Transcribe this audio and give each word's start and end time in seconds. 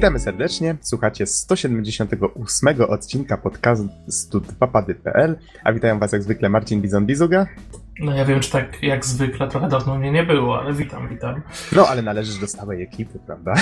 Witamy 0.00 0.18
serdecznie. 0.18 0.76
Słuchacie 0.80 1.26
178 1.26 2.82
odcinka 2.88 3.36
podcastu 3.36 4.40
2pady.pl, 4.40 5.36
a 5.64 5.72
witają 5.72 5.98
was 5.98 6.12
jak 6.12 6.22
zwykle 6.22 6.48
Marcin 6.48 6.82
Bizon-Bizuga. 6.82 7.46
No 7.98 8.14
ja 8.14 8.24
wiem, 8.24 8.40
czy 8.40 8.52
tak 8.52 8.82
jak 8.82 9.06
zwykle, 9.06 9.48
trochę 9.48 9.68
dawno 9.68 9.98
mnie 9.98 10.10
nie 10.10 10.22
było, 10.22 10.60
ale 10.60 10.72
witam, 10.72 11.08
witam. 11.08 11.42
No, 11.72 11.88
ale 11.88 12.02
należysz 12.02 12.38
do 12.38 12.46
stałej 12.46 12.82
ekipy, 12.82 13.18
prawda? 13.26 13.54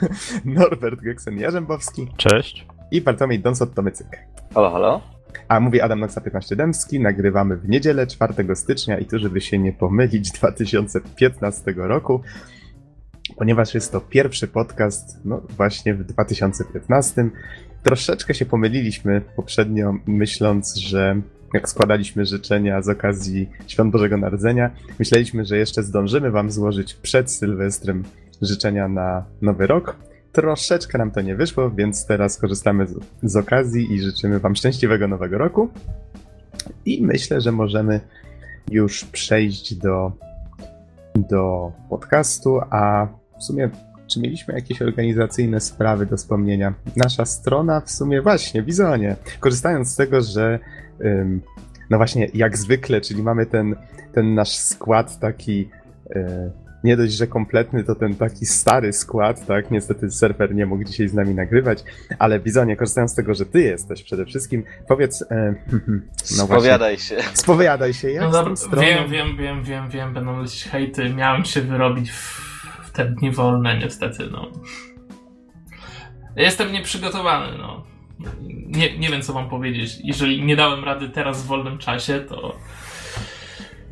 Norbert 0.44 1.00
Geksen-Jarzębowski. 1.00 2.06
Cześć. 2.16 2.66
I 2.90 3.00
Bartłomiej 3.00 3.42
Donsot-Tomycyk. 3.42 4.16
Halo, 4.54 4.70
halo. 4.70 5.00
A 5.48 5.60
mówi 5.60 5.80
Adam 5.80 6.00
Noxa 6.00 6.20
15 6.20 6.56
Dębski, 6.56 7.00
nagrywamy 7.00 7.56
w 7.56 7.68
niedzielę 7.68 8.06
4 8.06 8.56
stycznia 8.56 8.98
i 8.98 9.04
tu, 9.04 9.18
żeby 9.18 9.40
się 9.40 9.58
nie 9.58 9.72
pomylić, 9.72 10.30
2015 10.32 11.74
roku, 11.76 12.22
ponieważ 13.36 13.74
jest 13.74 13.92
to 13.92 14.00
pierwszy 14.00 14.48
podcast, 14.48 15.18
no 15.24 15.42
właśnie 15.56 15.94
w 15.94 16.04
2015. 16.04 17.30
Troszeczkę 17.82 18.34
się 18.34 18.46
pomyliliśmy 18.46 19.22
poprzednio, 19.36 19.94
myśląc, 20.06 20.76
że 20.76 21.20
jak 21.54 21.68
składaliśmy 21.68 22.26
życzenia 22.26 22.82
z 22.82 22.88
okazji 22.88 23.50
Świąt 23.66 23.92
Bożego 23.92 24.16
Narodzenia, 24.16 24.70
myśleliśmy, 24.98 25.44
że 25.44 25.56
jeszcze 25.56 25.82
zdążymy 25.82 26.30
wam 26.30 26.50
złożyć 26.50 26.94
przed 26.94 27.30
Sylwestrem 27.30 28.04
życzenia 28.42 28.88
na 28.88 29.24
Nowy 29.42 29.66
Rok. 29.66 29.96
Troszeczkę 30.32 30.98
nam 30.98 31.10
to 31.10 31.20
nie 31.20 31.36
wyszło, 31.36 31.70
więc 31.70 32.06
teraz 32.06 32.38
korzystamy 32.38 32.86
z, 32.86 32.98
z 33.22 33.36
okazji 33.36 33.92
i 33.92 34.00
życzymy 34.00 34.40
wam 34.40 34.56
szczęśliwego 34.56 35.08
Nowego 35.08 35.38
Roku. 35.38 35.68
I 36.84 37.02
myślę, 37.02 37.40
że 37.40 37.52
możemy 37.52 38.00
już 38.70 39.04
przejść 39.04 39.74
do, 39.74 40.12
do 41.14 41.72
podcastu, 41.88 42.60
a 42.70 43.08
w 43.38 43.44
sumie 43.44 43.70
czy 44.06 44.20
mieliśmy 44.20 44.54
jakieś 44.54 44.82
organizacyjne 44.82 45.60
sprawy 45.60 46.06
do 46.06 46.16
wspomnienia? 46.16 46.74
Nasza 46.96 47.24
strona 47.24 47.80
w 47.80 47.90
sumie 47.90 48.22
właśnie, 48.22 48.62
Bizonie, 48.62 49.16
korzystając 49.40 49.92
z 49.92 49.96
tego, 49.96 50.20
że 50.20 50.58
ym, 51.04 51.42
no 51.90 51.96
właśnie 51.96 52.28
jak 52.34 52.58
zwykle, 52.58 53.00
czyli 53.00 53.22
mamy 53.22 53.46
ten, 53.46 53.76
ten 54.12 54.34
nasz 54.34 54.56
skład 54.56 55.18
taki 55.18 55.68
y, 56.16 56.50
nie 56.84 56.96
dość, 56.96 57.12
że 57.12 57.26
kompletny, 57.26 57.84
to 57.84 57.94
ten 57.94 58.14
taki 58.14 58.46
stary 58.46 58.92
skład, 58.92 59.46
tak? 59.46 59.70
Niestety 59.70 60.10
surfer 60.10 60.54
nie 60.54 60.66
mógł 60.66 60.84
dzisiaj 60.84 61.08
z 61.08 61.14
nami 61.14 61.34
nagrywać, 61.34 61.84
ale 62.18 62.40
Bizonie, 62.40 62.76
korzystając 62.76 63.12
z 63.12 63.14
tego, 63.14 63.34
że 63.34 63.46
ty 63.46 63.62
jesteś 63.62 64.02
przede 64.02 64.24
wszystkim, 64.24 64.64
powiedz... 64.88 65.22
E, 65.30 65.54
no 66.38 66.44
Spowiadaj 66.44 66.98
się. 66.98 67.16
Spowiadaj 67.34 67.94
się, 67.94 68.10
jak 68.10 68.22
no 68.22 68.30
dobra, 68.30 68.54
Wiem, 68.80 69.10
wiem, 69.10 69.36
wiem, 69.36 69.64
wiem, 69.64 69.90
wiem, 69.90 70.14
będą 70.14 70.40
lecieć 70.40 70.64
hejty, 70.64 71.14
miałem 71.14 71.44
się 71.44 71.60
wyrobić 71.60 72.10
w, 72.10 72.55
w 72.96 72.98
te 72.98 73.04
dni 73.04 73.30
wolne, 73.30 73.78
niestety, 73.78 74.28
no. 74.32 74.50
Jestem 76.36 76.72
nieprzygotowany, 76.72 77.58
no. 77.58 77.84
Nie, 78.66 78.98
nie 78.98 79.08
wiem, 79.08 79.22
co 79.22 79.34
mam 79.34 79.48
powiedzieć. 79.48 79.98
Jeżeli 80.04 80.42
nie 80.42 80.56
dałem 80.56 80.84
rady 80.84 81.08
teraz 81.08 81.42
w 81.42 81.46
wolnym 81.46 81.78
czasie, 81.78 82.20
to 82.20 82.56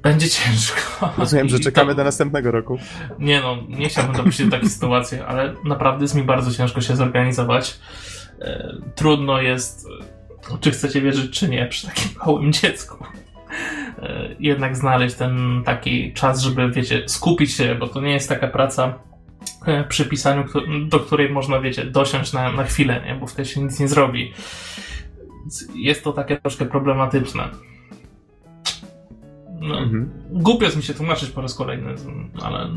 będzie 0.02 0.30
ciężko. 0.30 1.12
Rozumiem, 1.19 1.48
że 1.48 1.60
czekamy 1.60 1.94
do 1.94 2.05
następnego 2.05 2.50
roku. 2.50 2.78
Nie 3.19 3.41
no, 3.41 3.56
nie 3.69 3.88
chciałbym 3.88 4.16
dopuścić 4.16 4.47
do 4.47 4.52
takiej 4.52 4.69
sytuacji, 4.69 5.20
ale 5.20 5.55
naprawdę 5.64 6.05
jest 6.05 6.14
mi 6.14 6.22
bardzo 6.22 6.52
ciężko 6.52 6.80
się 6.80 6.97
zorganizować. 6.97 7.78
E, 8.41 8.77
trudno 8.94 9.41
jest, 9.41 9.86
czy 10.60 10.70
chcecie 10.70 11.00
wierzyć, 11.00 11.38
czy 11.38 11.48
nie, 11.48 11.66
przy 11.66 11.86
takim 11.86 12.10
małym 12.27 12.52
dziecku. 12.52 13.05
E, 13.98 14.28
jednak 14.41 14.77
znaleźć 14.77 15.17
ten 15.17 15.62
taki 15.64 16.12
czas, 16.12 16.41
żeby, 16.41 16.70
wiecie, 16.70 17.09
skupić 17.09 17.53
się, 17.53 17.75
bo 17.75 17.89
to 17.89 18.00
nie 18.00 18.12
jest 18.12 18.28
taka 18.28 18.48
praca 18.48 18.98
e, 19.67 19.84
przy 19.84 20.05
pisaniu, 20.05 20.45
do 20.88 21.00
której 21.00 21.31
można, 21.31 21.60
wiecie, 21.60 21.84
dosiąść 21.84 22.33
na, 22.33 22.53
na 22.53 22.65
chwilę, 22.65 23.03
nie? 23.06 23.15
bo 23.15 23.27
wtedy 23.27 23.49
się 23.49 23.60
nic 23.60 23.81
nie 23.81 23.88
zrobi. 23.88 24.33
Jest 25.75 26.04
to 26.04 26.12
takie 26.12 26.37
troszkę 26.37 26.65
problematyczne. 26.65 27.49
No, 29.60 29.78
mhm. 29.78 30.10
Głupio 30.31 30.65
jest 30.65 30.77
mi 30.77 30.83
się 30.83 30.94
tłumaczyć 30.94 31.31
po 31.31 31.43
raz 31.43 31.54
kolejny, 31.54 31.94
ale 32.43 32.69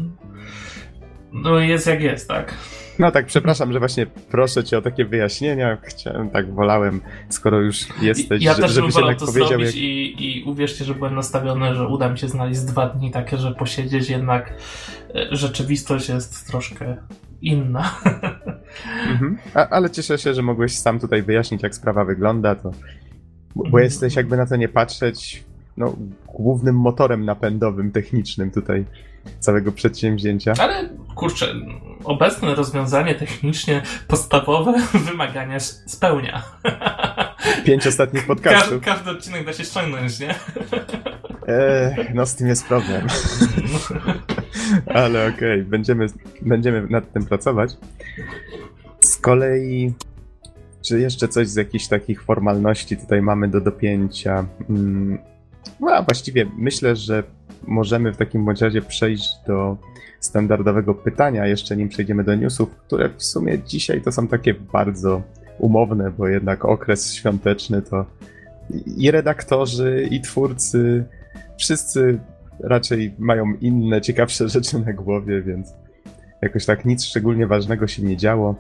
no 1.32 1.60
jest 1.60 1.88
jak 1.88 2.02
jest, 2.02 2.28
tak? 2.28 2.54
No 3.00 3.12
tak, 3.12 3.26
przepraszam, 3.26 3.74
że 3.74 3.80
właśnie 3.80 4.06
proszę 4.06 4.64
cię 4.64 4.78
o 4.78 4.82
takie 4.82 5.06
wyjaśnienia. 5.06 5.78
Chciałem, 5.84 6.30
tak 6.30 6.54
wolałem, 6.54 7.02
skoro 7.30 7.60
już 7.60 8.02
jesteś, 8.02 8.44
ja 8.44 8.56
też 8.56 8.72
żebyś 8.72 8.96
jednak 8.96 9.20
to 9.20 9.26
powiedział. 9.26 9.48
Zrobić 9.48 9.68
jak... 9.68 9.76
i, 9.76 10.40
I 10.40 10.44
uwierzcie, 10.44 10.86
że 10.86 10.96
byłem 10.96 11.16
nastawiony, 11.16 11.76
że 11.76 11.88
uda 11.88 12.10
mi 12.10 12.18
się 12.18 12.28
znaleźć 12.28 12.62
dwa 12.62 12.90
dni 12.90 13.12
takie, 13.12 13.38
że 13.38 13.52
posiedzieć, 13.52 14.10
jednak 14.10 14.54
e, 15.16 15.36
rzeczywistość 15.36 16.10
jest 16.10 16.48
troszkę 16.48 16.98
inna. 17.42 17.92
Mhm. 19.12 19.38
A, 19.54 19.70
ale 19.70 19.90
cieszę 19.90 20.18
się, 20.18 20.34
że 20.34 20.42
mogłeś 20.42 20.78
sam 20.78 21.00
tutaj 21.00 21.24
wyjaśnić, 21.24 21.64
jak 21.64 21.76
sprawa 21.76 22.06
wygląda, 22.06 22.56
to 22.56 22.72
bo 23.56 23.66
mhm. 23.66 23.84
jesteś 23.84 24.16
jakby 24.16 24.38
na 24.38 24.46
to 24.46 24.56
nie 24.56 24.70
patrzeć 24.70 25.44
no, 25.78 25.96
głównym 26.26 26.76
motorem 26.76 27.26
napędowym, 27.26 27.92
technicznym 27.92 28.52
tutaj 28.52 28.86
całego 29.40 29.72
przedsięwzięcia. 29.72 30.54
Ale 30.60 30.90
kurczę, 31.18 31.54
obecne 32.04 32.56
rozwiązanie 32.56 33.16
technicznie 33.16 33.82
podstawowe 34.08 34.74
wymagania 35.10 35.60
spełnia. 35.60 36.44
Pięć 37.66 37.88
ostatnich 37.88 38.28
podcastów. 38.28 38.82
Każdy, 38.82 38.86
każdy 38.86 39.12
odcinek 39.12 39.46
da 39.46 39.54
się 39.54 39.64
ściągnąć, 39.64 40.20
nie? 40.20 40.36
No 42.14 42.26
z 42.26 42.36
tym 42.36 42.48
jest 42.48 42.68
problem. 42.68 43.08
Ale 44.88 45.28
okej, 45.28 45.36
okay, 45.36 45.64
będziemy, 45.64 46.08
będziemy 46.42 46.88
nad 46.90 47.14
tym 47.14 47.26
pracować. 47.26 47.78
Z 49.00 49.18
kolei, 49.18 49.94
czy 50.82 51.00
jeszcze 51.00 51.28
coś 51.28 51.48
z 51.48 51.56
jakichś 51.56 51.88
takich 51.88 52.24
formalności 52.24 52.98
tutaj 52.98 53.22
mamy 53.22 53.48
do 53.48 53.62
dopięcia? 53.62 54.46
No, 55.80 55.92
a 55.92 56.02
właściwie 56.02 56.46
myślę, 56.58 56.96
że 56.96 57.24
możemy 57.68 58.14
w 58.14 58.18
takim 58.18 58.46
bądź 58.46 58.62
razie 58.62 58.82
przejść 58.82 59.30
do 59.48 59.78
standardowego 60.20 60.94
pytania, 60.94 61.48
jeszcze 61.48 61.78
nim 61.78 61.90
przejdziemy 61.90 62.24
do 62.24 62.36
newsów, 62.36 62.76
które 62.76 63.10
w 63.18 63.24
sumie 63.24 63.60
dzisiaj 63.60 64.02
to 64.02 64.12
są 64.12 64.28
takie 64.28 64.54
bardzo 64.54 65.22
umowne, 65.60 66.12
bo 66.12 66.28
jednak 66.28 66.66
okres 66.66 67.14
świąteczny 67.14 67.82
to 67.82 68.06
i 68.98 69.12
redaktorzy, 69.12 70.08
i 70.12 70.22
twórcy, 70.22 71.06
wszyscy 71.58 72.20
raczej 72.60 73.14
mają 73.20 73.54
inne, 73.62 74.02
ciekawsze 74.02 74.50
rzeczy 74.56 74.80
na 74.80 74.94
głowie, 74.94 75.42
więc 75.42 75.74
jakoś 76.42 76.66
tak 76.66 76.86
nic 76.86 77.06
szczególnie 77.06 77.48
ważnego 77.48 77.88
się 77.88 78.04
nie 78.04 78.18
działo. 78.18 78.56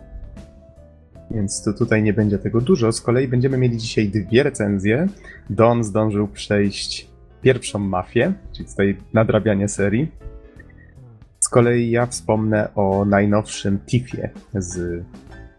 Więc 1.32 1.64
to 1.64 1.74
tutaj 1.74 2.04
nie 2.04 2.14
będzie 2.14 2.40
tego 2.40 2.62
dużo. 2.62 2.92
Z 2.92 3.02
kolei 3.02 3.28
będziemy 3.28 3.58
mieli 3.58 3.78
dzisiaj 3.78 4.10
dwie 4.10 4.44
recenzje. 4.44 5.08
Don 5.50 5.84
zdążył 5.84 6.28
przejść 6.28 7.08
pierwszą 7.42 7.80
mafię, 7.80 8.34
czyli 8.52 8.70
tutaj 8.70 8.98
nadrabianie 9.14 9.68
serii. 9.68 10.12
Z 11.48 11.50
kolei 11.50 11.92
ja 11.92 12.06
wspomnę 12.06 12.70
o 12.76 13.06
najnowszym 13.06 13.80
Tiffie 13.80 14.30
z, 14.54 15.04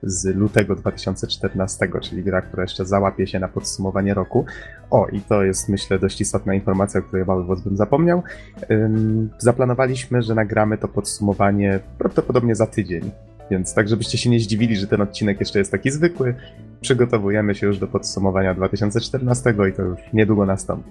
z 0.03 0.37
lutego 0.37 0.75
2014, 0.77 1.89
czyli 2.03 2.25
gra, 2.25 2.43
która 2.43 2.63
jeszcze 2.63 2.87
załapie 2.87 3.27
się 3.27 3.39
na 3.39 3.49
podsumowanie 3.49 4.15
roku. 4.15 4.45
O, 4.91 5.07
i 5.07 5.21
to 5.21 5.43
jest 5.43 5.69
myślę 5.69 5.99
dość 5.99 6.21
istotna 6.21 6.55
informacja, 6.55 7.01
o 7.01 7.03
której 7.03 7.25
mały 7.27 7.45
wodz 7.45 7.61
bym 7.61 7.77
zapomniał. 7.77 8.23
Ym, 8.71 9.31
zaplanowaliśmy, 9.39 10.23
że 10.23 10.35
nagramy 10.35 10.79
to 10.79 10.89
podsumowanie 10.89 11.81
prawdopodobnie 11.99 12.55
za 12.55 12.67
tydzień. 12.67 13.11
Więc 13.51 13.75
tak, 13.75 13.89
żebyście 13.89 14.19
się 14.19 14.31
nie 14.31 14.41
zdziwili, 14.41 14.77
że 14.77 14.87
ten 14.87 15.01
odcinek 15.01 15.41
jeszcze 15.41 15.59
jest 15.59 15.71
taki 15.71 15.91
zwykły, 15.91 16.35
przygotowujemy 16.81 17.55
się 17.55 17.67
już 17.67 17.79
do 17.79 17.87
podsumowania 17.87 18.55
2014 18.55 19.55
i 19.71 19.73
to 19.73 19.83
już 19.83 20.01
niedługo 20.13 20.47
nastąpi. 20.47 20.91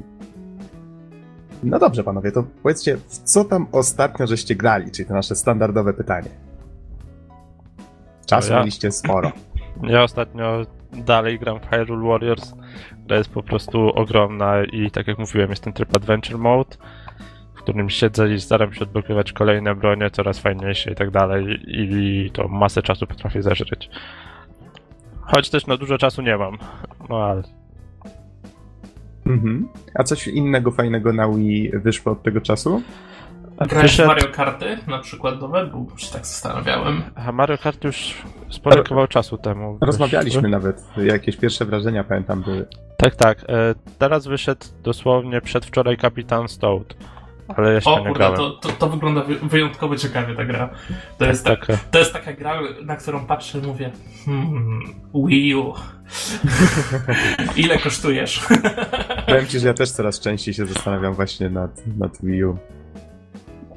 No 1.64 1.80
dobrze, 1.80 2.04
panowie, 2.04 2.32
to 2.32 2.44
powiedzcie, 2.64 2.98
co 3.08 3.46
tam 3.46 3.68
ostatnio 3.72 4.28
żeście 4.28 4.56
grali, 4.56 4.92
czyli 4.92 5.08
to 5.08 5.14
nasze 5.14 5.36
standardowe 5.36 5.94
pytanie. 5.94 6.30
Czasu 8.26 8.54
ja, 8.54 8.60
mieliście 8.60 8.92
sporo. 8.92 9.32
Ja 9.84 10.04
ostatnio 10.04 10.66
dalej 10.94 11.40
gram 11.40 11.60
w 11.60 11.68
Hyrule 11.70 12.08
Warriors, 12.08 12.54
która 13.04 13.18
jest 13.18 13.30
po 13.30 13.44
prostu 13.44 13.90
ogromna 13.90 14.64
i 14.64 14.92
tak 14.92 15.08
jak 15.08 15.18
mówiłem, 15.18 15.50
jest 15.50 15.64
ten 15.64 15.74
tryb 15.74 15.96
Adventure 15.96 16.38
Mode, 16.38 16.78
w 17.56 17.62
którym 17.62 17.90
siedzę 17.90 18.34
i 18.34 18.42
staram 18.42 18.74
się 18.74 18.82
odblokować 18.82 19.34
kolejne 19.34 19.76
bronie, 19.76 20.10
coraz 20.12 20.40
fajniejsze 20.40 20.92
i 20.92 20.96
tak 20.96 21.12
dalej 21.12 21.60
i 21.68 22.32
to 22.34 22.48
masę 22.48 22.82
czasu 22.82 23.08
potrafię 23.08 23.42
zażyć. 23.42 23.90
Choć 25.22 25.50
też 25.50 25.68
na 25.68 25.78
dużo 25.78 25.98
czasu 25.98 26.22
nie 26.22 26.38
mam, 26.38 26.58
no 27.10 27.24
ale 27.24 27.44
Mhm. 29.32 29.68
A 29.96 30.04
coś 30.04 30.28
innego 30.28 30.72
fajnego 30.72 31.14
na 31.14 31.28
Wii 31.30 31.72
wyszło 31.74 32.12
od 32.12 32.24
tego 32.24 32.42
czasu? 32.42 32.82
Grałeś 33.58 33.92
Wyszedł... 33.92 34.08
Mario 34.08 34.28
Karty 34.28 34.78
na 34.88 35.00
przykład 35.00 35.42
nowe? 35.42 35.68
Bo 35.68 35.98
się 35.98 36.14
tak 36.14 36.26
zastanawiałem. 36.26 37.02
A 37.16 37.32
Mario 37.32 37.58
Karty 37.58 37.88
już 37.88 38.24
sporo 38.50 38.84
kawał 38.84 39.08
czasu 39.08 39.38
temu. 39.38 39.78
Rozmawialiśmy 39.82 40.42
wyszły. 40.42 40.50
nawet, 40.50 40.84
jakieś 40.98 41.38
pierwsze 41.38 41.66
wrażenia 41.66 42.04
pamiętam 42.04 42.44
były. 42.44 42.68
Tak, 42.98 43.16
tak. 43.16 43.38
E, 43.48 43.76
teraz 44.00 44.28
wyszedł 44.28 44.66
dosłownie 44.84 45.42
przedwczoraj 45.42 45.98
Kapitan 45.98 46.48
Stout. 46.48 46.98
Ale 47.56 47.74
jeszcze 47.74 47.90
O 47.90 48.00
nie 48.00 48.06
kurde, 48.06 48.18
grałem. 48.20 48.38
to, 48.38 48.50
to, 48.52 48.70
to 48.70 48.90
wygląda 48.90 49.24
wy- 49.24 49.40
wyjątkowo 49.40 49.96
ciekawie 49.96 50.36
ta 50.36 50.46
gra. 50.46 50.70
To 51.18 51.26
jest, 51.26 51.46
tak, 51.46 51.60
Taka, 51.60 51.80
to 51.92 52.00
jest 52.00 52.14
taka 52.14 52.34
gra, 52.34 52.62
na 52.84 52.96
którą 52.96 53.26
patrzę 53.26 53.60
i 53.60 53.62
mówię 53.62 53.92
hmm, 54.26 54.80
Wii 55.28 55.56
U. 55.56 55.74
Ile 57.56 57.78
kosztujesz? 57.78 58.46
Powiem 59.28 59.48
ci, 59.48 59.60
że 59.60 59.68
ja 59.68 59.74
też 59.74 59.92
coraz 59.92 60.20
częściej 60.20 60.54
się 60.54 60.66
zastanawiam 60.66 61.14
właśnie 61.14 61.50
nad, 61.50 61.88
nad 61.98 62.18
Wii 62.24 62.44
U. 62.44 62.58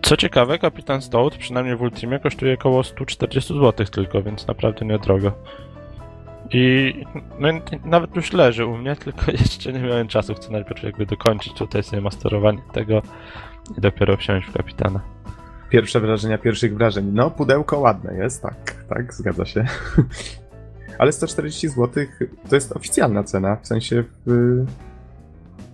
Co 0.03 0.17
ciekawe, 0.17 0.59
Kapitan 0.59 1.03
Stout, 1.03 1.37
przynajmniej 1.37 1.77
w 1.77 1.83
Ultimie, 1.83 2.19
kosztuje 2.19 2.55
około 2.55 2.85
140 2.85 3.55
zł 3.55 3.87
tylko, 3.87 4.23
więc 4.23 4.47
naprawdę 4.47 4.87
niedrogo. 4.87 5.33
I 6.53 6.95
no, 7.39 7.49
i 7.51 7.61
nawet 7.85 8.17
już 8.17 8.33
leży 8.33 8.67
u 8.67 8.77
mnie, 8.77 8.97
tylko 9.05 9.33
jeszcze 9.33 9.73
nie 9.73 9.81
miałem 9.81 10.09
czasu. 10.09 10.35
Chcę 10.35 10.53
najpierw 10.53 10.83
jakby 10.83 11.07
dokończyć 11.07 11.53
tutaj 11.53 11.83
sobie 11.83 12.03
masterowanie 12.03 12.63
tego 12.73 13.03
i 13.79 13.81
dopiero 13.81 14.17
wsiąść 14.17 14.49
w 14.49 14.53
Kapitana. 14.53 15.01
Pierwsze 15.71 16.01
wrażenia 16.01 16.39
pierwszych 16.39 16.77
wrażeń. 16.77 17.11
No, 17.13 17.31
pudełko 17.31 17.79
ładne 17.79 18.15
jest, 18.15 18.43
tak, 18.43 18.85
tak, 18.89 19.15
zgadza 19.15 19.45
się. 19.45 19.65
Ale 20.99 21.13
140 21.13 21.69
zł 21.69 22.05
to 22.49 22.55
jest 22.55 22.77
oficjalna 22.77 23.23
cena, 23.25 23.57
w 23.57 23.67
sensie 23.67 24.05
w, 24.27 24.65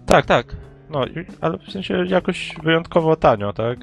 Tak, 0.06 0.26
tak. 0.26 0.46
No, 0.90 1.04
ale 1.40 1.58
w 1.58 1.70
sensie 1.72 2.04
jakoś 2.06 2.54
wyjątkowo 2.62 3.16
tanio, 3.16 3.52
tak? 3.52 3.78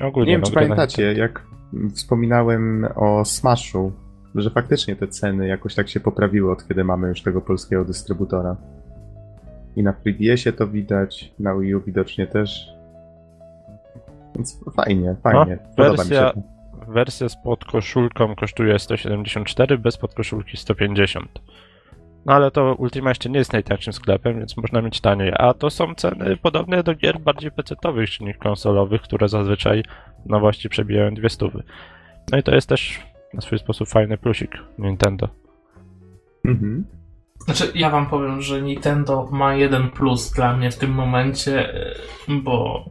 Ogólnie, 0.00 0.26
Nie 0.26 0.32
wiem, 0.32 0.40
no, 0.40 0.46
czy 0.46 0.52
gry 0.52 0.60
na- 0.60 0.68
pamiętacie, 0.68 1.12
jak 1.12 1.42
wspominałem 1.94 2.88
o 2.96 3.24
Smashu, 3.24 3.92
że 4.34 4.50
faktycznie 4.50 4.96
te 4.96 5.08
ceny 5.08 5.46
jakoś 5.48 5.74
tak 5.74 5.88
się 5.88 6.00
poprawiły 6.00 6.52
od 6.52 6.68
kiedy 6.68 6.84
mamy 6.84 7.08
już 7.08 7.22
tego 7.22 7.40
polskiego 7.40 7.84
dystrybutora. 7.84 8.56
I 9.78 9.82
na 9.82 9.92
3DS-ie 9.92 10.52
to 10.52 10.66
widać, 10.66 11.32
na 11.38 11.54
Wii 11.58 11.74
U 11.74 11.80
widocznie 11.80 12.26
też. 12.26 12.68
Więc 14.36 14.60
fajnie, 14.76 15.16
fajnie. 15.22 15.58
Podoba 15.76 15.94
wersja- 16.02 16.04
mi 16.04 16.16
się 16.16 16.42
to. 16.86 16.92
Wersja 16.92 17.28
z 17.28 17.36
podkoszulką 17.42 18.34
kosztuje 18.34 18.78
174, 18.78 19.78
bez 19.78 19.96
podkoszulki 19.96 20.56
150. 20.56 21.40
No 22.26 22.32
ale 22.32 22.50
to 22.50 22.74
Ultima 22.74 23.08
jeszcze 23.08 23.30
nie 23.30 23.38
jest 23.38 23.52
najtańszym 23.52 23.92
sklepem, 23.92 24.38
więc 24.38 24.56
można 24.56 24.82
mieć 24.82 25.00
taniej. 25.00 25.32
A 25.38 25.54
to 25.54 25.70
są 25.70 25.94
ceny 25.94 26.36
podobne 26.36 26.82
do 26.82 26.94
gier 26.94 27.20
bardziej 27.20 27.50
PC-owych 27.50 28.20
niż 28.20 28.36
konsolowych, 28.36 29.02
które 29.02 29.28
zazwyczaj 29.28 29.82
w 30.26 30.28
nowości 30.28 30.68
przebijają 30.68 31.14
dwie 31.14 31.30
stówy. 31.30 31.62
No 32.32 32.38
i 32.38 32.42
to 32.42 32.54
jest 32.54 32.68
też 32.68 33.06
na 33.34 33.40
swój 33.40 33.58
sposób 33.58 33.88
fajny 33.88 34.18
plusik 34.18 34.50
Nintendo. 34.78 35.28
Mhm. 36.44 36.84
Znaczy, 37.44 37.72
ja 37.74 37.90
wam 37.90 38.06
powiem, 38.06 38.42
że 38.42 38.62
Nintendo 38.62 39.28
ma 39.32 39.54
jeden 39.54 39.90
plus 39.90 40.30
dla 40.30 40.56
mnie 40.56 40.70
w 40.70 40.78
tym 40.78 40.90
momencie, 40.90 41.74
e, 41.74 41.94
bo 42.28 42.84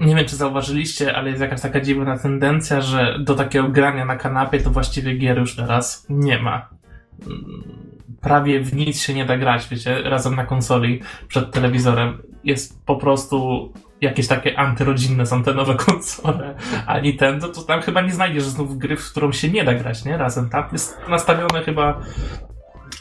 nie 0.00 0.16
wiem, 0.16 0.26
czy 0.26 0.36
zauważyliście, 0.36 1.16
ale 1.16 1.30
jest 1.30 1.42
jakaś 1.42 1.60
taka 1.60 1.80
dziwna 1.80 2.18
tendencja, 2.18 2.80
że 2.80 3.18
do 3.20 3.34
takiego 3.34 3.68
grania 3.68 4.04
na 4.04 4.16
kanapie 4.16 4.60
to 4.60 4.70
właściwie 4.70 5.16
gier 5.16 5.38
już 5.38 5.56
teraz 5.56 6.06
nie 6.08 6.38
ma. 6.38 6.68
Mm, 7.26 7.80
Prawie 8.20 8.60
w 8.60 8.74
nic 8.74 9.02
się 9.02 9.14
nie 9.14 9.24
da 9.24 9.36
grać, 9.36 9.68
wiecie, 9.68 10.02
razem 10.02 10.36
na 10.36 10.46
konsoli, 10.46 11.00
przed 11.28 11.50
telewizorem. 11.50 12.22
Jest 12.44 12.86
po 12.86 12.96
prostu 12.96 13.68
jakieś 14.00 14.26
takie 14.26 14.58
antyrodzinne 14.58 15.26
są 15.26 15.42
te 15.42 15.54
nowe 15.54 15.74
konsole, 15.86 16.54
a 16.86 17.00
Nintendo 17.00 17.48
to 17.48 17.62
tam 17.62 17.82
chyba 17.82 18.00
nie 18.00 18.12
znajdziesz 18.12 18.44
znów 18.44 18.78
gry, 18.78 18.96
w 18.96 19.10
którą 19.10 19.32
się 19.32 19.48
nie 19.48 19.64
da 19.64 19.74
grać, 19.74 20.04
nie? 20.04 20.16
Razem. 20.16 20.50
Tam 20.50 20.64
jest 20.72 20.98
nastawione 21.08 21.62
chyba 21.62 22.00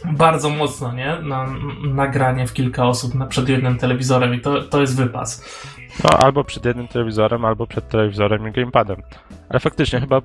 bardzo 0.05 0.49
mocno, 0.49 0.93
nie? 0.93 1.17
Na 1.21 1.45
nagranie 1.93 2.47
w 2.47 2.53
kilka 2.53 2.85
osób 2.85 3.15
na, 3.15 3.25
przed 3.25 3.49
jednym 3.49 3.77
telewizorem 3.77 4.33
i 4.33 4.41
to, 4.41 4.61
to 4.61 4.81
jest 4.81 4.97
wypas. 4.97 5.45
No 6.03 6.09
albo 6.19 6.43
przed 6.43 6.65
jednym 6.65 6.87
telewizorem, 6.87 7.45
albo 7.45 7.67
przed 7.67 7.87
telewizorem 7.89 8.47
i 8.47 8.51
gamepadem. 8.51 9.01
Ale 9.49 9.59
faktycznie 9.59 9.99
chyba, 9.99 10.21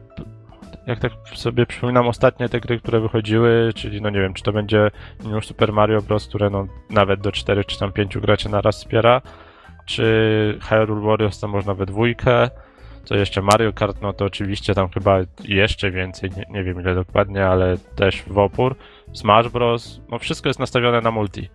jak 0.86 0.98
tak 0.98 1.12
sobie 1.34 1.66
przypominam 1.66 2.08
ostatnie 2.08 2.48
te 2.48 2.60
gry, 2.60 2.80
które 2.80 3.00
wychodziły, 3.00 3.72
czyli 3.74 4.02
no 4.02 4.10
nie 4.10 4.20
wiem, 4.20 4.34
czy 4.34 4.42
to 4.42 4.52
będzie 4.52 4.90
już 5.30 5.46
Super 5.46 5.72
Mario 5.72 6.02
Bros., 6.02 6.28
które 6.28 6.50
no 6.50 6.66
nawet 6.90 7.20
do 7.20 7.32
4 7.32 7.64
czy 7.64 7.78
tam 7.78 7.92
5 7.92 8.18
graczy 8.18 8.48
naraz 8.48 8.76
wspiera, 8.76 9.22
czy 9.86 10.58
Hyrule 10.62 11.06
Warriors 11.06 11.40
to 11.40 11.48
można 11.48 11.74
we 11.74 11.86
dwójkę, 11.86 12.50
co 13.04 13.14
jeszcze 13.14 13.42
Mario 13.42 13.72
Kart, 13.72 14.02
no 14.02 14.12
to 14.12 14.24
oczywiście 14.24 14.74
tam 14.74 14.88
chyba 14.88 15.18
jeszcze 15.44 15.90
więcej, 15.90 16.30
nie, 16.36 16.44
nie 16.50 16.64
wiem 16.64 16.80
ile 16.80 16.94
dokładnie, 16.94 17.46
ale 17.46 17.76
też 17.96 18.22
w 18.26 18.38
opór. 18.38 18.76
Smash 19.12 19.48
Bros., 19.48 20.00
no 20.10 20.18
wszystko 20.18 20.48
jest 20.48 20.60
nastawione 20.60 21.00
na 21.00 21.10
multi. 21.10 21.48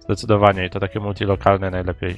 Zdecydowanie 0.00 0.66
i 0.66 0.70
to 0.70 0.80
takie 0.80 1.00
multi 1.00 1.24
lokalne 1.24 1.70
najlepiej. 1.70 2.16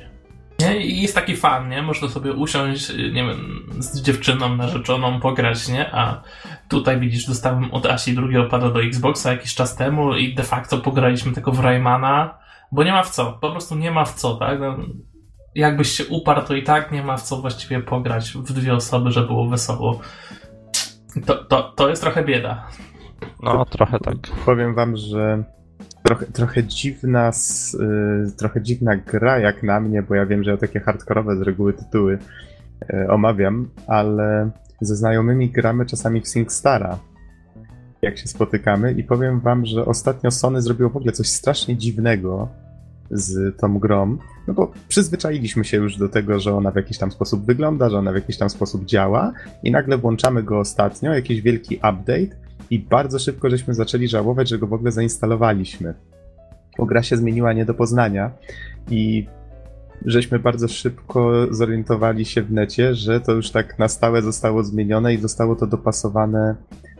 I 0.78 1.02
jest 1.02 1.14
taki 1.14 1.36
fan, 1.36 1.68
nie? 1.68 1.82
Można 1.82 2.08
sobie 2.08 2.32
usiąść, 2.32 2.88
nie 2.96 3.24
wiem, 3.24 3.66
z 3.78 4.02
dziewczyną 4.02 4.56
narzeczoną, 4.56 5.20
pograć, 5.20 5.68
nie? 5.68 5.94
A 5.94 6.22
tutaj 6.68 7.00
widzisz, 7.00 7.26
dostałem 7.26 7.74
od 7.74 7.86
Asi 7.86 8.14
drugiego 8.14 8.44
pada 8.44 8.70
do 8.70 8.82
Xboxa 8.82 9.32
jakiś 9.32 9.54
czas 9.54 9.76
temu 9.76 10.14
i 10.14 10.34
de 10.34 10.42
facto 10.42 10.78
pograliśmy 10.78 11.32
tego 11.32 11.52
w 11.52 11.60
Raymana, 11.60 12.38
bo 12.72 12.84
nie 12.84 12.92
ma 12.92 13.02
w 13.02 13.10
co, 13.10 13.32
po 13.32 13.50
prostu 13.50 13.74
nie 13.76 13.90
ma 13.90 14.04
w 14.04 14.14
co, 14.14 14.34
tak? 14.34 14.60
No, 14.60 14.76
jakbyś 15.54 15.90
się 15.90 16.04
uparł, 16.06 16.46
to 16.46 16.54
i 16.54 16.62
tak 16.62 16.92
nie 16.92 17.02
ma 17.02 17.16
w 17.16 17.22
co 17.22 17.36
właściwie 17.36 17.80
pograć 17.80 18.32
w 18.32 18.52
dwie 18.52 18.74
osoby, 18.74 19.10
żeby 19.10 19.26
było 19.26 19.48
wesoło. 19.48 20.00
To, 21.26 21.44
to, 21.44 21.62
to 21.62 21.88
jest 21.88 22.02
trochę 22.02 22.24
bieda. 22.24 22.66
No, 23.42 23.64
trochę 23.64 23.98
tak. 23.98 24.16
Powiem 24.46 24.74
wam, 24.74 24.96
że 24.96 25.44
trochę, 26.02 26.26
trochę 26.26 26.64
dziwna, 26.64 27.28
s- 27.28 27.74
y, 28.30 28.36
trochę 28.36 28.62
dziwna 28.62 28.96
gra 28.96 29.38
jak 29.38 29.62
na 29.62 29.80
mnie, 29.80 30.02
bo 30.02 30.14
ja 30.14 30.26
wiem, 30.26 30.44
że 30.44 30.50
ja 30.50 30.56
takie 30.56 30.80
hardkorowe 30.80 31.36
z 31.36 31.40
reguły 31.42 31.72
tytuły 31.72 32.18
y, 32.94 33.10
omawiam, 33.10 33.68
ale 33.86 34.50
ze 34.80 34.96
znajomymi 34.96 35.50
gramy 35.50 35.86
czasami 35.86 36.20
w 36.20 36.28
SingStara, 36.28 36.98
jak 38.02 38.18
się 38.18 38.28
spotykamy 38.28 38.92
i 38.92 39.04
powiem 39.04 39.40
wam, 39.40 39.66
że 39.66 39.84
ostatnio 39.84 40.30
Sony 40.30 40.62
zrobiło 40.62 40.90
w 40.90 40.96
ogóle 40.96 41.12
coś 41.12 41.28
strasznie 41.28 41.76
dziwnego 41.76 42.48
z 43.10 43.56
tą 43.58 43.78
grą, 43.78 44.16
no 44.48 44.54
bo 44.54 44.72
przyzwyczailiśmy 44.88 45.64
się 45.64 45.76
już 45.76 45.96
do 45.96 46.08
tego, 46.08 46.40
że 46.40 46.54
ona 46.54 46.70
w 46.70 46.76
jakiś 46.76 46.98
tam 46.98 47.10
sposób 47.12 47.46
wygląda, 47.46 47.90
że 47.90 47.98
ona 47.98 48.12
w 48.12 48.14
jakiś 48.14 48.38
tam 48.38 48.50
sposób 48.50 48.84
działa 48.84 49.32
i 49.62 49.70
nagle 49.70 49.98
włączamy 49.98 50.42
go 50.42 50.58
ostatnio, 50.58 51.14
jakiś 51.14 51.40
wielki 51.40 51.76
update 51.76 52.36
i 52.70 52.78
bardzo 52.78 53.18
szybko 53.18 53.50
żeśmy 53.50 53.74
zaczęli 53.74 54.08
żałować, 54.08 54.48
że 54.48 54.58
go 54.58 54.66
w 54.66 54.72
ogóle 54.72 54.92
zainstalowaliśmy. 54.92 55.94
Bo 56.78 56.86
gra 56.86 57.02
się 57.02 57.16
zmieniła 57.16 57.52
nie 57.52 57.64
do 57.64 57.74
poznania 57.74 58.30
i 58.90 59.26
żeśmy 60.06 60.38
bardzo 60.38 60.68
szybko 60.68 61.46
zorientowali 61.50 62.24
się 62.24 62.42
w 62.42 62.52
necie, 62.52 62.94
że 62.94 63.20
to 63.20 63.32
już 63.32 63.50
tak 63.50 63.78
na 63.78 63.88
stałe 63.88 64.22
zostało 64.22 64.64
zmienione 64.64 65.14
i 65.14 65.18
zostało 65.18 65.56
to 65.56 65.66
dopasowane 65.66 66.56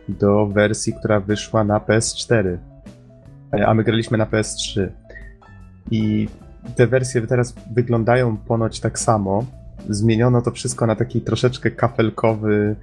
do 0.09 0.47
wersji, 0.47 0.93
która 0.93 1.19
wyszła 1.19 1.63
na 1.63 1.79
PS4. 1.79 2.57
E, 3.53 3.67
A 3.67 3.73
my 3.73 3.83
graliśmy 3.83 4.17
na 4.17 4.25
PS3. 4.25 4.87
I 5.91 6.27
te 6.75 6.87
wersje 6.87 7.21
teraz 7.21 7.55
wyglądają 7.73 8.37
ponoć 8.37 8.79
tak 8.79 8.99
samo. 8.99 9.45
Zmieniono 9.89 10.41
to 10.41 10.51
wszystko 10.51 10.87
na 10.87 10.95
taki 10.95 11.21
troszeczkę 11.21 11.71
kafelkowy 11.71 12.75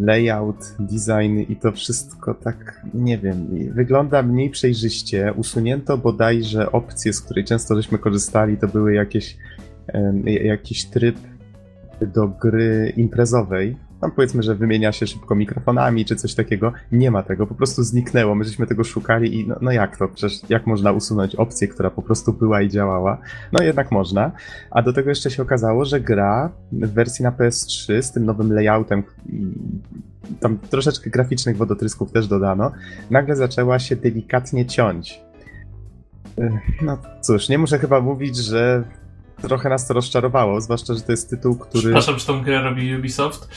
layout, 0.00 0.76
design 0.78 1.38
i 1.48 1.56
to 1.56 1.72
wszystko 1.72 2.34
tak, 2.34 2.86
nie 2.94 3.18
wiem, 3.18 3.46
wygląda 3.74 4.22
mniej 4.22 4.50
przejrzyście. 4.50 5.32
Usunięto 5.36 5.98
bodajże 5.98 6.72
opcje, 6.72 7.12
z 7.12 7.20
której 7.20 7.44
często 7.44 7.76
żeśmy 7.76 7.98
korzystali, 7.98 8.56
to 8.56 8.68
były 8.68 8.94
jakieś, 8.94 9.36
jakiś 10.24 10.84
tryb 10.84 11.16
do 12.14 12.28
gry 12.28 12.92
imprezowej. 12.96 13.76
Tam 14.04 14.10
powiedzmy, 14.10 14.42
że 14.42 14.54
wymienia 14.54 14.92
się 14.92 15.06
szybko 15.06 15.34
mikrofonami 15.34 16.04
czy 16.04 16.16
coś 16.16 16.34
takiego. 16.34 16.72
Nie 16.92 17.10
ma 17.10 17.22
tego, 17.22 17.46
po 17.46 17.54
prostu 17.54 17.82
zniknęło. 17.82 18.34
My 18.34 18.44
żeśmy 18.44 18.66
tego 18.66 18.84
szukali 18.84 19.40
i 19.40 19.48
no, 19.48 19.56
no 19.60 19.72
jak 19.72 19.96
to? 19.96 20.08
Przecież 20.08 20.40
jak 20.48 20.66
można 20.66 20.92
usunąć 20.92 21.34
opcję, 21.34 21.68
która 21.68 21.90
po 21.90 22.02
prostu 22.02 22.32
była 22.32 22.62
i 22.62 22.68
działała? 22.68 23.18
No 23.52 23.62
jednak 23.62 23.92
można. 23.92 24.32
A 24.70 24.82
do 24.82 24.92
tego 24.92 25.08
jeszcze 25.08 25.30
się 25.30 25.42
okazało, 25.42 25.84
że 25.84 26.00
gra 26.00 26.52
w 26.72 26.92
wersji 26.92 27.22
na 27.22 27.30
PS3 27.30 28.02
z 28.02 28.12
tym 28.12 28.24
nowym 28.24 28.52
layoutem 28.52 29.02
i 29.32 29.52
tam 30.40 30.58
troszeczkę 30.58 31.10
graficznych 31.10 31.56
wodotrysków 31.56 32.12
też 32.12 32.28
dodano, 32.28 32.72
nagle 33.10 33.36
zaczęła 33.36 33.78
się 33.78 33.96
delikatnie 33.96 34.66
ciąć. 34.66 35.20
No 36.82 36.98
cóż, 37.20 37.48
nie 37.48 37.58
muszę 37.58 37.78
chyba 37.78 38.00
mówić, 38.00 38.36
że 38.36 38.84
trochę 39.42 39.68
nas 39.68 39.88
to 39.88 39.94
rozczarowało, 39.94 40.60
zwłaszcza, 40.60 40.94
że 40.94 41.00
to 41.00 41.12
jest 41.12 41.30
tytuł, 41.30 41.56
który... 41.56 41.82
Przepraszam, 41.82 42.16
czy 42.16 42.26
tą 42.26 42.42
grę 42.42 42.62
robi 42.62 42.96
Ubisoft? 42.96 43.48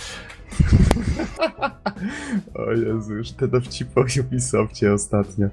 O 2.55 2.71
Jezu, 2.71 3.15
już 3.15 3.31
te 3.31 3.47
dowcipy 3.47 3.99
o 3.99 4.05
Ubisoftie 4.21 4.93
ostatnio. 4.93 5.47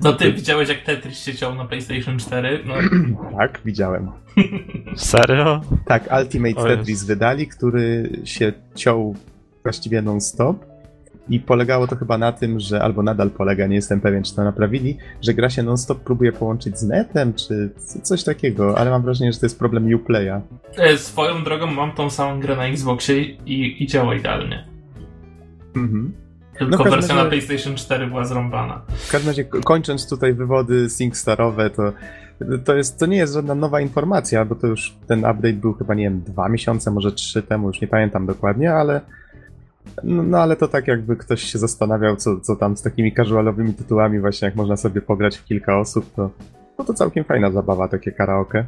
No 0.00 0.12
ty 0.12 0.32
widziałeś 0.32 0.68
jak 0.68 0.82
Tetris 0.82 1.18
się 1.18 1.34
ciął 1.34 1.54
na 1.54 1.64
PlayStation 1.64 2.18
4? 2.18 2.64
No, 2.64 2.74
Tak, 3.38 3.60
widziałem. 3.64 4.10
Serio? 4.96 5.60
Tak, 5.86 6.08
Ultimate 6.20 6.76
Tetris 6.76 7.04
wydali, 7.04 7.48
który 7.48 8.10
się 8.24 8.52
ciął 8.74 9.16
właściwie 9.62 10.02
non-stop. 10.02 10.71
I 11.28 11.40
polegało 11.40 11.86
to 11.86 11.96
chyba 11.96 12.18
na 12.18 12.32
tym, 12.32 12.60
że 12.60 12.82
albo 12.82 13.02
nadal 13.02 13.30
polega, 13.30 13.66
nie 13.66 13.76
jestem 13.76 14.00
pewien, 14.00 14.22
czy 14.22 14.34
to 14.34 14.44
naprawili, 14.44 14.98
że 15.20 15.34
gra 15.34 15.50
się 15.50 15.62
non-stop 15.62 16.00
próbuje 16.00 16.32
połączyć 16.32 16.78
z 16.78 16.82
netem, 16.82 17.34
czy 17.34 17.70
coś 18.02 18.24
takiego, 18.24 18.78
ale 18.78 18.90
mam 18.90 19.02
wrażenie, 19.02 19.32
że 19.32 19.38
to 19.38 19.46
jest 19.46 19.58
problem 19.58 19.94
Uplaya. 19.94 20.40
E, 20.76 20.98
swoją 20.98 21.44
drogą 21.44 21.66
mam 21.66 21.92
tą 21.92 22.10
samą 22.10 22.40
grę 22.40 22.56
na 22.56 22.66
Xboxie 22.66 23.20
i, 23.22 23.82
i 23.82 23.86
działa 23.86 24.14
idealnie. 24.14 24.68
Mhm. 25.76 26.12
Tylko 26.58 26.84
no, 26.84 26.90
wersja 26.90 27.14
razie, 27.14 27.24
na 27.24 27.30
PlayStation 27.30 27.74
4 27.74 28.06
była 28.06 28.24
zrąbana. 28.24 28.82
W 28.88 29.10
każdym 29.10 29.28
razie, 29.28 29.44
kończąc 29.44 30.08
tutaj 30.08 30.34
wywody 30.34 30.90
SingStarowe, 30.90 31.70
to 31.70 31.92
to, 32.64 32.74
jest, 32.74 32.98
to 32.98 33.06
nie 33.06 33.16
jest 33.16 33.34
żadna 33.34 33.54
nowa 33.54 33.80
informacja, 33.80 34.44
bo 34.44 34.54
to 34.54 34.66
już 34.66 34.94
ten 35.06 35.18
update 35.18 35.52
był 35.52 35.72
chyba, 35.74 35.94
nie 35.94 36.04
wiem, 36.04 36.22
dwa 36.22 36.48
miesiące, 36.48 36.90
może 36.90 37.12
trzy 37.12 37.42
temu, 37.42 37.66
już 37.66 37.80
nie 37.80 37.88
pamiętam 37.88 38.26
dokładnie, 38.26 38.74
ale 38.74 39.00
no, 40.04 40.22
no, 40.22 40.38
ale 40.38 40.56
to 40.56 40.68
tak 40.68 40.88
jakby 40.88 41.16
ktoś 41.16 41.42
się 41.42 41.58
zastanawiał, 41.58 42.16
co, 42.16 42.40
co 42.40 42.56
tam 42.56 42.76
z 42.76 42.82
takimi 42.82 43.14
casualowymi 43.14 43.74
tytułami 43.74 44.20
właśnie, 44.20 44.46
jak 44.46 44.54
można 44.54 44.76
sobie 44.76 45.00
pograć 45.00 45.36
w 45.36 45.44
kilka 45.44 45.78
osób, 45.78 46.14
to, 46.14 46.30
no 46.78 46.84
to 46.84 46.94
całkiem 46.94 47.24
fajna 47.24 47.50
zabawa, 47.50 47.88
takie 47.88 48.12
karaoke. 48.12 48.66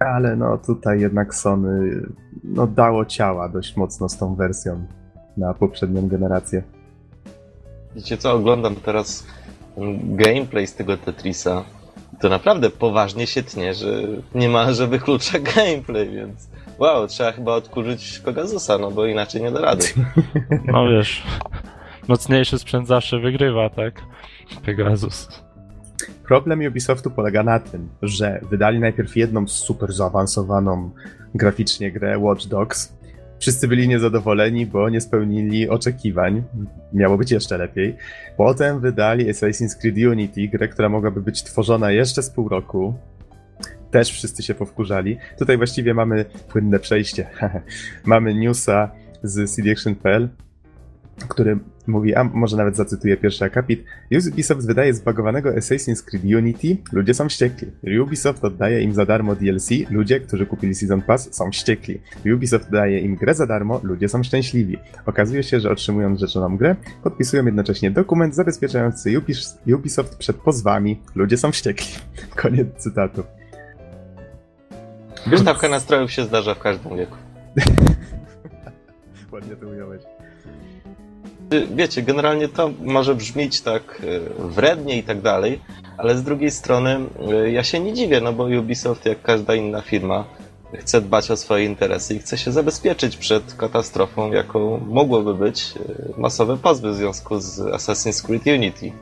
Ale 0.00 0.36
no 0.36 0.58
tutaj 0.58 1.00
jednak 1.00 1.34
Sony 1.34 2.02
no, 2.44 2.66
dało 2.66 3.04
ciała 3.04 3.48
dość 3.48 3.76
mocno 3.76 4.08
z 4.08 4.18
tą 4.18 4.34
wersją 4.34 4.86
na 5.36 5.54
poprzednią 5.54 6.08
generację. 6.08 6.62
Wiecie 7.94 8.18
co, 8.18 8.32
oglądam 8.32 8.76
teraz 8.76 9.26
gameplay 10.04 10.66
z 10.66 10.74
tego 10.74 10.96
Tetrisa. 10.96 11.64
To 12.20 12.28
naprawdę 12.28 12.70
poważnie 12.70 13.26
się 13.26 13.42
tnie, 13.42 13.74
że 13.74 14.02
nie 14.34 14.48
ma, 14.48 14.72
że 14.72 14.86
wyklucza 14.86 15.38
gameplay, 15.56 16.10
więc 16.10 16.48
wow, 16.78 17.06
trzeba 17.06 17.32
chyba 17.32 17.54
odkurzyć 17.54 18.18
Pegasusa, 18.18 18.78
no 18.78 18.90
bo 18.90 19.06
inaczej 19.06 19.42
nie 19.42 19.50
da 19.50 19.60
rady. 19.60 19.84
No 20.72 20.88
wiesz, 20.88 21.22
mocniejszy 22.08 22.58
sprzęt 22.58 22.88
zawsze 22.88 23.18
wygrywa, 23.18 23.70
tak? 23.70 24.02
Pegasus. 24.64 25.28
Problem 26.26 26.60
Ubisoftu 26.68 27.10
polega 27.10 27.42
na 27.42 27.60
tym, 27.60 27.88
że 28.02 28.40
wydali 28.50 28.80
najpierw 28.80 29.16
jedną 29.16 29.48
super 29.48 29.92
zaawansowaną 29.92 30.90
graficznie 31.34 31.92
grę 31.92 32.18
Watch 32.18 32.46
Dogs. 32.46 32.96
Wszyscy 33.38 33.68
byli 33.68 33.88
niezadowoleni, 33.88 34.66
bo 34.66 34.88
nie 34.88 35.00
spełnili 35.00 35.68
oczekiwań. 35.68 36.42
Miało 36.92 37.18
być 37.18 37.30
jeszcze 37.30 37.58
lepiej. 37.58 37.96
Potem 38.36 38.80
wydali 38.80 39.32
Assassin's 39.32 39.80
Creed 39.80 39.96
Unity, 39.96 40.48
grę, 40.48 40.68
która 40.68 40.88
mogłaby 40.88 41.20
być 41.20 41.42
tworzona 41.42 41.90
jeszcze 41.90 42.22
z 42.22 42.30
pół 42.30 42.48
roku 42.48 42.94
też 43.96 44.12
wszyscy 44.12 44.42
się 44.42 44.54
powkurzali. 44.54 45.18
Tutaj 45.38 45.56
właściwie 45.56 45.94
mamy 45.94 46.24
płynne 46.48 46.78
przejście. 46.78 47.26
mamy 48.04 48.34
newsa 48.34 48.90
z 49.22 49.50
cdaction.pl, 49.54 50.28
który 51.28 51.58
mówi, 51.86 52.14
a 52.14 52.24
może 52.24 52.56
nawet 52.56 52.76
zacytuję 52.76 53.16
pierwszy 53.16 53.44
akapit. 53.44 53.84
Ubisoft 54.32 54.66
wydaje 54.66 54.94
zbagowanego 54.94 55.50
Assassin's 55.50 56.04
Creed 56.04 56.24
Unity, 56.24 56.76
ludzie 56.92 57.14
są 57.14 57.28
wściekli. 57.28 57.68
Ubisoft 58.02 58.44
oddaje 58.44 58.80
im 58.80 58.94
za 58.94 59.06
darmo 59.06 59.34
DLC, 59.34 59.70
ludzie, 59.90 60.20
którzy 60.20 60.46
kupili 60.46 60.74
Season 60.74 61.02
Pass, 61.02 61.34
są 61.34 61.50
wściekli. 61.50 62.00
Ubisoft 62.34 62.70
daje 62.70 63.00
im 63.00 63.16
grę 63.16 63.34
za 63.34 63.46
darmo, 63.46 63.80
ludzie 63.82 64.08
są 64.08 64.22
szczęśliwi. 64.22 64.78
Okazuje 65.06 65.42
się, 65.42 65.60
że 65.60 65.70
otrzymując 65.70 66.20
rzeczoną 66.20 66.56
grę, 66.56 66.76
podpisują 67.02 67.46
jednocześnie 67.46 67.90
dokument 67.90 68.34
zabezpieczający 68.34 69.20
Ubisoft 69.74 70.16
przed 70.16 70.36
pozwami, 70.36 71.00
ludzie 71.14 71.36
są 71.36 71.50
wściekli. 71.52 71.86
Koniec 72.42 72.68
cytatu. 72.76 73.22
Wystawka 75.26 75.68
nastrojów 75.68 76.12
się 76.12 76.24
zdarza 76.24 76.54
w 76.54 76.58
każdym 76.58 76.96
wieku. 76.96 77.16
Ładnie 79.32 79.56
to 79.56 79.66
ująłeś. 79.66 80.02
Wiecie, 81.74 82.02
generalnie 82.02 82.48
to 82.48 82.70
może 82.80 83.14
brzmieć 83.14 83.60
tak 83.60 84.02
e, 84.02 84.44
wrednie 84.48 84.98
i 84.98 85.02
tak 85.02 85.20
dalej, 85.20 85.60
ale 85.98 86.16
z 86.16 86.22
drugiej 86.22 86.50
strony 86.50 86.98
e, 87.30 87.50
ja 87.50 87.64
się 87.64 87.80
nie 87.80 87.92
dziwię, 87.92 88.20
no 88.20 88.32
bo 88.32 88.44
Ubisoft, 88.44 89.06
jak 89.06 89.22
każda 89.22 89.54
inna 89.54 89.80
firma, 89.82 90.24
chce 90.74 91.00
dbać 91.00 91.30
o 91.30 91.36
swoje 91.36 91.64
interesy 91.64 92.14
i 92.14 92.18
chce 92.18 92.38
się 92.38 92.52
zabezpieczyć 92.52 93.16
przed 93.16 93.54
katastrofą, 93.54 94.32
jaką 94.32 94.78
mogłoby 94.78 95.34
być 95.34 95.74
masowe 96.16 96.56
pozwy 96.56 96.90
w 96.90 96.94
związku 96.94 97.40
z 97.40 97.58
Assassin's 97.58 98.26
Creed 98.26 98.46
Unity. 98.46 98.92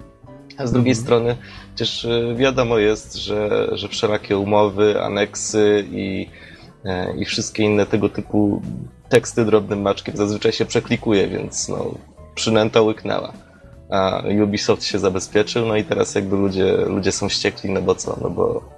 A 0.58 0.66
z 0.66 0.72
drugiej 0.72 0.92
mhm. 0.92 1.04
strony 1.04 1.36
przecież 1.74 2.04
y, 2.04 2.34
wiadomo 2.36 2.78
jest, 2.78 3.14
że, 3.14 3.68
że 3.72 3.88
wszelakie 3.88 4.38
umowy, 4.38 5.02
aneksy 5.02 5.84
i, 5.90 6.28
e, 6.84 7.16
i 7.16 7.24
wszystkie 7.24 7.62
inne 7.62 7.86
tego 7.86 8.08
typu 8.08 8.62
teksty 9.08 9.44
drobnym 9.44 9.82
maczkiem 9.82 10.16
zazwyczaj 10.16 10.52
się 10.52 10.64
przeklikuje, 10.64 11.28
więc 11.28 11.68
no, 11.68 11.94
przynęta 12.34 12.82
łyknęła. 12.82 13.32
A 13.90 14.22
Ubisoft 14.42 14.84
się 14.84 14.98
zabezpieczył, 14.98 15.66
no 15.66 15.76
i 15.76 15.84
teraz 15.84 16.14
jakby 16.14 16.36
ludzie, 16.36 16.76
ludzie 16.76 17.12
są 17.12 17.28
ściekli, 17.28 17.70
no 17.70 17.82
bo 17.82 17.94
co, 17.94 18.18
no 18.22 18.30
bo 18.30 18.74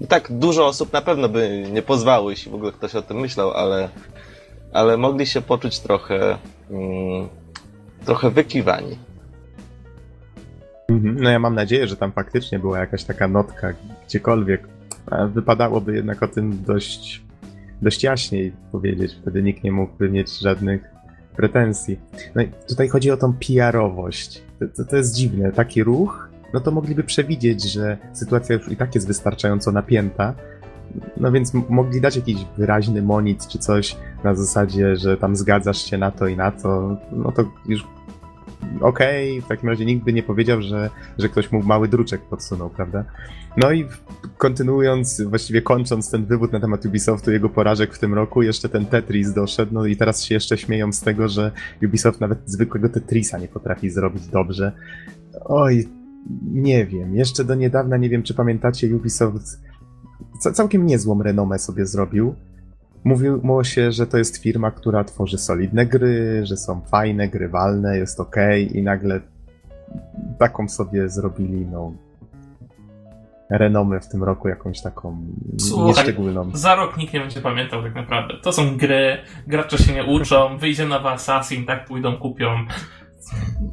i 0.00 0.06
tak 0.06 0.32
dużo 0.32 0.66
osób 0.66 0.92
na 0.92 1.02
pewno 1.02 1.28
by 1.28 1.64
nie 1.72 1.82
pozwało, 1.82 2.30
jeśli 2.30 2.52
w 2.52 2.54
ogóle 2.54 2.72
ktoś 2.72 2.94
o 2.94 3.02
tym 3.02 3.20
myślał, 3.20 3.50
ale, 3.50 3.88
ale 4.72 4.96
mogli 4.96 5.26
się 5.26 5.40
poczuć 5.40 5.80
trochę, 5.80 6.38
mm, 6.70 7.28
trochę 8.04 8.30
wykiwani. 8.30 8.98
Mhm. 10.90 11.16
No 11.20 11.30
ja 11.30 11.38
mam 11.38 11.54
nadzieję, 11.54 11.86
że 11.86 11.96
tam 11.96 12.12
faktycznie 12.12 12.58
była 12.58 12.78
jakaś 12.78 13.04
taka 13.04 13.28
notka 13.28 13.72
gdziekolwiek. 14.06 14.68
Wypadałoby 15.34 15.94
jednak 15.94 16.22
o 16.22 16.28
tym 16.28 16.62
dość, 16.66 17.22
dość 17.82 18.02
jaśniej 18.02 18.52
powiedzieć, 18.72 19.18
wtedy 19.22 19.42
nikt 19.42 19.64
nie 19.64 19.72
mógłby 19.72 20.10
mieć 20.10 20.38
żadnych 20.38 20.90
pretensji. 21.36 22.00
No 22.34 22.42
i 22.42 22.48
tutaj 22.68 22.88
chodzi 22.88 23.10
o 23.10 23.16
tą 23.16 23.32
PR-owość. 23.32 24.42
To, 24.58 24.68
to, 24.76 24.84
to 24.84 24.96
jest 24.96 25.14
dziwne. 25.14 25.52
Taki 25.52 25.84
ruch, 25.84 26.28
no 26.54 26.60
to 26.60 26.70
mogliby 26.70 27.04
przewidzieć, 27.04 27.72
że 27.72 27.98
sytuacja 28.12 28.56
już 28.56 28.72
i 28.72 28.76
tak 28.76 28.94
jest 28.94 29.06
wystarczająco 29.06 29.72
napięta, 29.72 30.34
no 31.16 31.32
więc 31.32 31.52
mogli 31.68 32.00
dać 32.00 32.16
jakiś 32.16 32.36
wyraźny 32.58 33.02
monit 33.02 33.46
czy 33.48 33.58
coś 33.58 33.96
na 34.24 34.34
zasadzie, 34.34 34.96
że 34.96 35.16
tam 35.16 35.36
zgadzasz 35.36 35.90
się 35.90 35.98
na 35.98 36.10
to 36.10 36.26
i 36.26 36.36
na 36.36 36.50
to, 36.50 36.96
no 37.12 37.32
to 37.32 37.44
już 37.66 37.86
okej, 38.80 39.30
okay, 39.30 39.42
w 39.42 39.48
takim 39.48 39.68
razie 39.68 39.84
nikt 39.84 40.04
by 40.04 40.12
nie 40.12 40.22
powiedział, 40.22 40.62
że, 40.62 40.90
że 41.18 41.28
ktoś 41.28 41.52
mu 41.52 41.62
mały 41.62 41.88
druczek 41.88 42.20
podsunął, 42.20 42.70
prawda? 42.70 43.04
No 43.56 43.72
i 43.72 43.86
kontynuując, 44.38 45.22
właściwie 45.22 45.62
kończąc 45.62 46.10
ten 46.10 46.26
wywód 46.26 46.52
na 46.52 46.60
temat 46.60 46.86
Ubisoftu, 46.86 47.30
jego 47.30 47.48
porażek 47.48 47.94
w 47.94 47.98
tym 47.98 48.14
roku, 48.14 48.42
jeszcze 48.42 48.68
ten 48.68 48.86
Tetris 48.86 49.32
doszedł, 49.32 49.74
no 49.74 49.86
i 49.86 49.96
teraz 49.96 50.24
się 50.24 50.34
jeszcze 50.34 50.58
śmieją 50.58 50.92
z 50.92 51.00
tego, 51.00 51.28
że 51.28 51.52
Ubisoft 51.82 52.20
nawet 52.20 52.38
zwykłego 52.46 52.88
Tetrisa 52.88 53.38
nie 53.38 53.48
potrafi 53.48 53.90
zrobić 53.90 54.26
dobrze. 54.26 54.72
Oj, 55.44 55.88
nie 56.52 56.86
wiem, 56.86 57.14
jeszcze 57.14 57.44
do 57.44 57.54
niedawna 57.54 57.96
nie 57.96 58.08
wiem, 58.08 58.22
czy 58.22 58.34
pamiętacie, 58.34 58.96
Ubisoft 58.96 59.60
całkiem 60.54 60.86
niezłą 60.86 61.22
renomę 61.22 61.58
sobie 61.58 61.86
zrobił. 61.86 62.34
Mówiło 63.04 63.64
się, 63.64 63.92
że 63.92 64.06
to 64.06 64.18
jest 64.18 64.42
firma, 64.42 64.70
która 64.70 65.04
tworzy 65.04 65.38
solidne 65.38 65.86
gry, 65.86 66.46
że 66.46 66.56
są 66.56 66.80
fajne, 66.80 67.28
grywalne, 67.28 67.98
jest 67.98 68.20
ok, 68.20 68.36
i 68.74 68.82
nagle 68.82 69.20
taką 70.38 70.68
sobie 70.68 71.08
zrobili, 71.08 71.66
no, 71.66 71.92
renomę 73.50 74.00
w 74.00 74.08
tym 74.08 74.24
roku, 74.24 74.48
jakąś 74.48 74.82
taką 74.82 75.26
Słuchaj, 75.58 75.86
nieszczególną. 75.86 76.50
Za 76.54 76.74
rok 76.74 76.96
nikt 76.96 77.14
nie 77.14 77.20
będzie 77.20 77.40
pamiętał 77.40 77.82
tak 77.82 77.94
naprawdę. 77.94 78.34
To 78.42 78.52
są 78.52 78.76
gry, 78.76 79.18
gracze 79.46 79.78
się 79.78 79.92
nie 79.92 80.04
uczą, 80.04 80.58
wyjdzie 80.58 80.86
nowy 80.86 81.08
Assassin, 81.08 81.66
tak 81.66 81.84
pójdą, 81.84 82.16
kupią. 82.16 82.66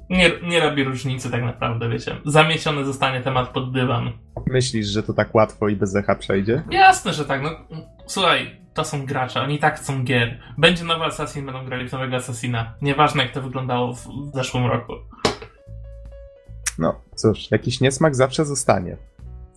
Nie, 0.09 0.31
nie 0.43 0.59
robi 0.59 0.83
różnicy 0.83 1.31
tak 1.31 1.43
naprawdę, 1.43 1.89
wiecie. 1.89 2.15
Zamieciony 2.25 2.85
zostanie 2.85 3.21
temat 3.21 3.49
pod 3.49 3.73
dywan. 3.73 4.11
Myślisz, 4.47 4.87
że 4.87 5.03
to 5.03 5.13
tak 5.13 5.35
łatwo 5.35 5.67
i 5.69 5.75
bez 5.75 5.95
echa 5.95 6.15
przejdzie? 6.15 6.63
Jasne, 6.71 7.13
że 7.13 7.25
tak. 7.25 7.41
No, 7.43 7.49
słuchaj, 8.05 8.61
to 8.77 8.85
są 8.85 9.05
gracze, 9.05 9.41
oni 9.41 9.59
tak 9.59 9.79
chcą 9.79 10.03
gier. 10.03 10.39
Będzie 10.57 10.83
nowy 10.83 11.05
Assassin, 11.05 11.45
będą 11.45 11.65
grali 11.65 11.89
w 11.89 11.91
nowego 11.91 12.15
Assassina. 12.15 12.73
Nieważne 12.81 13.23
jak 13.23 13.33
to 13.33 13.41
wyglądało 13.41 13.93
w, 13.93 14.07
w 14.07 14.33
zeszłym 14.33 14.65
roku. 14.65 14.93
No 16.79 17.01
cóż, 17.15 17.51
jakiś 17.51 17.81
niesmak 17.81 18.15
zawsze 18.15 18.45
zostanie. 18.45 18.97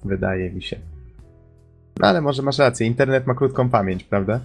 Wydaje 0.04 0.52
mi 0.52 0.62
się. 0.62 0.80
No 1.98 2.08
ale 2.08 2.20
może 2.20 2.42
masz 2.42 2.58
rację, 2.58 2.86
internet 2.86 3.26
ma 3.26 3.34
krótką 3.34 3.70
pamięć, 3.70 4.04
prawda? 4.04 4.40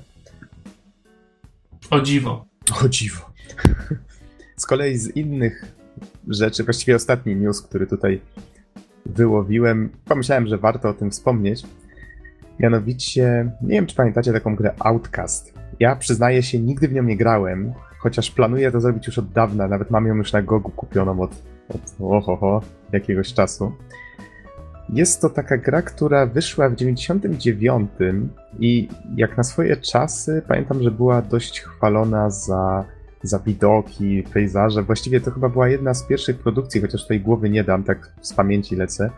O 1.89 2.01
dziwo. 2.01 2.46
O 2.84 2.89
dziwo. 2.89 3.29
Z 4.58 4.65
kolei 4.65 4.98
z 4.98 5.15
innych 5.15 5.65
rzeczy, 6.27 6.63
właściwie 6.63 6.96
ostatni 6.96 7.36
news, 7.36 7.62
który 7.62 7.88
tutaj 7.88 8.22
wyłowiłem, 9.05 9.89
pomyślałem, 10.05 10.48
że 10.48 10.58
warto 10.58 10.89
o 10.89 10.94
tym 10.94 11.12
wspomnieć. 11.12 11.63
Mianowicie, 12.59 13.51
nie 13.62 13.69
wiem 13.69 13.85
czy 13.85 13.95
pamiętacie 13.95 14.33
taką 14.33 14.55
grę 14.55 14.74
Outcast. 14.79 15.53
Ja 15.79 15.95
przyznaję 15.95 16.43
się, 16.43 16.59
nigdy 16.59 16.88
w 16.88 16.93
nią 16.93 17.03
nie 17.03 17.17
grałem, 17.17 17.74
chociaż 18.00 18.31
planuję 18.31 18.71
to 18.71 18.81
zrobić 18.81 19.07
już 19.07 19.17
od 19.17 19.31
dawna, 19.31 19.67
nawet 19.67 19.91
mam 19.91 20.07
ją 20.07 20.15
już 20.15 20.33
na 20.33 20.41
Gogu 20.41 20.69
kupioną 20.69 21.21
od, 21.21 21.31
od 21.69 21.95
ohoho, 22.01 22.62
jakiegoś 22.91 23.33
czasu. 23.33 23.71
Jest 24.89 25.21
to 25.21 25.29
taka 25.29 25.57
gra, 25.57 25.81
która 25.81 26.25
wyszła 26.25 26.69
w 26.69 26.75
99 26.75 27.89
i 28.59 28.88
jak 29.15 29.38
na 29.38 29.43
swoje 29.43 29.77
czasy 29.77 30.41
pamiętam, 30.47 30.83
że 30.83 30.91
była 30.91 31.21
dość 31.21 31.62
chwalona 31.62 32.29
za 32.29 32.85
za 33.27 33.39
widoki, 33.39 34.24
pejzaże. 34.33 34.83
Właściwie 34.83 35.21
to 35.21 35.31
chyba 35.31 35.50
była 35.50 35.67
jedna 35.67 35.93
z 35.93 36.03
pierwszych 36.03 36.39
produkcji, 36.39 36.81
chociaż 36.81 37.07
tej 37.07 37.21
głowy 37.21 37.50
nie 37.50 37.63
dam, 37.63 37.83
tak 37.83 38.12
z 38.21 38.33
pamięci 38.33 38.75
lecę, 38.75 39.09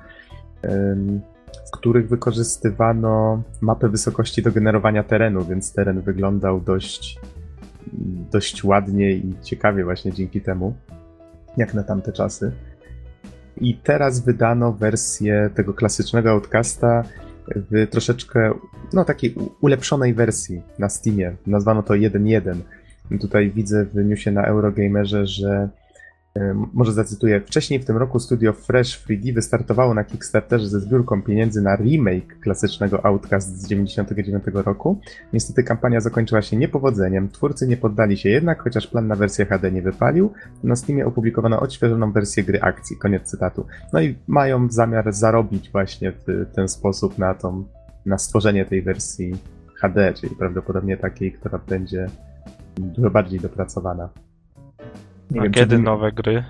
w 1.67 1.71
których 1.71 2.09
wykorzystywano 2.09 3.43
mapę 3.61 3.89
wysokości 3.89 4.41
do 4.41 4.51
generowania 4.51 5.03
terenu, 5.03 5.45
więc 5.45 5.73
teren 5.73 6.01
wyglądał 6.01 6.61
dość, 6.61 7.19
dość 8.31 8.63
ładnie 8.63 9.11
i 9.11 9.33
ciekawie 9.43 9.83
właśnie 9.83 10.13
dzięki 10.13 10.41
temu, 10.41 10.73
jak 11.57 11.73
na 11.73 11.83
tamte 11.83 12.13
czasy. 12.13 12.51
I 13.61 13.75
teraz 13.75 14.19
wydano 14.19 14.73
wersję 14.73 15.49
tego 15.55 15.73
klasycznego 15.73 16.31
Outcasta 16.31 17.03
w 17.55 17.87
troszeczkę, 17.89 18.53
no 18.93 19.05
takiej 19.05 19.35
ulepszonej 19.61 20.13
wersji 20.13 20.61
na 20.79 20.89
Steamie. 20.89 21.35
Nazwano 21.47 21.83
to 21.83 21.93
1.1. 21.93 23.19
Tutaj 23.21 23.51
widzę 23.51 23.85
w 23.85 23.95
newsie 23.95 24.31
na 24.31 24.45
Eurogamerze, 24.45 25.25
że 25.25 25.69
może 26.73 26.93
zacytuję. 26.93 27.41
Wcześniej 27.41 27.79
w 27.79 27.85
tym 27.85 27.97
roku 27.97 28.19
studio 28.19 28.53
Fresh 28.53 29.05
3D 29.07 29.33
wystartowało 29.33 29.93
na 29.93 30.03
Kickstarterze 30.03 30.67
ze 30.67 30.79
zbiórką 30.79 31.21
pieniędzy 31.21 31.61
na 31.61 31.75
remake 31.75 32.39
klasycznego 32.39 33.05
Outcast 33.05 33.47
z 33.47 33.63
1999 33.63 34.65
roku. 34.65 34.99
Niestety 35.33 35.63
kampania 35.63 35.99
zakończyła 35.99 36.41
się 36.41 36.57
niepowodzeniem. 36.57 37.29
Twórcy 37.29 37.67
nie 37.67 37.77
poddali 37.77 38.17
się 38.17 38.29
jednak, 38.29 38.63
chociaż 38.63 38.87
plan 38.87 39.07
na 39.07 39.15
wersję 39.15 39.45
HD 39.45 39.71
nie 39.71 39.81
wypalił. 39.81 40.33
Na 40.63 40.75
Steamie 40.75 41.05
opublikowano 41.05 41.59
odświeżoną 41.59 42.11
wersję 42.11 42.43
gry 42.43 42.61
akcji. 42.61 42.97
Koniec 42.97 43.23
cytatu. 43.23 43.65
No 43.93 44.01
i 44.01 44.15
mają 44.27 44.67
zamiar 44.69 45.13
zarobić 45.13 45.71
właśnie 45.71 46.11
w 46.11 46.45
ten 46.55 46.67
sposób 46.67 47.17
na 47.17 47.33
tą, 47.33 47.63
na 48.05 48.17
stworzenie 48.17 48.65
tej 48.65 48.81
wersji 48.81 49.35
HD, 49.75 50.13
czyli 50.13 50.35
prawdopodobnie 50.35 50.97
takiej, 50.97 51.31
która 51.31 51.59
będzie 51.67 52.05
dużo 52.77 53.09
bardziej 53.09 53.39
dopracowana. 53.39 54.09
Nie 55.31 55.39
A 55.39 55.43
wiem, 55.43 55.51
kiedy 55.51 55.79
nowe 55.79 56.11
gry? 56.11 56.43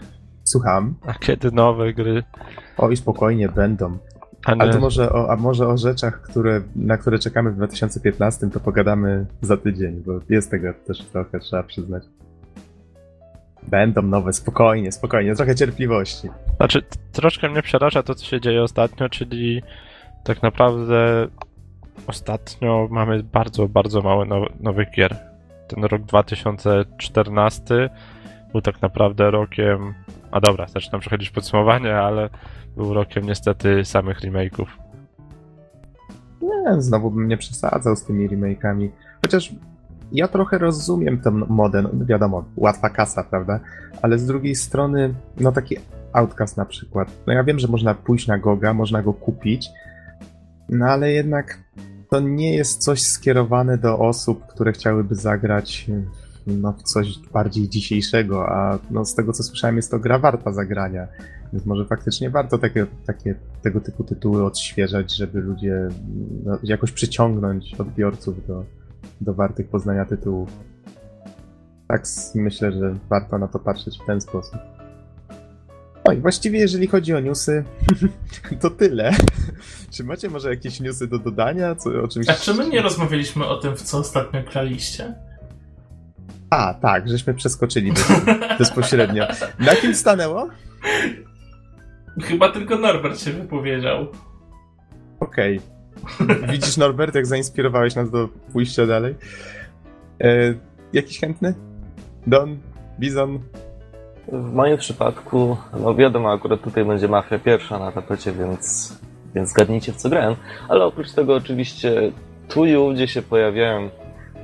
Słucham. 0.44 0.96
A 1.08 1.14
kiedy 1.14 1.52
nowe 1.52 1.94
gry? 1.94 2.24
Oj, 2.78 2.98
spokojnie, 2.98 3.50
będą. 3.50 3.98
A, 4.46 4.78
może 4.80 5.14
o, 5.14 5.32
a 5.32 5.36
może 5.36 5.68
o 5.68 5.78
rzeczach, 5.78 6.22
które, 6.22 6.62
na 6.76 6.98
które 6.98 7.20
czekamy 7.20 7.52
w 7.52 7.56
2015, 7.56 8.50
to 8.50 8.60
pogadamy 8.60 9.26
za 9.42 9.58
tydzień, 9.58 10.04
bo 10.06 10.20
jest 10.30 10.52
tego 10.52 10.74
też 10.88 11.06
trochę, 11.06 11.40
trzeba 11.40 11.64
przyznać. 11.64 12.04
Będą 13.64 14.02
nowe, 14.02 14.34
spokojnie, 14.34 14.92
spokojnie, 14.92 15.36
trochę 15.36 15.56
cierpliwości. 15.56 16.30
Znaczy, 16.58 16.84
troszkę 17.12 17.50
mnie 17.50 17.62
przeraża 17.62 18.04
to, 18.04 18.16
co 18.16 18.26
się 18.26 18.42
dzieje 18.42 18.64
ostatnio, 18.64 19.10
czyli 19.10 19.62
tak 20.24 20.44
naprawdę 20.44 21.28
ostatnio 22.08 22.88
mamy 22.92 23.24
bardzo, 23.24 23.68
bardzo 23.68 24.02
mało 24.02 24.26
nowych 24.60 24.92
gier. 24.92 25.18
Ten 25.68 25.84
rok 25.84 26.02
2014 26.02 27.90
był 28.52 28.62
tak 28.62 28.82
naprawdę 28.82 29.32
rokiem. 29.32 29.94
A 30.32 30.40
dobra, 30.40 30.68
zaczynam 30.68 31.02
przechodzić 31.02 31.30
podsumowanie, 31.30 31.96
ale 31.96 32.30
był 32.76 32.94
rokiem 32.94 33.26
niestety 33.26 33.86
samych 33.86 34.20
remake'ów. 34.20 34.66
Nie, 36.42 36.82
znowu 36.82 37.12
bym 37.12 37.28
nie 37.28 37.38
przesadzał 37.38 37.96
z 37.96 38.04
tymi 38.04 38.30
remake'ami. 38.30 38.90
Chociaż 39.22 39.54
ja 40.12 40.28
trochę 40.28 40.58
rozumiem 40.58 41.22
tę 41.22 41.32
modę, 41.32 41.82
no 41.82 42.06
wiadomo, 42.06 42.46
łatwa 42.56 42.90
kasa, 42.90 43.24
prawda? 43.24 43.60
Ale 44.02 44.20
z 44.20 44.26
drugiej 44.26 44.56
strony, 44.56 45.14
no 45.40 45.52
taki 45.52 45.76
Outcast 46.14 46.58
na 46.58 46.66
przykład. 46.66 47.12
No 47.28 47.34
ja 47.34 47.44
wiem, 47.44 47.60
że 47.60 47.68
można 47.68 47.94
pójść 47.94 48.28
na 48.28 48.38
Goga, 48.38 48.74
można 48.74 49.02
go 49.02 49.14
kupić, 49.14 49.70
no 50.70 50.86
ale 50.86 51.12
jednak 51.12 51.60
to 52.10 52.20
nie 52.20 52.56
jest 52.56 52.84
coś 52.84 53.02
skierowane 53.02 53.78
do 53.78 54.00
osób, 54.00 54.48
które 54.48 54.72
chciałyby 54.72 55.16
zagrać 55.16 55.88
no, 56.48 56.74
coś 56.84 57.20
bardziej 57.34 57.70
dzisiejszego, 57.70 58.50
a 58.50 58.80
no, 58.92 59.06
z 59.06 59.16
tego 59.16 59.34
co 59.34 59.44
słyszałem 59.44 59.76
jest 59.76 59.92
to 59.92 60.00
gra 60.00 60.20
warta 60.20 60.52
zagrania. 60.52 61.08
Więc 61.54 61.66
może 61.66 61.86
faktycznie 61.86 62.30
warto 62.30 62.58
takie, 62.58 62.86
takie 63.06 63.36
tego 63.62 63.82
typu 63.82 64.04
tytuły 64.04 64.46
odświeżać, 64.46 65.16
żeby 65.16 65.40
ludzie 65.40 65.88
no, 66.44 66.58
jakoś 66.64 66.92
przyciągnąć 66.92 67.76
odbiorców 67.76 68.48
do, 68.48 68.66
do 69.22 69.34
wartych 69.34 69.70
poznania 69.70 70.06
tytułów. 70.06 70.50
Tak 71.88 72.04
myślę, 72.36 72.72
że 72.72 72.96
warto 73.10 73.38
na 73.38 73.48
to 73.48 73.60
patrzeć 73.60 74.00
w 74.04 74.06
ten 74.06 74.22
sposób. 74.22 74.60
No 76.06 76.14
i 76.14 76.18
właściwie 76.18 76.60
jeżeli 76.60 76.88
chodzi 76.88 77.14
o 77.14 77.20
newsy, 77.20 77.64
to 78.62 78.70
tyle. 78.70 79.12
Czy 79.94 80.04
macie 80.04 80.30
może 80.30 80.50
jakieś 80.50 80.80
newsy 80.80 81.08
do 81.08 81.20
dodania? 81.20 81.76
Co, 81.76 81.90
o 82.04 82.08
czymś... 82.08 82.30
A 82.30 82.34
czy 82.34 82.54
my 82.54 82.70
nie 82.70 82.82
rozmawialiśmy 82.82 83.46
o 83.46 83.58
tym, 83.58 83.76
w 83.76 83.82
co 83.82 83.98
ostatnio 83.98 84.44
graliście? 84.52 85.27
A, 86.50 86.74
tak, 86.74 87.10
żeśmy 87.10 87.34
przeskoczyli 87.34 87.92
bezpośrednio. 88.60 89.28
Na 89.60 89.76
kim 89.76 89.96
stanęło? 89.96 90.48
Chyba 92.24 92.52
tylko 92.52 92.76
Norbert 92.78 93.20
się 93.20 93.32
wypowiedział. 93.32 94.08
Okej. 95.20 95.60
Okay. 96.20 96.48
Widzisz, 96.52 96.78
Norbert, 96.78 97.16
jak 97.16 97.26
zainspirowałeś 97.26 97.96
nas 97.96 98.12
do 98.12 98.30
pójścia 98.54 98.86
dalej? 98.86 99.16
E, 100.22 100.54
jakiś 100.94 101.20
chętny? 101.20 101.54
Don? 102.28 102.58
Bizon? 103.00 103.40
W 104.32 104.54
moim 104.54 104.78
przypadku, 104.78 105.58
no 105.80 105.96
wiadomo, 105.96 106.32
akurat 106.32 106.62
tutaj 106.62 106.86
będzie 106.86 107.08
Mafia 107.08 107.40
pierwsza 107.40 107.80
na 107.80 107.92
tapecie, 107.92 108.32
więc, 108.32 108.98
więc 109.36 109.50
zgadnijcie 109.50 109.94
w 109.94 109.96
co 109.96 110.10
grałem. 110.10 110.36
Ale 110.70 110.86
oprócz 110.86 111.12
tego 111.12 111.36
oczywiście 111.36 112.12
tu 112.48 112.66
i 112.66 112.94
gdzie 112.94 113.08
się 113.08 113.22
pojawiają 113.22 113.90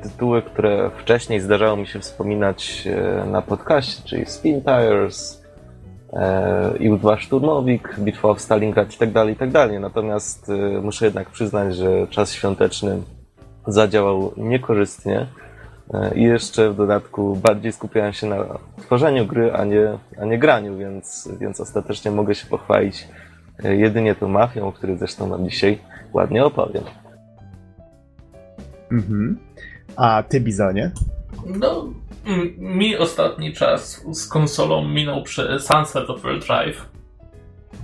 tytuły, 0.04 0.42
które 0.42 0.92
wcześniej 0.98 1.40
zdarzało 1.40 1.76
mi 1.78 1.88
się 1.88 2.00
wspominać 2.00 2.88
e, 2.88 3.26
na 3.26 3.42
podcaście, 3.42 4.02
czyli 4.06 4.26
Spin 4.26 4.62
Tires, 4.62 5.44
e, 6.14 6.74
IU-2 6.80 7.18
Szturmowik, 7.18 8.00
Bitwa 8.00 8.30
o 8.30 8.40
Stalingrad 8.40 8.96
i 8.96 8.98
tak 8.98 9.12
dalej, 9.12 9.34
i 9.34 9.38
tak 9.38 9.52
dalej. 9.52 9.80
Natomiast 9.80 10.50
e, 10.50 10.82
muszę 10.82 11.06
jednak 11.06 11.30
przyznać, 11.30 11.76
że 11.76 12.08
czas 12.08 12.34
świąteczny 12.34 13.02
zadziałał 13.68 14.34
niekorzystnie 14.38 15.28
i 16.16 16.24
jeszcze 16.24 16.70
w 16.70 16.76
dodatku 16.76 17.36
bardziej 17.36 17.72
skupiałem 17.72 18.14
się 18.14 18.28
na 18.28 18.46
tworzeniu 18.78 19.26
gry, 19.26 19.54
a 19.54 19.66
nie, 19.66 19.98
a 20.22 20.26
nie 20.26 20.40
graniu, 20.40 20.78
więc, 20.78 21.30
więc 21.40 21.60
ostatecznie 21.60 22.12
mogę 22.12 22.36
się 22.36 22.48
pochwalić 22.48 23.08
jedynie 23.64 24.16
tą 24.16 24.28
mafią, 24.28 24.68
o 24.68 24.72
której 24.72 24.98
zresztą 24.98 25.28
nam 25.28 25.50
dzisiaj 25.50 25.80
ładnie 26.14 26.46
opowiem. 26.46 26.84
Mhm. 28.92 29.38
A 29.96 30.24
ty, 30.24 30.40
Bizonie? 30.42 30.92
No, 31.46 31.86
mi 32.58 32.98
ostatni 32.98 33.54
czas 33.54 34.06
z 34.12 34.28
konsolą 34.28 34.88
minął 34.88 35.24
przy 35.24 35.60
Sunset 35.60 36.10
Overdrive, 36.10 36.86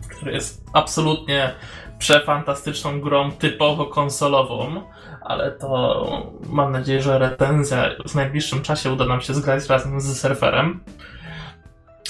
który 0.10 0.32
jest 0.32 0.63
absolutnie 0.74 1.52
przefantastyczną 2.00 3.02
grą 3.02 3.32
typowo 3.32 3.86
konsolową, 3.86 4.82
ale 5.22 5.52
to 5.52 6.32
mam 6.50 6.72
nadzieję, 6.72 7.02
że 7.02 7.19
recenzja 7.19 7.89
w 8.08 8.15
najbliższym 8.15 8.62
czasie 8.62 8.91
uda 8.91 9.06
nam 9.06 9.22
się 9.22 9.34
zgrać 9.34 9.69
razem 9.69 10.02
z 10.02 10.22
surferem, 10.22 10.80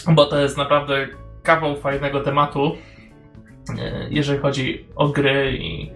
bo 0.07 0.25
to 0.25 0.39
jest 0.39 0.57
naprawdę 0.57 1.07
kawał 1.43 1.75
fajnego 1.75 2.21
tematu, 2.21 2.75
e, 3.79 4.07
jeżeli 4.09 4.39
chodzi 4.39 4.85
o 4.95 5.07
gry 5.07 5.57
i, 5.57 5.91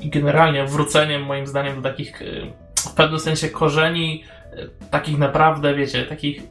i 0.00 0.10
generalnie 0.10 0.64
wróceniem 0.64 1.22
moim 1.22 1.46
zdaniem 1.46 1.82
do 1.82 1.90
takich 1.90 2.22
e, 2.22 2.24
w 2.84 2.94
pewnym 2.94 3.20
sensie 3.20 3.48
korzeni 3.48 4.24
e, 4.52 4.68
takich 4.90 5.18
naprawdę, 5.18 5.74
wiecie, 5.74 6.04
takich, 6.04 6.42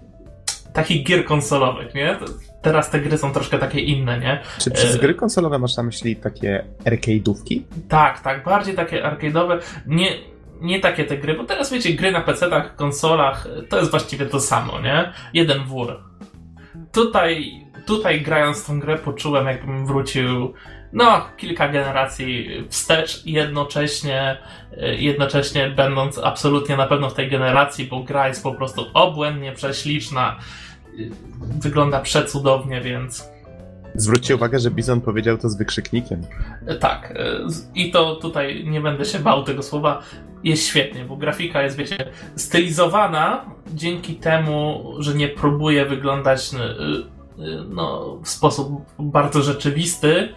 takich 0.74 1.04
gier 1.04 1.26
konsolowych, 1.26 1.96
nie? 1.96 2.20
Teraz 2.62 2.90
te 2.90 3.00
gry 3.00 3.18
są 3.18 3.34
troszkę 3.34 3.58
takie 3.58 3.80
inne, 3.80 4.20
nie? 4.20 4.42
Czy 4.60 4.72
przez 4.72 4.96
e, 4.96 5.00
gry 5.00 5.14
konsolowe 5.14 5.60
masz 5.60 5.78
na 5.78 5.84
myśli 5.84 6.16
takie 6.16 6.66
arcade'ówki? 6.86 7.62
Tak, 7.90 8.20
tak, 8.20 8.44
bardziej 8.44 8.76
takie 8.76 9.04
arcade'owe. 9.04 9.60
Nie, 9.88 10.10
nie 10.62 10.80
takie 10.80 11.04
te 11.04 11.18
gry, 11.18 11.34
bo 11.34 11.44
teraz 11.44 11.72
wiecie, 11.72 11.94
gry 11.94 12.12
na 12.12 12.22
PC-tach, 12.22 12.76
konsolach 12.76 13.48
to 13.70 13.78
jest 13.78 13.92
właściwie 13.92 14.26
to 14.26 14.40
samo, 14.40 14.82
nie? 14.82 15.14
Jeden 15.34 15.64
wór. 15.64 16.04
Tutaj, 16.92 17.52
tutaj 17.86 18.22
grając 18.22 18.66
tą 18.66 18.80
grę 18.80 18.98
poczułem, 18.98 19.46
jakbym 19.46 19.86
wrócił 19.86 20.54
no, 20.98 21.22
kilka 21.38 21.70
generacji 21.70 22.48
wstecz 22.70 23.26
jednocześnie, 23.26 24.38
y, 24.74 24.96
jednocześnie 24.96 25.70
będąc 25.70 26.18
absolutnie 26.18 26.78
na 26.78 26.88
pewno 26.88 27.10
w 27.10 27.14
tej 27.14 27.30
generacji, 27.30 27.86
bo 27.86 28.04
gra 28.04 28.28
jest 28.28 28.44
po 28.44 28.54
prostu 28.54 28.86
obłędnie 28.94 29.52
prześliczna, 29.52 30.40
y, 31.00 31.10
wygląda 31.60 32.00
przecudownie, 32.00 32.82
więc... 32.82 33.30
Zwróćcie 33.96 34.36
uwagę, 34.36 34.60
że 34.60 34.72
Bizon 34.72 35.02
powiedział 35.02 35.38
to 35.38 35.50
z 35.50 35.58
wykrzyknikiem. 35.58 36.22
Y, 36.72 36.76
tak, 36.76 37.14
i 37.76 37.92
to 37.92 38.16
tutaj 38.16 38.66
nie 38.66 38.82
będę 38.82 39.06
się 39.06 39.20
bał 39.20 39.44
tego 39.44 39.64
słowa, 39.64 40.02
jest 40.44 40.68
świetnie, 40.68 41.06
bo 41.06 41.18
grafika 41.18 41.62
jest, 41.62 41.78
wiecie, 41.78 41.98
stylizowana 42.36 43.46
dzięki 43.74 44.16
temu, 44.16 44.94
że 45.00 45.14
nie 45.16 45.28
próbuje 45.28 45.86
wyglądać 45.86 46.52
no, 47.70 48.18
w 48.24 48.30
sposób 48.30 48.86
bardzo 49.00 49.42
rzeczywisty, 49.42 50.30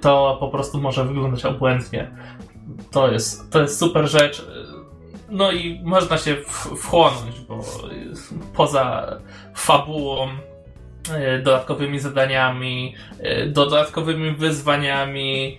to 0.00 0.36
po 0.40 0.48
prostu 0.48 0.80
może 0.80 1.04
wyglądać 1.04 1.44
obłędnie. 1.44 2.10
To 2.90 3.12
jest, 3.12 3.52
to 3.52 3.60
jest 3.60 3.78
super 3.78 4.08
rzecz. 4.08 4.46
no 5.28 5.52
i 5.52 5.80
można 5.84 6.18
się 6.18 6.36
wchłonąć, 6.76 7.40
bo 7.48 7.64
poza 8.54 9.16
fabułą, 9.54 10.28
e, 11.14 11.38
dodatkowymi 11.38 11.98
zadaniami, 11.98 12.94
e, 13.18 13.46
dodatkowymi 13.46 14.34
wyzwaniami, 14.34 15.58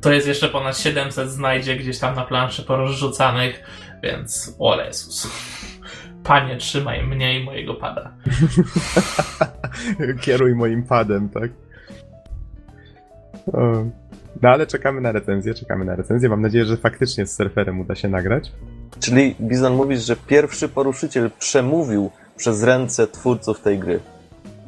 to 0.00 0.12
jest 0.12 0.26
jeszcze 0.28 0.48
ponad 0.48 0.78
700 0.78 1.30
znajdzie 1.30 1.76
gdzieś 1.76 1.98
tam 1.98 2.16
na 2.16 2.24
planszy 2.24 2.62
porozrzucanych, 2.62 3.64
więc 4.02 4.56
o 4.58 4.82
Jezus. 4.82 5.30
Panie, 6.24 6.56
trzymaj 6.56 7.06
mnie 7.06 7.40
i 7.40 7.44
mojego 7.44 7.74
pada. 7.74 8.12
Kieruj 10.22 10.54
moim 10.54 10.82
padem, 10.82 11.28
tak? 11.28 11.50
No 14.42 14.48
ale 14.48 14.66
czekamy 14.66 15.00
na 15.00 15.12
recenzję, 15.12 15.54
czekamy 15.54 15.84
na 15.84 15.96
recenzję. 15.96 16.28
Mam 16.28 16.42
nadzieję, 16.42 16.64
że 16.64 16.76
faktycznie 16.76 17.26
z 17.26 17.36
surferem 17.36 17.80
uda 17.80 17.94
się 17.94 18.08
nagrać. 18.08 18.52
Czyli 19.00 19.34
Bizon 19.40 19.74
mówisz, 19.74 20.00
że 20.00 20.16
pierwszy 20.16 20.68
poruszyciel 20.68 21.30
przemówił 21.38 22.10
przez 22.36 22.62
ręce 22.62 23.06
twórców 23.06 23.60
tej 23.60 23.78
gry 23.78 24.00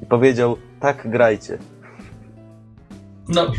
i 0.03 0.07
powiedział: 0.07 0.57
tak, 0.81 1.11
grajcie. 1.11 1.59
No. 3.29 3.53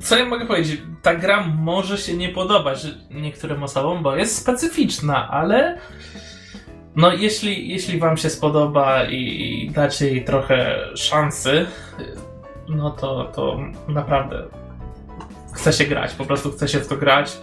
Co 0.00 0.16
ja 0.16 0.26
mogę 0.26 0.46
powiedzieć? 0.46 0.82
Ta 1.02 1.14
gra 1.14 1.46
może 1.46 1.98
się 1.98 2.16
nie 2.16 2.28
podobać 2.28 2.86
niektórym 3.10 3.62
osobom, 3.62 4.02
bo 4.02 4.16
jest 4.16 4.36
specyficzna, 4.36 5.28
ale 5.30 5.78
no 6.96 7.12
jeśli, 7.12 7.68
jeśli 7.68 7.98
wam 7.98 8.16
się 8.16 8.30
spodoba 8.30 9.04
i 9.04 9.70
dacie 9.74 10.06
jej 10.06 10.24
trochę 10.24 10.78
szansy, 10.94 11.66
no 12.68 12.90
to, 12.90 13.24
to 13.24 13.58
naprawdę 13.88 14.44
chce 15.54 15.72
się 15.72 15.84
grać, 15.84 16.14
po 16.14 16.24
prostu 16.24 16.52
chce 16.52 16.68
się 16.68 16.80
w 16.80 16.88
to 16.88 16.96
grać. 16.96 17.38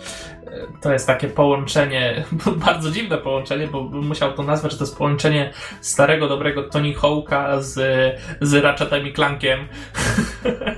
To 0.81 0.93
jest 0.93 1.07
takie 1.07 1.27
połączenie, 1.27 2.23
bardzo 2.65 2.91
dziwne 2.91 3.17
połączenie, 3.17 3.67
bo 3.67 3.83
bym 3.83 4.07
musiał 4.07 4.33
to 4.33 4.43
nazwać, 4.43 4.71
że 4.71 4.77
to 4.77 4.83
jest 4.83 4.97
połączenie 4.97 5.53
starego, 5.81 6.27
dobrego 6.27 6.63
Tony 6.63 6.93
Hawk'a 6.93 7.62
z, 7.62 7.75
z 8.41 8.53
Ratchetem 8.53 9.07
i 9.07 9.13
Clankiem. 9.13 9.59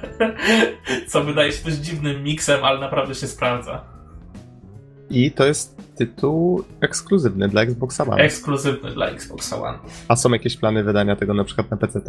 Co 1.07 1.23
wydaje 1.23 1.51
się 1.51 1.63
dość 1.65 1.77
dziwnym 1.77 2.23
miksem, 2.23 2.63
ale 2.63 2.79
naprawdę 2.79 3.15
się 3.15 3.27
sprawdza. 3.27 3.94
I 5.09 5.31
to 5.31 5.45
jest 5.45 5.95
tytuł 5.95 6.63
ekskluzywny 6.81 7.47
dla 7.49 7.61
Xboxa 7.61 8.03
One. 8.03 8.23
Ekskluzywny 8.23 8.91
dla 8.91 9.07
Xboxa 9.07 9.61
One. 9.61 9.77
A 10.07 10.15
są 10.15 10.31
jakieś 10.31 10.57
plany 10.57 10.83
wydania 10.83 11.15
tego 11.15 11.33
na 11.33 11.43
przykład 11.43 11.71
na 11.71 11.77
PC? 11.77 12.01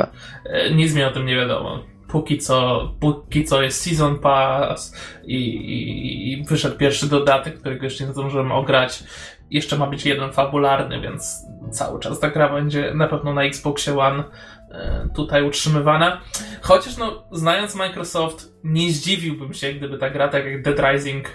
E, 0.45 0.75
nic 0.75 0.95
mi 0.95 1.05
o 1.05 1.11
tym 1.11 1.27
nie 1.27 1.37
wiadomo 1.37 1.97
póki 2.09 2.39
co, 2.39 2.89
póki 3.01 3.45
co 3.45 3.63
jest 3.63 3.83
Season 3.83 4.19
Pass 4.19 4.97
i, 5.25 5.37
i, 5.37 6.33
i 6.33 6.45
wyszedł 6.45 6.77
pierwszy 6.77 7.09
dodatek, 7.09 7.61
którego 7.61 7.85
jeszcze 7.85 8.07
nie 8.07 8.13
zdążyłem 8.13 8.53
ograć. 8.53 9.05
Jeszcze 9.51 9.79
ma 9.79 9.87
być 9.87 10.07
jeden 10.07 10.33
fabularny, 10.33 11.01
więc 11.01 11.47
cały 11.71 12.01
czas 12.01 12.21
ta 12.21 12.31
gra 12.31 12.49
będzie 12.49 12.95
na 12.95 13.09
pewno 13.09 13.35
na 13.35 13.43
Xboxie 13.43 13.99
One 13.99 14.25
e, 14.71 15.09
tutaj 15.15 15.43
utrzymywana. 15.49 16.21
Chociaż 16.61 16.97
no, 16.97 17.25
znając 17.33 17.75
Microsoft, 17.75 18.53
nie 18.65 18.93
zdziwiłbym 18.93 19.55
się, 19.55 19.73
gdyby 19.73 19.99
ta 19.99 20.11
gra, 20.11 20.29
tak 20.29 20.45
jak 20.45 20.63
Dead 20.63 20.79
Rising 20.79 21.29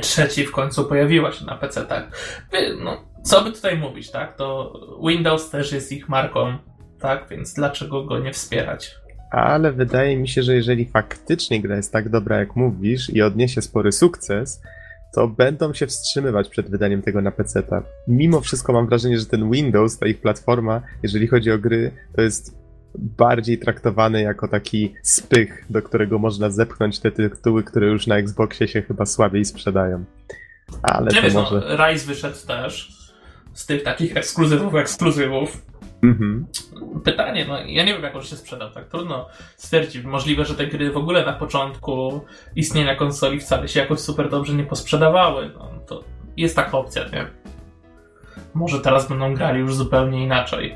trzeci 0.00 0.46
w 0.46 0.52
końcu 0.52 0.84
pojawiła 0.84 1.32
się 1.32 1.44
na 1.44 1.56
PC, 1.56 1.84
tak. 1.84 2.16
No, 2.80 3.04
co 3.22 3.44
by 3.44 3.52
tutaj 3.52 3.78
mówić, 3.78 4.10
tak? 4.10 4.36
To 4.36 4.72
Windows 5.08 5.50
też 5.50 5.72
jest 5.72 5.92
ich 5.92 6.08
marką, 6.08 6.58
tak? 7.00 7.28
Więc 7.30 7.54
dlaczego 7.54 8.04
go 8.04 8.18
nie 8.18 8.32
wspierać? 8.32 9.04
ale 9.34 9.72
wydaje 9.72 10.16
mi 10.16 10.28
się, 10.28 10.42
że 10.42 10.54
jeżeli 10.54 10.84
faktycznie 10.84 11.62
gra 11.62 11.76
jest 11.76 11.92
tak 11.92 12.08
dobra, 12.08 12.38
jak 12.38 12.56
mówisz 12.56 13.10
i 13.10 13.22
odniesie 13.22 13.62
spory 13.62 13.92
sukces, 13.92 14.62
to 15.14 15.28
będą 15.28 15.74
się 15.74 15.86
wstrzymywać 15.86 16.48
przed 16.48 16.70
wydaniem 16.70 17.02
tego 17.02 17.22
na 17.22 17.30
PC. 17.30 17.62
Mimo 18.08 18.40
wszystko 18.40 18.72
mam 18.72 18.86
wrażenie, 18.86 19.18
że 19.18 19.26
ten 19.26 19.50
Windows, 19.50 19.98
ta 19.98 20.06
ich 20.06 20.20
platforma, 20.20 20.82
jeżeli 21.02 21.26
chodzi 21.26 21.52
o 21.52 21.58
gry, 21.58 21.90
to 22.16 22.22
jest 22.22 22.63
bardziej 22.98 23.58
traktowany 23.58 24.22
jako 24.22 24.48
taki 24.48 24.94
spych, 25.02 25.64
do 25.70 25.82
którego 25.82 26.18
można 26.18 26.50
zepchnąć 26.50 27.00
te 27.00 27.10
tytuły, 27.10 27.64
które 27.64 27.86
już 27.86 28.06
na 28.06 28.16
Xboxie 28.16 28.68
się 28.68 28.82
chyba 28.82 29.06
słabiej 29.06 29.44
sprzedają. 29.44 30.04
Ale 30.82 31.06
nie 31.06 31.16
to 31.16 31.22
wiesz, 31.22 31.34
no, 31.34 31.42
może... 31.42 31.76
no, 31.78 31.88
Rise 31.88 32.06
wyszedł 32.06 32.46
też 32.46 33.04
z 33.52 33.66
tych 33.66 33.82
takich 33.82 34.16
ekskluzywów, 34.16 34.74
ekskluzywów. 34.74 35.62
Mhm. 36.02 36.46
Pytanie, 37.04 37.44
no 37.48 37.58
ja 37.58 37.84
nie 37.84 37.92
wiem 37.92 38.02
jak 38.02 38.16
on 38.16 38.22
się 38.22 38.36
sprzedał, 38.36 38.70
tak 38.70 38.88
trudno 38.88 39.28
stwierdzić. 39.56 40.04
Możliwe, 40.04 40.44
że 40.44 40.54
te 40.54 40.66
gry 40.66 40.92
w 40.92 40.96
ogóle 40.96 41.26
na 41.26 41.32
początku 41.32 42.24
istnienia 42.56 42.96
konsoli 42.96 43.40
wcale 43.40 43.68
się 43.68 43.80
jakoś 43.80 44.00
super 44.00 44.30
dobrze 44.30 44.54
nie 44.54 44.64
posprzedawały. 44.64 45.50
No, 45.54 45.70
to 45.86 46.04
jest 46.36 46.56
taka 46.56 46.78
opcja, 46.78 47.04
nie? 47.04 47.26
Może 48.54 48.80
teraz 48.80 49.08
będą 49.08 49.34
grali 49.34 49.60
już 49.60 49.74
zupełnie 49.74 50.24
inaczej. 50.24 50.74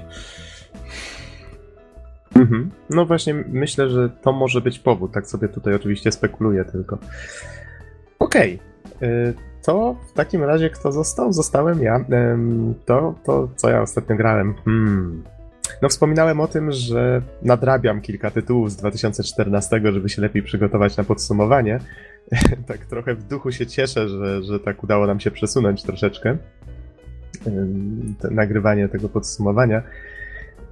Mhm. 2.38 2.70
No 2.90 3.06
właśnie, 3.06 3.34
myślę, 3.34 3.90
że 3.90 4.08
to 4.08 4.32
może 4.32 4.60
być 4.60 4.78
powód. 4.78 5.12
Tak 5.12 5.26
sobie 5.26 5.48
tutaj 5.48 5.74
oczywiście 5.74 6.12
spekuluję 6.12 6.64
tylko. 6.64 6.98
Okej. 8.18 8.60
Okay 8.96 9.34
to 9.68 9.96
w 10.08 10.12
takim 10.12 10.44
razie 10.44 10.70
kto 10.70 10.92
został? 10.92 11.32
Zostałem 11.32 11.82
ja. 11.82 12.04
To, 12.84 13.14
to 13.24 13.48
co 13.56 13.70
ja 13.70 13.82
ostatnio 13.82 14.16
grałem. 14.16 14.54
Hmm. 14.64 15.24
No 15.82 15.88
wspominałem 15.88 16.40
o 16.40 16.46
tym, 16.46 16.72
że 16.72 17.22
nadrabiam 17.42 18.00
kilka 18.00 18.30
tytułów 18.30 18.72
z 18.72 18.76
2014, 18.76 19.80
żeby 19.84 20.08
się 20.08 20.22
lepiej 20.22 20.42
przygotować 20.42 20.96
na 20.96 21.04
podsumowanie. 21.04 21.80
tak 22.68 22.78
trochę 22.86 23.14
w 23.14 23.24
duchu 23.24 23.52
się 23.52 23.66
cieszę, 23.66 24.08
że, 24.08 24.42
że 24.42 24.60
tak 24.60 24.84
udało 24.84 25.06
nam 25.06 25.20
się 25.20 25.30
przesunąć 25.30 25.82
troszeczkę 25.82 26.36
nagrywanie 28.30 28.88
tego 28.88 29.08
podsumowania. 29.08 29.82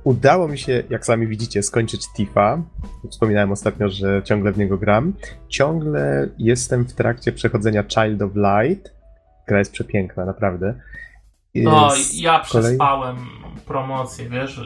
Udało 0.06 0.48
mi 0.48 0.58
się, 0.58 0.82
jak 0.90 1.06
sami 1.06 1.26
widzicie, 1.26 1.62
skończyć 1.62 2.00
Tifa. 2.16 2.62
Wspominałem 3.10 3.52
ostatnio, 3.52 3.88
że 3.88 4.22
ciągle 4.24 4.52
w 4.52 4.58
niego 4.58 4.78
gram. 4.78 5.12
Ciągle 5.48 6.28
jestem 6.38 6.84
w 6.84 6.92
trakcie 6.92 7.32
przechodzenia 7.32 7.82
Child 7.82 8.22
of 8.22 8.30
Light. 8.34 8.94
Gra 9.48 9.58
jest 9.58 9.72
przepiękna, 9.72 10.24
naprawdę. 10.24 10.74
No, 11.54 11.92
ja 12.14 12.38
przespałem 12.38 13.16
kolei... 13.16 13.60
promocję, 13.66 14.28
wiesz. 14.28 14.60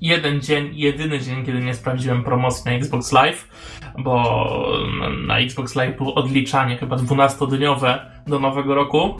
Jeden 0.00 0.40
dzień, 0.40 0.70
jedyny 0.72 1.20
dzień, 1.20 1.44
kiedy 1.44 1.60
nie 1.60 1.74
sprawdziłem 1.74 2.24
promocji 2.24 2.70
na 2.70 2.76
Xbox 2.76 3.12
Live, 3.12 3.48
bo 3.98 4.42
na 5.26 5.38
Xbox 5.38 5.74
Live 5.74 5.96
było 5.96 6.14
odliczanie 6.14 6.76
chyba 6.76 6.96
12-dniowe 6.96 7.98
do 8.26 8.38
nowego 8.38 8.74
roku 8.74 9.16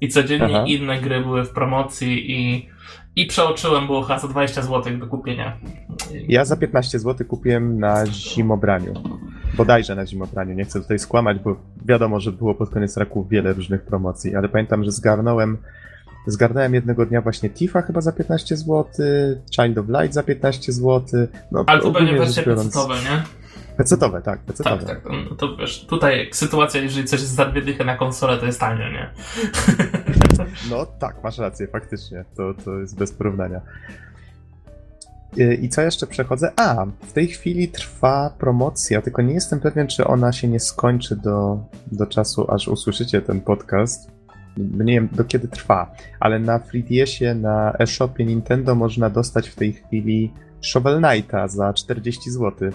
i 0.00 0.08
codziennie 0.08 0.56
Aha. 0.56 0.64
inne 0.66 1.00
gry 1.00 1.20
były 1.20 1.44
w 1.44 1.50
promocji 1.50 2.32
i 2.32 2.68
i 3.16 3.26
przeoczyłem, 3.26 3.86
było 3.86 4.02
chyba 4.02 4.18
za 4.18 4.28
20 4.28 4.62
zł 4.62 4.98
do 4.98 5.06
kupienia. 5.06 5.56
Ja 6.28 6.44
za 6.44 6.56
15 6.56 6.98
zł 6.98 7.26
kupiłem 7.26 7.80
na 7.80 8.06
zimobraniu. 8.06 8.94
Bodajże 9.56 9.94
na 9.94 10.06
zimobraniu. 10.06 10.54
Nie 10.54 10.64
chcę 10.64 10.80
tutaj 10.80 10.98
skłamać, 10.98 11.38
bo 11.38 11.56
wiadomo, 11.86 12.20
że 12.20 12.32
było 12.32 12.54
pod 12.54 12.70
koniec 12.70 12.96
roku 12.96 13.26
wiele 13.30 13.52
różnych 13.52 13.82
promocji, 13.82 14.34
ale 14.34 14.48
pamiętam, 14.48 14.84
że 14.84 14.90
zgarnąłem 14.90 15.58
Zgarnąłem 16.26 16.74
jednego 16.74 17.06
dnia 17.06 17.20
właśnie 17.20 17.50
Tifa 17.50 17.82
chyba 17.82 18.00
za 18.00 18.12
15 18.12 18.56
zł, 18.56 18.84
Child 19.50 19.78
of 19.78 19.86
Light 19.88 20.14
za 20.14 20.22
15 20.22 20.72
zł. 20.72 21.26
No, 21.52 21.64
Ale 21.66 21.80
to 21.80 21.92
pewnie 21.92 22.18
wersje 22.18 22.42
biorąc... 22.42 22.76
nie? 22.76 23.22
Pecetowe, 23.76 24.22
tak, 24.22 24.40
pecetowe. 24.40 24.86
Tak, 24.86 25.02
tak. 25.02 25.12
No, 25.30 25.36
to 25.36 25.56
wiesz, 25.56 25.86
tutaj 25.86 26.28
sytuacja, 26.32 26.82
jeżeli 26.82 27.06
coś 27.06 27.20
jest 27.20 27.34
za 27.34 27.44
dwie 27.44 27.84
na 27.84 27.96
konsolę, 27.96 28.38
to 28.38 28.46
jest 28.46 28.60
tanio, 28.60 28.88
nie? 28.88 29.10
No 30.70 30.86
tak, 30.86 31.24
masz 31.24 31.38
rację, 31.38 31.66
faktycznie. 31.66 32.24
To, 32.36 32.54
to 32.64 32.78
jest 32.78 32.98
bez 32.98 33.12
porównania. 33.12 33.60
I 35.62 35.68
co 35.68 35.82
jeszcze 35.82 36.06
przechodzę? 36.06 36.52
A, 36.56 36.86
w 37.06 37.12
tej 37.12 37.28
chwili 37.28 37.68
trwa 37.68 38.30
promocja, 38.38 39.02
tylko 39.02 39.22
nie 39.22 39.34
jestem 39.34 39.60
pewien, 39.60 39.86
czy 39.86 40.06
ona 40.06 40.32
się 40.32 40.48
nie 40.48 40.60
skończy 40.60 41.16
do, 41.16 41.58
do 41.92 42.06
czasu, 42.06 42.50
aż 42.50 42.68
usłyszycie 42.68 43.22
ten 43.22 43.40
podcast. 43.40 44.10
Nie 44.56 44.94
wiem, 44.94 45.08
do 45.12 45.24
kiedy 45.24 45.48
trwa, 45.48 45.92
ale 46.20 46.38
na 46.38 46.58
3 46.58 46.84
na 47.34 47.72
eShopie 47.72 48.24
Nintendo 48.24 48.74
można 48.74 49.10
dostać 49.10 49.48
w 49.48 49.54
tej 49.54 49.72
chwili 49.72 50.32
Shovel 50.60 51.02
Knighta 51.02 51.48
za 51.48 51.72
40 51.72 52.30
zł 52.30 52.70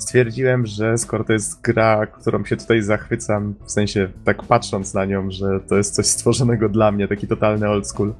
stwierdziłem, 0.00 0.66
że 0.66 0.98
skoro 0.98 1.24
to 1.24 1.32
jest 1.32 1.60
gra, 1.60 2.06
którą 2.06 2.44
się 2.44 2.56
tutaj 2.56 2.82
zachwycam, 2.82 3.54
w 3.66 3.70
sensie 3.70 4.08
tak 4.24 4.42
patrząc 4.42 4.94
na 4.94 5.04
nią, 5.04 5.30
że 5.30 5.60
to 5.68 5.76
jest 5.76 5.94
coś 5.94 6.06
stworzonego 6.06 6.68
dla 6.68 6.92
mnie, 6.92 7.08
taki 7.08 7.26
totalny 7.26 7.68
old 7.68 7.88
school, 7.88 8.14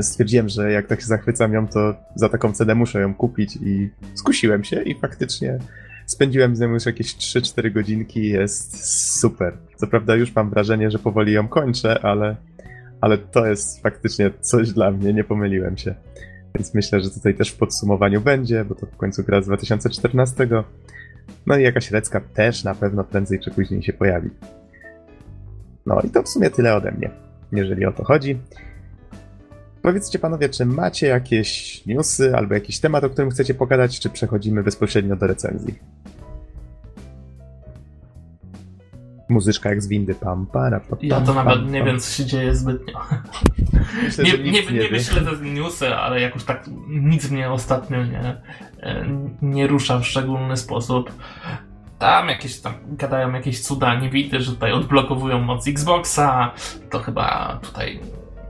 stwierdziłem, 0.00 0.48
że 0.48 0.72
jak 0.72 0.86
tak 0.86 1.00
się 1.00 1.06
zachwycam 1.06 1.52
ją, 1.52 1.68
to 1.68 1.94
za 2.14 2.28
taką 2.28 2.52
cenę 2.52 2.74
muszę 2.74 3.00
ją 3.00 3.14
kupić 3.14 3.56
i 3.56 3.90
skusiłem 4.14 4.64
się 4.64 4.82
i 4.82 5.00
faktycznie 5.00 5.58
spędziłem 6.06 6.56
z 6.56 6.60
nią 6.60 6.68
już 6.68 6.86
jakieś 6.86 7.16
3-4 7.16 7.72
godzinki, 7.72 8.28
jest 8.28 8.86
super. 9.20 9.56
Co 9.76 9.86
prawda 9.86 10.14
już 10.14 10.34
mam 10.34 10.50
wrażenie, 10.50 10.90
że 10.90 10.98
powoli 10.98 11.32
ją 11.32 11.48
kończę, 11.48 12.04
ale, 12.04 12.36
ale 13.00 13.18
to 13.18 13.46
jest 13.46 13.82
faktycznie 13.82 14.30
coś 14.40 14.72
dla 14.72 14.90
mnie, 14.90 15.12
nie 15.12 15.24
pomyliłem 15.24 15.76
się. 15.76 15.94
Więc 16.56 16.74
myślę, 16.74 17.00
że 17.00 17.10
tutaj 17.10 17.34
też 17.34 17.50
w 17.50 17.56
podsumowaniu 17.56 18.20
będzie, 18.20 18.64
bo 18.64 18.74
to 18.74 18.86
w 18.86 18.96
końcu 18.96 19.24
gra 19.24 19.42
z 19.42 19.46
2014. 19.46 20.48
No 21.46 21.56
i 21.56 21.62
jakaś 21.62 21.90
recka 21.90 22.20
też 22.20 22.64
na 22.64 22.74
pewno 22.74 23.04
prędzej 23.04 23.40
czy 23.40 23.50
później 23.50 23.82
się 23.82 23.92
pojawi. 23.92 24.30
No 25.86 26.00
i 26.00 26.10
to 26.10 26.22
w 26.22 26.28
sumie 26.28 26.50
tyle 26.50 26.74
ode 26.74 26.92
mnie, 26.92 27.10
jeżeli 27.52 27.86
o 27.86 27.92
to 27.92 28.04
chodzi. 28.04 28.38
Powiedzcie 29.82 30.18
panowie, 30.18 30.48
czy 30.48 30.66
macie 30.66 31.06
jakieś 31.06 31.82
newsy 31.86 32.36
albo 32.36 32.54
jakiś 32.54 32.80
temat, 32.80 33.04
o 33.04 33.10
którym 33.10 33.30
chcecie 33.30 33.54
pogadać, 33.54 34.00
czy 34.00 34.10
przechodzimy 34.10 34.62
bezpośrednio 34.62 35.16
do 35.16 35.26
recenzji? 35.26 35.78
Muzyczka 39.28 39.68
jak 39.70 39.82
z 39.82 39.88
windy, 39.88 40.14
pam, 40.14 40.46
para, 40.46 40.80
pam, 40.80 40.98
Ja 41.02 41.20
to 41.20 41.26
pam, 41.26 41.34
nawet 41.34 41.58
pam, 41.58 41.72
nie 41.72 41.78
pam. 41.78 41.86
wiem, 41.88 42.00
co 42.00 42.10
się 42.16 42.24
dzieje 42.26 42.54
zbytnio. 42.54 43.00
Myślę, 44.02 44.24
Nie, 44.24 44.30
że 44.30 44.38
nie, 44.38 44.50
nie, 44.52 44.62
wie. 44.62 44.88
wyślę 44.88 45.20
te 45.22 45.36
newsy, 45.44 45.94
ale 45.94 46.20
jakoś 46.20 46.44
tak 46.44 46.64
nic 46.88 47.30
mnie 47.30 47.50
ostatnio 47.50 48.04
nie, 48.04 48.36
e, 48.82 49.06
nie 49.42 49.66
rusza 49.66 49.98
w 49.98 50.06
szczególny 50.06 50.56
sposób. 50.56 51.12
Tam 51.98 52.28
jakieś 52.28 52.60
tam 52.60 52.74
gadają 52.86 53.32
jakieś 53.32 53.60
cuda, 53.62 53.94
nie 53.94 54.10
widzę, 54.10 54.40
że 54.40 54.52
tutaj 54.52 54.72
odblokowują 54.72 55.38
moc 55.40 55.68
Xboxa. 55.68 56.52
To 56.90 56.98
chyba 56.98 57.58
tutaj 57.62 58.00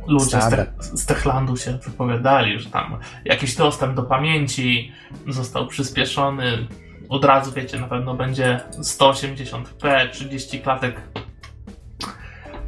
ludzie 0.08 0.42
z, 0.42 0.48
te, 0.50 0.66
z 0.80 1.06
Techlandu 1.06 1.56
się 1.56 1.78
wypowiadali, 1.84 2.58
że 2.58 2.70
tam 2.70 2.96
jakiś 3.24 3.54
dostęp 3.56 3.94
do 3.94 4.02
pamięci 4.02 4.92
został 5.28 5.66
przyspieszony. 5.66 6.66
Od 7.08 7.24
razu 7.24 7.52
wiecie, 7.52 7.80
na 7.80 7.86
pewno 7.88 8.14
będzie 8.14 8.60
180p, 8.70 10.10
30 10.10 10.60
klatek. 10.60 11.00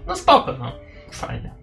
No 0.07 0.17
spoko, 0.17 0.53
no. 0.59 0.73
Fajnie. 1.13 1.55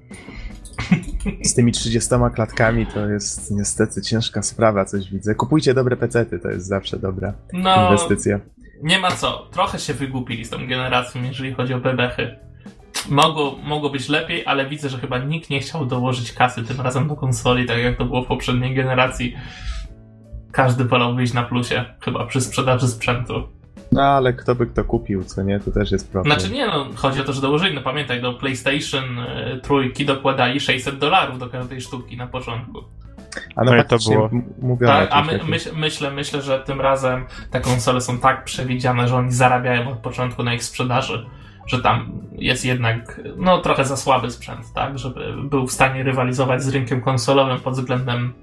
Z 1.43 1.53
tymi 1.55 1.71
30 1.71 2.09
klatkami 2.35 2.85
to 2.85 3.07
jest 3.09 3.51
niestety 3.51 4.01
ciężka 4.01 4.41
sprawa, 4.41 4.85
coś 4.85 5.11
widzę. 5.11 5.35
Kupujcie 5.35 5.73
dobre 5.73 5.97
pecety, 5.97 6.39
to 6.39 6.49
jest 6.49 6.67
zawsze 6.67 6.99
dobra 6.99 7.33
No, 7.53 7.85
inwestycja. 7.85 8.39
nie 8.83 8.99
ma 8.99 9.11
co. 9.11 9.47
Trochę 9.51 9.79
się 9.79 9.93
wygłupili 9.93 10.45
z 10.45 10.49
tą 10.49 10.67
generacją, 10.67 11.23
jeżeli 11.23 11.53
chodzi 11.53 11.73
o 11.73 11.79
bebechy. 11.79 12.35
Mogło, 13.09 13.55
mogło 13.63 13.89
być 13.89 14.09
lepiej, 14.09 14.43
ale 14.45 14.69
widzę, 14.69 14.89
że 14.89 14.97
chyba 14.97 15.17
nikt 15.17 15.49
nie 15.49 15.59
chciał 15.59 15.85
dołożyć 15.85 16.31
kasy 16.33 16.63
tym 16.63 16.81
razem 16.81 17.07
do 17.07 17.15
konsoli, 17.15 17.65
tak 17.65 17.77
jak 17.79 17.97
to 17.97 18.05
było 18.05 18.23
w 18.23 18.27
poprzedniej 18.27 18.75
generacji. 18.75 19.35
Każdy 20.55 20.85
wolał 20.85 21.15
wyjść 21.15 21.33
na 21.33 21.43
plusie, 21.43 21.85
chyba 22.01 22.25
przy 22.25 22.41
sprzedaży 22.41 22.87
sprzętu. 22.87 23.33
No 23.91 24.01
ale 24.01 24.33
kto 24.33 24.55
by 24.55 24.67
kto 24.67 24.83
kupił, 24.83 25.23
co 25.23 25.43
nie? 25.43 25.59
To 25.59 25.71
też 25.71 25.91
jest 25.91 26.11
problem. 26.11 26.39
Znaczy 26.39 26.53
nie 26.53 26.67
no, 26.67 26.85
chodzi 26.95 27.21
o 27.21 27.23
to, 27.23 27.33
że 27.33 27.41
dołożyli, 27.41 27.75
no 27.75 27.81
pamiętaj, 27.81 28.21
do 28.21 28.33
PlayStation 28.33 29.19
y, 29.19 29.59
trójki 29.63 30.05
dokładali 30.05 30.59
600 30.59 30.97
dolarów 30.97 31.39
do 31.39 31.49
każdej 31.49 31.81
sztuki 31.81 32.17
na 32.17 32.27
początku. 32.27 32.83
A 33.55 33.63
no, 33.63 33.71
No 33.71 33.77
i 33.77 33.85
to 33.85 33.97
było- 34.09 34.29
mówiono 34.61 34.93
Tak, 34.93 35.11
o 35.11 35.13
a 35.13 35.23
my, 35.23 35.39
myśl, 35.47 35.69
myślę, 35.75 36.11
myślę, 36.11 36.41
że 36.41 36.59
tym 36.59 36.81
razem 36.81 37.25
te 37.51 37.61
konsole 37.61 38.01
są 38.01 38.17
tak 38.17 38.43
przewidziane, 38.43 39.07
że 39.07 39.15
oni 39.15 39.31
zarabiają 39.31 39.89
od 39.91 39.97
początku 39.97 40.43
na 40.43 40.53
ich 40.53 40.63
sprzedaży, 40.63 41.25
że 41.67 41.81
tam 41.81 42.11
jest 42.31 42.65
jednak 42.65 43.21
no 43.37 43.57
trochę 43.57 43.85
za 43.85 43.97
słaby 43.97 44.31
sprzęt, 44.31 44.73
tak, 44.73 44.99
żeby 44.99 45.33
był 45.43 45.67
w 45.67 45.71
stanie 45.71 46.03
rywalizować 46.03 46.63
z 46.63 46.69
rynkiem 46.69 47.01
konsolowym 47.01 47.59
pod 47.59 47.73
względem 47.73 48.33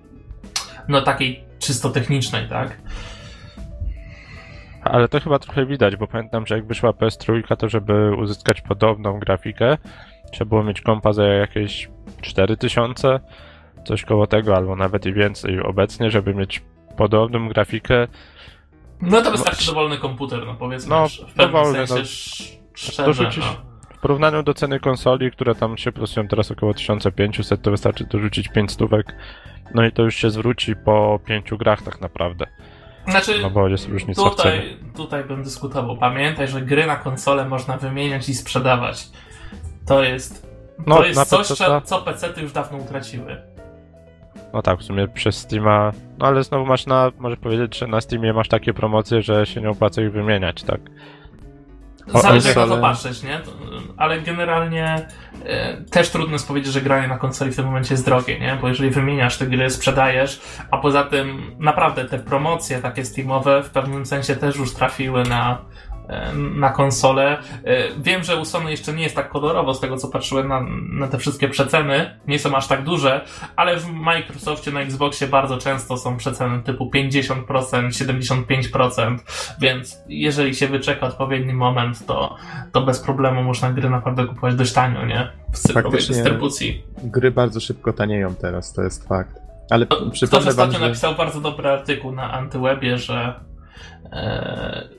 no 0.88 1.02
takiej 1.02 1.51
czysto 1.62 1.90
technicznej, 1.90 2.48
tak. 2.48 2.76
Ale 4.84 5.08
to 5.08 5.20
chyba 5.20 5.38
trochę 5.38 5.66
widać, 5.66 5.96
bo 5.96 6.06
pamiętam, 6.06 6.46
że 6.46 6.54
jak 6.54 6.66
wyszła 6.66 6.90
PS3, 6.90 7.56
to 7.56 7.68
żeby 7.68 8.16
uzyskać 8.16 8.60
podobną 8.60 9.18
grafikę, 9.18 9.78
trzeba 10.32 10.48
było 10.48 10.62
mieć 10.64 10.80
kompa 10.80 11.12
za 11.12 11.24
jakieś 11.24 11.90
4000, 12.20 13.20
coś 13.84 14.04
koło 14.04 14.26
tego, 14.26 14.56
albo 14.56 14.76
nawet 14.76 15.06
i 15.06 15.12
więcej 15.12 15.60
obecnie, 15.60 16.10
żeby 16.10 16.34
mieć 16.34 16.62
podobną 16.96 17.48
grafikę. 17.48 18.06
No 19.00 19.22
to 19.22 19.30
wystarczy 19.30 19.66
dowolny 19.66 19.98
komputer, 19.98 20.46
no 20.46 20.54
powiedzmy, 20.54 20.90
No, 20.90 21.08
w 21.08 21.18
pewnym 21.18 21.46
dowolny, 21.46 21.86
sensie 21.86 21.94
no. 21.94 22.00
sz- 22.00 22.58
szczerze, 22.74 23.04
Dorzucić 23.04 23.44
no. 23.44 23.71
W 24.02 24.06
porównaniu 24.06 24.42
do 24.42 24.54
ceny 24.54 24.80
konsoli, 24.80 25.30
które 25.30 25.54
tam 25.54 25.78
się 25.78 25.92
prosują 25.92 26.28
teraz 26.28 26.50
około 26.50 26.74
1500, 26.74 27.62
to 27.62 27.70
wystarczy 27.70 28.04
dorzucić 28.04 28.48
5 28.48 28.72
stówek. 28.72 29.14
No 29.74 29.84
i 29.84 29.92
to 29.92 30.02
już 30.02 30.16
się 30.16 30.30
zwróci 30.30 30.76
po 30.76 31.20
5 31.26 31.50
grach 31.50 31.82
tak 31.82 32.00
naprawdę. 32.00 32.46
Znaczy, 33.08 33.38
No 33.42 33.50
bo 33.50 33.68
jest 33.68 33.88
różnica. 33.88 34.22
Tutaj, 34.30 34.76
tutaj 34.96 35.24
bym 35.24 35.42
dyskutował. 35.42 35.96
Pamiętaj, 35.96 36.48
że 36.48 36.62
gry 36.62 36.86
na 36.86 36.96
konsole 36.96 37.48
można 37.48 37.76
wymieniać 37.76 38.28
i 38.28 38.34
sprzedawać. 38.34 39.08
To 39.86 40.02
jest, 40.02 40.46
No, 40.86 40.96
to 40.96 41.04
jest 41.04 41.24
coś, 41.24 41.48
PC-ta 41.48 41.80
co, 41.80 41.98
co 41.98 42.04
PC-ty 42.04 42.40
już 42.42 42.52
dawno 42.52 42.78
utraciły. 42.78 43.42
No 44.52 44.62
tak, 44.62 44.78
w 44.78 44.82
sumie 44.82 45.08
przez 45.08 45.38
Steama. 45.38 45.92
No 46.18 46.26
ale 46.26 46.44
znowu 46.44 46.66
masz 46.66 46.86
na. 46.86 47.12
Może 47.18 47.36
powiedzieć, 47.36 47.78
że 47.78 47.86
na 47.86 48.00
Steamie 48.00 48.32
masz 48.32 48.48
takie 48.48 48.74
promocje, 48.74 49.22
że 49.22 49.46
się 49.46 49.60
nie 49.60 49.70
opłaca 49.70 50.02
ich 50.02 50.12
wymieniać, 50.12 50.62
tak? 50.62 50.80
Zależy 52.06 52.48
jak 52.48 52.56
na 52.56 52.66
to 52.66 52.80
patrzeć, 52.80 53.22
nie? 53.22 53.40
Ale 53.96 54.20
generalnie 54.20 55.06
e, 55.44 55.76
też 55.76 56.10
trudno 56.10 56.32
jest 56.32 56.48
powiedzieć, 56.48 56.72
że 56.72 56.80
granie 56.80 57.08
na 57.08 57.18
konsoli 57.18 57.52
w 57.52 57.56
tym 57.56 57.64
momencie 57.64 57.94
jest 57.94 58.04
drogie, 58.04 58.40
nie? 58.40 58.58
Bo 58.60 58.68
jeżeli 58.68 58.90
wymieniasz 58.90 59.38
te 59.38 59.46
gry, 59.46 59.70
sprzedajesz, 59.70 60.40
a 60.70 60.78
poza 60.78 61.04
tym 61.04 61.56
naprawdę 61.58 62.04
te 62.04 62.18
promocje 62.18 62.78
takie 62.78 63.04
Steamowe 63.04 63.62
w 63.62 63.70
pewnym 63.70 64.06
sensie 64.06 64.36
też 64.36 64.56
już 64.56 64.74
trafiły 64.74 65.22
na, 65.22 65.58
na 66.54 66.70
konsolę. 66.70 67.38
E, 67.64 67.82
Wiem, 67.98 68.24
że 68.24 68.36
u 68.36 68.44
Sony 68.44 68.70
jeszcze 68.70 68.92
nie 68.92 69.02
jest 69.02 69.16
tak 69.16 69.28
kolorowo 69.28 69.74
z 69.74 69.80
tego, 69.80 69.96
co 69.96 70.08
patrzyłem 70.08 70.48
na, 70.48 70.60
na 70.92 71.08
te 71.08 71.18
wszystkie 71.18 71.48
przeceny. 71.48 72.18
Nie 72.28 72.38
są 72.38 72.56
aż 72.56 72.66
tak 72.66 72.84
duże, 72.84 73.24
ale 73.56 73.76
w 73.76 73.92
Microsoftie 73.92 74.70
na 74.70 74.80
Xboxie 74.80 75.26
bardzo 75.26 75.58
często 75.58 75.96
są 75.96 76.16
przeceny 76.16 76.62
typu 76.62 76.90
50%, 76.94 77.44
75%, 77.88 79.18
więc 79.60 79.98
jeżeli 80.08 80.54
się 80.54 80.68
wyczeka 80.68 81.06
odpowiedni 81.06 81.52
moment, 81.52 82.06
to, 82.06 82.36
to 82.72 82.82
bez 82.82 83.00
problemu 83.00 83.42
można 83.42 83.72
gry 83.72 83.90
naprawdę 83.90 84.26
kupować 84.26 84.54
dość 84.54 84.72
tanio, 84.72 85.06
nie? 85.06 85.32
W 85.52 85.58
cyfrowej 85.58 86.00
dystrybucji. 86.08 86.84
Gry 87.04 87.30
bardzo 87.30 87.60
szybko 87.60 87.92
tanieją 87.92 88.34
teraz, 88.34 88.72
to 88.72 88.82
jest 88.82 89.08
fakt. 89.08 89.42
Ale 89.70 89.86
Ktoś 89.86 90.12
przypomnę 90.12 90.44
wam, 90.44 90.50
ostatnio 90.50 90.78
że... 90.78 90.84
napisał 90.84 91.14
bardzo 91.14 91.40
dobry 91.40 91.68
artykuł 91.68 92.12
na 92.12 92.32
Antywebie, 92.32 92.98
że 92.98 93.34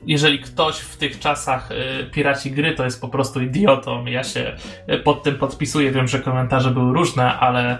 jeżeli 0.06 0.38
ktoś 0.38 0.78
w 0.78 0.96
tych 0.96 1.18
czasach 1.18 1.70
e, 1.70 2.04
piraci 2.04 2.50
gry, 2.50 2.74
to 2.74 2.84
jest 2.84 3.00
po 3.00 3.08
prostu 3.08 3.42
idiotą. 3.42 4.04
Ja 4.06 4.24
się 4.24 4.56
e, 4.86 4.98
pod 4.98 5.22
tym 5.22 5.34
podpisuję. 5.34 5.90
Wiem, 5.90 6.08
że 6.08 6.18
komentarze 6.18 6.70
były 6.70 6.92
różne, 6.92 7.38
ale 7.38 7.72
e, 7.72 7.78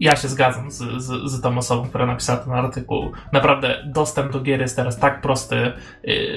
ja 0.00 0.16
się 0.16 0.28
zgadzam 0.28 0.70
z, 0.70 0.78
z, 0.78 1.30
z 1.32 1.40
tą 1.40 1.58
osobą, 1.58 1.88
która 1.88 2.06
napisała 2.06 2.38
ten 2.38 2.52
artykuł. 2.52 3.12
Naprawdę 3.32 3.82
dostęp 3.86 4.32
do 4.32 4.40
gier 4.40 4.60
jest 4.60 4.76
teraz 4.76 4.98
tak 4.98 5.20
prosty. 5.20 5.56
E, 5.56 5.72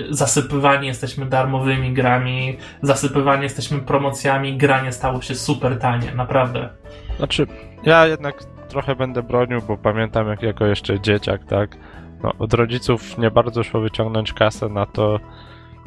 zasypywani 0.09 0.87
jesteśmy 0.87 1.25
darmowymi 1.25 1.93
grami, 1.93 2.57
zasypywani 2.81 3.43
jesteśmy 3.43 3.79
promocjami, 3.79 4.57
granie 4.57 4.91
stało 4.91 5.21
się 5.21 5.35
super 5.35 5.79
tanie, 5.79 6.15
naprawdę. 6.15 6.69
Znaczy, 7.17 7.47
ja 7.83 8.07
jednak 8.07 8.43
trochę 8.69 8.95
będę 8.95 9.23
bronił, 9.23 9.61
bo 9.61 9.77
pamiętam 9.77 10.27
jak 10.27 10.41
jako 10.41 10.65
jeszcze 10.65 10.99
dzieciak, 10.99 11.45
tak? 11.45 11.77
No, 12.25 12.33
od 12.39 12.53
rodziców 12.53 13.17
nie 13.17 13.31
bardzo 13.31 13.63
szło 13.63 13.81
wyciągnąć 13.81 14.33
kasę 14.33 14.69
na 14.69 14.85
to, 14.85 15.19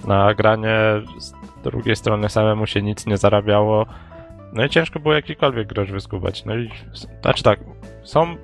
na 0.07 0.35
granie. 0.35 0.77
Z 1.19 1.33
drugiej 1.65 1.97
strony 1.97 2.29
samemu 2.29 2.67
się 2.67 2.83
nic 2.83 3.07
nie 3.07 3.17
zarabiało. 3.17 3.87
No 4.53 4.65
i 4.65 4.69
ciężko 4.69 5.01
było 5.01 5.15
jakikolwiek 5.15 5.69
grosz 5.69 5.93
wyskubać. 5.93 6.45
No 6.45 6.57
i 6.57 6.71
znaczy 7.23 7.43
tak, 7.43 7.61
są, 8.03 8.37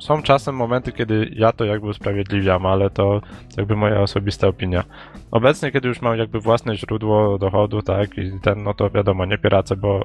są 0.00 0.22
czasem 0.22 0.54
momenty, 0.54 0.92
kiedy 0.92 1.30
ja 1.32 1.52
to 1.52 1.64
jakby 1.64 1.86
usprawiedliwiam, 1.86 2.66
ale 2.66 2.90
to 2.90 3.20
jakby 3.56 3.76
moja 3.76 4.00
osobista 4.00 4.48
opinia. 4.48 4.84
Obecnie, 5.30 5.72
kiedy 5.72 5.88
już 5.88 6.02
mam 6.02 6.18
jakby 6.18 6.40
własne 6.40 6.76
źródło 6.76 7.38
dochodu, 7.38 7.82
tak, 7.82 8.18
i 8.18 8.40
ten, 8.42 8.62
no 8.62 8.74
to 8.74 8.90
wiadomo, 8.90 9.24
nie 9.24 9.38
piracę, 9.38 9.76
bo 9.76 10.04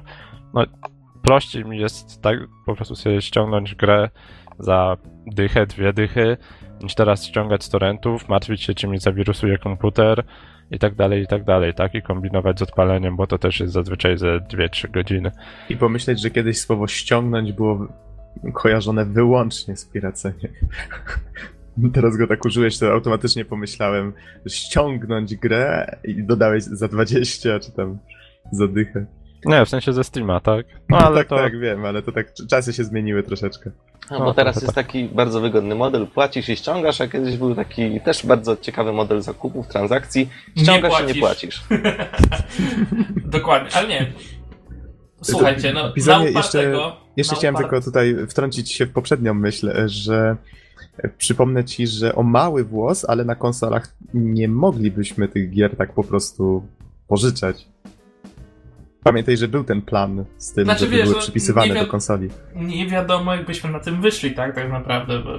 no, 0.54 0.64
prościej 1.22 1.64
mi 1.64 1.78
jest 1.78 2.22
tak 2.22 2.38
po 2.66 2.76
prostu 2.76 2.94
sobie 2.94 3.22
ściągnąć 3.22 3.74
grę 3.74 4.10
za 4.58 4.96
dychę, 5.26 5.66
dwie 5.66 5.92
dychy, 5.92 6.36
niż 6.82 6.94
teraz 6.94 7.24
ściągać 7.24 7.64
z 7.64 7.68
torrentów, 7.68 8.28
martwić 8.28 8.62
się, 8.62 8.74
czy 8.74 8.88
mi 8.88 8.98
zawirusuje 8.98 9.58
komputer 9.58 10.24
i 10.70 10.78
tak 10.78 10.94
dalej, 10.94 11.22
i 11.22 11.26
tak 11.26 11.44
dalej, 11.44 11.74
tak? 11.74 11.94
I 11.94 12.02
kombinować 12.02 12.58
z 12.58 12.62
odpaleniem, 12.62 13.16
bo 13.16 13.26
to 13.26 13.38
też 13.38 13.60
jest 13.60 13.72
zazwyczaj 13.72 14.18
ze 14.18 14.38
2-3 14.38 14.90
godziny. 14.90 15.30
I 15.68 15.76
pomyśleć, 15.76 16.20
że 16.20 16.30
kiedyś 16.30 16.60
słowo 16.60 16.86
ściągnąć 16.86 17.52
było 17.52 17.88
kojarzone 18.54 19.04
wyłącznie 19.04 19.76
z 19.76 19.84
piraceniem. 19.84 20.52
Teraz 21.94 22.16
go 22.16 22.26
tak 22.26 22.44
użyłeś, 22.44 22.78
to 22.78 22.92
automatycznie 22.92 23.44
pomyślałem 23.44 24.12
ściągnąć 24.48 25.36
grę 25.36 25.96
i 26.04 26.24
dodałeś 26.24 26.64
za 26.64 26.88
20, 26.88 27.60
czy 27.60 27.72
tam 27.72 27.98
za 28.52 28.68
dychę. 28.68 29.06
Nie, 29.44 29.64
w 29.64 29.68
sensie 29.68 29.92
ze 29.92 30.04
Steama, 30.04 30.40
tak? 30.40 30.66
No 30.88 30.98
ale 30.98 31.16
tak, 31.16 31.28
to... 31.28 31.36
tak, 31.36 31.58
wiem, 31.58 31.84
ale 31.84 32.02
to 32.02 32.12
tak 32.12 32.32
czasy 32.50 32.72
się 32.72 32.84
zmieniły 32.84 33.22
troszeczkę. 33.22 33.70
No, 34.10 34.18
bo 34.20 34.34
teraz 34.34 34.62
jest 34.62 34.74
taki 34.74 35.04
bardzo 35.04 35.40
wygodny 35.40 35.74
model, 35.74 36.06
płacisz 36.06 36.48
i 36.48 36.56
ściągasz, 36.56 37.00
a 37.00 37.08
kiedyś 37.08 37.36
był 37.36 37.54
taki 37.54 38.00
też 38.00 38.26
bardzo 38.26 38.56
ciekawy 38.56 38.92
model 38.92 39.22
zakupów, 39.22 39.68
transakcji. 39.68 40.28
Ściągasz 40.58 41.02
i 41.02 41.06
nie 41.06 41.14
płacisz. 41.14 41.62
Dokładnie, 43.24 43.70
ale 43.74 43.88
nie. 43.88 44.12
Słuchajcie, 45.22 45.72
no, 45.72 45.82
na 45.82 45.92
jeszcze- 45.96 46.30
upartego, 46.30 46.96
Jeszcze 47.16 47.32
na 47.32 47.38
chciałem 47.38 47.56
tylko 47.56 47.80
tutaj 47.80 48.16
wtrącić 48.28 48.72
się 48.72 48.86
w 48.86 48.92
poprzednią 48.92 49.34
myśl, 49.34 49.72
że 49.86 50.36
przypomnę 51.18 51.64
ci, 51.64 51.86
że 51.86 52.14
o 52.14 52.22
mały 52.22 52.64
włos, 52.64 53.04
ale 53.04 53.24
na 53.24 53.34
konsolach 53.34 53.94
nie 54.14 54.48
moglibyśmy 54.48 55.28
tych 55.28 55.50
gier 55.50 55.76
tak 55.76 55.92
po 55.92 56.04
prostu 56.04 56.66
pożyczać. 57.08 57.68
Pamiętaj, 59.04 59.36
że 59.36 59.48
był 59.48 59.64
ten 59.64 59.82
plan 59.82 60.24
z 60.38 60.52
tym, 60.52 60.64
Znaczy, 60.64 60.80
żeby 60.80 60.96
wiesz, 60.96 61.04
były 61.04 61.14
no, 61.14 61.22
przypisywane 61.22 61.74
do 61.74 61.86
konsoli. 61.86 62.28
Nie 62.54 62.86
wiadomo, 62.86 63.34
jakbyśmy 63.34 63.70
na 63.70 63.80
tym 63.80 64.00
wyszli, 64.02 64.34
tak, 64.34 64.54
tak 64.54 64.70
naprawdę. 64.70 65.18
Bo 65.18 65.30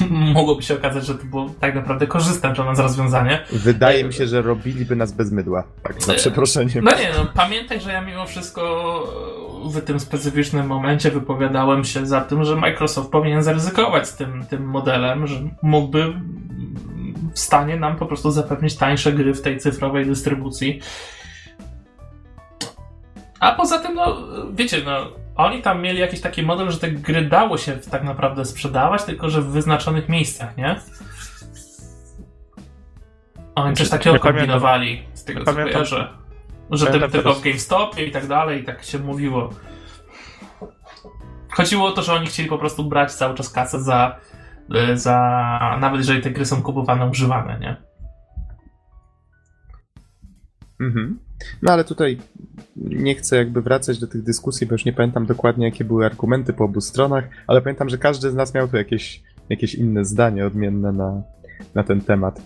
mogłoby 0.34 0.62
się 0.62 0.74
okazać, 0.74 1.06
że 1.06 1.14
to 1.14 1.24
było 1.24 1.50
tak 1.60 1.74
naprawdę 1.74 2.06
korzystne 2.06 2.52
dla 2.52 2.64
nas 2.64 2.78
rozwiązanie. 2.78 3.44
Wydaje 3.52 4.00
E, 4.00 4.04
mi 4.04 4.12
się, 4.12 4.26
że 4.26 4.42
robiliby 4.42 4.96
nas 4.96 5.12
bez 5.12 5.32
mydła. 5.32 5.64
Tak, 5.82 6.02
za 6.02 6.12
e, 6.12 6.16
przeproszeniem. 6.16 6.84
No 6.84 6.90
nie, 6.90 7.10
no 7.18 7.26
pamiętaj, 7.34 7.80
że 7.80 7.92
ja 7.92 8.00
mimo 8.00 8.26
wszystko 8.26 8.62
w 9.74 9.80
tym 9.80 10.00
specyficznym 10.00 10.66
momencie 10.66 11.10
wypowiadałem 11.10 11.84
się 11.84 12.06
za 12.06 12.20
tym, 12.20 12.44
że 12.44 12.56
Microsoft 12.56 13.10
powinien 13.10 13.42
zaryzykować 13.42 14.08
z 14.08 14.16
tym, 14.16 14.44
tym 14.50 14.64
modelem, 14.64 15.26
że 15.26 15.40
mógłby 15.62 16.14
w 17.34 17.38
stanie 17.38 17.76
nam 17.76 17.96
po 17.96 18.06
prostu 18.06 18.30
zapewnić 18.30 18.76
tańsze 18.76 19.12
gry 19.12 19.34
w 19.34 19.42
tej 19.42 19.58
cyfrowej 19.58 20.06
dystrybucji. 20.06 20.80
A 23.42 23.52
poza 23.52 23.78
tym, 23.78 23.94
no 23.94 24.16
wiecie, 24.52 24.82
no 24.84 25.06
oni 25.36 25.62
tam 25.62 25.82
mieli 25.82 25.98
jakiś 25.98 26.20
taki 26.20 26.42
model, 26.42 26.70
że 26.70 26.78
te 26.78 26.90
gry 26.90 27.24
dało 27.24 27.58
się 27.58 27.76
tak 27.76 28.04
naprawdę 28.04 28.44
sprzedawać, 28.44 29.04
tylko 29.04 29.30
że 29.30 29.42
w 29.42 29.46
wyznaczonych 29.46 30.08
miejscach, 30.08 30.56
nie? 30.56 30.80
Oni 33.54 33.76
coś 33.76 33.88
takiego 33.88 34.18
pamiętam. 34.18 34.40
kombinowali, 34.40 35.02
z 35.14 35.24
tego 35.24 35.44
co 35.44 35.54
kojarzę. 35.54 36.08
Że 36.70 36.86
Pamiętam 36.86 37.10
tylko 37.10 37.28
teraz- 37.28 37.40
w 37.40 37.44
GameStopie 37.44 38.06
i 38.06 38.10
tak 38.10 38.26
dalej, 38.26 38.60
i 38.60 38.64
tak 38.64 38.84
się 38.84 38.98
mówiło. 38.98 39.50
Chodziło 41.50 41.86
o 41.86 41.92
to, 41.92 42.02
że 42.02 42.12
oni 42.12 42.26
chcieli 42.26 42.48
po 42.48 42.58
prostu 42.58 42.84
brać 42.84 43.12
cały 43.12 43.34
czas 43.34 43.50
kasę 43.50 43.80
za, 43.80 44.16
y, 44.92 44.98
za 44.98 45.76
nawet 45.80 46.00
jeżeli 46.00 46.22
te 46.22 46.30
gry 46.30 46.46
są 46.46 46.62
kupowane, 46.62 47.06
używane, 47.06 47.58
nie? 47.58 47.91
Mhm. 50.82 51.18
No 51.62 51.72
ale 51.72 51.84
tutaj 51.84 52.18
nie 52.76 53.14
chcę 53.14 53.36
jakby 53.36 53.62
wracać 53.62 53.98
do 53.98 54.06
tych 54.06 54.22
dyskusji, 54.22 54.66
bo 54.66 54.74
już 54.74 54.84
nie 54.84 54.92
pamiętam 54.92 55.26
dokładnie, 55.26 55.64
jakie 55.66 55.84
były 55.84 56.06
argumenty 56.06 56.52
po 56.52 56.64
obu 56.64 56.80
stronach, 56.80 57.24
ale 57.46 57.62
pamiętam, 57.62 57.88
że 57.88 57.98
każdy 57.98 58.30
z 58.30 58.34
nas 58.34 58.54
miał 58.54 58.68
tu 58.68 58.76
jakieś, 58.76 59.22
jakieś 59.48 59.74
inne 59.74 60.04
zdanie 60.04 60.46
odmienne 60.46 60.92
na, 60.92 61.22
na 61.74 61.82
ten 61.82 62.00
temat. 62.00 62.40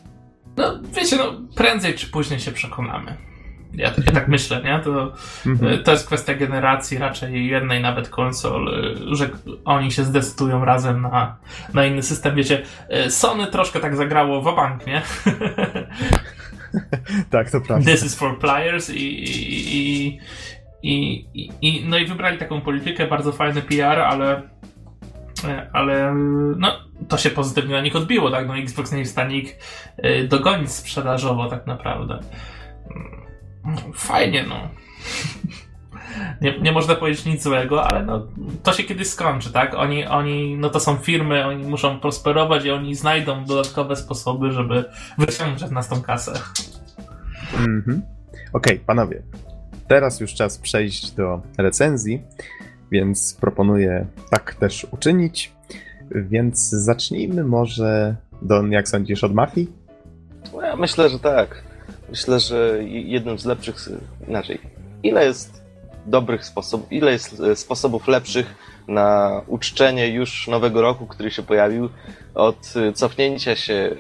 No, 0.57 0.79
wiecie, 0.97 1.17
no, 1.17 1.25
prędzej 1.55 1.95
czy 1.95 2.07
później 2.11 2.41
się 2.41 2.53
przekonamy. 2.53 3.17
Ja, 3.75 3.93
ja 4.07 4.13
tak 4.13 4.29
myślę, 4.29 4.63
nie? 4.63 4.81
To, 4.85 5.13
Mhm. 5.47 5.83
to 5.85 5.91
jest 5.93 6.07
kwestia 6.07 6.35
generacji 6.35 6.99
raczej 6.99 7.47
jednej 7.47 7.83
nawet 7.83 8.09
konsol, 8.09 8.69
y, 9.13 9.17
że 9.17 9.29
oni 9.65 9.93
się 9.93 10.05
zdecydują 10.05 10.65
razem 10.65 11.03
na, 11.03 11.37
na 11.75 11.87
inny 11.87 12.03
system. 12.03 12.35
Wiecie, 12.35 12.63
y, 13.07 13.11
Sony 13.11 13.47
troszkę 13.47 13.81
tak 13.81 13.97
zagrało 13.97 14.41
w 14.43 14.57
bank, 14.57 14.87
nie? 14.87 15.03
Tak, 17.31 17.51
to 17.51 17.61
prawda. 17.61 17.91
This 17.91 18.05
is 18.05 18.15
for 18.15 18.39
players 18.39 18.91
i, 18.91 18.95
i, 18.95 20.19
i, 20.83 21.27
i, 21.35 21.51
i, 21.63 21.85
no 21.89 21.99
i 21.99 22.07
wybrali 22.07 22.39
taką 22.39 22.61
politykę, 22.61 23.07
bardzo 23.07 23.33
fajny 23.33 23.63
PR, 23.63 24.01
ale 24.01 24.43
ale 25.73 26.15
no 26.57 26.73
to 27.09 27.19
się 27.19 27.31
pozytywnie 27.31 27.75
na 27.75 27.81
nich 27.81 27.97
odbiło, 27.97 28.31
tak? 28.31 28.49
No 28.49 28.59
Xbox 28.59 28.93
nie 28.93 28.99
jest 28.99 29.11
w 29.11 29.13
stanie 29.13 29.37
ich 29.37 29.59
y, 30.05 30.29
dogonić 30.29 30.73
sprzedażowo 30.73 31.49
tak 31.49 31.67
naprawdę. 31.67 32.21
Mm, 33.65 33.93
Fajnie, 33.95 34.45
no. 34.49 34.57
Nie, 36.41 36.59
nie 36.59 36.73
można 36.73 36.95
powiedzieć 36.95 37.25
nic 37.25 37.43
złego, 37.43 37.85
ale 37.85 38.05
no, 38.05 38.27
to 38.63 38.73
się 38.73 38.83
kiedyś 38.83 39.09
skończy, 39.09 39.53
tak? 39.53 39.75
Oni, 39.75 40.07
oni, 40.07 40.57
no 40.57 40.71
to 40.71 40.81
są 40.81 40.97
firmy, 40.97 41.47
oni 41.47 41.65
muszą 41.65 42.01
prosperować 42.01 42.65
i 42.65 42.71
oni 42.71 42.95
znajdą 42.95 43.45
dodatkowe 43.45 43.97
sposoby, 43.97 44.53
żeby 44.53 44.85
wyciągnąć 45.19 45.63
od 45.63 45.71
nas 45.71 45.89
tą 45.89 46.03
kasę. 46.03 46.33
Mhm. 47.59 48.03
Okej, 48.53 48.79
panowie. 48.79 49.23
Teraz 49.89 50.21
już 50.21 50.35
czas 50.35 50.59
przejść 50.59 51.11
do 51.11 51.43
recenzji, 51.59 52.23
więc 52.91 53.37
proponuję 53.41 54.07
tak 54.31 54.55
też 54.55 54.87
uczynić. 54.91 55.53
Więc 56.11 56.69
zacznijmy 56.71 57.45
może, 57.45 58.17
Don, 58.43 58.73
jak 58.73 58.89
sądzisz, 58.89 59.25
od 59.25 59.35
mafii? 59.35 59.73
No, 60.53 60.63
ja 60.63 60.77
myślę, 60.77 61.09
że 61.09 61.19
tak. 61.19 61.63
Myślę, 62.09 62.41
że 62.41 62.79
jednym 62.85 63.39
z 63.39 63.45
lepszych, 63.45 63.77
inaczej, 64.29 64.59
ile 65.03 65.27
jest 65.27 65.66
dobrych 66.07 66.45
sposobów, 66.45 66.93
ile 66.93 67.13
jest 67.13 67.41
e, 67.41 67.57
sposobów 67.57 68.09
lepszych 68.09 68.55
na 68.89 69.41
uczczenie 69.47 70.09
już 70.09 70.49
nowego 70.49 70.83
roku, 70.83 71.07
który 71.07 71.31
się 71.31 71.43
pojawił, 71.43 71.89
od 72.35 72.75
e, 72.77 72.93
cofnięcia 72.93 73.57
się 73.57 73.97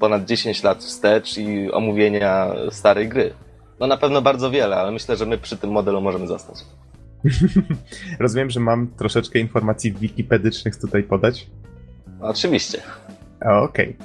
ponad 0.00 0.24
10 0.24 0.62
lat 0.62 0.78
wstecz 0.78 1.38
i 1.38 1.72
omówienia 1.72 2.46
starej 2.70 3.08
gry. 3.08 3.34
No 3.80 3.86
na 3.86 3.96
pewno 3.96 4.22
bardzo 4.22 4.50
wiele, 4.50 4.76
ale 4.76 4.92
myślę, 4.92 5.16
że 5.16 5.26
my 5.26 5.38
przy 5.38 5.56
tym 5.56 5.70
modelu 5.70 6.00
możemy 6.00 6.26
zostać. 6.26 6.64
Rozumiem, 8.20 8.50
że 8.50 8.60
mam 8.60 8.88
troszeczkę 8.88 9.38
informacji 9.38 9.92
wikipedycznych 9.92 10.76
tutaj 10.76 11.02
podać. 11.02 11.46
Oczywiście. 12.20 12.82
Okej. 13.40 13.96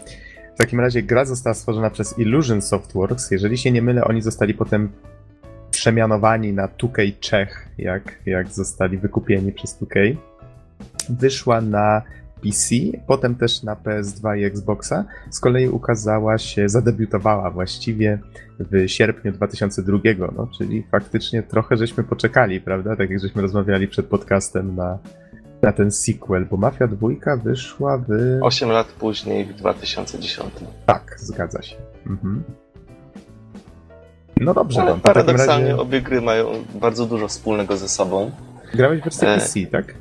W 0.55 0.57
takim 0.57 0.79
razie 0.79 1.03
gra 1.03 1.25
została 1.25 1.53
stworzona 1.53 1.89
przez 1.89 2.19
Illusion 2.19 2.61
Softworks. 2.61 3.31
Jeżeli 3.31 3.57
się 3.57 3.71
nie 3.71 3.81
mylę, 3.81 4.03
oni 4.03 4.21
zostali 4.21 4.53
potem 4.53 4.91
przemianowani 5.83 6.53
na 6.53 6.67
2K 6.67 7.19
Czech, 7.19 7.67
jak, 7.77 8.19
jak 8.25 8.47
zostali 8.47 8.97
wykupieni 8.97 9.51
przez 9.51 9.81
2K. 9.81 10.15
Wyszła 11.09 11.61
na 11.61 12.01
PC, 12.43 12.75
potem 13.07 13.35
też 13.35 13.63
na 13.63 13.75
PS2 13.75 14.37
i 14.37 14.43
Xboxa. 14.43 15.05
Z 15.29 15.39
kolei 15.39 15.67
ukazała 15.67 16.37
się, 16.37 16.69
zadebiutowała 16.69 17.51
właściwie 17.51 18.19
w 18.59 18.87
sierpniu 18.87 19.31
2002, 19.31 19.97
no, 20.35 20.47
czyli 20.57 20.83
faktycznie 20.91 21.43
trochę 21.43 21.77
żeśmy 21.77 22.03
poczekali, 22.03 22.61
prawda? 22.61 22.95
Tak 22.95 23.09
jak 23.09 23.19
żeśmy 23.19 23.41
rozmawiali 23.41 23.87
przed 23.87 24.05
podcastem 24.05 24.75
na, 24.75 24.99
na 25.61 25.71
ten 25.71 25.91
sequel, 25.91 26.45
bo 26.45 26.57
Mafia 26.57 26.87
2 26.87 27.07
wyszła 27.43 27.97
w... 27.97 28.39
8 28.41 28.69
lat 28.69 28.87
później, 28.87 29.45
w 29.45 29.53
2010. 29.53 30.49
Tak, 30.85 31.15
zgadza 31.17 31.61
się. 31.61 31.75
Mhm. 32.07 32.43
No 34.41 34.53
dobrze, 34.53 34.81
Ale 34.81 34.91
to 34.91 34.97
takim 34.97 35.13
paradoksalnie 35.13 35.69
razie 35.69 35.81
obie 35.81 36.01
gry 36.01 36.21
mają 36.21 36.45
bardzo 36.75 37.05
dużo 37.05 37.27
wspólnego 37.27 37.77
ze 37.77 37.89
sobą. 37.89 38.31
grałeś 38.73 39.01
w 39.01 39.03
wersję 39.03 39.27
E, 39.29 39.35
PC, 39.37 39.59
tak? 39.71 39.93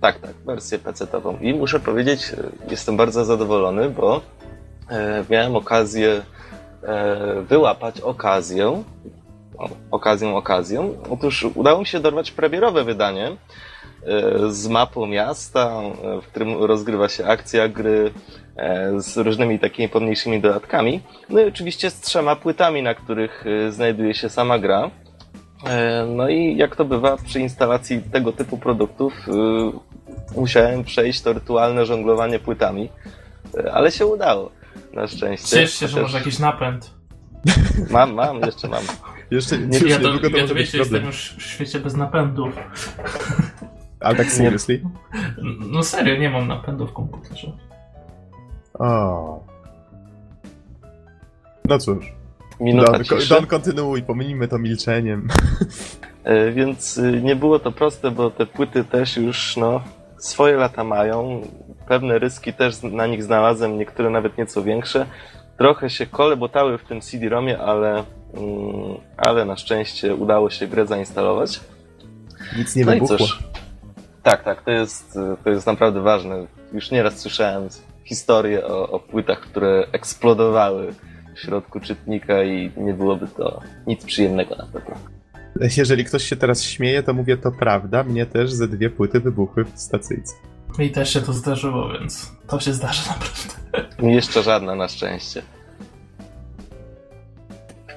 Tak, 0.00 0.18
tak, 0.18 0.30
wersję 0.46 0.78
PC-tową. 0.78 1.40
I 1.40 1.54
muszę 1.54 1.80
powiedzieć, 1.80 2.32
e, 2.32 2.70
jestem 2.70 2.96
bardzo 2.96 3.24
zadowolony, 3.24 3.90
bo 3.90 4.20
e, 4.90 5.24
miałem 5.30 5.56
okazję 5.56 6.22
e, 6.82 7.42
wyłapać 7.48 8.00
okazję, 8.00 8.82
o, 9.58 9.68
okazję, 9.90 10.28
okazję. 10.28 10.94
Otóż 11.10 11.46
udało 11.54 11.80
mi 11.80 11.86
się 11.86 12.00
dorwać 12.00 12.30
premierowe 12.30 12.84
wydanie 12.84 13.36
z 14.48 14.68
mapą 14.68 15.06
miasta, 15.06 15.70
e, 16.18 16.20
w 16.20 16.26
którym 16.26 16.62
rozgrywa 16.64 17.08
się 17.08 17.26
akcja 17.26 17.68
gry 17.68 18.10
e, 18.56 19.00
z 19.00 19.16
różnymi 19.16 19.58
takimi 19.58 19.88
pomniejszymi 19.88 20.40
dodatkami. 20.40 21.00
No 21.28 21.40
i 21.40 21.44
oczywiście 21.48 21.90
z 21.90 22.00
trzema 22.00 22.36
płytami, 22.36 22.82
na 22.82 22.94
których 22.94 23.44
e, 23.46 23.72
znajduje 23.72 24.14
się 24.14 24.28
sama 24.28 24.58
gra. 24.58 24.90
E, 25.66 26.06
No 26.08 26.28
i 26.28 26.56
jak 26.56 26.76
to 26.76 26.84
bywa 26.84 27.16
przy 27.16 27.40
instalacji 27.40 28.02
tego 28.12 28.32
typu 28.32 28.58
produktów, 28.58 29.12
musiałem 30.36 30.84
przejść 30.84 31.20
to 31.22 31.32
rytualne 31.32 31.86
żonglowanie 31.86 32.38
płytami, 32.38 32.88
E, 33.58 33.72
ale 33.72 33.92
się 33.92 34.06
udało. 34.06 34.50
Na 34.92 35.06
szczęście. 35.06 35.48
Ciesz 35.56 35.74
się, 35.74 35.88
że 35.88 35.92
Chociaż 35.94 36.02
może 36.02 36.18
jakiś 36.18 36.38
napęd. 36.38 36.90
Mam, 37.90 38.14
mam, 38.14 38.40
jeszcze 38.40 38.68
mam. 38.68 38.82
Jeszcze 39.30 39.58
nie- 39.58 39.78
Ja 39.78 39.96
to, 39.96 40.02
niedługo 40.02 40.30
to 40.30 40.36
ja 40.36 40.42
może 40.42 40.48
to 40.48 40.54
być 40.54 40.66
wiecie, 40.66 40.78
jestem 40.78 40.84
problem. 41.00 41.06
już 41.06 41.34
w 41.38 41.42
świecie 41.42 41.80
bez 41.80 41.94
napędów. 41.96 42.52
Ale 44.04 44.16
tak 44.16 44.32
seriously? 44.32 44.80
No 45.72 45.82
serio, 45.82 46.16
nie 46.16 46.30
mam 46.30 46.48
napędu 46.48 46.86
w 46.86 46.92
komputerze. 46.92 47.52
O. 48.78 49.40
No 51.68 51.78
cóż, 51.78 52.12
Minuta 52.60 52.92
Don, 52.92 53.04
ciszy. 53.04 53.28
Don 53.28 53.46
kontynuuj, 53.46 54.02
pomijmy 54.02 54.48
to 54.48 54.58
milczeniem. 54.58 55.28
E, 56.24 56.52
Więc 56.52 56.98
y, 56.98 57.22
nie 57.22 57.36
było 57.36 57.58
to 57.58 57.72
proste, 57.72 58.10
bo 58.10 58.30
te 58.30 58.46
płyty 58.46 58.84
też 58.84 59.16
już 59.16 59.56
no, 59.56 59.80
swoje 60.18 60.56
lata 60.56 60.84
mają. 60.84 61.42
Pewne 61.88 62.18
ryski 62.18 62.52
też 62.52 62.82
na 62.82 63.06
nich 63.06 63.22
znalazłem, 63.22 63.78
niektóre 63.78 64.10
nawet 64.10 64.38
nieco 64.38 64.62
większe. 64.62 65.06
Trochę 65.58 65.90
się 65.90 66.06
kolebotały 66.06 66.78
w 66.78 66.84
tym 66.84 67.00
CD-ROMie, 67.00 67.58
ale, 67.58 67.90
mm, 67.90 68.04
ale 69.16 69.44
na 69.44 69.56
szczęście 69.56 70.14
udało 70.14 70.50
się 70.50 70.66
grę 70.66 70.86
zainstalować. 70.86 71.60
Nic 72.58 72.76
nie 72.76 72.84
no 72.84 72.92
i 72.92 72.94
wybuchło. 72.94 73.18
cóż. 73.18 73.42
Tak, 74.24 74.44
tak, 74.44 74.62
to 74.62 74.70
jest, 74.70 75.18
to 75.44 75.50
jest 75.50 75.66
naprawdę 75.66 76.00
ważne. 76.00 76.46
Już 76.72 76.90
nieraz 76.90 77.18
słyszałem 77.18 77.68
historie 78.04 78.66
o, 78.66 78.88
o 78.90 79.00
płytach, 79.00 79.40
które 79.40 79.86
eksplodowały 79.92 80.94
w 81.34 81.40
środku 81.40 81.80
czytnika 81.80 82.44
i 82.44 82.70
nie 82.76 82.94
byłoby 82.94 83.28
to 83.28 83.60
nic 83.86 84.04
przyjemnego 84.04 84.56
na 84.56 84.66
pewno. 84.66 84.94
Jeżeli 85.76 86.04
ktoś 86.04 86.24
się 86.24 86.36
teraz 86.36 86.62
śmieje, 86.62 87.02
to 87.02 87.14
mówię 87.14 87.36
to 87.36 87.52
prawda. 87.52 88.04
Mnie 88.04 88.26
też 88.26 88.52
ze 88.52 88.68
dwie 88.68 88.90
płyty 88.90 89.20
wybuchły 89.20 89.64
w 89.64 89.70
stacyjce. 89.74 90.34
Mi 90.78 90.90
też 90.90 91.12
się 91.12 91.20
to 91.20 91.32
zdarzyło, 91.32 91.92
więc 91.92 92.32
to 92.46 92.60
się 92.60 92.72
zdarzy 92.72 93.02
naprawdę. 93.12 93.54
I 94.02 94.14
jeszcze 94.14 94.42
żadna 94.42 94.74
na 94.74 94.88
szczęście. 94.88 95.42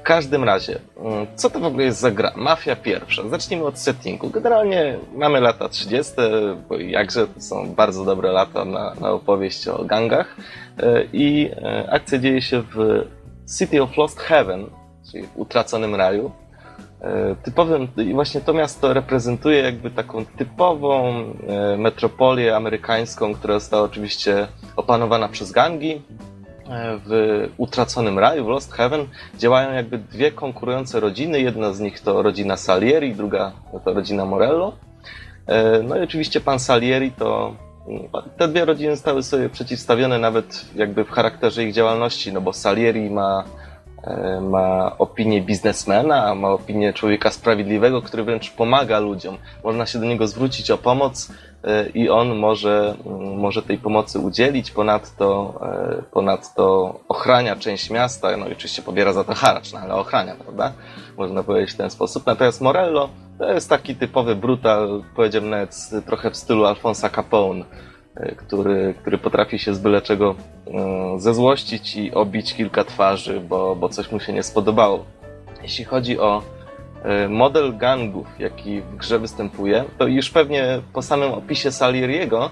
Każdym 0.07 0.43
razie, 0.43 0.79
mm, 0.97 1.27
co 1.35 1.49
to 1.49 1.59
w 1.59 1.63
ogóle 1.63 1.83
jest 1.83 1.99
za 1.99 2.11
gra? 2.11 2.31
Mafia 2.35 2.75
pierwsza. 2.75 3.29
Zacznijmy 3.29 3.65
od 3.65 3.79
settingu. 3.79 4.29
Generalnie 4.29 4.97
mamy 5.15 5.39
lata 5.39 5.69
30., 5.69 6.13
bo 6.69 6.77
jakże 6.77 7.27
to 7.27 7.41
są 7.41 7.73
bardzo 7.75 8.05
dobre 8.05 8.31
lata 8.31 8.65
na, 8.65 8.93
na 9.01 9.11
opowieść 9.11 9.67
o 9.67 9.83
gangach. 9.83 10.35
E, 10.79 11.03
I 11.13 11.49
e, 11.51 11.89
akcja 11.91 12.17
dzieje 12.17 12.41
się 12.41 12.61
w 12.61 13.05
City 13.57 13.83
of 13.83 13.97
Lost 13.97 14.19
Heaven, 14.19 14.65
czyli 15.11 15.23
w 15.23 15.37
utraconym 15.37 15.95
raju. 15.95 16.31
E, 17.01 17.35
typowym, 17.43 17.87
i 17.97 18.13
właśnie 18.13 18.41
to 18.41 18.53
miasto 18.53 18.93
reprezentuje 18.93 19.61
jakby 19.61 19.91
taką 19.91 20.25
typową 20.25 21.23
metropolię 21.77 22.55
amerykańską, 22.55 23.33
która 23.33 23.53
została 23.53 23.83
oczywiście 23.83 24.47
opanowana 24.75 25.29
przez 25.29 25.51
gangi 25.51 26.01
w 27.05 27.09
utraconym 27.57 28.20
raju, 28.20 28.45
w 28.45 28.47
Lost 28.47 28.74
Heaven, 28.74 29.07
działają 29.38 29.74
jakby 29.74 29.97
dwie 29.97 30.32
konkurujące 30.32 30.99
rodziny. 30.99 31.41
Jedna 31.41 31.74
z 31.74 31.80
nich 31.80 31.99
to 31.99 32.22
rodzina 32.22 32.57
Salieri, 32.57 33.15
druga 33.15 33.51
to 33.86 33.93
rodzina 33.93 34.26
Morello. 34.26 34.74
E, 35.47 35.84
no 35.84 35.97
i 35.97 36.01
oczywiście 36.01 36.41
pan 36.41 36.59
Salieri 36.59 37.11
to. 37.11 37.55
Te 38.38 38.47
dwie 38.47 38.65
rodziny 38.65 38.97
stały 38.97 39.24
sobie 39.24 39.49
przeciwstawione 39.49 40.20
nawet 40.20 40.65
jakby 40.76 41.05
w 41.05 41.09
charakterze 41.09 41.63
ich 41.63 41.74
działalności, 41.74 42.34
no 42.34 42.41
bo 42.41 42.53
Salieri 42.53 43.09
ma, 43.09 43.43
e, 44.03 44.41
ma 44.41 44.97
opinię 44.97 45.41
biznesmena, 45.41 46.36
ma 46.36 46.49
opinię 46.49 46.93
człowieka 46.93 47.32
sprawiedliwego, 47.32 48.01
który 48.01 48.24
wręcz 48.24 48.51
pomaga 48.51 48.99
ludziom. 48.99 49.38
Można 49.63 49.86
się 49.86 49.99
do 49.99 50.05
niego 50.05 50.28
zwrócić 50.28 50.72
o 50.72 50.78
pomoc, 50.78 51.32
i 51.93 52.09
on 52.09 52.35
może, 52.35 52.95
może 53.35 53.61
tej 53.61 53.77
pomocy 53.77 54.19
udzielić. 54.19 54.71
Ponadto, 54.71 55.59
e, 55.99 56.01
ponadto 56.11 56.95
ochrania 57.07 57.55
część 57.55 57.89
miasta, 57.89 58.37
no 58.37 58.47
i 58.47 58.51
oczywiście 58.51 58.81
pobiera 58.81 59.13
za 59.13 59.23
to 59.23 59.33
haracz, 59.33 59.73
no 59.73 59.79
ale 59.79 59.95
ochrania, 59.95 60.35
prawda? 60.35 60.73
Można 61.17 61.43
powiedzieć 61.43 61.71
w 61.71 61.77
ten 61.77 61.89
sposób. 61.89 62.25
Natomiast 62.25 62.61
Morello 62.61 63.09
to 63.37 63.53
jest 63.53 63.69
taki 63.69 63.95
typowy 63.95 64.35
brutal, 64.35 65.03
powiedziałbym 65.15 65.49
nawet 65.49 65.89
trochę 66.05 66.31
w 66.31 66.37
stylu 66.37 66.65
Alfonsa 66.65 67.09
Capone, 67.09 67.65
e, 68.15 68.35
który, 68.35 68.93
który 69.01 69.17
potrafi 69.17 69.59
się 69.59 69.73
z 69.73 69.79
byle 69.79 70.01
czego 70.01 70.35
e, 70.67 71.19
zezłościć 71.19 71.95
i 71.95 72.13
obić 72.13 72.53
kilka 72.53 72.83
twarzy, 72.83 73.39
bo, 73.39 73.75
bo 73.75 73.89
coś 73.89 74.11
mu 74.11 74.19
się 74.19 74.33
nie 74.33 74.43
spodobało. 74.43 75.05
Jeśli 75.63 75.85
chodzi 75.85 76.19
o 76.19 76.41
model 77.29 77.77
gangów, 77.77 78.27
jaki 78.39 78.81
w 78.81 78.95
grze 78.95 79.19
występuje, 79.19 79.83
to 79.97 80.07
już 80.07 80.29
pewnie 80.29 80.81
po 80.93 81.01
samym 81.01 81.31
opisie 81.31 81.71
Salieriego 81.71 82.51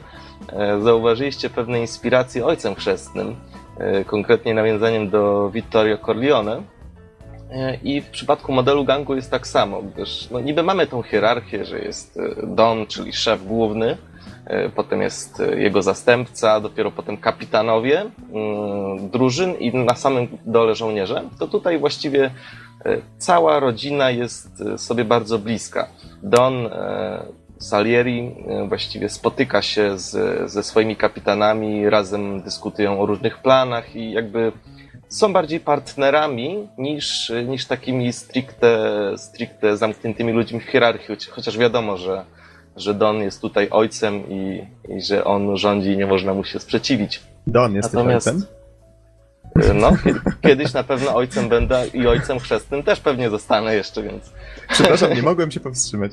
e, 0.53 0.81
zauważyliście 0.81 1.49
pewne 1.49 1.79
inspiracje 1.79 2.45
ojcem 2.45 2.75
chrzestnym, 2.75 3.35
e, 3.77 4.05
konkretnie 4.05 4.53
nawiązaniem 4.53 5.09
do 5.09 5.49
Vittorio 5.49 5.97
Corleone. 5.97 6.61
I 7.83 8.01
w 8.01 8.09
przypadku 8.09 8.51
modelu 8.51 8.85
gangu 8.85 9.15
jest 9.15 9.31
tak 9.31 9.47
samo, 9.47 9.81
gdyż 9.81 10.29
no, 10.31 10.39
niby 10.39 10.63
mamy 10.63 10.87
tą 10.87 11.01
hierarchię, 11.01 11.65
że 11.65 11.79
jest 11.79 12.19
Don, 12.43 12.87
czyli 12.87 13.13
szef 13.13 13.45
główny, 13.45 13.97
potem 14.75 15.01
jest 15.01 15.43
jego 15.55 15.81
zastępca, 15.81 16.59
dopiero 16.59 16.91
potem 16.91 17.17
kapitanowie 17.17 18.05
drużyn 19.11 19.53
i 19.53 19.77
na 19.77 19.95
samym 19.95 20.27
dole 20.45 20.75
żołnierze, 20.75 21.23
to 21.39 21.47
tutaj 21.47 21.79
właściwie 21.79 22.31
cała 23.17 23.59
rodzina 23.59 24.11
jest 24.11 24.61
e, 24.61 24.77
sobie 24.77 25.05
bardzo 25.05 25.39
bliska. 25.39 25.87
Don 26.23 26.65
e, 26.65 27.25
Salieri 27.59 28.35
właściwie 28.67 29.09
spotyka 29.09 29.61
się 29.61 29.99
z, 29.99 30.11
ze 30.51 30.63
swoimi 30.63 30.95
kapitanami, 30.95 31.89
razem 31.89 32.41
dyskutują 32.41 32.99
o 32.99 33.05
różnych 33.05 33.37
planach 33.37 33.95
i 33.95 34.11
jakby 34.11 34.51
są 35.09 35.33
bardziej 35.33 35.59
partnerami 35.59 36.67
niż, 36.77 37.31
niż 37.47 37.65
takimi 37.65 38.13
stricte, 38.13 38.77
stricte 39.17 39.77
zamkniętymi 39.77 40.33
ludźmi 40.33 40.59
w 40.59 40.63
hierarchii, 40.63 41.15
chociaż 41.29 41.57
wiadomo, 41.57 41.97
że, 41.97 42.25
że 42.75 42.93
Don 42.93 43.21
jest 43.21 43.41
tutaj 43.41 43.67
ojcem 43.71 44.29
i, 44.29 44.63
i 44.89 45.01
że 45.01 45.23
on 45.23 45.57
rządzi 45.57 45.91
i 45.91 45.97
nie 45.97 46.07
można 46.07 46.33
mu 46.33 46.43
się 46.43 46.59
sprzeciwić. 46.59 47.21
Don 47.47 47.75
jest 47.75 47.93
Natomiast, 47.93 48.27
ojcem? 48.27 48.45
No, 49.55 49.91
kiedyś 50.41 50.73
na 50.73 50.83
pewno 50.83 51.15
ojcem 51.15 51.49
będę 51.49 51.87
i 51.87 52.07
ojcem 52.07 52.39
chrzestnym 52.39 52.83
też 52.83 52.99
pewnie 52.99 53.29
zostanę 53.29 53.75
jeszcze, 53.75 54.03
więc... 54.03 54.33
Przepraszam, 54.69 55.13
nie 55.13 55.21
mogłem 55.21 55.51
się 55.51 55.59
powstrzymać. 55.59 56.11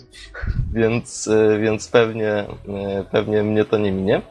Więc, 0.73 1.27
y, 1.27 1.59
więc 1.63 1.89
pewnie, 1.89 2.41
y, 3.01 3.05
pewnie 3.11 3.43
mnie 3.43 3.65
to 3.65 3.79
nie 3.79 3.93
minie. 3.93 4.23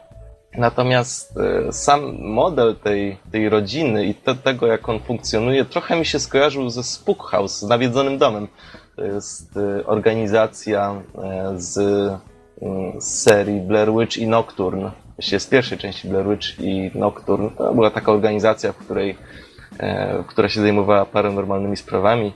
Natomiast 0.58 1.34
y, 1.68 1.72
sam 1.72 2.18
model 2.20 2.76
tej, 2.76 3.18
tej 3.32 3.48
rodziny 3.48 4.06
i 4.06 4.14
te, 4.14 4.34
tego, 4.34 4.66
jak 4.66 4.88
on 4.88 5.00
funkcjonuje, 5.00 5.64
trochę 5.64 5.96
mi 5.96 6.06
się 6.06 6.18
skojarzył 6.18 6.70
ze 6.70 6.82
Spook 6.82 7.22
House, 7.22 7.58
z 7.58 7.62
nawiedzonym 7.62 8.18
domem. 8.18 8.48
To 8.96 9.04
jest 9.04 9.58
organizacja 9.86 11.02
z, 11.56 11.72
z 12.98 13.04
serii 13.04 13.60
Blair 13.60 13.92
Witch 13.92 14.16
i 14.16 14.26
Nocturne 14.26 15.01
właściwie 15.16 15.40
z 15.40 15.46
pierwszej 15.46 15.78
części 15.78 16.08
Blair 16.08 16.28
Witch 16.28 16.60
i 16.60 16.90
Nocturne, 16.94 17.50
to 17.50 17.74
była 17.74 17.90
taka 17.90 18.12
organizacja, 18.12 18.72
w 18.72 18.76
której, 18.76 19.16
e, 19.78 20.24
która 20.26 20.48
się 20.48 20.60
zajmowała 20.60 21.04
paranormalnymi 21.04 21.76
sprawami. 21.76 22.32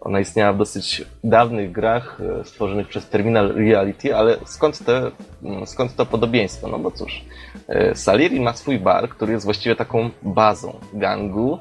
Ona 0.00 0.20
istniała 0.20 0.52
w 0.52 0.58
dosyć 0.58 1.04
dawnych 1.24 1.72
grach 1.72 2.20
e, 2.40 2.44
stworzonych 2.44 2.88
przez 2.88 3.08
Terminal 3.08 3.54
Reality, 3.54 4.16
ale 4.16 4.36
skąd, 4.46 4.84
te, 4.84 5.10
mm, 5.42 5.66
skąd 5.66 5.96
to 5.96 6.06
podobieństwo? 6.06 6.68
No 6.68 6.78
bo 6.78 6.90
cóż, 6.90 7.24
e, 7.68 7.94
Salieri 7.94 8.40
ma 8.40 8.52
swój 8.52 8.78
bar, 8.78 9.08
który 9.08 9.32
jest 9.32 9.44
właściwie 9.44 9.76
taką 9.76 10.10
bazą 10.22 10.80
gangu. 10.92 11.58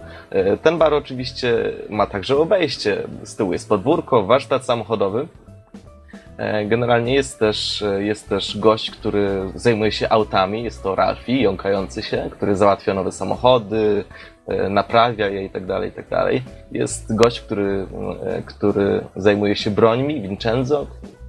Ten 0.61 0.77
bar 0.77 0.93
oczywiście 0.93 1.73
ma 1.89 2.05
także 2.05 2.37
obejście. 2.37 3.07
Z 3.23 3.35
tyłu 3.35 3.53
jest 3.53 3.69
podwórko, 3.69 4.23
warsztat 4.23 4.65
samochodowy, 4.65 5.27
E, 5.48 5.48
generalnie 6.65 7.13
jest 7.13 7.39
też, 7.39 7.81
e, 7.81 8.03
jest 8.03 8.29
też 8.29 8.57
gość, 8.57 8.91
który 8.91 9.51
zajmuje 9.55 9.91
się 9.91 10.09
autami, 10.09 10.63
jest 10.63 10.83
to 10.83 10.95
Ralfi, 10.95 11.41
jąkający 11.41 12.03
się, 12.03 12.29
który 12.31 12.55
załatwia 12.55 12.93
nowe 12.93 13.11
samochody, 13.11 14.03
e, 14.47 14.69
naprawia 14.69 15.27
je 15.27 15.45
i 15.45 15.49
tak 15.49 15.63
tak. 16.09 16.33
Jest 16.71 17.15
gość, 17.15 17.41
który, 17.41 17.87
który 18.45 19.01
zajmuje 19.15 19.55
się 19.55 19.71
brońmi, 19.71 20.21
Vincenzo. 20.21 20.87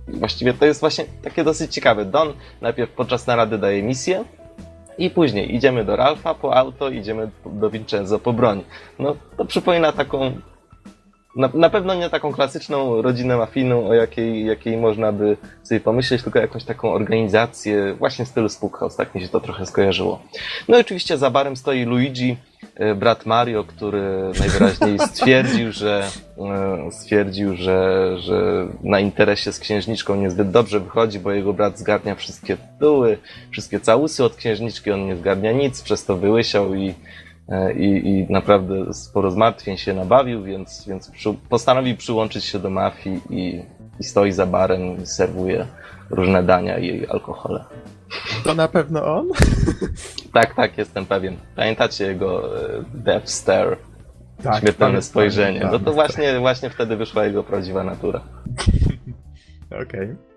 Właściwie 0.08 0.54
to 0.54 0.66
jest 0.66 0.80
właśnie 0.80 1.04
takie 1.22 1.44
dosyć 1.44 1.74
ciekawe. 1.74 2.04
Don 2.04 2.32
najpierw 2.60 2.90
podczas 2.90 3.26
narady 3.26 3.58
daje 3.58 3.82
misję, 3.82 4.24
i 4.98 5.10
później 5.10 5.54
idziemy 5.54 5.84
do 5.84 5.96
Ralfa 5.96 6.34
po 6.34 6.56
auto, 6.56 6.88
idziemy 6.88 7.30
do 7.46 7.70
Vincenzo 7.70 8.18
po 8.18 8.32
broń. 8.32 8.64
No, 8.98 9.16
to 9.36 9.44
przypomina 9.44 9.92
taką 9.92 10.32
na, 11.36 11.50
na 11.54 11.70
pewno 11.70 11.94
nie 11.94 12.10
taką 12.10 12.32
klasyczną 12.32 13.02
rodzinę 13.02 13.36
mafijną, 13.36 13.88
o 13.88 13.94
jakiej, 13.94 14.46
jakiej 14.46 14.76
można 14.76 15.12
by 15.12 15.36
sobie 15.62 15.80
pomyśleć, 15.80 16.22
tylko 16.22 16.38
jakąś 16.38 16.64
taką 16.64 16.92
organizację 16.92 17.94
właśnie 17.94 18.24
w 18.24 18.28
stylu 18.28 18.48
tak 18.96 19.14
mi 19.14 19.20
się 19.20 19.28
to 19.28 19.40
trochę 19.40 19.66
skojarzyło. 19.66 20.22
No 20.68 20.78
i 20.78 20.80
oczywiście 20.80 21.18
za 21.18 21.30
barem 21.30 21.56
stoi 21.56 21.84
Luigi, 21.84 22.36
e, 22.74 22.94
brat 22.94 23.26
Mario, 23.26 23.64
który 23.64 24.02
najwyraźniej 24.40 24.98
stwierdził, 25.12 25.72
że 25.72 26.08
e, 26.38 26.92
stwierdził, 26.92 27.56
że, 27.56 28.16
że 28.18 28.66
na 28.82 29.00
interesie 29.00 29.52
z 29.52 29.58
księżniczką 29.58 30.16
niezbyt 30.16 30.50
dobrze 30.50 30.80
wychodzi, 30.80 31.18
bo 31.18 31.32
jego 31.32 31.52
brat 31.52 31.78
zgarnia 31.78 32.14
wszystkie 32.14 32.56
tytuły, 32.56 33.18
wszystkie 33.50 33.80
całusy 33.80 34.24
od 34.24 34.36
księżniczki, 34.36 34.90
on 34.90 35.06
nie 35.06 35.16
zgarnia 35.16 35.52
nic, 35.52 35.82
przez 35.82 36.04
to 36.04 36.16
wyłysiał 36.16 36.74
i 36.74 36.94
i, 37.76 38.08
i 38.08 38.32
naprawdę 38.32 38.94
sporo 38.94 39.30
zmartwień 39.30 39.76
się 39.76 39.94
nabawił, 39.94 40.42
więc, 40.42 40.88
więc 40.88 41.10
przy, 41.10 41.34
postanowił 41.48 41.96
przyłączyć 41.96 42.44
się 42.44 42.58
do 42.58 42.70
mafii 42.70 43.20
i, 43.30 43.62
i 44.00 44.04
stoi 44.04 44.32
za 44.32 44.46
barem 44.46 45.02
i 45.02 45.06
serwuje 45.06 45.66
różne 46.10 46.42
dania 46.42 46.78
i 46.78 47.06
alkohole. 47.06 47.64
To 48.44 48.54
na 48.54 48.68
pewno 48.68 49.16
on? 49.16 49.28
tak, 50.34 50.54
tak, 50.54 50.78
jestem 50.78 51.06
pewien. 51.06 51.36
Pamiętacie 51.56 52.04
jego 52.04 52.60
e, 52.60 52.84
Death 52.94 53.28
Stare? 53.28 53.76
Tak, 54.42 54.60
Śmiertelne 54.60 55.02
spojrzenie. 55.02 55.68
No 55.72 55.78
to 55.78 55.92
właśnie, 55.92 56.38
właśnie 56.38 56.70
wtedy 56.70 56.96
wyszła 56.96 57.24
jego 57.24 57.44
prawdziwa 57.44 57.84
natura. 57.84 58.20
Okej. 59.82 59.82
Okay. 59.82 60.29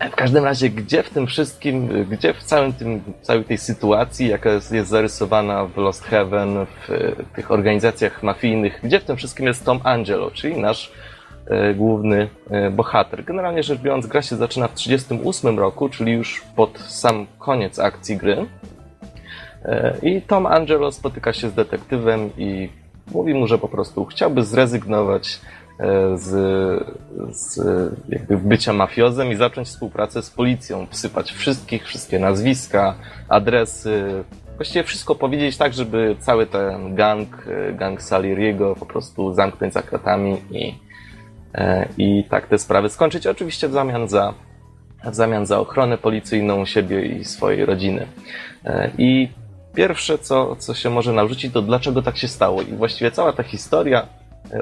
W 0.00 0.16
każdym 0.16 0.44
razie, 0.44 0.70
gdzie 0.70 1.02
w 1.02 1.10
tym 1.10 1.26
wszystkim, 1.26 2.06
gdzie 2.10 2.34
w 2.34 2.42
całym 2.42 2.72
tym, 2.72 3.02
całej 3.22 3.44
tej 3.44 3.58
sytuacji, 3.58 4.28
jaka 4.28 4.50
jest, 4.50 4.72
jest 4.72 4.90
zarysowana 4.90 5.66
w 5.66 5.76
Lost 5.76 6.04
Heaven, 6.04 6.66
w, 6.66 6.88
w, 6.88 7.36
tych 7.36 7.50
organizacjach 7.50 8.22
mafijnych, 8.22 8.80
gdzie 8.82 9.00
w 9.00 9.04
tym 9.04 9.16
wszystkim 9.16 9.46
jest 9.46 9.64
Tom 9.64 9.80
Angelo, 9.84 10.30
czyli 10.30 10.56
nasz 10.56 10.92
e, 11.46 11.74
główny 11.74 12.28
e, 12.50 12.70
bohater. 12.70 13.24
Generalnie 13.24 13.62
rzecz 13.62 13.80
biorąc, 13.80 14.06
gra 14.06 14.22
się 14.22 14.36
zaczyna 14.36 14.68
w 14.68 14.74
1938 14.74 15.58
roku, 15.58 15.88
czyli 15.88 16.12
już 16.12 16.42
pod 16.56 16.78
sam 16.78 17.26
koniec 17.38 17.78
akcji 17.78 18.16
gry. 18.16 18.46
E, 19.64 19.96
I 20.02 20.22
Tom 20.22 20.46
Angelo 20.46 20.92
spotyka 20.92 21.32
się 21.32 21.48
z 21.48 21.54
detektywem 21.54 22.30
i 22.38 22.68
mówi 23.12 23.34
mu, 23.34 23.46
że 23.46 23.58
po 23.58 23.68
prostu 23.68 24.04
chciałby 24.04 24.44
zrezygnować 24.44 25.40
z, 26.14 26.30
z 27.30 27.60
jakby 28.08 28.38
bycia 28.38 28.72
mafiozem 28.72 29.32
i 29.32 29.36
zacząć 29.36 29.68
współpracę 29.68 30.22
z 30.22 30.30
policją, 30.30 30.86
wsypać 30.90 31.32
wszystkich, 31.32 31.84
wszystkie 31.86 32.18
nazwiska, 32.18 32.94
adresy, 33.28 34.24
właściwie 34.56 34.84
wszystko 34.84 35.14
powiedzieć 35.14 35.56
tak, 35.56 35.74
żeby 35.74 36.16
cały 36.18 36.46
ten 36.46 36.94
gang, 36.94 37.46
e, 37.48 37.72
gang 37.72 38.02
Salieriego 38.02 38.76
po 38.76 38.86
prostu 38.86 39.34
zamknąć 39.34 39.72
za 39.72 39.82
kratami 39.82 40.36
i, 40.50 40.74
e, 41.54 41.88
i 41.98 42.24
tak 42.30 42.46
te 42.46 42.58
sprawy 42.58 42.88
skończyć. 42.88 43.26
Oczywiście 43.26 43.68
w 43.68 43.72
zamian 43.72 44.08
za, 44.08 44.34
w 45.04 45.14
zamian 45.14 45.46
za 45.46 45.58
ochronę 45.58 45.98
policyjną 45.98 46.66
siebie 46.66 47.06
i 47.06 47.24
swojej 47.24 47.64
rodziny. 47.64 48.06
E, 48.64 48.90
I 48.98 49.28
pierwsze, 49.74 50.18
co, 50.18 50.56
co 50.56 50.74
się 50.74 50.90
może 50.90 51.12
narzucić, 51.12 51.52
to 51.52 51.62
dlaczego 51.62 52.02
tak 52.02 52.16
się 52.16 52.28
stało. 52.28 52.62
I 52.62 52.72
właściwie 52.72 53.10
cała 53.10 53.32
ta 53.32 53.42
historia 53.42 54.06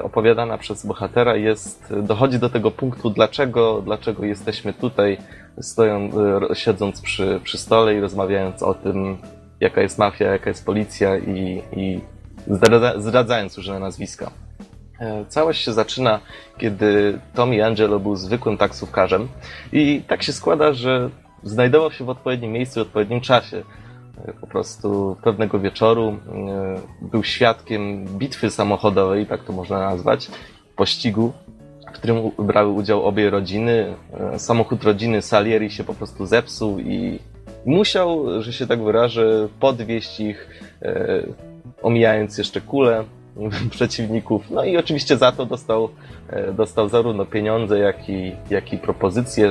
opowiadana 0.03 0.59
przez 0.59 0.87
bohatera 0.87 1.37
jest, 1.37 1.95
dochodzi 2.03 2.39
do 2.39 2.51
tego 2.51 2.71
punktu, 2.71 3.11
dlaczego, 3.11 3.83
dlaczego 3.85 4.25
jesteśmy 4.25 4.73
tutaj, 4.73 5.19
stoją, 5.61 6.11
siedząc 6.55 7.01
przy, 7.01 7.41
przy 7.45 7.59
stole 7.59 7.95
i 7.95 8.01
rozmawiając 8.01 8.63
o 8.63 8.75
tym, 8.75 9.19
jaka 9.61 9.81
jest 9.81 9.99
mafia, 9.99 10.33
jaka 10.33 10.51
jest 10.51 10.67
policja 10.67 11.19
i, 11.19 11.63
i 11.73 12.01
zdradza, 12.47 13.01
zdradzając 13.01 13.57
różne 13.57 13.79
nazwiska. 13.79 14.31
E, 15.01 15.25
całość 15.29 15.65
się 15.65 15.73
zaczyna, 15.73 16.21
kiedy 16.59 17.19
Tommy 17.35 17.65
Angelo 17.65 18.01
był 18.01 18.17
zwykłym 18.17 18.59
taksówkarzem 18.59 19.29
i 19.73 20.03
tak 20.07 20.23
się 20.23 20.33
składa, 20.33 20.73
że 20.73 21.11
znajdował 21.43 21.93
się 21.93 22.05
w 22.05 22.09
odpowiednim 22.09 22.53
miejscu 22.53 22.81
w 22.81 22.87
odpowiednim 22.87 23.21
czasie. 23.21 23.63
E, 24.25 24.33
po 24.33 24.47
prostu 24.47 25.17
pewnego 25.23 25.61
wieczoru 25.61 26.09
e, 26.09 26.17
był 27.01 27.25
świadkiem 27.25 28.07
bitwy 28.07 28.51
samochodowej, 28.51 29.27
tak 29.27 29.45
to 29.45 29.53
można 29.53 29.79
nazwać, 29.79 30.31
pościgu, 30.77 31.33
w 31.89 31.93
którym 31.93 32.31
brały 32.39 32.69
udział 32.73 33.05
obie 33.05 33.31
rodziny. 33.31 33.95
Samochód 34.37 34.85
rodziny 34.85 35.23
Salieri 35.23 35.71
się 35.71 35.85
po 35.85 35.95
prostu 35.95 36.27
zepsuł 36.27 36.79
i 36.79 37.19
musiał, 37.67 38.43
że 38.43 38.53
się 38.53 38.67
tak 38.67 38.83
wyrażę, 38.83 39.49
podwieźć 39.61 40.21
ich, 40.21 40.49
e, 40.83 41.23
omijając 41.83 42.39
jeszcze 42.39 42.61
kulę 42.61 43.05
przeciwników. 43.71 44.51
No 44.51 44.65
i 44.65 44.77
oczywiście 44.77 45.17
za 45.17 45.33
to 45.33 45.47
dostał, 45.47 45.89
e, 46.29 46.53
dostał 46.53 46.89
zarówno 46.89 47.25
pieniądze, 47.25 47.79
jak 47.79 48.09
i, 48.09 48.37
jak 48.51 48.73
i 48.73 48.79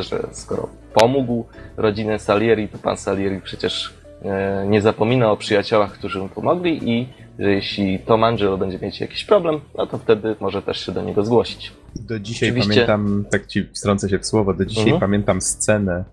że 0.01 0.28
skoro 0.32 0.69
pomógł 0.93 1.45
rodzinę 1.78 2.19
Salieri, 2.19 2.67
to 2.67 2.78
pan 2.78 2.97
Salieri 2.97 3.41
przecież 3.41 3.88
e, 3.88 4.01
nie 4.67 4.82
zapomina 4.82 5.32
o 5.32 5.38
przyjaciołach, 5.38 5.91
którzy 5.91 6.19
mu 6.19 6.30
pomogli 6.30 6.89
i 6.89 7.07
że 7.39 7.51
jeśli 7.51 7.99
Tom 7.99 8.24
Angelo 8.24 8.57
będzie 8.57 8.80
mieć 8.80 9.01
jakiś 9.01 9.26
problem, 9.26 9.59
no 9.78 9.88
to 9.88 9.97
wtedy 9.97 10.36
może 10.39 10.61
też 10.61 10.86
się 10.86 10.91
do 10.91 11.01
niego 11.01 11.26
zgłosić. 11.26 11.72
Do 11.95 12.19
dzisiaj 12.19 12.49
Oczywiście... 12.49 12.74
pamiętam, 12.74 13.26
tak 13.32 13.47
ci 13.47 13.63
wtrącę 13.63 14.09
się 14.09 14.19
w 14.19 14.26
słowo, 14.26 14.53
do 14.53 14.65
dzisiaj 14.65 14.84
mhm. 14.84 14.99
pamiętam 14.99 15.41
scenę, 15.41 16.03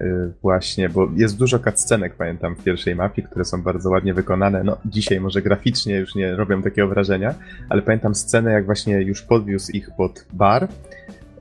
Y, 0.00 0.32
właśnie, 0.42 0.88
bo 0.88 1.08
jest 1.16 1.38
dużo 1.38 1.58
cutscenek, 1.58 2.14
pamiętam, 2.14 2.56
w 2.56 2.64
pierwszej 2.64 2.96
mapie, 2.96 3.22
które 3.22 3.44
są 3.44 3.62
bardzo 3.62 3.90
ładnie 3.90 4.14
wykonane. 4.14 4.64
No, 4.64 4.76
dzisiaj 4.84 5.20
może 5.20 5.42
graficznie 5.42 5.94
już 5.94 6.14
nie 6.14 6.36
robią 6.36 6.62
takiego 6.62 6.88
wrażenia, 6.88 7.34
ale 7.68 7.82
pamiętam 7.82 8.14
scenę, 8.14 8.52
jak 8.52 8.66
właśnie 8.66 9.02
już 9.02 9.22
podwiózł 9.22 9.72
ich 9.72 9.90
pod 9.96 10.26
bar, 10.32 10.68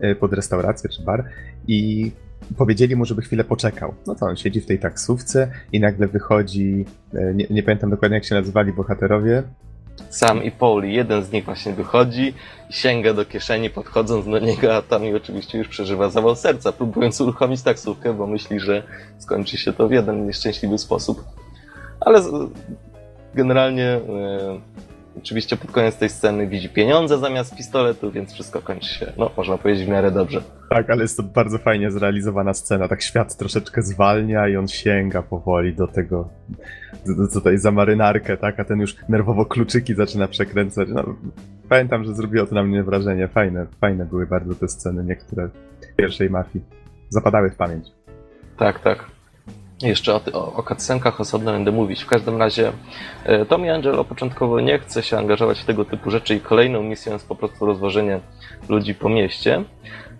y, 0.04 0.16
pod 0.16 0.34
restaurację 0.34 0.90
czy 0.90 1.04
bar 1.04 1.24
i 1.68 2.12
powiedzieli 2.58 2.96
mu, 2.96 3.06
żeby 3.06 3.22
chwilę 3.22 3.44
poczekał. 3.44 3.94
No 4.08 4.16
to 4.16 4.26
on 4.26 4.36
siedzi 4.36 4.62
w 4.62 4.66
tej 4.66 4.80
taksówce 4.80 5.52
i 5.72 5.80
nagle 5.80 6.08
wychodzi, 6.08 6.86
y, 7.14 7.34
nie, 7.36 7.46
nie 7.50 7.64
pamiętam 7.64 7.90
dokładnie 7.90 8.16
jak 8.16 8.26
się 8.26 8.36
nazywali 8.36 8.74
bohaterowie, 8.74 9.44
sam 10.10 10.44
i 10.44 10.52
Pauli. 10.52 10.94
Jeden 10.94 11.24
z 11.24 11.32
nich 11.32 11.46
właśnie 11.46 11.74
wychodzi 11.74 12.34
sięga 12.70 13.14
do 13.14 13.26
kieszeni, 13.26 13.70
podchodząc 13.70 14.26
do 14.26 14.40
niego, 14.40 14.76
a 14.76 14.82
tam 14.82 15.06
i 15.06 15.14
oczywiście 15.14 15.58
już 15.58 15.68
przeżywa 15.68 16.10
zawał 16.10 16.36
serca, 16.36 16.72
próbując 16.72 17.22
uruchomić 17.22 17.62
taksówkę, 17.62 18.14
bo 18.14 18.28
myśli, 18.28 18.60
że 18.60 18.84
skończy 19.20 19.58
się 19.58 19.74
to 19.74 19.88
w 19.88 19.92
jeden 19.92 20.28
nieszczęśliwy 20.28 20.78
sposób. 20.78 21.24
Ale 22.00 22.22
generalnie 23.34 23.86
e, 23.86 24.02
oczywiście 25.18 25.58
pod 25.58 25.72
koniec 25.72 25.98
tej 25.98 26.10
sceny 26.10 26.48
widzi 26.48 26.70
pieniądze 26.70 27.18
zamiast 27.18 27.56
pistoletu, 27.56 28.12
więc 28.12 28.34
wszystko 28.34 28.62
kończy 28.62 28.94
się, 28.94 29.14
no 29.18 29.32
można 29.38 29.58
powiedzieć, 29.58 29.86
w 29.86 29.90
miarę 29.90 30.12
dobrze. 30.12 30.42
Tak, 30.70 30.90
ale 30.90 31.02
jest 31.02 31.18
to 31.18 31.24
bardzo 31.24 31.58
fajnie 31.58 31.92
zrealizowana 31.92 32.54
scena. 32.54 32.88
Tak 32.88 33.02
świat 33.02 33.38
troszeczkę 33.38 33.82
zwalnia 33.82 34.48
i 34.48 34.58
on 34.58 34.68
sięga 34.68 35.22
powoli 35.22 35.76
do 35.76 35.88
tego 35.88 36.30
tutaj 37.34 37.58
za 37.58 37.72
marynarkę, 37.72 38.38
tak, 38.38 38.60
a 38.60 38.66
ten 38.66 38.80
już 38.80 38.96
nerwowo 39.10 39.46
kluczyki 39.46 39.96
zaczyna 39.96 40.28
przekręcać. 40.28 40.90
No, 40.92 41.04
pamiętam, 41.70 42.04
że 42.04 42.16
zrobiło 42.16 42.46
to 42.46 42.56
na 42.56 42.64
mnie 42.64 42.84
wrażenie. 42.84 43.28
Fajne, 43.28 43.66
fajne 43.82 44.06
były 44.06 44.28
bardzo 44.28 44.56
te 44.56 44.68
sceny, 44.68 45.04
niektóre 45.04 45.50
pierwszej 45.98 46.30
mafii. 46.30 46.66
Zapadały 47.10 47.50
w 47.50 47.56
pamięć. 47.56 47.88
Tak, 48.58 48.80
tak. 48.80 49.15
Jeszcze 49.82 50.16
o, 50.16 50.22
o, 50.34 50.54
o 50.54 50.64
cutscenkach 50.64 51.22
osobno 51.22 51.52
będę 51.52 51.72
mówić. 51.72 52.04
W 52.04 52.08
każdym 52.08 52.38
razie 52.38 52.72
e, 53.24 53.46
Tommy 53.46 53.74
Angelo 53.74 54.04
początkowo 54.04 54.60
nie 54.60 54.80
chce 54.80 55.04
się 55.04 55.18
angażować 55.18 55.60
w 55.60 55.66
tego 55.66 55.86
typu 55.86 56.12
rzeczy 56.12 56.36
i 56.36 56.40
kolejną 56.40 56.84
misją 56.84 57.14
jest 57.14 57.28
po 57.28 57.36
prostu 57.36 57.66
rozwożenie 57.66 58.20
ludzi 58.70 58.96
po 58.96 59.10
mieście, 59.10 59.64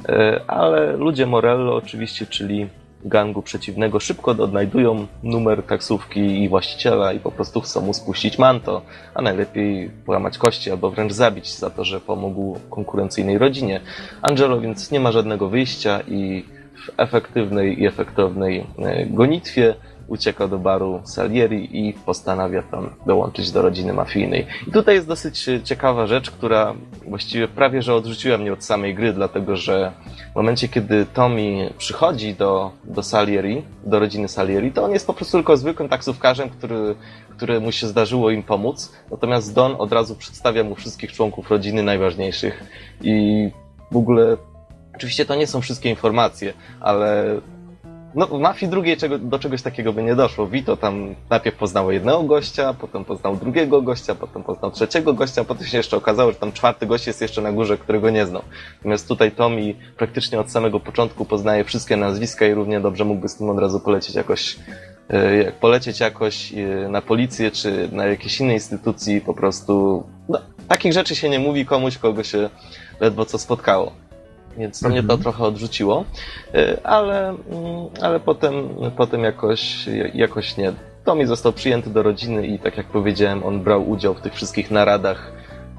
e, 0.10 0.42
ale 0.48 0.98
ludzie 0.98 1.26
Morello 1.26 1.76
oczywiście, 1.76 2.26
czyli 2.26 2.68
gangu 3.06 3.42
przeciwnego 3.42 4.00
szybko 4.00 4.32
odnajdują 4.32 5.08
numer 5.24 5.64
taksówki 5.64 6.44
i 6.44 6.50
właściciela 6.50 7.14
i 7.14 7.20
po 7.20 7.32
prostu 7.32 7.62
chcą 7.62 7.82
mu 7.82 7.94
spuścić 7.94 8.38
manto, 8.38 8.82
a 9.14 9.22
najlepiej 9.22 9.90
połamać 10.06 10.38
kości 10.38 10.72
albo 10.72 10.92
wręcz 10.92 11.14
zabić 11.14 11.56
za 11.56 11.70
to, 11.70 11.84
że 11.84 12.02
pomógł 12.02 12.60
konkurencyjnej 12.70 13.38
rodzinie. 13.38 13.82
Angelo 14.22 14.62
więc 14.62 14.92
nie 14.92 15.00
ma 15.00 15.12
żadnego 15.12 15.50
wyjścia 15.50 16.00
i 16.08 16.46
w 16.86 17.00
efektywnej 17.00 17.82
i 17.82 17.86
efektownej 17.88 18.66
e, 18.80 19.06
gonitwie 19.06 19.76
ucieka 20.08 20.48
do 20.48 20.60
baru 20.60 21.02
Salieri 21.04 21.88
i 21.88 21.94
postanawia 21.94 22.64
tam 22.64 22.90
dołączyć 23.06 23.52
do 23.52 23.62
rodziny 23.62 23.94
mafijnej. 23.94 24.46
I 24.68 24.72
tutaj 24.72 24.96
jest 24.96 25.08
dosyć 25.08 25.50
ciekawa 25.64 26.08
rzecz, 26.08 26.32
która 26.32 26.74
właściwie 27.08 27.48
prawie 27.48 27.82
że 27.82 27.96
odrzuciła 27.96 28.38
mnie 28.38 28.54
od 28.54 28.64
samej 28.64 28.96
gry, 28.96 29.14
dlatego 29.14 29.56
że 29.56 29.92
w 30.34 30.36
momencie, 30.36 30.68
kiedy 30.68 31.06
Tommy 31.06 31.74
przychodzi 31.78 32.34
do, 32.34 32.72
do 32.84 33.04
Salieri, 33.04 33.64
do 33.84 34.00
rodziny 34.00 34.28
Salieri, 34.28 34.72
to 34.72 34.84
on 34.84 34.92
jest 34.92 35.08
po 35.08 35.14
prostu 35.14 35.38
tylko 35.38 35.58
zwykłym 35.58 35.90
taksówkarzem, 35.90 36.50
który, 36.50 36.96
który 37.30 37.60
mu 37.60 37.72
się 37.72 37.88
zdarzyło 37.88 38.32
im 38.32 38.44
pomóc. 38.44 38.94
Natomiast 39.12 39.54
Don 39.54 39.76
od 39.78 39.92
razu 39.92 40.16
przedstawia 40.16 40.64
mu 40.64 40.76
wszystkich 40.76 41.12
członków 41.12 41.52
rodziny 41.52 41.84
najważniejszych 41.84 42.64
i 43.02 43.50
w 43.92 43.98
ogóle 43.98 44.38
Oczywiście 44.96 45.26
to 45.26 45.36
nie 45.36 45.48
są 45.48 45.62
wszystkie 45.62 45.90
informacje, 45.90 46.54
ale 46.80 47.26
no, 48.16 48.28
w 48.28 48.40
mafii 48.40 48.70
drugiej 48.70 48.98
czego, 48.98 49.20
do 49.20 49.40
czegoś 49.40 49.62
takiego 49.62 49.94
by 49.94 50.04
nie 50.04 50.16
doszło. 50.16 50.48
Vito 50.48 50.78
tam 50.78 51.16
najpierw 51.30 51.58
poznał 51.58 51.92
jednego 51.92 52.24
gościa, 52.24 52.74
potem 52.74 53.06
poznał 53.06 53.36
drugiego 53.36 53.82
gościa, 53.82 54.16
potem 54.16 54.44
poznał 54.44 54.72
trzeciego 54.72 55.14
gościa, 55.14 55.44
potem 55.44 55.68
się 55.68 55.78
jeszcze 55.78 55.98
okazało, 55.98 56.32
że 56.32 56.38
tam 56.38 56.52
czwarty 56.52 56.86
gość 56.86 57.08
jest 57.08 57.22
jeszcze 57.22 57.42
na 57.42 57.52
górze, 57.52 57.78
którego 57.78 58.10
nie 58.10 58.26
znał. 58.26 58.42
Natomiast 58.78 59.08
tutaj 59.08 59.32
Tommy 59.32 59.76
praktycznie 59.98 60.40
od 60.40 60.52
samego 60.52 60.80
początku 60.80 61.26
poznaje 61.26 61.64
wszystkie 61.64 61.98
nazwiska 61.98 62.46
i 62.46 62.54
równie 62.54 62.80
dobrze 62.80 63.06
mógłby 63.06 63.30
z 63.30 63.36
tym 63.36 63.50
od 63.50 63.60
razu 63.60 63.80
polecieć 63.80 64.16
jakoś 64.16 64.56
e, 65.10 65.36
jak 65.38 65.56
polecieć 65.56 66.00
jakoś 66.00 66.54
e, 66.54 66.90
na 66.90 67.02
policję 67.02 67.52
czy 67.52 67.90
na 67.92 68.06
jakieś 68.06 68.40
inne 68.40 68.54
instytucji 68.54 69.22
po 69.22 69.34
prostu 69.34 70.04
no, 70.30 70.42
takich 70.68 70.94
rzeczy 70.94 71.16
się 71.16 71.30
nie 71.30 71.40
mówi 71.40 71.66
komuś, 71.66 71.98
kogo 71.98 72.24
się 72.24 72.50
ledwo 73.00 73.26
co 73.26 73.38
spotkało 73.38 74.05
więc 74.58 74.80
to 74.80 74.90
mnie 74.90 75.04
to 75.04 75.14
mhm. 75.14 75.22
trochę 75.22 75.44
odrzuciło, 75.44 76.06
y, 76.56 76.84
ale, 76.84 77.30
mm, 77.30 77.40
ale 78.02 78.20
potem, 78.20 78.70
potem 78.98 79.24
jakoś, 79.24 79.90
jakoś 80.14 80.58
nie. 80.58 80.74
Tommy 81.06 81.28
został 81.28 81.54
przyjęty 81.54 81.90
do 81.90 82.04
rodziny 82.04 82.48
i 82.48 82.60
tak 82.60 82.78
jak 82.78 82.86
powiedziałem, 82.86 83.44
on 83.44 83.64
brał 83.64 83.90
udział 83.90 84.14
w 84.14 84.22
tych 84.22 84.34
wszystkich 84.34 84.72
naradach 84.72 85.32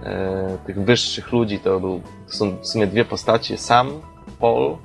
y, 0.02 0.66
tych 0.66 0.84
wyższych 0.84 1.32
ludzi. 1.32 1.58
To, 1.58 1.80
był, 1.80 2.00
to 2.26 2.36
są 2.36 2.56
w 2.56 2.66
sumie 2.66 2.86
dwie 2.86 3.04
postacie, 3.04 3.58
Sam, 3.58 3.88
Paul, 4.40 4.76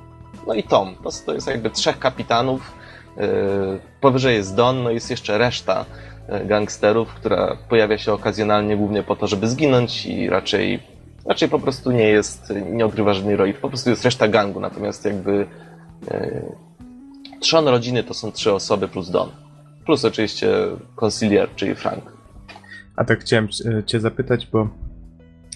no 0.48 0.54
i 0.54 0.64
Tom. 0.64 0.96
To, 1.04 1.10
to 1.26 1.34
jest 1.34 1.48
jakby 1.48 1.70
trzech 1.70 2.00
kapitanów. 2.00 2.74
Y, 3.18 3.22
powyżej 4.02 4.36
jest 4.36 4.56
Don, 4.56 4.84
no 4.84 4.92
jest 4.92 5.10
jeszcze 5.10 5.38
reszta 5.38 5.86
gangsterów, 6.46 7.14
która 7.14 7.58
pojawia 7.70 7.98
się 7.98 8.14
okazjonalnie 8.14 8.78
głównie 8.78 9.04
po 9.04 9.16
to, 9.16 9.28
żeby 9.28 9.48
zginąć 9.48 10.06
i 10.06 10.30
raczej 10.30 10.80
Raczej 11.26 11.50
po 11.50 11.60
prostu 11.60 11.92
nie 11.92 12.08
jest, 12.08 12.54
nie 12.72 12.86
odgrywa 12.86 13.14
żadnej 13.14 13.36
roli, 13.36 13.54
po 13.54 13.70
prostu 13.70 13.90
jest 13.90 14.06
reszta 14.06 14.28
gangu, 14.28 14.60
natomiast 14.60 15.06
jakby 15.06 15.46
e, 16.12 16.42
trzon 17.40 17.68
rodziny 17.68 18.04
to 18.04 18.14
są 18.14 18.32
trzy 18.32 18.54
osoby 18.54 18.88
plus 18.88 19.10
Don. 19.10 19.30
Plus 19.86 20.06
oczywiście 20.06 20.48
Conciliar, 20.96 21.50
czyli 21.56 21.76
Frank. 21.76 22.14
A 22.96 23.06
tak 23.06 23.20
chciałem 23.20 23.48
e, 23.66 23.84
cię 23.84 24.00
zapytać, 24.00 24.48
bo 24.52 24.70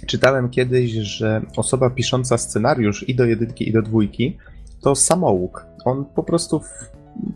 czytałem 0.07 0.49
kiedyś, 0.49 0.91
że 0.91 1.41
osoba 1.57 1.89
pisząca 1.89 2.37
scenariusz 2.37 3.09
i 3.09 3.15
do 3.15 3.25
jedynki, 3.25 3.69
i 3.69 3.73
do 3.73 3.81
dwójki 3.81 4.37
to 4.81 4.95
samołóg. 4.95 5.65
On 5.85 6.05
po 6.05 6.23
prostu 6.23 6.61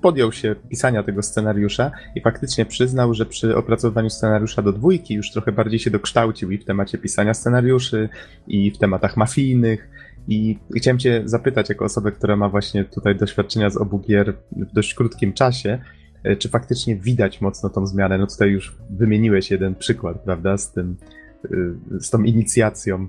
podjął 0.01 0.31
się 0.31 0.55
pisania 0.69 1.03
tego 1.03 1.21
scenariusza 1.21 1.91
i 2.15 2.21
faktycznie 2.21 2.65
przyznał, 2.65 3.13
że 3.13 3.25
przy 3.25 3.55
opracowywaniu 3.55 4.09
scenariusza 4.09 4.61
do 4.61 4.73
dwójki 4.73 5.13
już 5.13 5.31
trochę 5.31 5.51
bardziej 5.51 5.79
się 5.79 5.91
dokształcił 5.91 6.51
i 6.51 6.57
w 6.57 6.65
temacie 6.65 6.97
pisania 6.97 7.33
scenariuszy, 7.33 8.09
i 8.47 8.71
w 8.71 8.77
tematach 8.77 9.17
mafijnych. 9.17 9.89
I 10.27 10.59
chciałem 10.75 10.99
Cię 10.99 11.21
zapytać, 11.25 11.69
jako 11.69 11.85
osobę, 11.85 12.11
która 12.11 12.35
ma 12.35 12.49
właśnie 12.49 12.85
tutaj 12.85 13.15
doświadczenia 13.15 13.69
z 13.69 13.77
obu 13.77 13.99
gier 13.99 14.33
w 14.51 14.73
dość 14.73 14.93
krótkim 14.93 15.33
czasie, 15.33 15.79
e, 16.23 16.35
czy 16.35 16.49
faktycznie 16.49 16.95
widać 16.95 17.41
mocno 17.41 17.69
tą 17.69 17.87
zmianę? 17.87 18.17
No 18.17 18.27
tutaj 18.27 18.49
już 18.49 18.77
wymieniłeś 18.89 19.51
jeden 19.51 19.75
przykład, 19.75 20.21
prawda, 20.23 20.57
z 20.57 20.71
tym, 20.71 20.97
y, 21.45 21.75
z 21.99 22.09
tą 22.09 22.23
inicjacją 22.23 23.07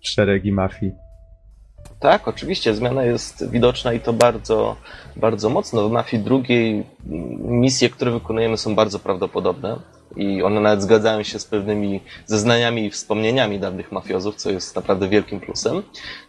szeregi 0.00 0.52
mafii. 0.52 0.92
Tak, 2.04 2.28
oczywiście, 2.28 2.74
zmiana 2.74 3.04
jest 3.04 3.50
widoczna 3.50 3.92
i 3.92 4.00
to 4.00 4.12
bardzo, 4.12 4.76
bardzo 5.16 5.50
mocno. 5.50 5.88
W 5.88 5.92
Mafii 5.92 6.22
drugiej 6.22 6.86
misje, 7.40 7.90
które 7.90 8.10
wykonujemy 8.10 8.56
są 8.56 8.74
bardzo 8.74 8.98
prawdopodobne 8.98 9.76
i 10.16 10.42
one 10.42 10.60
nawet 10.60 10.82
zgadzają 10.82 11.22
się 11.22 11.38
z 11.38 11.44
pewnymi 11.44 12.00
zeznaniami 12.26 12.84
i 12.84 12.90
wspomnieniami 12.90 13.60
dawnych 13.60 13.92
mafiozów, 13.92 14.36
co 14.36 14.50
jest 14.50 14.76
naprawdę 14.76 15.08
wielkim 15.08 15.40
plusem. 15.40 15.82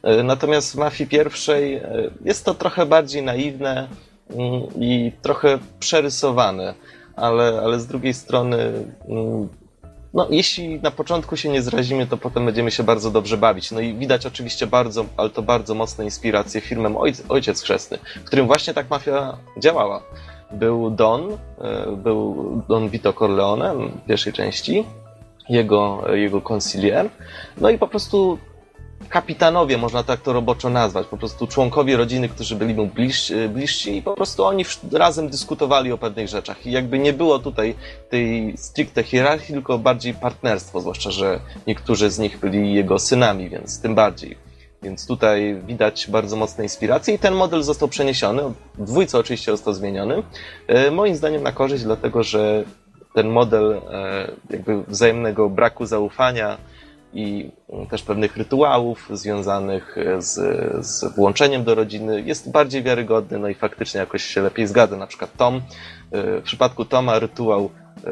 E, 0.03 0.23
natomiast 0.23 0.71
w 0.71 0.76
Mafii 0.76 1.09
pierwszej 1.09 1.76
e, 1.76 2.09
jest 2.26 2.45
to 2.45 2.53
trochę 2.53 2.86
bardziej 2.86 3.23
naiwne 3.23 3.88
mm, 4.30 4.61
i 4.80 5.11
trochę 5.21 5.59
przerysowane, 5.80 6.73
ale, 7.15 7.61
ale 7.63 7.80
z 7.80 7.88
drugiej 7.88 8.13
strony 8.13 8.57
mm, 9.09 9.49
no, 10.16 10.28
jeśli 10.30 10.82
na 10.82 10.91
początku 10.91 11.38
się 11.38 11.49
nie 11.49 11.61
zrazimy, 11.61 12.07
to 12.07 12.18
potem 12.18 12.45
będziemy 12.45 12.72
się 12.72 12.84
bardzo 12.84 13.11
dobrze 13.11 13.38
bawić. 13.38 13.72
No 13.72 13.80
i 13.80 13.93
widać 13.93 14.26
oczywiście 14.26 14.68
bardzo, 14.68 15.05
ale 15.18 15.30
to 15.30 15.41
bardzo 15.41 15.76
mocne 15.76 16.05
inspiracje 16.05 16.61
filmem 16.61 16.95
Ojciec 17.30 17.61
Chrzestny, 17.61 17.97
w 18.16 18.24
którym 18.24 18.47
właśnie 18.47 18.74
tak 18.74 18.89
mafia 18.89 19.38
działała. 19.59 20.01
Był 20.51 20.89
Don, 20.89 21.32
e, 21.32 21.38
był 21.95 22.36
Don 22.68 22.89
Vito 22.89 23.13
Corleone 23.13 23.74
w 23.76 24.07
pierwszej 24.07 24.34
części, 24.34 24.86
jego, 25.49 26.03
jego 26.13 26.41
concilier. 26.41 27.09
No 27.57 27.70
i 27.70 27.78
po 27.78 27.88
prostu 27.88 28.38
kapitanowie, 29.09 29.77
można 29.77 30.03
tak 30.03 30.21
to 30.21 30.33
roboczo 30.33 30.69
nazwać, 30.69 31.07
po 31.07 31.17
prostu 31.17 31.47
członkowie 31.47 31.97
rodziny, 31.97 32.29
którzy 32.29 32.55
byli 32.55 32.73
mu 32.73 32.87
bliżsi, 32.87 33.33
bliżsi 33.49 33.97
i 33.97 34.01
po 34.01 34.13
prostu 34.13 34.43
oni 34.43 34.65
razem 34.91 35.29
dyskutowali 35.29 35.91
o 35.91 35.97
pewnych 35.97 36.27
rzeczach. 36.27 36.65
I 36.65 36.71
jakby 36.71 36.99
nie 36.99 37.13
było 37.13 37.39
tutaj 37.39 37.75
tej 38.09 38.57
stricte 38.57 39.03
hierarchii, 39.03 39.53
tylko 39.53 39.77
bardziej 39.77 40.13
partnerstwo, 40.13 40.81
zwłaszcza, 40.81 41.11
że 41.11 41.39
niektórzy 41.67 42.09
z 42.09 42.19
nich 42.19 42.39
byli 42.39 42.73
jego 42.73 42.99
synami, 42.99 43.49
więc 43.49 43.81
tym 43.81 43.95
bardziej. 43.95 44.37
Więc 44.83 45.07
tutaj 45.07 45.61
widać 45.67 46.07
bardzo 46.09 46.35
mocne 46.35 46.63
inspiracje 46.63 47.13
i 47.13 47.19
ten 47.19 47.33
model 47.33 47.63
został 47.63 47.87
przeniesiony. 47.87 48.41
Dwójce 48.77 49.19
oczywiście 49.19 49.51
został 49.51 49.73
zmieniony. 49.73 50.23
E, 50.67 50.91
moim 50.91 51.15
zdaniem 51.15 51.43
na 51.43 51.51
korzyść, 51.51 51.83
dlatego 51.83 52.23
że 52.23 52.63
ten 53.13 53.29
model 53.29 53.73
e, 53.73 54.31
jakby 54.49 54.83
wzajemnego 54.83 55.49
braku 55.49 55.85
zaufania, 55.85 56.57
i 57.16 57.51
też 57.89 58.03
pewnych 58.03 58.38
rytuałów 58.38 59.09
związanych 59.13 59.95
z, 60.20 60.34
z 60.86 61.16
włączeniem 61.16 61.63
do 61.63 61.76
rodziny 61.76 62.22
jest 62.22 62.51
bardziej 62.51 62.84
wiarygodny, 62.84 63.39
no 63.39 63.47
i 63.47 63.53
faktycznie 63.53 63.99
jakoś 63.99 64.24
się 64.24 64.41
lepiej 64.41 64.68
zgadza. 64.68 64.97
Na 64.97 65.07
przykład 65.07 65.38
Tom, 65.38 65.61
w 66.11 66.41
przypadku 66.43 66.86
Toma 66.86 67.20
rytuał 67.20 67.70
e, 68.05 68.09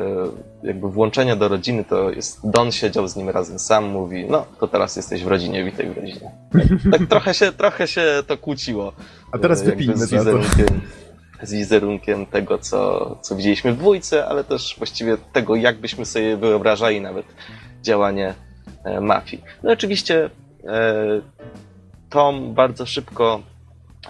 jakby 0.64 0.89
włączenia 0.89 1.36
do 1.36 1.47
rodziny 1.47 1.84
to 1.84 2.10
jest 2.10 2.39
Don 2.43 2.72
siedział 2.72 3.08
z 3.08 3.16
nim 3.16 3.30
razem 3.30 3.60
sam, 3.60 3.86
mówi, 3.86 4.26
no 4.30 4.45
to 4.60 4.68
teraz 4.68 4.95
jesteś 4.95 5.24
w 5.24 5.28
rodzinie, 5.28 5.64
witaj 5.64 5.89
w 5.89 5.97
rodzinie. 5.97 6.32
Tak, 6.51 6.62
tak 6.91 7.08
trochę, 7.14 7.34
się, 7.34 7.51
trochę 7.51 7.88
się 7.88 8.24
to 8.28 8.38
kłóciło. 8.38 8.93
A 9.32 9.38
teraz 9.38 9.64
wypijmy 9.64 9.97
z 9.97 10.12
wizerunkiem, 10.12 10.82
z 11.41 11.54
wizerunkiem 11.54 12.26
tego, 12.26 12.58
co, 12.58 13.16
co 13.22 13.36
widzieliśmy 13.36 13.74
w 13.74 13.78
dwójce, 13.78 14.26
ale 14.26 14.43
też 14.43 14.76
właściwie 14.78 15.18
tego, 15.34 15.56
jak 15.56 15.80
byśmy 15.80 16.06
sobie 16.06 16.38
wyobrażali 16.38 17.01
nawet 17.01 17.26
działanie 17.82 18.28
E, 18.30 18.42
mafii. 19.01 19.43
No 19.63 19.71
oczywiście 19.71 20.29
e, 20.67 21.21
Tom 22.09 22.53
bardzo 22.53 22.86
szybko 22.86 23.41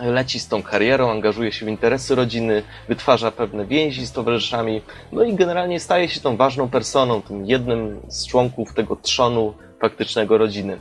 leci 0.02 0.40
z 0.40 0.48
tą 0.48 0.64
karierą, 0.64 1.12
angażuje 1.12 1.52
się 1.52 1.66
w 1.66 1.70
interesy 1.70 2.16
rodziny, 2.16 2.64
wytwarza 2.88 3.32
pewne 3.32 3.66
więzi 3.66 4.06
z 4.06 4.12
towarzyszami, 4.12 4.82
no 5.12 5.24
i 5.24 5.36
generalnie 5.36 5.80
staje 5.80 6.10
się 6.10 6.22
tą 6.22 6.38
ważną 6.38 6.70
personą, 6.70 7.22
tym 7.22 7.46
jednym 7.46 8.00
z 8.08 8.28
członków 8.28 8.74
tego 8.74 8.96
trzonu 8.96 9.54
faktycznego 9.82 10.38
rodziny. 10.38 10.80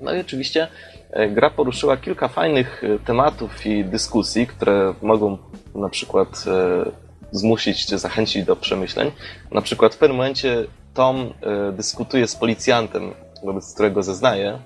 No 0.00 0.14
i 0.14 0.20
oczywiście 0.20 0.68
e, 1.10 1.28
gra 1.28 1.50
poruszyła 1.50 1.96
kilka 1.96 2.28
fajnych 2.28 2.82
tematów 3.04 3.66
i 3.66 3.84
dyskusji, 3.84 4.46
które 4.46 4.94
mogą 5.02 5.38
na 5.74 5.88
przykład 5.88 6.44
zmusić 7.30 7.86
czy 7.86 7.98
zachęcić 7.98 8.44
do 8.44 8.56
przemyśleń. 8.56 9.10
Na 9.50 9.60
przykład 9.60 9.94
w 9.94 9.98
pewnym 9.98 10.16
momencie 10.16 10.64
Tom 10.94 11.34
dyskutuje 11.72 12.28
z 12.28 12.36
policjantem, 12.36 13.14
wobec 13.44 13.74
którego 13.74 14.02
zeznaje, 14.02 14.58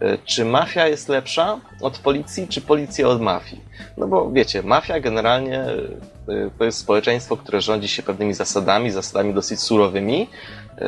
e, 0.00 0.18
czy 0.18 0.44
mafia 0.44 0.88
jest 0.88 1.08
lepsza 1.08 1.60
od 1.80 1.98
policji, 1.98 2.48
czy 2.48 2.60
policja 2.60 3.08
od 3.08 3.20
mafii. 3.20 3.62
No 3.96 4.06
bo 4.06 4.30
wiecie, 4.30 4.62
mafia 4.62 5.00
generalnie 5.00 5.60
e, 5.60 6.50
to 6.58 6.64
jest 6.64 6.78
społeczeństwo, 6.78 7.36
które 7.36 7.60
rządzi 7.60 7.88
się 7.88 8.02
pewnymi 8.02 8.34
zasadami, 8.34 8.90
zasadami 8.90 9.34
dosyć 9.34 9.60
surowymi, 9.60 10.28
e, 10.78 10.86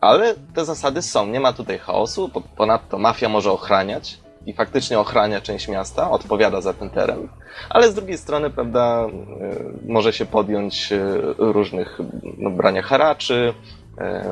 ale 0.00 0.34
te 0.54 0.64
zasady 0.64 1.02
są. 1.02 1.26
Nie 1.26 1.40
ma 1.40 1.52
tutaj 1.52 1.78
chaosu, 1.78 2.30
ponadto 2.56 2.98
mafia 2.98 3.28
może 3.28 3.52
ochraniać 3.52 4.18
i 4.46 4.52
faktycznie 4.52 4.98
ochrania 4.98 5.40
część 5.40 5.68
miasta, 5.68 6.10
odpowiada 6.10 6.60
za 6.60 6.74
ten 6.74 6.90
teren, 6.90 7.28
ale 7.70 7.90
z 7.90 7.94
drugiej 7.94 8.18
strony, 8.18 8.50
prawda, 8.50 9.06
może 9.86 10.12
się 10.12 10.26
podjąć 10.26 10.92
różnych 11.38 11.98
no, 12.38 12.50
brania 12.50 12.82
haraczy, 12.82 13.54
E, 13.54 13.79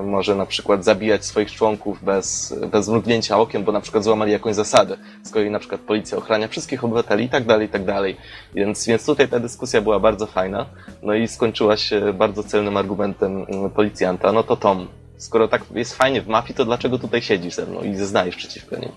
może 0.05 0.35
na 0.35 0.47
przykład 0.47 0.85
zabijać 0.85 1.25
swoich 1.25 1.53
członków 1.53 2.05
bez, 2.05 2.55
bez 2.73 2.89
mrugnięcia 2.89 3.39
okiem, 3.39 3.65
bo 3.65 3.73
na 3.73 3.81
przykład 3.81 4.05
złamali 4.05 4.33
jakąś 4.33 4.55
zasadę. 4.55 4.97
Z 5.23 5.31
kolei 5.31 5.51
na 5.51 5.59
przykład 5.59 5.81
policja 5.81 6.19
ochrania 6.19 6.49
wszystkich 6.49 6.85
obywateli 6.85 7.25
i 7.25 7.29
tak 7.29 7.45
dalej, 7.45 7.67
i 7.67 7.71
tak 7.71 7.85
dalej. 7.85 8.17
Więc, 8.55 8.87
więc 8.87 9.07
tutaj 9.07 9.29
ta 9.29 9.41
dyskusja 9.41 9.81
była 9.81 10.01
bardzo 10.01 10.27
fajna. 10.27 10.67
No 11.03 11.15
i 11.15 11.29
skończyła 11.29 11.77
się 11.77 12.13
bardzo 12.13 12.43
celnym 12.43 12.77
argumentem 12.77 13.47
mm, 13.49 13.71
policjanta. 13.71 14.33
No 14.33 14.43
to 14.43 14.57
Tom, 14.57 14.89
skoro 15.17 15.49
tak 15.49 15.63
jest 15.75 15.97
fajnie 15.97 16.23
w 16.23 16.29
mafii, 16.29 16.55
to 16.55 16.65
dlaczego 16.65 16.99
tutaj 16.99 17.23
siedzisz 17.23 17.55
ze 17.55 17.67
mną 17.67 17.81
i 17.83 17.97
zeznajesz 17.97 18.37
przeciwko 18.37 18.77
nim? 18.77 18.93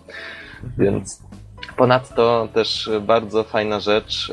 Więc 0.77 1.21
ponadto 1.77 2.47
też 2.53 2.89
bardzo 3.01 3.43
fajna 3.43 3.79
rzecz, 3.79 4.31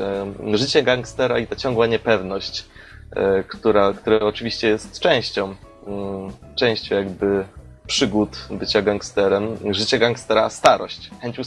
e, 0.53 0.57
życie 0.57 0.83
gangstera 0.83 1.39
i 1.39 1.47
ta 1.47 1.55
ciągła 1.55 1.87
niepewność, 1.87 2.65
e, 3.11 3.43
która, 3.43 3.93
która 3.93 4.19
oczywiście 4.19 4.67
jest 4.67 4.99
częścią 4.99 5.55
częścią 6.55 6.95
jakby 6.95 7.45
przygód 7.87 8.47
bycia 8.51 8.81
gangsterem, 8.81 9.57
życie 9.71 9.99
gangstera, 9.99 10.49
starość, 10.49 11.09
chęć, 11.21 11.37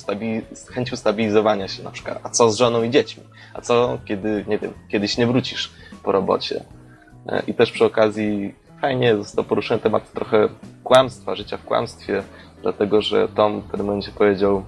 chęć 0.68 0.92
ustabilizowania 0.92 1.68
się 1.68 1.82
na 1.82 1.90
przykład. 1.90 2.20
A 2.22 2.28
co 2.28 2.50
z 2.50 2.56
żoną 2.56 2.82
i 2.82 2.90
dziećmi? 2.90 3.22
A 3.54 3.60
co, 3.60 3.98
kiedy, 4.04 4.44
nie 4.48 4.58
wiem, 4.58 4.72
kiedyś 4.88 5.18
nie 5.18 5.26
wrócisz 5.26 5.72
po 6.02 6.12
robocie? 6.12 6.64
E, 7.28 7.42
I 7.46 7.54
też 7.54 7.72
przy 7.72 7.84
okazji 7.84 8.54
fajnie 8.80 9.16
został 9.16 9.44
poruszony 9.44 9.80
temat 9.80 10.12
trochę 10.12 10.48
kłamstwa, 10.84 11.34
życia 11.34 11.56
w 11.56 11.64
kłamstwie, 11.64 12.22
dlatego 12.62 13.02
że 13.02 13.28
Tom 13.28 13.60
w 13.60 13.64
pewnym 13.64 13.86
momencie 13.86 14.12
powiedział, 14.12 14.64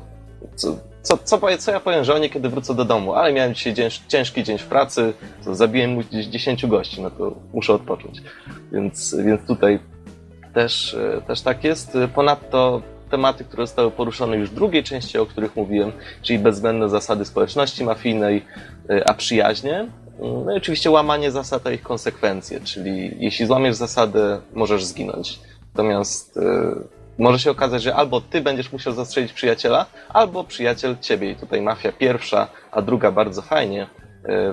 co, 0.55 0.77
co, 1.05 1.19
co, 1.19 1.41
co 1.59 1.71
ja 1.71 1.81
powiem 1.81 2.05
żonie, 2.05 2.31
kiedy 2.31 2.49
wrócę 2.49 2.75
do 2.75 2.85
domu? 2.85 3.15
Ale 3.15 3.33
miałem 3.33 3.55
dzisiaj 3.55 3.75
ciężki 4.09 4.45
dzień 4.45 4.59
w 4.59 4.67
pracy, 4.67 5.13
zabiłem 5.53 5.91
mu 5.91 6.01
gdzieś 6.01 6.27
10 6.27 6.67
gości, 6.67 7.03
no 7.03 7.11
to 7.11 7.35
muszę 7.53 7.75
odpocząć. 7.75 8.23
Więc, 8.73 9.17
więc 9.25 9.47
tutaj 9.47 9.79
też, 10.55 10.97
też 11.27 11.41
tak 11.41 11.65
jest. 11.65 11.99
Ponadto 12.15 12.83
tematy, 13.11 13.45
które 13.45 13.67
zostały 13.67 13.91
poruszone 13.91 14.37
już 14.37 14.51
w 14.51 14.55
drugiej 14.55 14.85
części, 14.85 15.19
o 15.19 15.27
których 15.27 15.57
mówiłem, 15.57 15.93
czyli 16.23 16.39
bezwzględne 16.39 16.89
zasady 16.89 17.25
społeczności 17.25 17.85
mafijnej, 17.85 18.45
a 19.07 19.15
przyjaźnie. 19.15 19.89
No 20.45 20.55
i 20.55 20.57
oczywiście 20.57 20.91
łamanie 20.91 21.31
zasad, 21.31 21.67
a 21.67 21.71
ich 21.73 21.83
konsekwencje, 21.83 22.61
czyli 22.61 23.17
jeśli 23.19 23.47
złamiesz 23.47 23.77
zasadę, 23.77 24.41
możesz 24.55 24.85
zginąć. 24.85 25.41
Natomiast 25.75 26.39
może 27.19 27.39
się 27.39 27.51
okazać, 27.51 27.83
że 27.83 27.95
albo 27.95 28.21
ty 28.21 28.41
będziesz 28.41 28.73
musiał 28.73 28.93
zastrzelić 28.93 29.33
przyjaciela, 29.33 29.87
albo 30.09 30.45
przyjaciel 30.45 30.97
ciebie. 31.01 31.31
I 31.31 31.37
tutaj 31.37 31.63
mafia 31.63 31.93
pierwsza, 31.93 32.49
a 32.73 32.83
druga 32.83 33.13
bardzo 33.13 33.43
fajnie 33.43 33.87
e, 34.25 34.53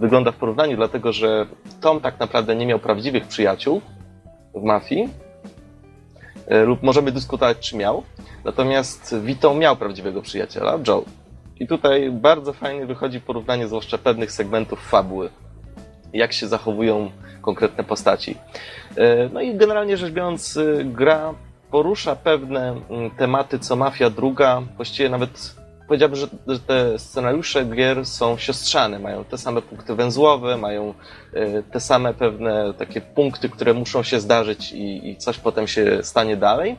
wygląda, 0.00 0.32
w 0.32 0.36
porównaniu, 0.36 0.76
dlatego 0.76 1.12
że 1.12 1.46
Tom 1.80 2.00
tak 2.00 2.20
naprawdę 2.20 2.56
nie 2.56 2.66
miał 2.66 2.78
prawdziwych 2.78 3.26
przyjaciół 3.26 3.80
w 4.54 4.62
mafii, 4.62 5.08
e, 6.46 6.64
lub 6.64 6.82
możemy 6.82 7.12
dyskutować, 7.12 7.58
czy 7.58 7.76
miał. 7.76 8.02
Natomiast 8.44 9.14
Vito 9.22 9.54
miał 9.54 9.76
prawdziwego 9.76 10.22
przyjaciela, 10.22 10.78
Joe. 10.88 11.04
I 11.60 11.66
tutaj 11.66 12.10
bardzo 12.10 12.52
fajnie 12.52 12.86
wychodzi 12.86 13.20
porównanie, 13.20 13.68
zwłaszcza 13.68 13.98
pewnych 13.98 14.32
segmentów 14.32 14.88
fabuły. 14.88 15.30
Jak 16.12 16.32
się 16.32 16.46
zachowują 16.46 17.10
konkretne 17.40 17.84
postaci. 17.84 18.36
E, 18.96 19.28
no 19.32 19.40
i 19.40 19.54
generalnie 19.54 19.96
rzecz 19.96 20.12
biorąc, 20.12 20.58
gra 20.84 21.34
porusza 21.70 22.16
pewne 22.16 22.80
mm, 22.90 23.10
tematy, 23.10 23.58
co 23.58 23.76
Mafia 23.76 24.10
druga, 24.10 24.62
właściwie 24.76 25.08
nawet 25.08 25.56
powiedziałbym, 25.88 26.18
że, 26.18 26.58
te 26.66 26.98
scenariusze 26.98 27.64
gier 27.64 28.06
są 28.06 28.38
siostrzane, 28.38 28.98
mają 28.98 29.24
te 29.24 29.38
same 29.38 29.62
punkty 29.62 29.94
węzłowe, 29.94 30.56
mają 30.56 30.94
e, 31.32 31.62
te 31.62 31.80
same 31.80 32.14
pewne 32.14 32.74
takie 32.78 33.00
punkty, 33.00 33.48
które 33.48 33.74
muszą 33.74 34.02
się 34.02 34.20
zdarzyć 34.20 34.72
i, 34.72 35.08
i 35.08 35.16
coś 35.16 35.38
potem 35.38 35.66
się 35.66 35.98
stanie 36.02 36.36
dalej, 36.36 36.76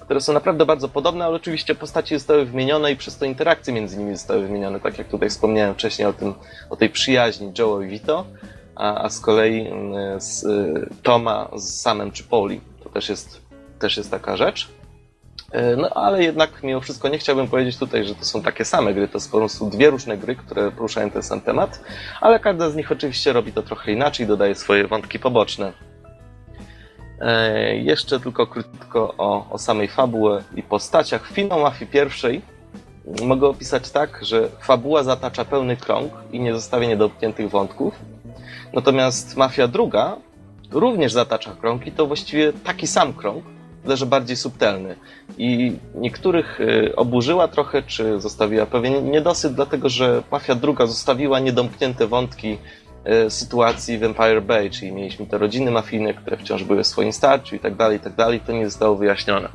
które 0.00 0.20
są 0.20 0.32
naprawdę 0.32 0.66
bardzo 0.66 0.88
podobne, 0.88 1.24
ale 1.24 1.36
oczywiście 1.36 1.74
postaci 1.74 2.14
zostały 2.14 2.44
wymienione 2.44 2.92
i 2.92 2.96
przez 2.96 3.18
to 3.18 3.24
interakcje 3.24 3.74
między 3.74 3.98
nimi 3.98 4.16
zostały 4.16 4.42
wymienione, 4.42 4.80
tak 4.80 4.98
jak 4.98 5.08
tutaj 5.08 5.30
wspomniałem 5.30 5.74
wcześniej 5.74 6.08
o 6.08 6.12
tym, 6.12 6.34
o 6.70 6.76
tej 6.76 6.90
przyjaźni 6.90 7.52
Joe 7.58 7.82
i 7.82 7.88
Vito. 7.88 8.24
a, 8.76 9.04
a 9.04 9.10
z 9.10 9.20
kolei 9.20 9.66
mm, 9.66 10.20
z 10.20 10.44
y, 10.44 10.88
Toma 11.02 11.48
z 11.56 11.80
Samem 11.80 12.12
czy 12.12 12.24
Poli. 12.24 12.60
To 12.84 12.90
też 12.90 13.08
jest, 13.08 13.45
też 13.78 13.96
jest 13.96 14.10
taka 14.10 14.36
rzecz. 14.36 14.68
E, 15.52 15.76
no 15.76 15.88
ale 15.88 16.22
jednak 16.22 16.62
mimo 16.62 16.80
wszystko 16.80 17.08
nie 17.08 17.18
chciałbym 17.18 17.48
powiedzieć 17.48 17.76
tutaj, 17.76 18.04
że 18.04 18.14
to 18.14 18.24
są 18.24 18.42
takie 18.42 18.64
same 18.64 18.94
gry, 18.94 19.08
to 19.08 19.20
są 19.20 19.30
po 19.30 19.38
prostu 19.38 19.70
dwie 19.70 19.90
różne 19.90 20.18
gry, 20.18 20.36
które 20.36 20.70
poruszają 20.70 21.10
ten 21.10 21.22
sam 21.22 21.40
temat, 21.40 21.80
ale 22.20 22.40
każda 22.40 22.70
z 22.70 22.76
nich 22.76 22.92
oczywiście 22.92 23.32
robi 23.32 23.52
to 23.52 23.62
trochę 23.62 23.92
inaczej, 23.92 24.26
dodaje 24.26 24.54
swoje 24.54 24.86
wątki 24.86 25.18
poboczne. 25.18 25.72
E, 27.20 27.76
jeszcze 27.76 28.20
tylko 28.20 28.46
krótko 28.46 29.14
o, 29.18 29.50
o 29.50 29.58
samej 29.58 29.88
fabułę 29.88 30.42
i 30.56 30.62
postaciach. 30.62 31.30
Finał 31.30 31.60
Mafii 31.60 31.90
pierwszej 31.90 32.42
mogę 33.22 33.48
opisać 33.48 33.90
tak, 33.90 34.18
że 34.22 34.48
fabuła 34.60 35.02
zatacza 35.02 35.44
pełny 35.44 35.76
krąg 35.76 36.12
i 36.32 36.40
nie 36.40 36.54
zostawia 36.54 36.88
niedomkniętych 36.88 37.50
wątków, 37.50 37.94
natomiast 38.72 39.36
Mafia 39.36 39.68
druga 39.68 40.16
również 40.70 41.12
zatacza 41.12 41.54
krąg 41.60 41.86
i 41.86 41.92
to 41.92 42.06
właściwie 42.06 42.52
taki 42.52 42.86
sam 42.86 43.12
krąg, 43.12 43.44
tyle 43.86 43.96
że 43.96 44.06
bardziej 44.06 44.36
subtelny. 44.36 44.96
I 45.38 45.72
niektórych 45.94 46.60
y, 46.60 46.96
oburzyła 46.96 47.48
trochę, 47.48 47.82
czy 47.82 48.20
zostawiła 48.20 48.66
pewien 48.66 49.10
niedosyt, 49.10 49.54
dlatego 49.54 49.88
że 49.88 50.22
Mafia 50.30 50.54
druga 50.54 50.86
zostawiła 50.86 51.40
niedomknięte 51.40 52.06
wątki 52.06 52.58
y, 53.26 53.30
sytuacji 53.30 53.98
w 53.98 54.02
Empire 54.02 54.42
Bay, 54.42 54.70
czyli 54.70 54.92
mieliśmy 54.92 55.26
te 55.26 55.38
rodziny 55.38 55.70
mafijne, 55.70 56.14
które 56.14 56.36
wciąż 56.36 56.64
były 56.64 56.82
w 56.82 56.86
swoim 56.86 57.12
starciu 57.12 57.56
i 57.56 57.58
tak 57.58 57.74
dalej, 57.74 57.96
i 57.96 58.00
tak 58.00 58.14
dalej, 58.14 58.40
to 58.40 58.52
nie 58.52 58.64
zostało 58.64 58.96
wyjaśnione. 58.96 59.48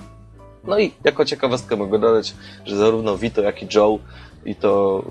No 0.63 0.79
i 0.79 0.91
jako 1.03 1.25
ciekawostkę 1.25 1.75
mogę 1.75 1.99
dodać, 1.99 2.33
że 2.65 2.77
zarówno 2.77 3.17
Vito, 3.17 3.41
jak 3.41 3.63
i 3.63 3.67
Joe 3.75 3.99
i 4.45 4.55
to 4.55 5.03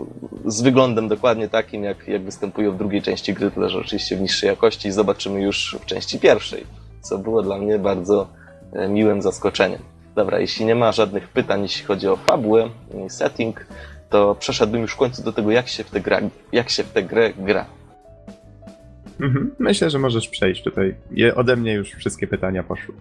z 0.46 0.62
wyglądem 0.62 1.08
dokładnie 1.08 1.48
takim, 1.48 1.84
jak, 1.84 2.08
jak 2.08 2.22
występują 2.22 2.72
w 2.72 2.78
drugiej 2.78 3.02
części 3.02 3.34
gry, 3.34 3.50
tyle 3.50 3.68
że 3.68 3.78
oczywiście 3.78 4.16
w 4.16 4.20
niższej 4.20 4.48
jakości 4.48 4.92
zobaczymy 4.92 5.42
już 5.42 5.78
w 5.80 5.86
części 5.86 6.18
pierwszej, 6.18 6.64
co 7.00 7.18
było 7.18 7.42
dla 7.42 7.58
mnie 7.58 7.78
bardzo 7.78 8.26
miłym 8.88 9.22
zaskoczeniem. 9.22 9.80
Dobra, 10.14 10.40
jeśli 10.40 10.64
nie 10.64 10.74
ma 10.74 10.92
żadnych 10.92 11.28
pytań, 11.28 11.62
jeśli 11.62 11.84
chodzi 11.84 12.08
o 12.08 12.16
fabułę 12.16 12.70
i 13.06 13.10
setting, 13.10 13.66
to 14.10 14.34
przeszedłbym 14.34 14.82
już 14.82 14.92
w 14.92 14.96
końcu 14.96 15.22
do 15.22 15.32
tego, 15.32 15.50
jak 15.50 15.68
się 15.68 15.84
w 15.84 15.90
tę, 15.90 16.00
gra, 16.00 16.20
jak 16.52 16.70
się 16.70 16.84
w 16.84 16.92
tę 16.92 17.02
grę 17.02 17.32
gra. 17.38 17.66
Mhm. 19.20 19.54
Myślę, 19.58 19.90
że 19.90 19.98
możesz 19.98 20.28
przejść 20.28 20.62
tutaj. 20.62 20.94
ode 21.34 21.56
mnie 21.56 21.72
już 21.72 21.90
wszystkie 21.90 22.26
pytania 22.26 22.62
poszły. 22.62 22.94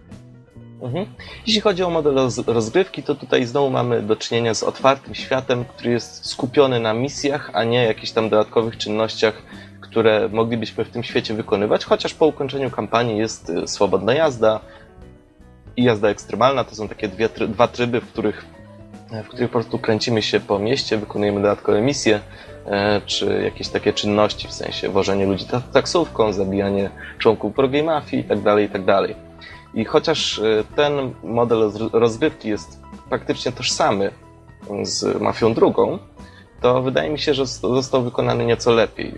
Mhm. 0.82 1.06
Jeśli 1.46 1.60
chodzi 1.60 1.82
o 1.82 1.90
model 1.90 2.14
rozgrywki, 2.46 3.02
to 3.02 3.14
tutaj 3.14 3.46
znowu 3.46 3.70
mamy 3.70 4.02
do 4.02 4.16
czynienia 4.16 4.54
z 4.54 4.62
otwartym 4.62 5.14
światem, 5.14 5.64
który 5.64 5.90
jest 5.90 6.26
skupiony 6.26 6.80
na 6.80 6.94
misjach, 6.94 7.50
a 7.54 7.64
nie 7.64 7.84
jakichś 7.84 8.12
tam 8.12 8.28
dodatkowych 8.28 8.76
czynnościach, 8.76 9.42
które 9.80 10.28
moglibyśmy 10.28 10.84
w 10.84 10.90
tym 10.90 11.02
świecie 11.02 11.34
wykonywać, 11.34 11.84
chociaż 11.84 12.14
po 12.14 12.26
ukończeniu 12.26 12.70
kampanii 12.70 13.18
jest 13.18 13.50
y, 13.50 13.68
swobodna 13.68 14.14
jazda, 14.14 14.60
i 15.80 15.84
jazda 15.84 16.08
ekstremalna. 16.08 16.64
To 16.64 16.74
są 16.74 16.88
takie 16.88 17.08
dwie, 17.08 17.28
dwa 17.28 17.68
tryby, 17.68 18.00
w 18.00 18.08
których, 18.12 18.44
w 19.24 19.28
których 19.28 19.48
po 19.48 19.52
prostu 19.52 19.78
kręcimy 19.78 20.22
się 20.22 20.40
po 20.40 20.58
mieście, 20.58 20.98
wykonujemy 20.98 21.42
dodatkowe 21.42 21.82
misje, 21.82 22.20
e, 22.66 23.00
czy 23.06 23.42
jakieś 23.44 23.68
takie 23.68 23.92
czynności, 23.92 24.48
w 24.48 24.52
sensie 24.52 24.88
wożenie 24.88 25.26
ludzi 25.26 25.46
taksówką, 25.72 26.32
zabijanie 26.32 26.90
członków 27.18 27.56
wrogiej 27.56 27.82
mafii 27.82 28.22
itd., 28.22 28.44
tak 28.44 28.60
itd. 28.60 28.86
Tak 28.86 29.16
I 29.74 29.84
chociaż 29.84 30.38
e, 30.38 30.64
ten 30.76 31.14
model 31.22 31.70
rozgrywki 31.92 32.48
jest 32.48 32.80
praktycznie 33.08 33.52
tożsamy 33.52 34.10
z 34.82 35.20
Mafią 35.20 35.54
drugą, 35.54 35.98
to 36.60 36.82
wydaje 36.82 37.10
mi 37.10 37.18
się, 37.18 37.34
że 37.34 37.46
został 37.46 38.02
wykonany 38.02 38.46
nieco 38.46 38.70
lepiej 38.70 39.14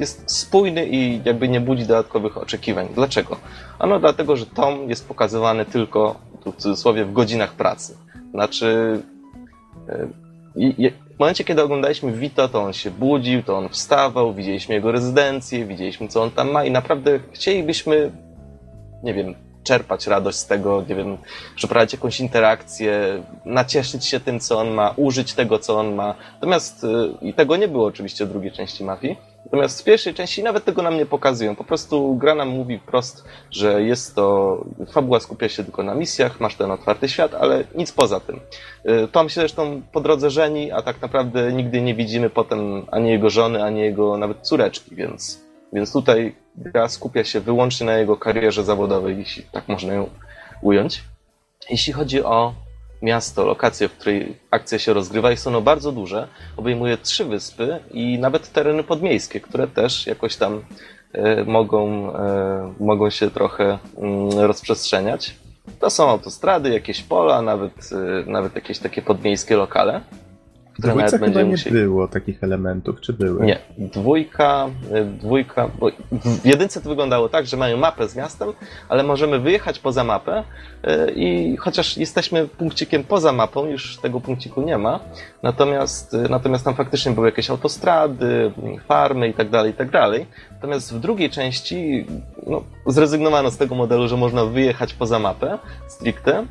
jest 0.00 0.30
spójny 0.30 0.86
i 0.86 1.20
jakby 1.24 1.48
nie 1.48 1.60
budzi 1.60 1.86
dodatkowych 1.86 2.38
oczekiwań. 2.38 2.88
Dlaczego? 2.94 3.36
Ano 3.78 4.00
dlatego, 4.00 4.36
że 4.36 4.46
Tom 4.46 4.88
jest 4.88 5.08
pokazywany 5.08 5.64
tylko, 5.64 6.20
tu 6.44 6.52
w 6.52 6.56
cudzysłowie, 6.56 7.04
w 7.04 7.12
godzinach 7.12 7.52
pracy. 7.52 7.96
Znaczy, 8.30 9.00
e, 9.88 10.06
w 11.16 11.18
momencie, 11.18 11.44
kiedy 11.44 11.62
oglądaliśmy 11.62 12.12
Vito, 12.12 12.48
to 12.48 12.62
on 12.62 12.72
się 12.72 12.90
budził, 12.90 13.42
to 13.42 13.58
on 13.58 13.68
wstawał, 13.68 14.34
widzieliśmy 14.34 14.74
jego 14.74 14.92
rezydencję, 14.92 15.66
widzieliśmy, 15.66 16.08
co 16.08 16.22
on 16.22 16.30
tam 16.30 16.50
ma 16.50 16.64
i 16.64 16.70
naprawdę 16.70 17.20
chcielibyśmy, 17.32 18.10
nie 19.02 19.14
wiem, 19.14 19.34
czerpać 19.64 20.06
radość 20.06 20.38
z 20.38 20.46
tego, 20.46 20.84
nie 20.88 20.94
wiem, 20.94 21.18
przeprowadzić 21.56 21.92
jakąś 21.92 22.20
interakcję, 22.20 23.22
nacieszyć 23.44 24.06
się 24.06 24.20
tym, 24.20 24.40
co 24.40 24.58
on 24.58 24.70
ma, 24.70 24.94
użyć 24.96 25.34
tego, 25.34 25.58
co 25.58 25.78
on 25.78 25.94
ma. 25.94 26.14
Natomiast, 26.34 26.84
e, 26.84 26.88
i 27.26 27.34
tego 27.34 27.56
nie 27.56 27.68
było 27.68 27.86
oczywiście 27.86 28.26
w 28.26 28.28
drugiej 28.28 28.52
części 28.52 28.84
mafii, 28.84 29.16
Natomiast 29.44 29.80
w 29.80 29.84
pierwszej 29.84 30.14
części 30.14 30.42
nawet 30.42 30.64
tego 30.64 30.82
nam 30.82 30.96
nie 30.96 31.06
pokazują. 31.06 31.56
Po 31.56 31.64
prostu 31.64 32.14
gra 32.14 32.34
nam 32.34 32.48
mówi 32.48 32.78
wprost, 32.78 33.24
że 33.50 33.82
jest 33.82 34.14
to. 34.14 34.56
Fabuła 34.92 35.20
skupia 35.20 35.48
się 35.48 35.64
tylko 35.64 35.82
na 35.82 35.94
misjach, 35.94 36.40
masz 36.40 36.54
ten 36.54 36.70
otwarty 36.70 37.08
świat, 37.08 37.34
ale 37.34 37.64
nic 37.74 37.92
poza 37.92 38.20
tym. 38.20 38.40
Y, 39.04 39.08
Tom 39.08 39.28
się 39.28 39.40
zresztą 39.40 39.82
po 39.92 40.00
drodze 40.00 40.30
żeni, 40.30 40.72
a 40.72 40.82
tak 40.82 41.02
naprawdę 41.02 41.52
nigdy 41.52 41.80
nie 41.80 41.94
widzimy 41.94 42.30
potem 42.30 42.86
ani 42.90 43.10
jego 43.10 43.30
żony, 43.30 43.64
ani 43.64 43.80
jego 43.80 44.16
nawet 44.16 44.40
córeczki, 44.40 44.96
więc, 44.96 45.40
więc 45.72 45.92
tutaj 45.92 46.34
gra 46.56 46.88
skupia 46.88 47.24
się 47.24 47.40
wyłącznie 47.40 47.86
na 47.86 47.98
jego 47.98 48.16
karierze 48.16 48.64
zawodowej, 48.64 49.18
jeśli 49.18 49.42
tak 49.42 49.68
można 49.68 49.94
ją 49.94 50.10
ująć. 50.62 51.04
Jeśli 51.70 51.92
chodzi 51.92 52.24
o 52.24 52.54
miasto, 53.02 53.44
lokację, 53.44 53.88
w 53.88 53.92
której 53.92 54.36
akcja 54.50 54.78
się 54.78 54.92
rozgrywa. 54.92 55.30
Jest 55.30 55.46
ono 55.46 55.60
bardzo 55.60 55.92
duże, 55.92 56.28
obejmuje 56.56 56.98
trzy 56.98 57.24
wyspy 57.24 57.78
i 57.90 58.18
nawet 58.18 58.52
tereny 58.52 58.82
podmiejskie, 58.84 59.40
które 59.40 59.66
też 59.66 60.06
jakoś 60.06 60.36
tam 60.36 60.64
e, 61.12 61.44
mogą, 61.44 62.12
e, 62.16 62.74
mogą 62.80 63.10
się 63.10 63.30
trochę 63.30 63.78
mm, 63.98 64.38
rozprzestrzeniać. 64.38 65.34
To 65.80 65.90
są 65.90 66.08
autostrady, 66.08 66.70
jakieś 66.70 67.02
pola, 67.02 67.42
nawet, 67.42 67.90
e, 67.92 68.30
nawet 68.30 68.54
jakieś 68.54 68.78
takie 68.78 69.02
podmiejskie 69.02 69.56
lokale 69.56 70.00
Dwójce 70.80 71.18
nawet 71.18 71.34
chyba 71.34 71.42
nie 71.42 71.56
było 71.70 72.08
takich 72.08 72.44
elementów, 72.44 73.00
czy 73.00 73.12
były? 73.12 73.46
Nie. 73.46 73.58
Dwójka, 73.78 74.68
y, 74.96 75.04
dwójka, 75.04 75.70
bo 75.78 75.90
w 76.12 76.46
jedynce 76.46 76.80
to 76.80 76.88
wyglądało 76.88 77.28
tak, 77.28 77.46
że 77.46 77.56
mają 77.56 77.76
mapę 77.76 78.08
z 78.08 78.16
miastem, 78.16 78.52
ale 78.88 79.02
możemy 79.02 79.38
wyjechać 79.38 79.78
poza 79.78 80.04
mapę 80.04 80.42
y, 80.84 81.12
i 81.16 81.56
chociaż 81.56 81.96
jesteśmy 81.96 82.48
punkcikiem 82.48 83.04
poza 83.04 83.32
mapą, 83.32 83.66
już 83.66 83.96
tego 83.96 84.20
punkciku 84.20 84.62
nie 84.62 84.78
ma, 84.78 85.00
natomiast, 85.42 86.14
y, 86.14 86.28
natomiast 86.28 86.64
tam 86.64 86.74
faktycznie 86.74 87.12
były 87.12 87.28
jakieś 87.28 87.50
autostrady, 87.50 88.52
farmy 88.88 89.28
i 89.28 89.34
tak 89.34 89.50
dalej, 89.50 89.70
i 89.70 89.74
tak 89.74 89.90
dalej. 89.90 90.26
Natomiast 90.52 90.94
w 90.94 91.00
drugiej 91.00 91.30
części 91.30 92.06
no, 92.46 92.62
zrezygnowano 92.86 93.50
z 93.50 93.56
tego 93.56 93.74
modelu, 93.74 94.08
że 94.08 94.16
można 94.16 94.44
wyjechać 94.44 94.94
poza 94.94 95.18
mapę 95.18 95.58
stricte, 95.88 96.46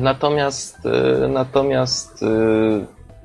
Natomiast, 0.00 0.78
natomiast 1.28 2.24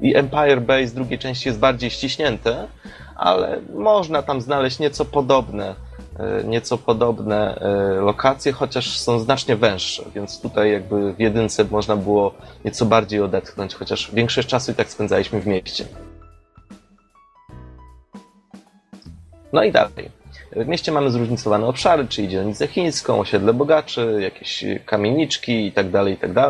i 0.04 0.16
Empire 0.16 0.62
Base 0.62 0.96
drugiej 0.96 1.20
części 1.20 1.50
jest 1.50 1.60
bardziej 1.60 1.90
ściśnięte, 1.90 2.68
ale 3.16 3.60
można 3.74 4.22
tam 4.22 4.42
znaleźć 4.42 4.80
nieco 4.80 5.06
podobne, 5.06 5.76
e, 6.20 6.44
nieco 6.44 6.78
podobne 6.78 7.56
e, 7.56 8.02
lokacje, 8.02 8.52
chociaż 8.52 9.00
są 9.00 9.20
znacznie 9.20 9.56
węższe, 9.56 10.04
więc 10.16 10.42
tutaj 10.42 10.72
jakby 10.72 11.14
w 11.14 11.20
jedynce 11.20 11.64
można 11.64 11.96
było 11.96 12.34
nieco 12.66 12.86
bardziej 12.86 13.22
odetchnąć, 13.22 13.76
chociaż 13.76 14.12
większość 14.14 14.48
czasu 14.48 14.72
i 14.72 14.76
tak 14.76 14.90
spędzaliśmy 14.90 15.42
w 15.42 15.48
mieście. 15.48 15.86
No 19.54 19.64
i 19.64 19.72
dalej. 19.72 20.24
W 20.56 20.68
mieście 20.68 20.92
mamy 20.92 21.12
zróżnicowane 21.12 21.66
obszary, 21.68 22.08
czyli 22.08 22.30
dzielnicę 22.30 22.68
chińską, 22.68 23.20
osiedle 23.20 23.54
bogaczy, 23.54 24.18
jakieś 24.22 24.66
kamieniczki 24.86 25.66
itd., 25.66 25.92
tak 25.92 26.08
itd. 26.08 26.50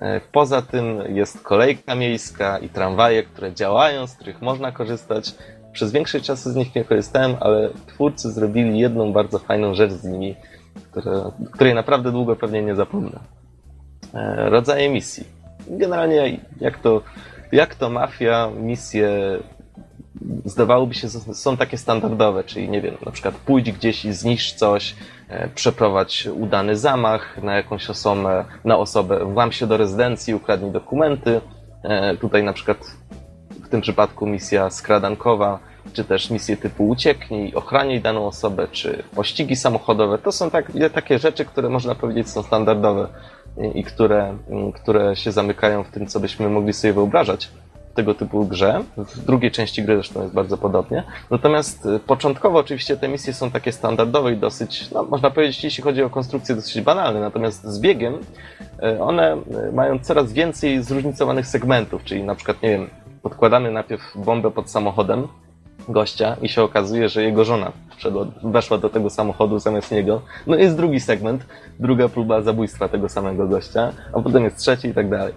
E, 0.00 0.20
poza 0.32 0.62
tym 0.62 1.02
jest 1.16 1.42
kolejka 1.42 1.94
miejska 1.94 2.58
i 2.58 2.68
tramwaje, 2.68 3.22
które 3.22 3.54
działają, 3.54 4.06
z 4.06 4.14
których 4.14 4.42
można 4.42 4.72
korzystać. 4.72 5.34
Przez 5.72 5.92
większość 5.92 6.24
czasu 6.24 6.50
z 6.50 6.56
nich 6.56 6.74
nie 6.74 6.84
korzystałem, 6.84 7.36
ale 7.40 7.70
twórcy 7.86 8.32
zrobili 8.32 8.78
jedną 8.78 9.12
bardzo 9.12 9.38
fajną 9.38 9.74
rzecz 9.74 9.92
z 9.92 10.04
nimi, 10.04 10.36
które, 10.90 11.30
której 11.52 11.74
naprawdę 11.74 12.12
długo 12.12 12.36
pewnie 12.36 12.62
nie 12.62 12.74
zapomnę. 12.74 13.18
E, 14.14 14.50
rodzaje 14.50 14.88
misji. 14.88 15.24
Generalnie 15.68 16.40
jak 16.60 16.78
to, 16.78 17.02
jak 17.52 17.74
to 17.74 17.90
mafia, 17.90 18.50
misje 18.56 19.38
zdawałoby 20.44 20.94
się, 20.94 21.08
są 21.10 21.56
takie 21.56 21.78
standardowe, 21.78 22.44
czyli 22.44 22.68
nie 22.68 22.80
wiem, 22.80 22.94
na 23.06 23.12
przykład 23.12 23.34
pójdź 23.34 23.72
gdzieś 23.72 24.04
i 24.04 24.12
zniszcz 24.12 24.54
coś, 24.54 24.96
przeprowadź 25.54 26.26
udany 26.26 26.76
zamach 26.76 27.42
na 27.42 27.56
jakąś 27.56 27.90
osobę, 27.90 28.44
na 28.64 28.78
osobę, 28.78 29.24
włam 29.24 29.52
się 29.52 29.66
do 29.66 29.76
rezydencji, 29.76 30.34
ukradnij 30.34 30.70
dokumenty. 30.70 31.40
E, 31.82 32.16
tutaj 32.16 32.44
na 32.44 32.52
przykład 32.52 32.78
w 33.64 33.68
tym 33.68 33.80
przypadku 33.80 34.26
misja 34.26 34.70
skradankowa, 34.70 35.58
czy 35.92 36.04
też 36.04 36.30
misje 36.30 36.56
typu 36.56 36.88
ucieknij, 36.88 37.54
ochraniaj 37.54 38.00
daną 38.00 38.26
osobę, 38.26 38.68
czy 38.72 39.02
pościgi 39.14 39.56
samochodowe. 39.56 40.18
To 40.18 40.32
są 40.32 40.50
tak, 40.50 40.72
takie 40.94 41.18
rzeczy, 41.18 41.44
które 41.44 41.68
można 41.68 41.94
powiedzieć 41.94 42.30
są 42.30 42.42
standardowe 42.42 43.08
i 43.74 43.84
które, 43.84 44.36
które 44.74 45.16
się 45.16 45.32
zamykają 45.32 45.84
w 45.84 45.90
tym, 45.90 46.06
co 46.06 46.20
byśmy 46.20 46.48
mogli 46.48 46.72
sobie 46.72 46.92
wyobrażać. 46.92 47.50
Tego 47.94 48.14
typu 48.14 48.44
grze. 48.44 48.84
W 48.96 49.24
drugiej 49.24 49.50
części 49.50 49.82
gry 49.82 49.94
zresztą 49.94 50.22
jest 50.22 50.34
bardzo 50.34 50.56
podobnie. 50.56 51.02
Natomiast 51.30 51.86
y, 51.86 51.98
początkowo 51.98 52.58
oczywiście 52.58 52.96
te 52.96 53.08
misje 53.08 53.32
są 53.32 53.50
takie 53.50 53.72
standardowe 53.72 54.32
i 54.32 54.36
dosyć, 54.36 54.90
no, 54.90 55.02
można 55.02 55.30
powiedzieć, 55.30 55.64
jeśli 55.64 55.82
chodzi 55.84 56.02
o 56.02 56.10
konstrukcję, 56.10 56.54
dosyć 56.54 56.82
banalne. 56.82 57.20
Natomiast 57.20 57.64
z 57.64 57.80
biegiem 57.80 58.14
y, 58.14 59.02
one 59.02 59.36
y, 59.68 59.72
mają 59.72 59.98
coraz 59.98 60.32
więcej 60.32 60.82
zróżnicowanych 60.82 61.46
segmentów, 61.46 62.04
czyli 62.04 62.22
na 62.24 62.34
przykład, 62.34 62.62
nie 62.62 62.70
wiem, 62.70 62.90
podkładamy 63.22 63.70
najpierw 63.70 64.16
bombę 64.16 64.50
pod 64.50 64.70
samochodem 64.70 65.28
gościa 65.88 66.36
i 66.42 66.48
się 66.48 66.62
okazuje, 66.62 67.08
że 67.08 67.22
jego 67.22 67.44
żona 67.44 67.72
wszedła, 67.96 68.26
weszła 68.42 68.78
do 68.78 68.88
tego 68.88 69.10
samochodu 69.10 69.58
zamiast 69.58 69.92
niego. 69.92 70.22
No 70.46 70.56
jest 70.56 70.76
drugi 70.76 71.00
segment, 71.00 71.46
druga 71.80 72.08
próba 72.08 72.42
zabójstwa 72.42 72.88
tego 72.88 73.08
samego 73.08 73.48
gościa, 73.48 73.92
a 74.12 74.20
potem 74.20 74.44
jest 74.44 74.56
trzeci 74.56 74.88
i 74.88 74.94
tak 74.94 75.10
dalej. 75.10 75.34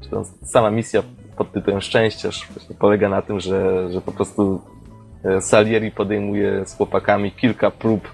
Zresztą 0.00 0.24
sama 0.44 0.70
misja 0.70 1.02
pod 1.36 1.52
tytułem 1.52 1.80
Szczęściarz 1.80 2.48
polega 2.78 3.08
na 3.08 3.22
tym, 3.22 3.40
że, 3.40 3.92
że 3.92 4.00
po 4.00 4.12
prostu 4.12 4.60
e, 5.24 5.40
Salieri 5.40 5.90
podejmuje 5.90 6.66
z 6.66 6.76
chłopakami 6.76 7.32
kilka 7.32 7.70
prób 7.70 8.08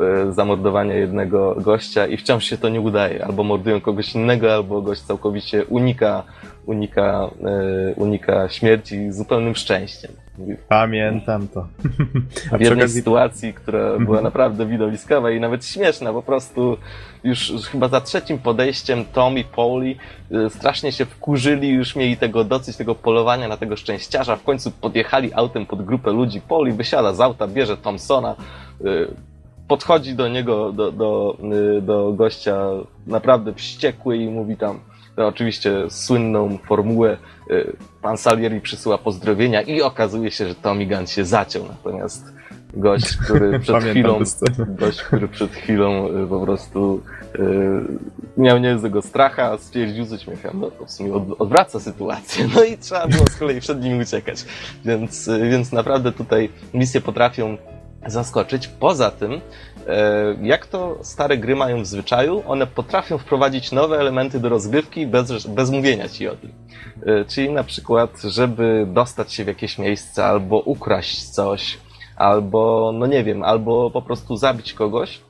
e, 0.00 0.32
zamordowania 0.32 0.94
jednego 0.94 1.54
gościa 1.54 2.06
i 2.06 2.16
wciąż 2.16 2.44
się 2.44 2.58
to 2.58 2.68
nie 2.68 2.80
udaje. 2.80 3.24
Albo 3.24 3.44
mordują 3.44 3.80
kogoś 3.80 4.14
innego, 4.14 4.54
albo 4.54 4.82
gość 4.82 5.00
całkowicie 5.00 5.64
unika, 5.64 6.22
unika, 6.66 7.30
e, 7.44 7.94
unika 7.94 8.48
śmierci 8.48 9.12
zupełnym 9.12 9.54
szczęściem. 9.54 10.23
Pamiętam 10.68 11.48
to. 11.48 11.66
A 12.52 12.58
w 12.58 12.60
jednej 12.60 12.88
sytuacji, 12.88 13.54
która 13.54 13.98
była 13.98 14.20
naprawdę 14.20 14.66
widowiskowa 14.66 15.30
i 15.30 15.40
nawet 15.40 15.66
śmieszna, 15.66 16.12
po 16.12 16.22
prostu 16.22 16.76
już 17.24 17.52
chyba 17.72 17.88
za 17.88 18.00
trzecim 18.00 18.38
podejściem 18.38 19.04
Tom 19.04 19.38
i 19.38 19.44
Pauli 19.44 19.96
y, 20.32 20.50
strasznie 20.50 20.92
się 20.92 21.04
wkurzyli, 21.04 21.68
już 21.68 21.96
mieli 21.96 22.16
tego 22.16 22.44
dosyć, 22.44 22.76
tego 22.76 22.94
polowania 22.94 23.48
na 23.48 23.56
tego 23.56 23.76
szczęściarza. 23.76 24.36
W 24.36 24.42
końcu 24.42 24.70
podjechali 24.70 25.34
autem 25.34 25.66
pod 25.66 25.84
grupę 25.84 26.10
ludzi. 26.10 26.40
Pauli 26.40 26.72
wysiada 26.72 27.14
z 27.14 27.20
auta, 27.20 27.48
bierze 27.48 27.76
Thompsona, 27.76 28.36
y, 28.80 29.06
podchodzi 29.68 30.14
do 30.14 30.28
niego, 30.28 30.72
do, 30.72 30.92
do, 30.92 31.36
y, 31.78 31.82
do 31.82 32.12
gościa 32.12 32.68
naprawdę 33.06 33.54
wściekły 33.54 34.16
i 34.16 34.28
mówi 34.28 34.56
tam 34.56 34.80
no, 35.16 35.26
oczywiście 35.26 35.90
słynną 35.90 36.58
formułę 36.58 37.16
pan 38.02 38.18
Salieri 38.18 38.60
przysyła 38.60 38.98
pozdrowienia 38.98 39.62
i 39.62 39.82
okazuje 39.82 40.30
się, 40.30 40.48
że 40.48 40.54
Tommy 40.54 40.86
Gunn 40.86 41.06
się 41.06 41.24
zaciął. 41.24 41.66
Natomiast 41.68 42.34
gość, 42.76 43.16
który 43.16 43.58
przed 43.60 43.84
chwilą 43.84 44.18
gość, 44.68 45.02
który 45.02 45.28
przed 45.28 45.52
chwilą 45.52 46.08
po 46.28 46.40
prostu 46.40 47.02
miał 48.36 48.58
niezłego 48.58 49.02
stracha, 49.02 49.58
stwierdził 49.58 50.04
z 50.04 50.12
uśmiechem, 50.12 50.60
no 50.60 50.70
to 50.70 50.86
w 50.86 50.90
sumie 50.90 51.12
odwraca 51.38 51.80
sytuację. 51.80 52.48
No 52.54 52.64
i 52.64 52.78
trzeba 52.78 53.06
było 53.06 53.26
z 53.26 53.36
kolei 53.36 53.60
przed 53.60 53.82
nim 53.82 54.00
uciekać. 54.00 54.44
Więc, 54.84 55.30
więc 55.50 55.72
naprawdę 55.72 56.12
tutaj 56.12 56.48
misje 56.74 57.00
potrafią 57.00 57.56
zaskoczyć. 58.06 58.68
Poza 58.68 59.10
tym, 59.10 59.40
jak 60.42 60.66
to 60.66 60.98
stare 61.02 61.38
gry 61.38 61.56
mają 61.56 61.82
w 61.82 61.86
zwyczaju, 61.86 62.42
one 62.46 62.66
potrafią 62.66 63.18
wprowadzić 63.18 63.72
nowe 63.72 63.98
elementy 63.98 64.40
do 64.40 64.48
rozgrywki 64.48 65.06
bez, 65.06 65.46
bez 65.46 65.70
mówienia 65.70 66.08
ci 66.08 66.28
o 66.28 66.36
tym. 66.36 66.52
Czyli 67.28 67.50
na 67.50 67.64
przykład, 67.64 68.10
żeby 68.22 68.86
dostać 68.88 69.32
się 69.32 69.44
w 69.44 69.46
jakieś 69.46 69.78
miejsce, 69.78 70.24
albo 70.24 70.58
ukraść 70.58 71.28
coś, 71.28 71.78
albo, 72.16 72.92
no 72.94 73.06
nie 73.06 73.24
wiem, 73.24 73.42
albo 73.42 73.90
po 73.90 74.02
prostu 74.02 74.36
zabić 74.36 74.72
kogoś, 74.72 75.20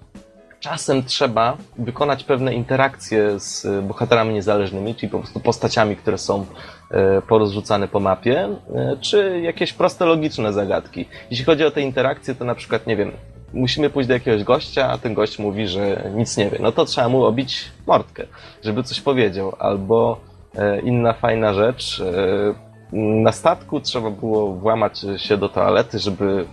czasem 0.64 1.04
trzeba 1.04 1.56
wykonać 1.78 2.24
pewne 2.24 2.54
interakcje 2.54 3.40
z 3.40 3.64
e, 3.64 3.82
bohaterami 3.82 4.34
niezależnymi, 4.34 4.94
czyli 4.94 5.12
po 5.12 5.18
prostu 5.18 5.40
postaciami, 5.40 5.96
które 5.96 6.18
są 6.18 6.46
e, 6.90 7.22
porozrzucane 7.22 7.88
po 7.88 8.00
mapie, 8.00 8.48
e, 8.74 8.96
czy 9.00 9.40
jakieś 9.40 9.72
proste, 9.72 10.04
logiczne 10.04 10.52
zagadki. 10.52 11.06
Jeśli 11.30 11.44
chodzi 11.44 11.64
o 11.64 11.70
te 11.70 11.80
interakcje, 11.80 12.34
to 12.34 12.44
na 12.44 12.54
przykład, 12.54 12.86
nie 12.86 12.96
wiem, 12.96 13.12
musimy 13.54 13.90
pójść 13.90 14.08
do 14.08 14.14
jakiegoś 14.14 14.44
gościa, 14.44 14.88
a 14.90 14.98
ten 14.98 15.14
gość 15.14 15.38
mówi, 15.38 15.68
że 15.68 16.10
nic 16.14 16.36
nie 16.36 16.50
wie. 16.50 16.58
No 16.60 16.72
to 16.72 16.84
trzeba 16.84 17.08
mu 17.08 17.24
obić 17.24 17.64
mordkę, 17.86 18.26
żeby 18.64 18.82
coś 18.82 19.00
powiedział. 19.00 19.52
Albo 19.58 20.20
inna 20.82 21.12
fajna 21.12 21.54
rzecz, 21.54 22.02
na 22.92 23.32
statku 23.32 23.80
trzeba 23.80 24.10
było 24.10 24.54
włamać 24.54 25.06
się 25.16 25.36
do 25.36 25.48
toalety, 25.48 25.98
żeby 25.98 26.46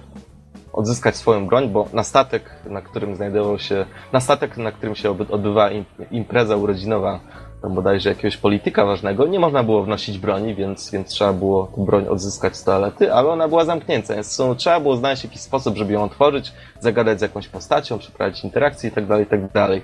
odzyskać 0.74 1.16
swoją 1.16 1.48
broń, 1.48 1.70
bo 1.70 1.88
na 1.94 2.04
statek, 2.04 2.56
na 2.66 2.82
którym 2.82 3.16
znajdował 3.16 3.60
się, 3.60 3.86
na 4.14 4.20
statek, 4.20 4.58
na 4.58 4.72
którym 4.72 4.96
się 4.96 5.10
odbywała 5.12 5.70
impreza 6.12 6.56
urodzinowa 6.56 7.20
tam 7.62 7.76
bodajże 7.76 8.10
jakiegoś 8.10 8.38
polityka 8.38 8.86
ważnego, 8.86 9.28
nie 9.28 9.40
można 9.40 9.64
było 9.64 9.84
wnosić 9.84 10.18
broni, 10.18 10.56
więc, 10.56 10.92
więc 10.92 11.08
trzeba 11.08 11.34
było 11.34 11.68
tę 11.76 11.86
broń 11.86 12.08
odzyskać 12.08 12.58
z 12.58 12.64
toalety, 12.64 13.14
ale 13.14 13.30
ona 13.30 13.48
była 13.48 13.66
zamknięta, 13.66 14.16
więc 14.16 14.40
no, 14.40 14.56
trzeba 14.56 14.80
było 14.80 14.96
znaleźć 14.96 15.24
jakiś 15.24 15.42
sposób, 15.42 15.78
żeby 15.78 15.94
ją 15.94 16.04
otworzyć, 16.04 16.54
zagadać 16.80 17.20
z 17.20 17.22
jakąś 17.22 17.48
postacią, 17.48 18.00
przeprowadzić 18.00 18.44
interakcję 18.44 18.90
i 18.90 18.94
tak 18.94 19.06
dalej, 19.06 19.24
i 19.24 19.28
tak 19.28 19.52
dalej. 19.52 19.82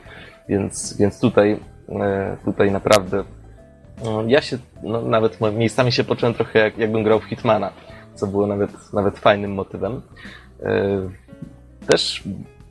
Więc, 0.49 0.97
więc 0.97 1.19
tutaj, 1.19 1.59
e, 1.89 2.38
tutaj 2.45 2.71
naprawdę 2.71 3.23
no, 4.03 4.23
ja 4.28 4.41
się, 4.41 4.57
no, 4.84 5.01
nawet 5.01 5.39
miejscami 5.53 5.91
się 5.91 6.03
poczułem 6.03 6.34
trochę 6.34 6.59
jak, 6.59 6.78
jakbym 6.78 7.03
grał 7.03 7.19
w 7.19 7.23
Hitmana, 7.23 7.71
co 8.15 8.28
było 8.28 8.47
nawet, 8.47 8.93
nawet 8.93 9.19
fajnym 9.19 9.53
motywem. 9.53 10.01
E, 10.63 11.09
też 11.88 12.23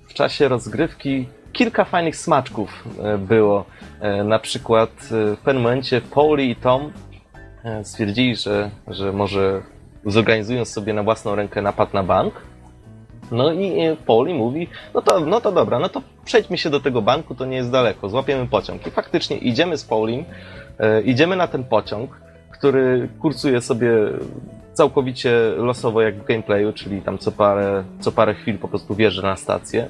w 0.09 0.15
czasie 0.15 0.49
rozgrywki 0.49 1.29
kilka 1.53 1.85
fajnych 1.85 2.17
smaczków 2.17 2.85
e, 3.03 3.19
było. 3.19 3.65
E, 4.01 4.25
na 4.25 4.39
przykład 4.39 4.91
w 5.11 5.37
pewnym 5.45 5.63
momencie 5.63 6.01
Pauli 6.01 6.51
i 6.51 6.57
Tom 6.57 6.93
stwierdzili, 7.83 8.37
że, 8.37 8.71
że 8.89 9.13
może 9.13 9.63
zorganizują 10.05 10.65
sobie 10.65 10.93
na 10.93 11.03
własną 11.03 11.35
rękę 11.35 11.63
napad 11.63 11.95
na 11.95 12.03
bank. 12.03 12.35
No 13.31 13.53
i 13.53 13.97
Pauli 14.07 14.35
mówi, 14.35 14.69
no 14.95 15.03
to, 15.03 15.21
no 15.21 15.41
to 15.41 15.53
dobra, 15.53 15.79
no 15.79 15.89
to 15.89 16.03
przejdźmy 16.25 16.59
się 16.59 16.71
do 16.71 16.81
tego 16.81 17.03
banku, 17.03 17.35
to 17.35 17.45
nie 17.45 17.57
jest 17.57 17.71
daleko, 17.71 18.09
złapiemy 18.09 18.47
pociąg. 18.47 18.87
I 18.87 18.91
faktycznie 18.91 19.37
idziemy 19.37 19.79
z 19.79 19.85
Paulim, 19.85 20.25
idziemy 21.05 21.37
na 21.37 21.47
ten 21.47 21.65
pociąg, 21.65 22.21
który 22.51 23.09
kursuje 23.21 23.61
sobie 23.61 23.89
całkowicie 24.77 25.33
losowo 25.57 26.03
jak 26.03 26.23
w 26.23 26.25
gameplayu, 26.25 26.73
czyli 26.73 27.03
tam 27.03 27.19
co 27.19 27.33
parę, 27.33 27.85
co 28.01 28.13
parę 28.13 28.35
chwil 28.35 28.59
po 28.59 28.69
prostu 28.69 28.95
wjeżdża 28.95 29.23
na 29.23 29.37
stację. 29.37 29.89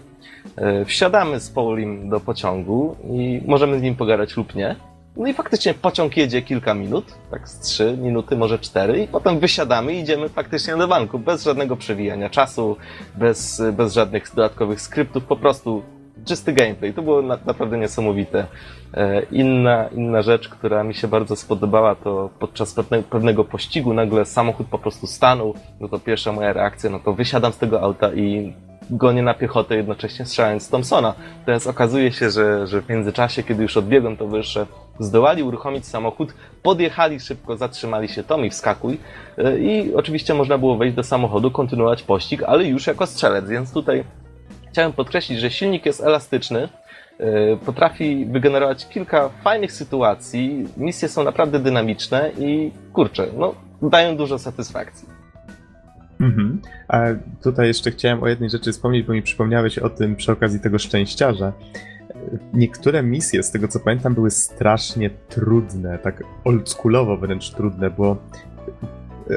E, 0.57 0.85
wsiadamy 0.85 1.41
z 1.41 1.51
Paulim 1.51 2.09
do 2.09 2.21
pociągu 2.21 2.97
i 3.11 3.41
możemy 3.47 3.79
z 3.79 3.83
nim 3.83 3.97
pogadać 3.97 4.37
lub 4.37 4.55
nie. 4.55 4.77
No 5.17 5.27
i 5.27 5.35
faktycznie 5.35 5.75
pociąg 5.75 6.17
jedzie 6.17 6.43
kilka 6.43 6.75
minut, 6.75 7.05
tak 7.31 7.49
z 7.49 7.61
trzy 7.61 7.97
minuty, 8.01 8.37
może 8.37 8.59
cztery, 8.59 9.03
i 9.03 9.09
potem 9.09 9.39
wysiadamy 9.39 9.95
i 9.95 9.99
idziemy 9.99 10.29
faktycznie 10.29 10.77
do 10.77 10.89
banku, 10.89 11.19
bez 11.19 11.45
żadnego 11.45 11.77
przewijania 11.77 12.31
czasu, 12.31 12.77
bez, 13.15 13.63
bez 13.73 13.95
żadnych 13.95 14.35
dodatkowych 14.35 14.81
skryptów, 14.81 15.25
po 15.25 15.37
prostu 15.37 15.83
czysty 16.25 16.53
gameplay. 16.53 16.95
To 16.95 17.03
było 17.03 17.23
na, 17.23 17.39
naprawdę 17.47 17.79
niesamowite. 17.79 18.47
E, 18.95 19.23
inna, 19.23 19.89
inna 19.89 20.23
rzecz, 20.23 20.49
która 20.49 20.85
mi 20.85 20.95
się 20.95 21.09
bardzo 21.09 21.37
spodobała, 21.37 21.95
to 21.95 22.31
podczas 22.39 22.75
pewne, 22.75 23.03
pewnego 23.03 23.45
pościgu 23.45 23.95
nagle 23.95 24.25
samochód 24.25 24.67
po 24.67 24.79
prostu 24.79 25.07
stanął. 25.07 25.55
No 25.81 25.89
to 25.89 25.99
pierwsza 25.99 26.33
moja 26.33 26.53
reakcja, 26.53 26.91
no 26.91 26.99
to 26.99 27.13
wysiadam 27.13 27.53
z 27.53 27.59
tego 27.59 27.83
auta 27.83 28.15
i 28.15 28.53
gonię 28.91 29.23
na 29.23 29.35
piechotę 29.35 29.77
jednocześnie 29.77 30.25
strzelając 30.25 30.63
z 30.63 30.69
Thompsona. 30.69 31.15
Teraz 31.47 31.67
okazuje 31.67 32.13
się, 32.13 32.31
że, 32.31 32.67
że 32.67 32.83
w 32.83 32.89
międzyczasie, 32.89 33.43
kiedy 33.43 33.63
już 33.63 33.77
odbiegłem 33.77 34.17
towarzysze, 34.17 34.67
zdołali 34.99 35.43
uruchomić 35.43 35.87
samochód, 35.87 36.35
podjechali 36.63 37.21
szybko, 37.21 37.57
zatrzymali 37.57 38.09
się, 38.09 38.25
Tommy 38.25 38.51
wskakuj 38.51 38.99
e, 39.39 39.59
i 39.59 39.95
oczywiście 39.95 40.35
można 40.35 40.59
było 40.59 40.77
wejść 40.77 40.97
do 40.97 41.03
samochodu, 41.03 41.51
kontynuować 41.51 42.03
pościg, 42.03 42.43
ale 42.43 42.65
już 42.65 42.87
jako 42.87 43.07
strzelec, 43.07 43.49
więc 43.49 43.73
tutaj 43.73 44.05
chciałem 44.77 44.93
podkreślić, 44.93 45.41
że 45.41 45.51
silnik 45.51 45.87
jest 45.87 46.01
elastyczny, 46.01 46.69
e, 47.19 47.57
potrafi 47.57 48.27
wygenerować 48.27 48.89
kilka 48.89 49.29
fajnych 49.29 49.73
sytuacji, 49.73 50.69
misje 50.77 51.09
są 51.09 51.25
naprawdę 51.25 51.59
dynamiczne 51.59 52.31
i 52.39 52.73
kurczę, 52.93 53.27
no, 53.39 53.55
dają 53.83 54.17
dużo 54.17 54.39
satysfakcji. 54.39 55.09
Mhm. 56.21 56.61
A 56.89 57.01
tutaj 57.43 57.67
jeszcze 57.67 57.91
chciałem 57.91 58.23
o 58.23 58.29
jednej 58.29 58.51
rzeczy 58.51 58.73
wspomnieć, 58.73 59.07
bo 59.07 59.13
mi 59.13 59.23
przypomniałeś 59.23 59.79
o 59.79 59.91
tym 59.91 60.17
przy 60.17 60.33
okazji 60.33 60.61
tego 60.61 60.79
szczęściarza. 60.79 61.53
Niektóre 62.53 63.03
misje, 63.03 63.43
z 63.43 63.51
tego 63.51 63.69
co 63.69 63.81
pamiętam, 63.81 64.15
były 64.15 64.31
strasznie 64.31 65.11
trudne, 65.11 65.99
tak 65.99 66.23
oldschoolowo 66.45 67.17
wręcz 67.17 67.51
trudne, 67.51 67.91
bo 67.91 68.17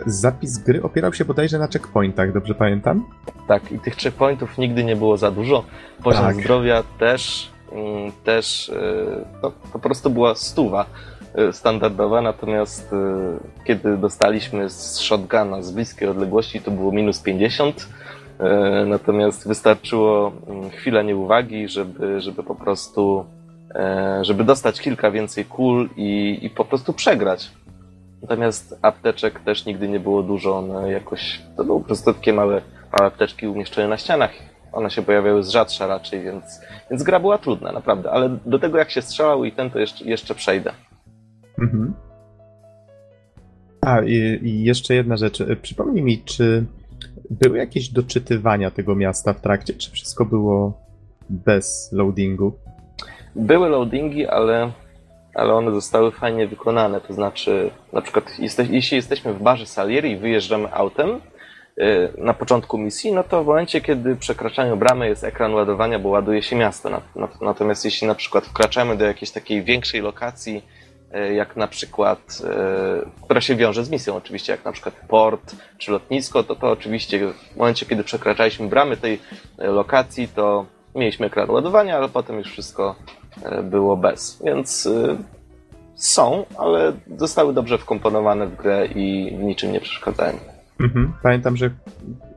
zapis 0.06 0.58
gry 0.58 0.84
opierał 0.84 1.14
się 1.14 1.26
bodajże 1.26 1.60
na 1.60 1.68
checkpointach, 1.68 2.34
dobrze 2.34 2.56
pamiętam? 2.56 3.06
Tak, 3.48 3.72
i 3.72 3.80
tych 3.80 3.96
checkpointów 3.96 4.58
nigdy 4.58 4.84
nie 4.84 4.96
było 4.96 5.18
za 5.18 5.32
dużo. 5.32 5.64
Poziom 6.04 6.24
tak. 6.24 6.36
zdrowia 6.36 6.84
też, 7.00 7.52
mm, 7.72 8.12
też 8.24 8.70
e, 8.70 9.26
no, 9.44 9.52
po 9.74 9.80
prostu 9.80 10.10
była 10.10 10.36
stuwa 10.36 10.86
e, 11.36 11.54
standardowa, 11.54 12.22
natomiast 12.22 12.94
e, 12.94 13.66
kiedy 13.66 13.98
dostaliśmy 13.98 14.70
z 14.70 15.00
shotguna 15.00 15.62
z 15.62 15.72
bliskiej 15.72 16.10
odległości, 16.10 16.62
to 16.62 16.72
było 16.72 16.92
minus 16.92 17.20
50. 17.20 17.88
Natomiast 18.88 19.48
wystarczyło 19.48 20.32
mm, 20.48 20.70
chwilę 20.70 21.04
nieuwagi, 21.04 21.68
żeby, 21.68 22.22
żeby 22.22 22.44
po 22.44 22.56
prostu 22.56 23.26
żeby 24.22 24.44
dostać 24.44 24.82
kilka 24.82 25.12
więcej 25.12 25.46
kul 25.46 25.90
i, 25.98 26.40
i 26.42 26.50
po 26.50 26.66
prostu 26.66 26.94
przegrać. 26.94 27.52
Natomiast 28.22 28.80
apteczek 28.82 29.40
też 29.40 29.66
nigdy 29.66 29.88
nie 29.88 30.00
było 30.00 30.24
dużo, 30.24 30.58
one 30.58 30.92
jakoś, 30.92 31.42
to 31.58 31.64
były 31.64 31.80
po 31.80 31.86
prostu 31.86 32.14
takie 32.14 32.34
małe, 32.34 32.62
małe 32.92 33.08
apteczki 33.08 33.48
umieszczone 33.48 33.88
na 33.88 33.98
ścianach. 33.98 34.32
One 34.72 34.92
się 34.92 35.02
pojawiały 35.02 35.44
z 35.44 35.50
rzadsza 35.50 35.88
raczej, 35.88 36.22
więc, 36.22 36.62
więc 36.92 37.04
gra 37.04 37.20
była 37.20 37.38
trudna, 37.38 37.72
naprawdę. 37.72 38.12
Ale 38.12 38.38
do 38.46 38.60
tego 38.60 38.78
jak 38.78 38.92
się 38.92 39.02
strzelał 39.02 39.46
i 39.46 39.52
ten, 39.52 39.70
to 39.70 39.80
jeszcze, 39.80 40.06
jeszcze 40.06 40.36
przejdę. 40.36 40.72
Mhm. 41.60 41.94
A, 43.82 44.02
i, 44.02 44.40
i 44.44 44.64
jeszcze 44.64 44.94
jedna 44.94 45.18
rzecz. 45.18 45.44
Przypomnij 45.62 46.04
mi, 46.04 46.24
czy 46.24 46.66
były 47.30 47.58
jakieś 47.58 47.90
doczytywania 47.90 48.72
tego 48.72 48.96
miasta 48.96 49.34
w 49.34 49.42
trakcie, 49.42 49.74
czy 49.74 49.92
wszystko 49.92 50.26
było 50.26 50.74
bez 51.30 51.90
loadingu? 51.94 52.54
Były 53.36 53.70
loadingi, 53.70 54.28
ale, 54.28 54.72
ale 55.34 55.54
one 55.54 55.72
zostały 55.72 56.12
fajnie 56.12 56.48
wykonane. 56.48 57.02
To 57.02 57.14
znaczy, 57.14 57.72
na 57.94 58.02
przykład, 58.02 58.40
jeste, 58.40 58.66
jeśli 58.70 58.98
jesteśmy 58.98 59.34
w 59.34 59.42
barze 59.44 59.66
Salieri 59.66 60.12
i 60.12 60.18
wyjeżdżamy 60.18 60.74
autem 60.74 61.22
yy, 61.78 62.14
na 62.18 62.34
początku 62.34 62.78
misji, 62.78 63.12
no 63.12 63.24
to 63.24 63.44
w 63.44 63.48
momencie, 63.48 63.82
kiedy 63.82 64.16
przekraczają 64.16 64.76
bramę, 64.76 65.08
jest 65.08 65.24
ekran 65.24 65.54
ładowania, 65.54 66.00
bo 66.00 66.10
ładuje 66.10 66.42
się 66.42 66.56
miasto. 66.56 67.02
Natomiast 67.42 67.86
jeśli 67.86 68.08
na 68.08 68.16
przykład 68.16 68.46
wkraczamy 68.46 68.98
do 68.98 69.06
jakiejś 69.06 69.32
takiej 69.32 69.64
większej 69.64 70.02
lokacji, 70.02 70.62
yy, 71.14 71.34
jak 71.34 71.56
na 71.56 71.68
przykład, 71.68 72.20
yy, 72.44 73.12
która 73.24 73.42
się 73.42 73.56
wiąże 73.56 73.84
z 73.84 73.90
misją 73.90 74.16
oczywiście, 74.16 74.52
jak 74.52 74.66
na 74.66 74.72
przykład 74.72 74.96
port 75.08 75.56
czy 75.78 75.92
lotnisko, 75.92 76.44
to 76.44 76.56
to 76.56 76.72
oczywiście 76.72 77.34
w 77.54 77.56
momencie, 77.56 77.86
kiedy 77.86 78.04
przekraczaliśmy 78.04 78.68
bramy 78.68 78.98
tej 78.98 79.20
lokacji, 79.58 80.28
to 80.28 80.66
mieliśmy 80.96 81.26
ekran 81.26 81.50
ładowania, 81.50 81.98
ale 81.98 82.10
potem 82.10 82.38
już 82.38 82.52
wszystko 82.52 82.96
było 83.64 83.98
bez. 83.98 84.42
Więc 84.46 84.86
e, 84.86 85.18
są, 85.96 86.46
ale 86.58 86.94
zostały 87.18 87.54
dobrze 87.54 87.78
wkomponowane 87.78 88.48
w 88.48 88.56
grę 88.56 88.88
i 88.96 89.38
niczym 89.38 89.72
nie 89.72 89.80
przeszkadzają. 89.80 90.38
Mhm. 90.80 91.14
Pamiętam, 91.24 91.58
że 91.58 91.70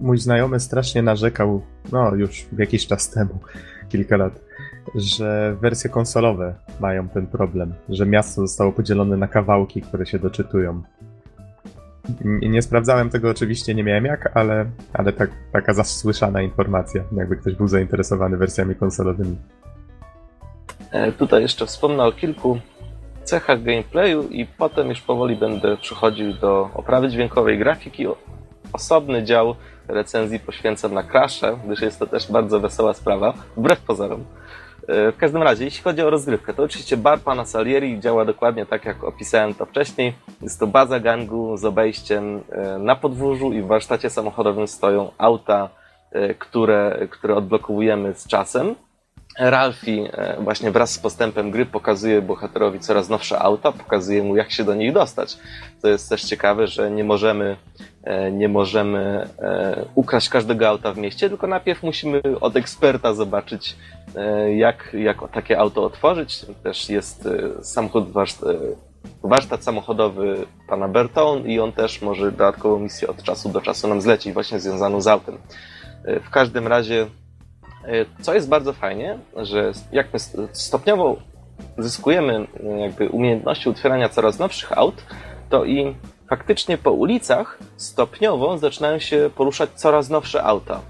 mój 0.00 0.18
znajomy 0.18 0.61
strasznie 0.61 1.03
narzekał, 1.03 1.62
no 1.92 2.14
już 2.14 2.46
jakiś 2.59 2.86
czas 2.86 3.11
temu, 3.11 3.38
kilka 3.92 4.16
lat, 4.16 4.40
że 4.94 5.57
wersje 5.61 5.90
konsolowe 5.90 6.55
mają 6.80 7.09
ten 7.09 7.26
problem, 7.26 7.74
że 7.88 8.07
miasto 8.07 8.40
zostało 8.40 8.72
podzielone 8.72 9.16
na 9.16 9.28
kawałki, 9.28 9.82
które 9.82 10.07
się 10.07 10.18
doczytują. 10.18 10.82
Nie 12.24 12.62
sprawdzałem 12.62 13.11
tego 13.11 13.30
oczywiście, 13.30 13.74
nie 13.74 13.84
miałem 13.84 14.05
jak, 14.05 14.36
ale, 14.36 14.66
ale 14.92 15.12
tak, 15.12 15.30
taka 15.53 15.74
zasłyszana 15.74 16.42
informacja, 16.42 17.05
jakby 17.16 17.36
ktoś 17.36 17.55
był 17.55 17.68
zainteresowany 17.68 18.36
wersjami 18.36 18.74
konsolowymi. 18.74 19.36
E, 20.93 21.12
tutaj 21.12 21.43
jeszcze 21.43 21.66
wspomnę 21.66 22.05
o 22.05 22.12
kilku 22.12 22.59
cechach 23.24 23.62
gameplayu 23.62 24.22
i 24.22 24.47
potem 24.47 24.88
już 24.88 25.01
powoli 25.01 25.36
będę 25.36 25.76
przechodził 25.76 26.32
do 26.32 26.70
oprawy 26.74 27.09
dźwiękowej 27.09 27.59
grafiki. 27.59 28.07
Osobny 28.72 29.22
dział 29.22 29.55
recenzji 29.88 30.40
poświęcam 30.40 30.95
na 30.95 31.03
Crash'e, 31.03 31.57
gdyż 31.66 31.80
jest 31.80 31.99
to 31.99 32.07
też 32.07 32.32
bardzo 32.32 32.61
wesoła 32.61 32.95
sprawa, 32.95 33.34
wbrew 33.57 33.80
pozorom. 33.80 34.24
E, 34.88 35.12
w 35.12 35.16
każdym 35.16 35.43
razie, 35.43 35.64
jeśli 35.64 35.82
chodzi 35.82 36.03
o 36.03 36.11
rozgrywkę, 36.11 36.55
to 36.55 36.62
oczywiście 36.62 36.97
bar 36.97 37.20
pana 37.20 37.45
Salieri 37.45 38.01
działa 38.01 38.24
dokładnie 38.24 38.66
tak, 38.66 38.84
jak 38.84 39.05
opisałem 39.05 39.55
to 39.55 39.66
wcześniej. 39.66 40.14
Jest 40.43 40.61
to 40.61 40.66
baza 40.66 41.01
gangu 41.01 41.57
z 41.57 41.64
obejściem 41.64 42.40
e, 42.51 42.78
na 42.78 42.97
podwórzu 42.97 43.53
i 43.53 43.62
w 43.62 43.66
warsztacie 43.66 44.11
samochodowym 44.11 44.68
stoją 44.68 45.11
auta, 45.18 45.68
które, 46.38 47.07
które 47.11 47.34
odblokowujemy 47.34 48.14
z 48.14 48.26
czasem. 48.26 48.74
Ralfi 49.39 50.05
właśnie 50.39 50.70
wraz 50.70 50.93
z 50.93 50.99
postępem 50.99 51.51
gry 51.51 51.66
pokazuje 51.66 52.22
bohaterowi 52.22 52.80
coraz 52.80 53.09
nowsze 53.09 53.39
auta, 53.39 53.72
pokazuje 53.72 54.22
mu 54.22 54.37
jak 54.37 54.53
się 54.53 54.64
do 54.64 54.74
nich 54.74 54.93
dostać. 54.93 55.39
To 55.83 55.89
jest 55.89 56.09
też 56.09 56.22
ciekawe, 56.22 56.66
że 56.66 56.91
nie 56.91 57.05
możemy, 57.05 57.57
nie 58.33 58.49
możemy 58.49 59.28
ukraść 59.95 60.28
każdego 60.28 60.68
auta 60.68 60.93
w 60.93 60.99
mieście, 60.99 61.28
tylko 61.28 61.47
najpierw 61.47 61.83
musimy 61.83 62.22
od 62.41 62.57
eksperta 62.57 63.14
zobaczyć 63.14 63.76
E, 64.16 64.55
jak, 64.57 64.97
jak 64.99 65.33
takie 65.33 65.59
auto 65.59 65.85
otworzyć. 65.85 66.47
Też 66.62 66.91
jest 66.91 67.26
e, 67.26 67.64
samochód 67.64 68.09
e, 68.16 68.55
warsztat 69.22 69.64
samochodowy 69.64 70.47
pana 70.68 70.89
Berton 70.89 71.47
i 71.47 71.61
on 71.61 71.72
też 71.72 72.03
może 72.03 72.33
dodatkową 72.33 72.78
misję 72.78 73.09
od 73.09 73.22
czasu 73.22 73.49
do 73.49 73.61
czasu 73.61 73.89
nam 73.89 74.01
zlecić, 74.01 74.33
właśnie 74.33 74.61
związaną 74.61 75.01
z 75.01 75.07
autem. 75.07 75.39
W 76.24 76.30
każdym 76.30 76.66
razie, 76.66 77.07
co 78.20 78.35
jest 78.35 78.49
bardzo 78.49 78.72
fajnie, 78.72 79.18
że 79.37 79.72
jak 79.93 80.07
my 80.12 80.18
stopniowo 80.53 81.16
zyskujemy 81.78 82.47
jakby 82.78 83.09
umiejętności 83.09 83.68
otwierania 83.68 84.09
coraz 84.09 84.39
nowszych 84.39 84.78
aut, 84.78 85.05
to 85.51 85.64
i 85.64 85.97
faktycznie 86.28 86.78
po 86.78 86.93
ulicach 86.93 87.59
stopniowo 87.76 88.59
zaczynają 88.59 88.99
się 88.99 89.30
poruszać 89.35 89.70
coraz 89.70 90.11
nowsze 90.11 90.45
auta. 90.45 90.80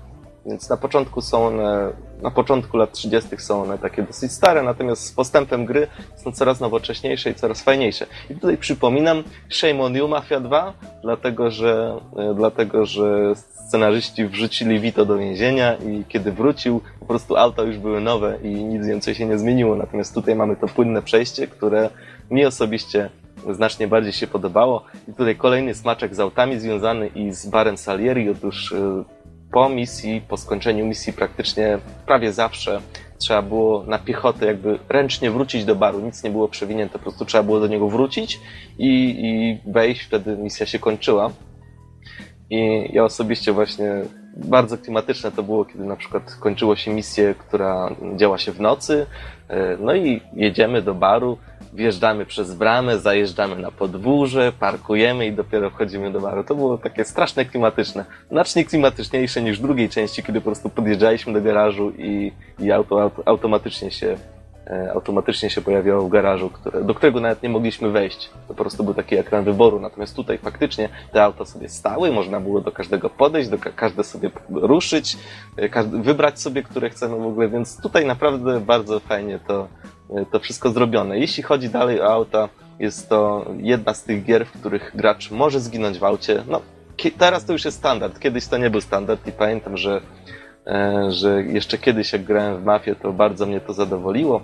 Więc 0.47 0.69
na 0.71 0.77
początku 0.77 1.21
są 1.21 1.47
one, 1.47 1.93
na 2.23 2.31
początku 2.31 2.77
lat 2.77 2.93
30. 2.93 3.31
są 3.39 3.63
one 3.63 3.79
takie 3.79 4.03
dosyć 4.03 4.33
stare, 4.33 4.63
natomiast 4.63 5.07
z 5.07 5.13
postępem 5.13 5.65
gry 5.65 5.87
są 6.17 6.33
coraz 6.33 6.61
nowocześniejsze 6.61 7.31
i 7.31 7.35
coraz 7.35 7.63
fajniejsze. 7.63 8.07
I 8.31 8.35
tutaj 8.35 8.59
przypominam 8.59 9.23
Shame 9.49 9.83
on 9.83 9.95
You 9.95 10.09
Mafia 10.09 10.41
2, 10.41 10.73
dlatego 11.03 11.51
że, 11.51 12.01
e, 12.17 12.35
dlatego, 12.35 12.87
że 12.87 13.35
scenarzyści 13.37 14.27
wrzucili 14.27 14.81
Vito 14.81 15.05
do 15.05 15.19
więzienia 15.19 15.75
i 15.75 16.05
kiedy 16.09 16.33
wrócił, 16.33 16.81
po 17.01 17.07
prostu 17.07 17.37
auta 17.37 17.63
już 17.63 17.79
były 17.79 18.01
nowe 18.01 18.39
i 18.43 18.65
nic 18.65 18.87
więcej 18.87 19.15
się 19.15 19.27
nie 19.27 19.39
zmieniło. 19.39 19.77
Natomiast 19.77 20.15
tutaj 20.15 20.35
mamy 20.35 20.57
to 20.57 20.69
płynne 20.69 21.03
przejście, 21.03 21.47
które 21.47 21.91
mi 22.31 22.47
osobiście 22.47 23.11
znacznie 23.51 23.89
bardziej 23.89 24.13
się 24.13 24.27
podobało. 24.27 24.85
I 25.09 25.13
tutaj 25.13 25.37
kolejny 25.37 25.75
smaczek 25.75 26.15
z 26.15 26.21
autami 26.21 26.61
związany 26.61 27.07
i 27.07 27.33
z 27.33 27.47
barem 27.47 27.77
Salieri. 27.77 28.31
Otóż 28.31 28.73
e, 28.73 29.05
po 29.53 29.69
misji, 29.69 30.23
po 30.29 30.37
skończeniu 30.37 30.87
misji 30.87 31.13
praktycznie 31.13 31.79
prawie 32.07 32.33
zawsze 32.33 32.81
trzeba 33.19 33.43
było 33.43 33.85
na 33.87 33.99
piechotę 33.99 34.47
jakby 34.47 34.79
ręcznie 34.89 35.31
wrócić 35.31 35.65
do 35.65 35.77
baru, 35.77 36.01
nic 36.01 36.25
nie 36.25 36.31
było 36.31 36.49
przewinięte, 36.49 36.93
po 36.93 36.99
prostu 36.99 37.25
trzeba 37.25 37.43
było 37.43 37.61
do 37.61 37.67
niego 37.67 37.89
wrócić 37.89 38.41
i, 38.79 39.17
i 39.19 39.59
wejść, 39.73 40.03
wtedy 40.03 40.37
misja 40.37 40.67
się 40.67 40.79
kończyła. 40.79 41.31
I 42.51 42.89
ja 42.93 43.05
osobiście 43.05 43.53
właśnie 43.53 43.91
bardzo 44.37 44.79
klimatyczne 44.79 45.33
to 45.33 45.43
było, 45.43 45.65
kiedy 45.65 45.85
na 45.85 45.97
przykład 45.97 46.35
kończyło 46.35 46.77
się 46.77 46.95
misję, 46.95 47.35
która 47.39 47.95
działa 48.17 48.39
się 48.39 48.53
w 48.53 48.61
nocy, 48.61 49.07
e, 49.49 49.77
no 49.81 49.95
i 49.95 50.21
jedziemy 50.35 50.83
do 50.83 50.95
baru, 50.95 51.39
wjeżdżamy 51.73 52.27
przez 52.27 52.55
bramę, 52.55 52.99
zajeżdżamy 52.99 53.57
na 53.57 53.71
podwórze, 53.71 54.53
parkujemy 54.61 55.27
i 55.27 55.33
dopiero 55.33 55.71
wchodzimy 55.71 56.13
do 56.13 56.21
baru. 56.21 56.45
To 56.45 56.55
było 56.55 56.79
takie 56.79 57.05
straszne 57.05 57.45
klimatyczne. 57.45 58.05
Znacznie 58.31 58.65
klimatyczniejsze 58.65 59.43
niż 59.43 59.59
w 59.59 59.63
drugiej 59.63 59.89
części, 59.89 60.23
kiedy 60.23 60.41
po 60.41 60.45
prostu 60.45 60.71
podjeżdżaliśmy 60.71 61.33
do 61.33 61.41
garażu 61.41 61.93
i, 61.99 62.33
i 62.59 62.73
auto, 62.73 63.03
auto 63.03 63.23
automatycznie 63.27 63.91
się 63.91 64.17
automatycznie 64.95 65.51
się 65.51 65.61
pojawiało 65.61 66.03
w 66.03 66.09
garażu, 66.09 66.51
do 66.83 66.95
którego 66.95 67.21
nawet 67.21 67.43
nie 67.43 67.49
mogliśmy 67.49 67.91
wejść. 67.91 68.31
To 68.49 68.55
po 68.55 68.63
prostu 68.63 68.85
był 68.85 68.95
taki 68.95 69.17
ekran 69.17 69.45
wyboru. 69.45 69.81
Natomiast 69.81 70.17
tutaj 70.17 70.39
faktycznie 70.39 70.89
te 71.13 71.23
auta 71.23 71.45
sobie 71.45 71.69
stały, 71.69 72.13
można 72.13 72.41
było 72.41 72.61
do 72.61 72.73
każdego 72.73 73.11
podejść, 73.11 73.49
do 73.49 73.59
ka 73.59 73.71
każde 73.71 74.05
sobie 74.05 74.31
ruszyć, 74.51 75.17
e, 75.57 75.83
wybrać 75.85 76.41
sobie, 76.41 76.63
które 76.63 76.91
chcemy 76.91 77.17
w 77.17 77.27
ogóle, 77.27 77.49
więc 77.49 77.81
tutaj 77.83 78.07
naprawdę 78.07 78.61
bardzo 78.61 79.01
fajnie 79.01 79.39
to, 79.47 79.69
E, 80.15 80.27
to 80.27 80.41
wszystko 80.41 80.71
zrobione. 80.71 81.19
Jeśli 81.19 81.43
chodzi 81.43 81.69
dalej 81.69 82.01
o 82.01 82.13
auta, 82.13 82.49
jest 82.79 83.09
to 83.09 83.47
jedna 83.57 83.95
z 83.95 84.05
tych 84.05 84.25
gier, 84.25 84.47
w 84.47 84.53
których 84.53 84.93
gracz 84.95 85.31
może 85.31 85.61
zginąć 85.61 85.99
w 85.99 86.05
aucie. 86.05 86.45
No, 86.49 86.61
teraz 87.19 87.45
to 87.45 87.53
już 87.53 87.65
jest 87.65 87.79
standard. 87.79 88.21
Kiedyś 88.21 88.47
to 88.47 88.59
nie 88.59 88.71
był 88.71 88.81
standard 88.81 89.27
i 89.27 89.33
pamiętam, 89.33 89.77
że, 89.77 89.97
e, 89.97 90.01
że 91.09 91.43
jeszcze 91.43 91.79
kiedyś 91.79 92.13
jak 92.13 92.25
grałem 92.25 92.61
w 92.63 92.65
Mafię, 92.65 92.95
to 92.95 93.13
bardzo 93.13 93.47
mnie 93.47 93.61
to 93.61 93.73
zadowoliło. 93.73 94.41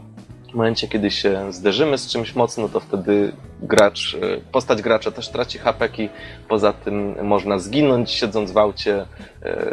W 0.51 0.55
momencie, 0.55 0.89
kiedy 0.89 1.11
się 1.11 1.53
zderzymy 1.53 1.99
z 1.99 2.13
czymś 2.13 2.35
mocno, 2.35 2.69
to 2.69 2.81
wtedy 2.81 3.33
gracz, 3.63 4.17
e, 4.23 4.41
postać 4.53 4.83
gracza 4.83 5.11
też 5.11 5.29
traci 5.29 5.59
hapeki. 5.59 6.09
Poza 6.49 6.73
tym 6.73 7.27
można 7.27 7.59
zginąć 7.59 8.11
siedząc 8.11 8.53
w 8.53 8.59
aucie, 8.59 9.07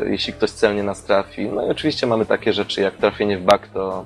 jeśli 0.06 0.34
ktoś 0.34 0.50
celnie 0.50 0.84
nas 0.84 1.04
trafi. 1.04 1.50
No 1.50 1.68
i 1.68 1.70
oczywiście 1.70 2.08
mamy 2.08 2.26
takie 2.26 2.54
rzeczy 2.54 2.82
jak 2.82 2.98
trafienie 2.98 3.38
w 3.38 3.44
bak, 3.44 3.68
to 3.68 4.06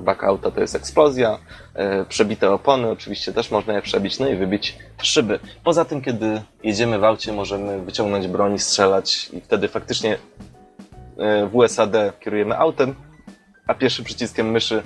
backouta 0.00 0.50
to 0.50 0.60
jest 0.60 0.74
eksplozja, 0.74 1.38
e, 1.74 2.04
przebite 2.04 2.50
opony, 2.50 2.90
oczywiście 2.90 3.32
też 3.32 3.50
można 3.50 3.74
je 3.74 3.82
przebić, 3.82 4.18
no 4.18 4.28
i 4.28 4.36
wybić 4.36 4.78
szyby. 5.02 5.40
Poza 5.64 5.84
tym, 5.84 6.02
kiedy 6.02 6.42
jedziemy 6.64 6.98
w 6.98 7.04
aucie, 7.04 7.32
możemy 7.32 7.82
wyciągnąć 7.82 8.26
broń, 8.26 8.58
strzelać 8.58 9.30
i 9.32 9.40
wtedy 9.40 9.68
faktycznie 9.68 10.14
e, 10.14 10.18
w 11.50 11.56
USAD 11.56 11.96
kierujemy 12.20 12.58
autem, 12.58 12.94
a 13.66 13.74
pierwszym 13.74 14.04
przyciskiem 14.04 14.50
myszy 14.50 14.82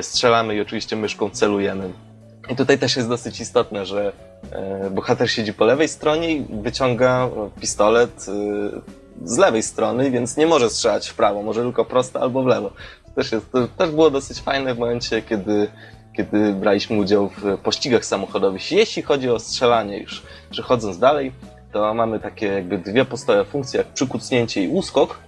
strzelamy 0.00 0.54
i 0.54 0.60
oczywiście 0.60 0.96
myszką 0.96 1.30
celujemy. 1.30 1.90
I 2.48 2.56
tutaj 2.56 2.78
też 2.78 2.96
jest 2.96 3.08
dosyć 3.08 3.40
istotne, 3.40 3.86
że 3.86 4.12
e, 4.52 4.90
bohater 4.90 5.30
siedzi 5.30 5.52
po 5.52 5.64
lewej 5.64 5.88
stronie 5.88 6.30
i 6.32 6.46
wyciąga 6.62 7.28
pistolet 7.60 8.26
z 9.24 9.38
lewej 9.38 9.62
strony, 9.62 10.10
więc 10.10 10.36
nie 10.36 10.46
może 10.46 10.70
strzelać 10.70 11.08
w 11.08 11.14
prawo, 11.14 11.42
może 11.42 11.62
tylko 11.62 11.84
prosto 11.84 12.20
albo 12.20 12.42
w 12.42 12.46
lewo 12.46 12.72
też, 13.14 13.32
jest, 13.32 13.52
to 13.52 13.68
też 13.68 13.90
było 13.90 14.10
dosyć 14.10 14.40
fajne 14.40 14.74
w 14.74 14.78
momencie, 14.78 15.22
kiedy 15.22 15.68
kiedy 16.16 16.52
braliśmy 16.52 16.98
udział 16.98 17.28
w 17.28 17.58
pościgach 17.58 18.04
samochodowych. 18.04 18.72
Jeśli 18.72 19.02
chodzi 19.02 19.30
o 19.30 19.38
strzelanie 19.38 19.98
już, 19.98 20.22
przechodząc 20.50 20.98
dalej, 20.98 21.32
to 21.72 21.94
mamy 21.94 22.20
takie 22.20 22.46
jakby 22.46 22.78
dwie 22.78 23.04
podstawowe 23.04 23.44
funkcje, 23.44 23.78
jak 23.78 23.86
przykucnięcie 23.86 24.62
i 24.62 24.68
uskok. 24.68 25.18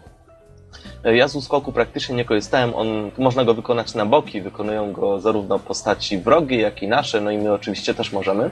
Ja 1.05 1.29
z 1.29 1.37
uskoku 1.37 1.73
praktycznie 1.73 2.17
nie 2.17 2.25
korzystałem, 2.25 2.75
on, 2.75 3.11
można 3.19 3.45
go 3.45 3.55
wykonać 3.55 3.95
na 3.95 4.07
boki, 4.07 4.41
wykonują 4.41 4.93
go 4.93 5.21
zarówno 5.21 5.59
postaci 5.59 6.19
wrogie, 6.19 6.61
jak 6.61 6.83
i 6.83 6.89
nasze, 6.89 7.21
no 7.21 7.31
i 7.31 7.39
my 7.39 7.53
oczywiście 7.53 7.95
też 7.95 8.13
możemy. 8.13 8.51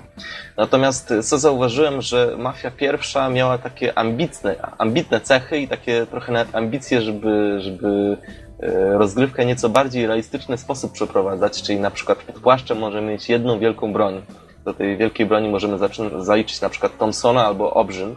Natomiast 0.56 1.14
co 1.22 1.38
zauważyłem, 1.38 2.02
że 2.02 2.34
Mafia 2.38 2.70
pierwsza 2.70 3.28
miała 3.28 3.58
takie 3.58 3.98
ambitne, 3.98 4.56
ambitne 4.78 5.20
cechy 5.20 5.58
i 5.58 5.68
takie 5.68 6.06
trochę 6.06 6.32
nawet 6.32 6.54
ambicje, 6.54 7.02
żeby, 7.02 7.60
żeby 7.60 8.16
e, 8.60 8.98
rozgrywkę 8.98 9.46
nieco 9.46 9.68
bardziej 9.68 10.06
realistyczny 10.06 10.58
sposób 10.58 10.92
przeprowadzać, 10.92 11.62
czyli 11.62 11.80
na 11.80 11.90
przykład 11.90 12.18
pod 12.18 12.40
płaszczem 12.40 12.78
możemy 12.78 13.12
mieć 13.12 13.28
jedną 13.28 13.58
wielką 13.58 13.92
broń. 13.92 14.22
Do 14.64 14.74
tej 14.74 14.96
wielkiej 14.96 15.26
broni 15.26 15.48
możemy 15.48 15.78
zaliczyć 16.18 16.60
na 16.60 16.68
przykład 16.68 16.98
Thompsona 16.98 17.46
albo 17.46 17.74
Obrzyn. 17.74 18.14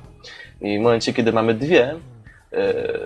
I 0.62 0.80
w 0.80 0.82
momencie, 0.82 1.14
kiedy 1.14 1.34
mamy 1.34 1.54
dwie, 1.54 1.96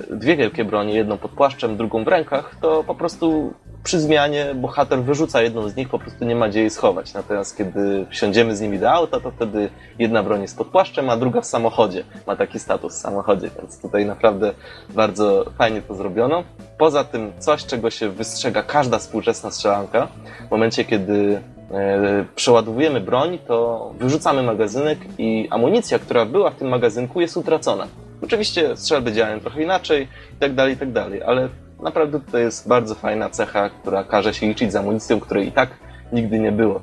dwie 0.10 0.36
wielkie 0.36 0.66
bronie, 0.66 0.94
jedną 0.94 1.18
pod 1.18 1.32
płaszczem, 1.32 1.78
drugą 1.78 2.04
w 2.04 2.08
rękach, 2.08 2.56
to 2.62 2.84
po 2.84 2.96
prostu 2.96 3.54
przy 3.84 4.00
zmianie 4.00 4.46
bohater 4.56 5.04
wyrzuca 5.04 5.42
jedną 5.42 5.70
z 5.70 5.76
nich, 5.76 5.90
po 5.90 6.00
prostu 6.00 6.26
nie 6.26 6.36
ma 6.36 6.50
gdzie 6.50 6.60
jej 6.60 6.70
schować. 6.70 7.14
Natomiast 7.14 7.58
kiedy 7.58 8.06
wsiądziemy 8.10 8.56
z 8.56 8.62
nimi 8.62 8.80
do 8.80 8.92
auta, 8.92 9.20
to 9.20 9.32
wtedy 9.32 9.70
jedna 10.00 10.24
broń 10.24 10.42
jest 10.42 10.58
pod 10.58 10.68
płaszczem, 10.68 11.10
a 11.10 11.18
druga 11.18 11.42
w 11.42 11.46
samochodzie. 11.46 12.04
Ma 12.28 12.36
taki 12.36 12.60
status 12.60 12.94
w 12.94 12.98
samochodzie, 12.98 13.50
więc 13.60 13.82
tutaj 13.82 14.06
naprawdę 14.06 14.54
bardzo 14.90 15.46
fajnie 15.58 15.82
to 15.82 15.96
zrobiono. 15.96 16.44
Poza 16.78 17.04
tym 17.04 17.32
coś, 17.40 17.66
czego 17.66 17.90
się 17.90 18.10
wystrzega 18.10 18.64
każda 18.64 18.98
współczesna 18.98 19.52
strzelanka, 19.52 20.08
w 20.48 20.52
momencie 20.52 20.86
kiedy 20.86 21.42
e, 21.72 22.26
przeładowujemy 22.36 23.02
broń, 23.02 23.40
to 23.48 23.92
wyrzucamy 24.00 24.44
magazynek 24.44 25.00
i 25.18 25.48
amunicja, 25.52 26.00
która 26.00 26.26
była 26.26 26.50
w 26.50 26.56
tym 26.56 26.68
magazynku 26.68 27.22
jest 27.22 27.38
utracona. 27.38 27.88
Oczywiście 28.22 28.78
strzelby 28.78 29.14
działają 29.14 29.40
trochę 29.40 29.64
inaczej 29.64 30.08
i 30.34 30.40
tak 30.40 30.56
dalej, 30.56 30.74
i 30.74 30.78
tak 30.78 30.92
dalej, 30.92 31.24
ale 31.24 31.50
naprawdę 31.84 32.20
to 32.32 32.38
jest 32.38 32.68
bardzo 32.68 32.96
fajna 32.96 33.30
cecha, 33.30 33.70
która 33.70 34.04
każe 34.04 34.34
się 34.34 34.48
liczyć 34.48 34.72
z 34.72 34.76
amunicją, 34.76 35.20
której 35.20 35.48
i 35.48 35.52
tak 35.52 35.70
nigdy 36.14 36.40
nie 36.40 36.52
było 36.52 36.82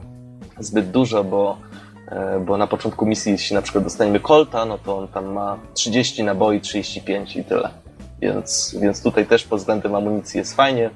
zbyt 0.58 0.90
dużo, 0.90 1.24
bo, 1.24 1.58
e, 2.08 2.40
bo 2.40 2.56
na 2.56 2.66
początku 2.66 3.06
misji, 3.06 3.32
jeśli 3.32 3.54
na 3.54 3.62
przykład 3.62 3.84
dostaniemy 3.84 4.20
Colta, 4.20 4.64
no 4.64 4.78
to 4.78 4.98
on 4.98 5.08
tam 5.08 5.32
ma 5.32 5.58
30 5.74 6.24
naboi, 6.24 6.60
35 6.60 7.36
i 7.36 7.44
tyle. 7.44 7.70
Więc, 8.20 8.76
więc 8.80 9.02
tutaj 9.02 9.26
też 9.26 9.44
pod 9.44 9.58
względem 9.58 9.94
amunicji 9.94 10.38
jest 10.38 10.56
fajnie. 10.56 10.90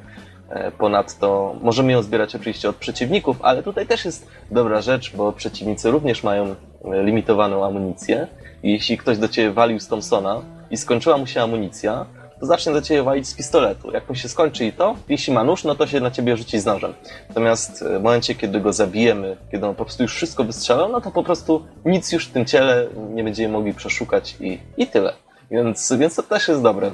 E, 0.50 0.70
ponadto 0.70 1.56
możemy 1.62 1.92
ją 1.92 2.02
zbierać 2.02 2.34
oczywiście 2.34 2.68
od 2.68 2.76
przeciwników, 2.76 3.36
ale 3.42 3.62
tutaj 3.62 3.86
też 3.86 4.04
jest 4.04 4.28
dobra 4.50 4.80
rzecz, 4.82 5.16
bo 5.16 5.32
przeciwnicy 5.32 5.90
również 5.90 6.22
mają 6.22 6.54
e, 6.84 7.02
limitowaną 7.02 7.64
amunicję 7.64 8.26
jeśli 8.62 8.98
ktoś 8.98 9.18
do 9.18 9.28
ciebie 9.28 9.52
walił 9.52 9.80
z 9.80 9.88
Thompsona 9.88 10.42
i 10.70 10.76
skończyła 10.76 11.18
mu 11.18 11.26
się 11.26 11.42
amunicja, 11.42 12.06
to 12.40 12.46
zacznie 12.46 12.72
do 12.72 12.82
ciebie 12.82 13.02
walić 13.02 13.28
z 13.28 13.34
pistoletu. 13.34 13.90
Jak 13.90 14.08
mu 14.08 14.14
się 14.14 14.28
skończy 14.28 14.64
i 14.64 14.72
to, 14.72 14.96
jeśli 15.08 15.32
ma 15.32 15.44
nóż, 15.44 15.64
no 15.64 15.74
to 15.74 15.86
się 15.86 16.00
na 16.00 16.10
ciebie 16.10 16.36
rzuci 16.36 16.60
z 16.60 16.66
nożem. 16.66 16.94
Natomiast 17.28 17.82
e, 17.82 17.98
w 17.98 18.02
momencie, 18.02 18.34
kiedy 18.34 18.60
go 18.60 18.72
zabijemy, 18.72 19.36
kiedy 19.50 19.66
on 19.66 19.74
po 19.74 19.84
prostu 19.84 20.02
już 20.02 20.14
wszystko 20.14 20.44
wystrzelał, 20.44 20.92
no 20.92 21.00
to 21.00 21.10
po 21.10 21.22
prostu 21.22 21.64
nic 21.84 22.12
już 22.12 22.26
w 22.26 22.32
tym 22.32 22.44
ciele 22.44 22.88
nie 23.14 23.24
będziemy 23.24 23.52
mogli 23.52 23.74
przeszukać 23.74 24.36
i, 24.40 24.58
i 24.76 24.86
tyle. 24.86 25.12
Więc, 25.50 25.92
więc 25.98 26.14
to 26.14 26.22
też 26.22 26.48
jest 26.48 26.62
dobre. 26.62 26.90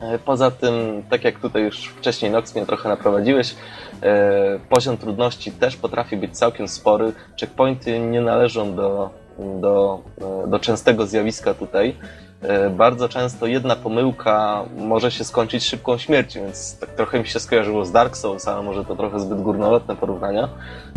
E, 0.00 0.18
poza 0.18 0.50
tym, 0.50 1.02
tak 1.10 1.24
jak 1.24 1.40
tutaj 1.40 1.62
już 1.62 1.88
wcześniej 1.88 2.30
Nox 2.30 2.54
mnie 2.54 2.66
trochę 2.66 2.88
naprowadziłeś, 2.88 3.54
e, 4.02 4.58
poziom 4.68 4.96
trudności 4.96 5.52
też 5.52 5.76
potrafi 5.76 6.16
być 6.16 6.38
całkiem 6.38 6.68
spory. 6.68 7.12
Checkpointy 7.40 7.98
nie 7.98 8.20
należą 8.20 8.74
do 8.74 9.10
do, 9.38 10.02
do 10.46 10.58
częstego 10.58 11.06
zjawiska 11.06 11.54
tutaj. 11.54 11.96
E, 12.42 12.70
bardzo 12.70 13.08
często 13.08 13.46
jedna 13.46 13.76
pomyłka 13.76 14.64
może 14.76 15.10
się 15.10 15.24
skończyć 15.24 15.64
szybką 15.64 15.98
śmiercią, 15.98 16.40
więc 16.40 16.78
tak 16.78 16.90
trochę 16.90 17.18
mi 17.18 17.26
się 17.26 17.40
skojarzyło 17.40 17.84
z 17.84 17.92
Dark 17.92 18.16
Souls, 18.16 18.48
ale 18.48 18.62
może 18.62 18.84
to 18.84 18.96
trochę 18.96 19.20
zbyt 19.20 19.42
górnolotne 19.42 19.96
porównania. 19.96 20.48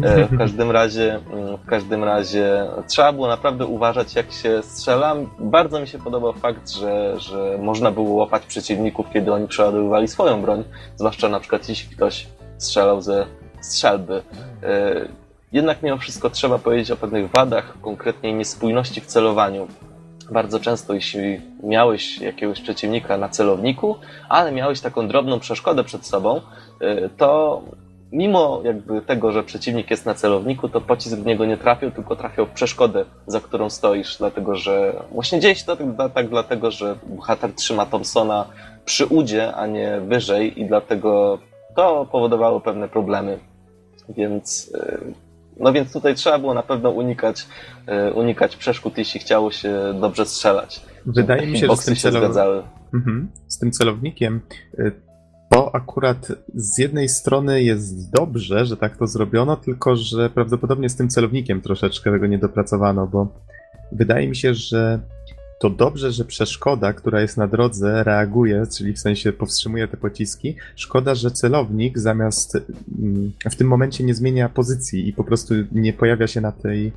E, 0.03 0.25
w 0.25 0.37
każdym 0.37 0.71
razie, 0.71 1.19
mm, 1.33 1.57
w 1.57 1.65
każdym 1.65 2.03
razie 2.03 2.67
trzeba 2.87 3.13
było 3.13 3.27
naprawdę 3.27 3.65
uważać, 3.65 4.15
jak 4.15 4.31
się 4.31 4.63
strzela. 4.63 5.15
Bardzo 5.39 5.79
mi 5.79 5.87
się 5.87 5.99
podobał 5.99 6.33
fakt, 6.33 6.69
że, 6.69 7.19
że 7.19 7.57
można 7.61 7.91
było 7.91 8.13
łapać 8.13 8.45
przeciwników, 8.45 9.05
kiedy 9.13 9.33
oni 9.33 9.47
przeładowywali 9.47 10.07
swoją 10.07 10.41
broń, 10.41 10.63
zwłaszcza 10.95 11.29
na 11.29 11.39
przykład 11.39 11.69
jeśli 11.69 11.95
ktoś 11.95 12.27
strzelał 12.57 13.01
ze 13.01 13.25
strzelby. 13.61 14.23
E, 14.63 15.07
jednak 15.51 15.83
mimo 15.83 15.97
wszystko 15.97 16.29
trzeba 16.29 16.57
powiedzieć 16.57 16.91
o 16.91 16.97
pewnych 16.97 17.31
wadach, 17.31 17.73
konkretnie 17.81 18.33
niespójności 18.33 19.01
w 19.01 19.05
celowaniu. 19.05 19.67
Bardzo 20.31 20.59
często, 20.59 20.93
jeśli 20.93 21.41
miałeś 21.63 22.21
jakiegoś 22.21 22.61
przeciwnika 22.61 23.17
na 23.17 23.29
celowniku, 23.29 23.95
ale 24.29 24.51
miałeś 24.51 24.81
taką 24.81 25.07
drobną 25.07 25.39
przeszkodę 25.39 25.83
przed 25.83 26.05
sobą, 26.05 26.41
y, 26.81 27.09
to 27.17 27.61
mimo 28.11 28.61
jakby 28.63 29.01
tego, 29.01 29.31
że 29.31 29.43
przeciwnik 29.43 29.91
jest 29.91 30.05
na 30.05 30.13
celowniku, 30.13 30.69
to 30.69 30.81
pocisk 30.81 31.17
w 31.17 31.25
niego 31.25 31.45
nie 31.45 31.57
trafił, 31.57 31.91
tylko 31.91 32.15
trafiał 32.15 32.45
w 32.45 32.49
przeszkodę, 32.49 33.05
za 33.27 33.39
którą 33.39 33.69
stoisz, 33.69 34.17
dlatego 34.17 34.55
że 34.55 35.03
właśnie 35.11 35.39
dzieje 35.39 35.55
się 35.55 35.65
to 35.65 35.77
tak, 35.97 36.13
tak 36.13 36.29
dlatego, 36.29 36.71
że 36.71 36.95
bohater 37.03 37.53
trzyma 37.53 37.85
Thompsona 37.85 38.45
przy 38.85 39.05
udzie, 39.05 39.55
a 39.55 39.67
nie 39.67 39.99
wyżej 39.99 40.61
i 40.61 40.65
dlatego 40.65 41.39
to 41.75 42.07
powodowało 42.11 42.59
pewne 42.59 42.89
problemy. 42.89 43.39
Więc 44.09 44.71
y, 44.75 45.30
no 45.61 45.73
więc 45.73 45.93
tutaj 45.93 46.15
trzeba 46.15 46.39
było 46.39 46.53
na 46.53 46.63
pewno 46.63 46.89
unikać, 46.89 47.47
e, 47.87 48.13
unikać 48.13 48.55
przeszkód, 48.55 48.97
jeśli 48.97 49.19
chciało 49.19 49.51
się 49.51 49.93
dobrze 50.01 50.25
strzelać. 50.25 50.81
Wydaje 51.05 51.47
mi 51.47 51.57
się, 51.57 51.67
że 51.67 51.77
z 51.77 51.85
tym, 51.85 51.95
się 51.95 52.11
celow... 52.11 52.65
mhm. 52.93 53.31
z 53.47 53.59
tym 53.59 53.71
celownikiem 53.71 54.41
e, 54.77 54.91
to 55.49 55.75
akurat 55.75 56.27
z 56.55 56.77
jednej 56.77 57.09
strony 57.09 57.63
jest 57.63 58.11
dobrze, 58.11 58.65
że 58.65 58.77
tak 58.77 58.97
to 58.97 59.07
zrobiono, 59.07 59.55
tylko 59.55 59.95
że 59.95 60.29
prawdopodobnie 60.29 60.89
z 60.89 60.95
tym 60.95 61.09
celownikiem 61.09 61.61
troszeczkę 61.61 62.11
tego 62.11 62.27
nie 62.27 62.37
dopracowano, 62.37 63.07
bo 63.07 63.27
wydaje 63.91 64.27
mi 64.27 64.35
się, 64.35 64.53
że 64.53 64.99
to 65.61 65.69
dobrze, 65.69 66.11
że 66.11 66.25
przeszkoda, 66.25 66.93
która 66.93 67.21
jest 67.21 67.37
na 67.37 67.47
drodze, 67.47 68.03
reaguje, 68.03 68.63
czyli 68.77 68.93
w 68.93 68.99
sensie 68.99 69.33
powstrzymuje 69.33 69.87
te 69.87 69.97
pociski. 69.97 70.55
Szkoda, 70.75 71.15
że 71.15 71.31
celownik 71.31 71.99
zamiast 71.99 72.55
mm, 72.99 73.31
w 73.51 73.55
tym 73.55 73.67
momencie 73.67 74.03
nie 74.03 74.13
zmienia 74.13 74.49
pozycji 74.49 75.07
i 75.09 75.13
po 75.13 75.23
prostu 75.23 75.53
nie 75.71 75.93
pojawia 75.93 76.27
się 76.27 76.41
na 76.41 76.51
tej, 76.51 76.91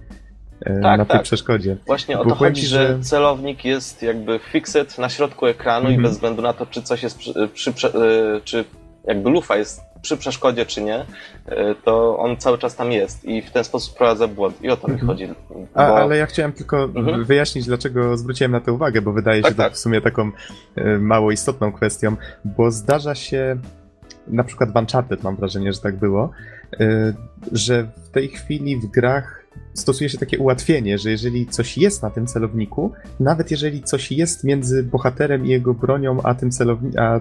e, 0.60 0.80
tak, 0.80 0.98
na 0.98 1.04
tej 1.04 1.16
tak. 1.16 1.22
przeszkodzie. 1.22 1.76
Właśnie 1.86 2.18
o 2.18 2.24
to 2.24 2.34
chodzi, 2.34 2.66
że 2.66 2.98
celownik 3.00 3.64
jest 3.64 4.02
jakby 4.02 4.40
fixed 4.52 4.98
na 4.98 5.08
środku 5.08 5.46
ekranu 5.46 5.86
mm 5.86 5.90
-hmm. 5.90 5.94
i 5.94 5.96
mhm. 5.96 6.02
bez 6.02 6.12
względu 6.12 6.42
na 6.42 6.52
to, 6.52 6.66
czy 6.66 6.82
coś 6.82 7.02
jest 7.02 7.18
przy, 7.18 7.48
przy, 7.54 7.72
przy 7.72 7.88
e, 7.88 8.40
czy 8.44 8.64
jakby 9.06 9.30
lufa 9.30 9.56
jest 9.56 9.80
przy 10.04 10.16
przeszkodzie 10.16 10.66
czy 10.66 10.82
nie, 10.82 11.06
e, 11.46 11.74
to 11.84 12.18
on 12.18 12.36
cały 12.36 12.58
czas 12.58 12.76
tam 12.76 12.92
jest 12.92 13.24
i 13.24 13.42
w 13.42 13.50
ten 13.50 13.64
sposób 13.64 13.94
wprowadza 13.94 14.28
błąd. 14.28 14.62
I 14.62 14.70
o 14.70 14.76
to 14.76 14.88
mi 14.88 14.94
mhm. 14.94 15.08
chodzi. 15.08 15.28
Bo... 15.48 15.66
A, 15.74 15.94
ale 15.94 16.16
ja 16.16 16.26
chciałem 16.26 16.52
tylko 16.52 16.84
mhm. 16.84 17.24
wyjaśnić, 17.24 17.66
dlaczego 17.66 18.16
zwróciłem 18.16 18.52
na 18.52 18.60
to 18.60 18.74
uwagę, 18.74 19.02
bo 19.02 19.12
wydaje 19.12 19.42
tak, 19.42 19.50
się 19.50 19.56
tak. 19.56 19.72
to 19.72 19.76
w 19.76 19.78
sumie 19.78 20.00
taką 20.00 20.30
e, 20.76 20.98
mało 20.98 21.32
istotną 21.32 21.72
kwestią, 21.72 22.16
bo 22.44 22.70
zdarza 22.70 23.14
się 23.14 23.56
na 24.28 24.44
przykład 24.44 24.72
w 24.72 24.76
Uncharted 24.76 25.22
mam 25.22 25.36
wrażenie, 25.36 25.72
że 25.72 25.80
tak 25.80 25.96
było, 25.96 26.30
e, 26.80 27.14
że 27.52 27.86
w 28.04 28.10
tej 28.10 28.28
chwili 28.28 28.76
w 28.76 28.86
grach 28.86 29.44
stosuje 29.74 30.10
się 30.10 30.18
takie 30.18 30.38
ułatwienie, 30.38 30.98
że 30.98 31.10
jeżeli 31.10 31.46
coś 31.46 31.78
jest 31.78 32.02
na 32.02 32.10
tym 32.10 32.26
celowniku, 32.26 32.92
nawet 33.20 33.50
jeżeli 33.50 33.82
coś 33.82 34.12
jest 34.12 34.44
między 34.44 34.82
bohaterem 34.82 35.46
i 35.46 35.48
jego 35.48 35.74
bronią, 35.74 36.22
a 36.22 36.34
tym, 36.34 36.50
celowni- 36.50 36.98
a 36.98 37.20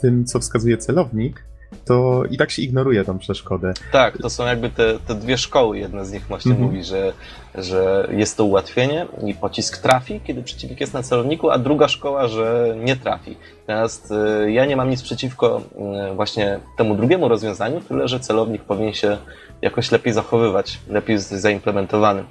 tym 0.00 0.24
co 0.24 0.38
wskazuje 0.38 0.78
celownik, 0.78 1.44
to 1.84 2.22
i 2.30 2.36
tak 2.36 2.50
się 2.50 2.62
ignoruje 2.62 3.04
tą 3.04 3.18
przeszkodę. 3.18 3.72
Tak, 3.92 4.18
to 4.18 4.30
są 4.30 4.46
jakby 4.46 4.70
te, 4.70 4.98
te 5.06 5.14
dwie 5.14 5.38
szkoły. 5.38 5.78
Jedna 5.78 6.04
z 6.04 6.12
nich 6.12 6.26
właśnie 6.26 6.52
mm 6.52 6.62
-hmm. 6.62 6.66
mówi, 6.66 6.84
że, 6.84 7.12
że 7.54 8.08
jest 8.12 8.36
to 8.36 8.44
ułatwienie 8.44 9.06
i 9.26 9.34
pocisk 9.34 9.78
trafi, 9.78 10.20
kiedy 10.24 10.42
przeciwnik 10.42 10.80
jest 10.80 10.94
na 10.94 11.02
celowniku, 11.02 11.50
a 11.50 11.58
druga 11.58 11.88
szkoła, 11.88 12.28
że 12.28 12.74
nie 12.84 12.96
trafi. 12.96 13.36
Natomiast 13.68 14.10
y, 14.46 14.52
ja 14.52 14.66
nie 14.66 14.76
mam 14.76 14.90
nic 14.90 15.02
przeciwko 15.02 15.62
y, 16.10 16.14
właśnie 16.14 16.60
temu 16.76 16.94
drugiemu 16.94 17.28
rozwiązaniu, 17.28 17.80
tyle 17.80 18.08
że 18.08 18.20
celownik 18.20 18.62
powinien 18.62 18.94
się 18.94 19.18
jakoś 19.62 19.92
lepiej 19.92 20.12
zachowywać, 20.12 20.78
lepiej 20.88 21.18
zaimplementowany. 21.18 22.24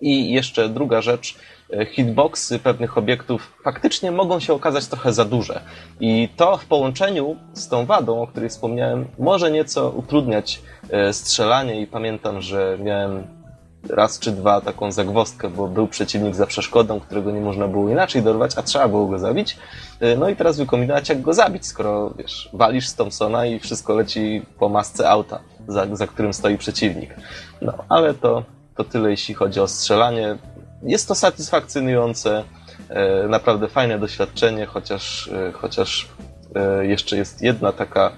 I 0.00 0.32
jeszcze 0.32 0.68
druga 0.68 1.02
rzecz, 1.02 1.34
hitboxy 1.86 2.58
pewnych 2.58 2.98
obiektów 2.98 3.52
faktycznie 3.64 4.12
mogą 4.12 4.40
się 4.40 4.52
okazać 4.52 4.86
trochę 4.86 5.12
za 5.12 5.24
duże. 5.24 5.60
I 6.00 6.28
to 6.36 6.56
w 6.56 6.66
połączeniu 6.66 7.36
z 7.52 7.68
tą 7.68 7.86
wadą, 7.86 8.22
o 8.22 8.26
której 8.26 8.48
wspomniałem, 8.48 9.06
może 9.18 9.50
nieco 9.50 9.90
utrudniać 9.90 10.62
e, 10.90 11.12
strzelanie 11.12 11.80
i 11.80 11.86
pamiętam, 11.86 12.40
że 12.40 12.78
miałem 12.82 13.22
raz 13.90 14.18
czy 14.18 14.32
dwa 14.32 14.60
taką 14.60 14.92
zagwostkę, 14.92 15.50
bo 15.50 15.68
był 15.68 15.86
przeciwnik 15.86 16.34
za 16.34 16.46
przeszkodą, 16.46 17.00
którego 17.00 17.30
nie 17.30 17.40
można 17.40 17.68
było 17.68 17.90
inaczej 17.90 18.22
dorwać, 18.22 18.58
a 18.58 18.62
trzeba 18.62 18.88
było 18.88 19.06
go 19.06 19.18
zabić. 19.18 19.58
E, 20.00 20.16
no 20.16 20.28
i 20.28 20.36
teraz 20.36 20.58
wykombinować, 20.58 21.08
jak 21.08 21.22
go 21.22 21.34
zabić, 21.34 21.66
skoro 21.66 22.10
wiesz, 22.18 22.50
walisz 22.52 22.88
z 22.88 22.94
Thompsona 22.94 23.46
i 23.46 23.58
wszystko 23.58 23.94
leci 23.94 24.42
po 24.58 24.68
masce 24.68 25.10
auta. 25.10 25.40
za, 25.68 25.86
za 25.96 26.06
którym 26.06 26.32
stoi 26.32 26.58
przeciwnik. 26.58 27.16
No, 27.62 27.72
ale 27.88 28.14
to, 28.14 28.42
to 28.76 28.84
tyle, 28.84 29.10
jeśli 29.10 29.34
chodzi 29.34 29.60
o 29.60 29.68
strzelanie. 29.68 30.38
Jest 30.82 31.08
to 31.08 31.14
satysfakcjonujące, 31.14 32.44
e, 32.88 33.28
naprawdę 33.28 33.68
fajne 33.68 33.98
doświadczenie, 33.98 34.66
chociaż, 34.66 35.28
e, 35.28 35.52
chociaż 35.52 36.08
e, 36.54 36.86
jeszcze 36.86 37.16
jest 37.16 37.42
jedna 37.42 37.72
taka 37.72 38.12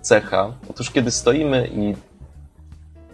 cecha. 0.00 0.52
Otóż 0.70 0.90
kiedy 0.90 1.10
stoimy 1.10 1.70
i 1.74 1.94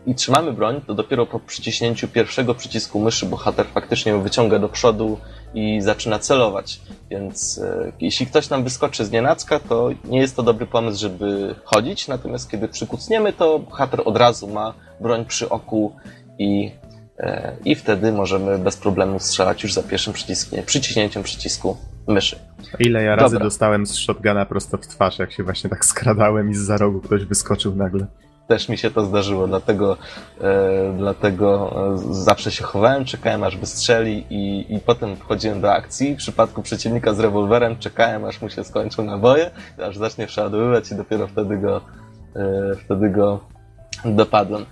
i 0.06 0.14
trzymamy 0.14 0.52
broń, 0.52 0.80
to 0.86 0.94
dopiero 0.94 1.26
po 1.26 1.40
przyciśnięciu 1.40 2.08
pierwszego 2.08 2.54
przycisku 2.54 3.00
myszy 3.00 3.26
bohater 3.26 3.66
faktycznie 3.66 4.12
ją 4.12 4.22
wyciąga 4.22 4.58
do 4.58 4.68
przodu 4.68 5.18
i 5.54 5.80
zaczyna 5.80 6.18
celować. 6.18 6.80
Więc 7.10 7.58
e, 7.58 7.92
jeśli 8.00 8.26
ktoś 8.26 8.50
nam 8.50 8.64
wyskoczy 8.64 9.04
z 9.04 9.10
nienacka, 9.10 9.60
to 9.60 9.90
nie 10.04 10.20
jest 10.20 10.36
to 10.36 10.42
dobry 10.42 10.66
pomysł, 10.66 11.00
żeby 11.00 11.54
chodzić, 11.64 12.08
natomiast 12.08 12.50
kiedy 12.50 12.68
przykucniemy, 12.68 13.32
to 13.32 13.58
bohater 13.58 14.02
od 14.04 14.16
razu 14.16 14.48
ma 14.48 14.74
broń 15.00 15.24
przy 15.24 15.48
oku 15.48 15.96
i, 16.38 16.70
i 17.64 17.74
wtedy 17.74 18.12
możemy 18.12 18.58
bez 18.58 18.76
problemu 18.76 19.18
strzelać 19.18 19.62
już 19.62 19.72
za 19.72 19.82
pierwszym 19.82 20.12
przyciskiem, 20.12 20.64
przyciśnięciem 20.64 21.22
przycisku 21.22 21.76
myszy. 22.08 22.38
Ile 22.78 23.02
ja 23.02 23.16
razy 23.16 23.34
Dobra. 23.34 23.46
dostałem 23.46 23.86
z 23.86 23.94
shotguna 23.96 24.46
prosto 24.46 24.78
w 24.78 24.86
twarz, 24.86 25.18
jak 25.18 25.32
się 25.32 25.42
właśnie 25.42 25.70
tak 25.70 25.84
skradałem 25.84 26.50
i 26.50 26.54
z 26.54 26.58
za 26.58 26.76
rogu 26.76 27.00
ktoś 27.00 27.24
wyskoczył 27.24 27.74
nagle. 27.74 28.06
Też 28.48 28.68
mi 28.68 28.78
się 28.78 28.90
to 28.90 29.04
zdarzyło, 29.04 29.46
dlatego, 29.46 29.96
e, 30.40 30.94
dlatego 30.98 31.74
e, 31.94 32.14
zawsze 32.14 32.50
się 32.50 32.64
chowałem, 32.64 33.04
czekałem 33.04 33.44
aż 33.44 33.56
wystrzeli 33.56 34.26
i, 34.30 34.74
i 34.74 34.80
potem 34.80 35.16
wchodziłem 35.16 35.60
do 35.60 35.72
akcji. 35.72 36.14
W 36.14 36.18
przypadku 36.18 36.62
przeciwnika 36.62 37.14
z 37.14 37.20
rewolwerem 37.20 37.78
czekałem 37.78 38.24
aż 38.24 38.42
mu 38.42 38.50
się 38.50 38.64
skończą 38.64 39.04
naboje, 39.04 39.50
aż 39.82 39.96
zacznie 39.96 40.26
przeładowywać 40.26 40.90
i 40.92 40.94
dopiero 40.94 41.26
wtedy 41.26 41.58
go, 41.58 41.80
e, 42.36 42.76
wtedy 42.84 43.10
go 43.10 43.40
dopadłem. 44.04 44.66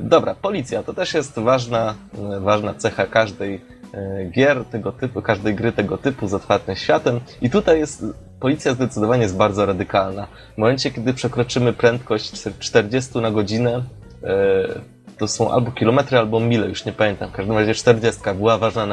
Dobra, 0.00 0.34
policja 0.34 0.82
to 0.82 0.94
też 0.94 1.14
jest 1.14 1.38
ważna, 1.38 1.94
e, 2.36 2.40
ważna 2.40 2.74
cecha 2.74 3.06
każdej 3.06 3.60
e, 3.94 4.24
gier 4.24 4.64
tego 4.64 4.92
typu, 4.92 5.22
każdej 5.22 5.54
gry 5.54 5.72
tego 5.72 5.98
typu 5.98 6.28
z 6.28 6.34
otwartym 6.34 6.76
światem. 6.76 7.20
I 7.40 7.50
tutaj 7.50 7.78
jest 7.78 8.04
policja 8.40 8.74
zdecydowanie 8.74 9.22
jest 9.22 9.36
bardzo 9.36 9.66
radykalna. 9.66 10.26
W 10.54 10.58
momencie, 10.58 10.90
kiedy 10.90 11.14
przekroczymy 11.14 11.72
prędkość 11.72 12.32
40 12.58 13.18
na 13.18 13.30
godzinę, 13.30 13.82
e, 14.24 14.96
to 15.18 15.28
są 15.28 15.50
albo 15.50 15.72
kilometry, 15.72 16.18
albo 16.18 16.40
mile, 16.40 16.68
już 16.68 16.84
nie 16.84 16.92
pamiętam. 16.92 17.30
W 17.30 17.32
każdym 17.32 17.58
razie 17.58 17.74
40 17.74 18.20
była 18.34 18.58
ważna 18.58 18.86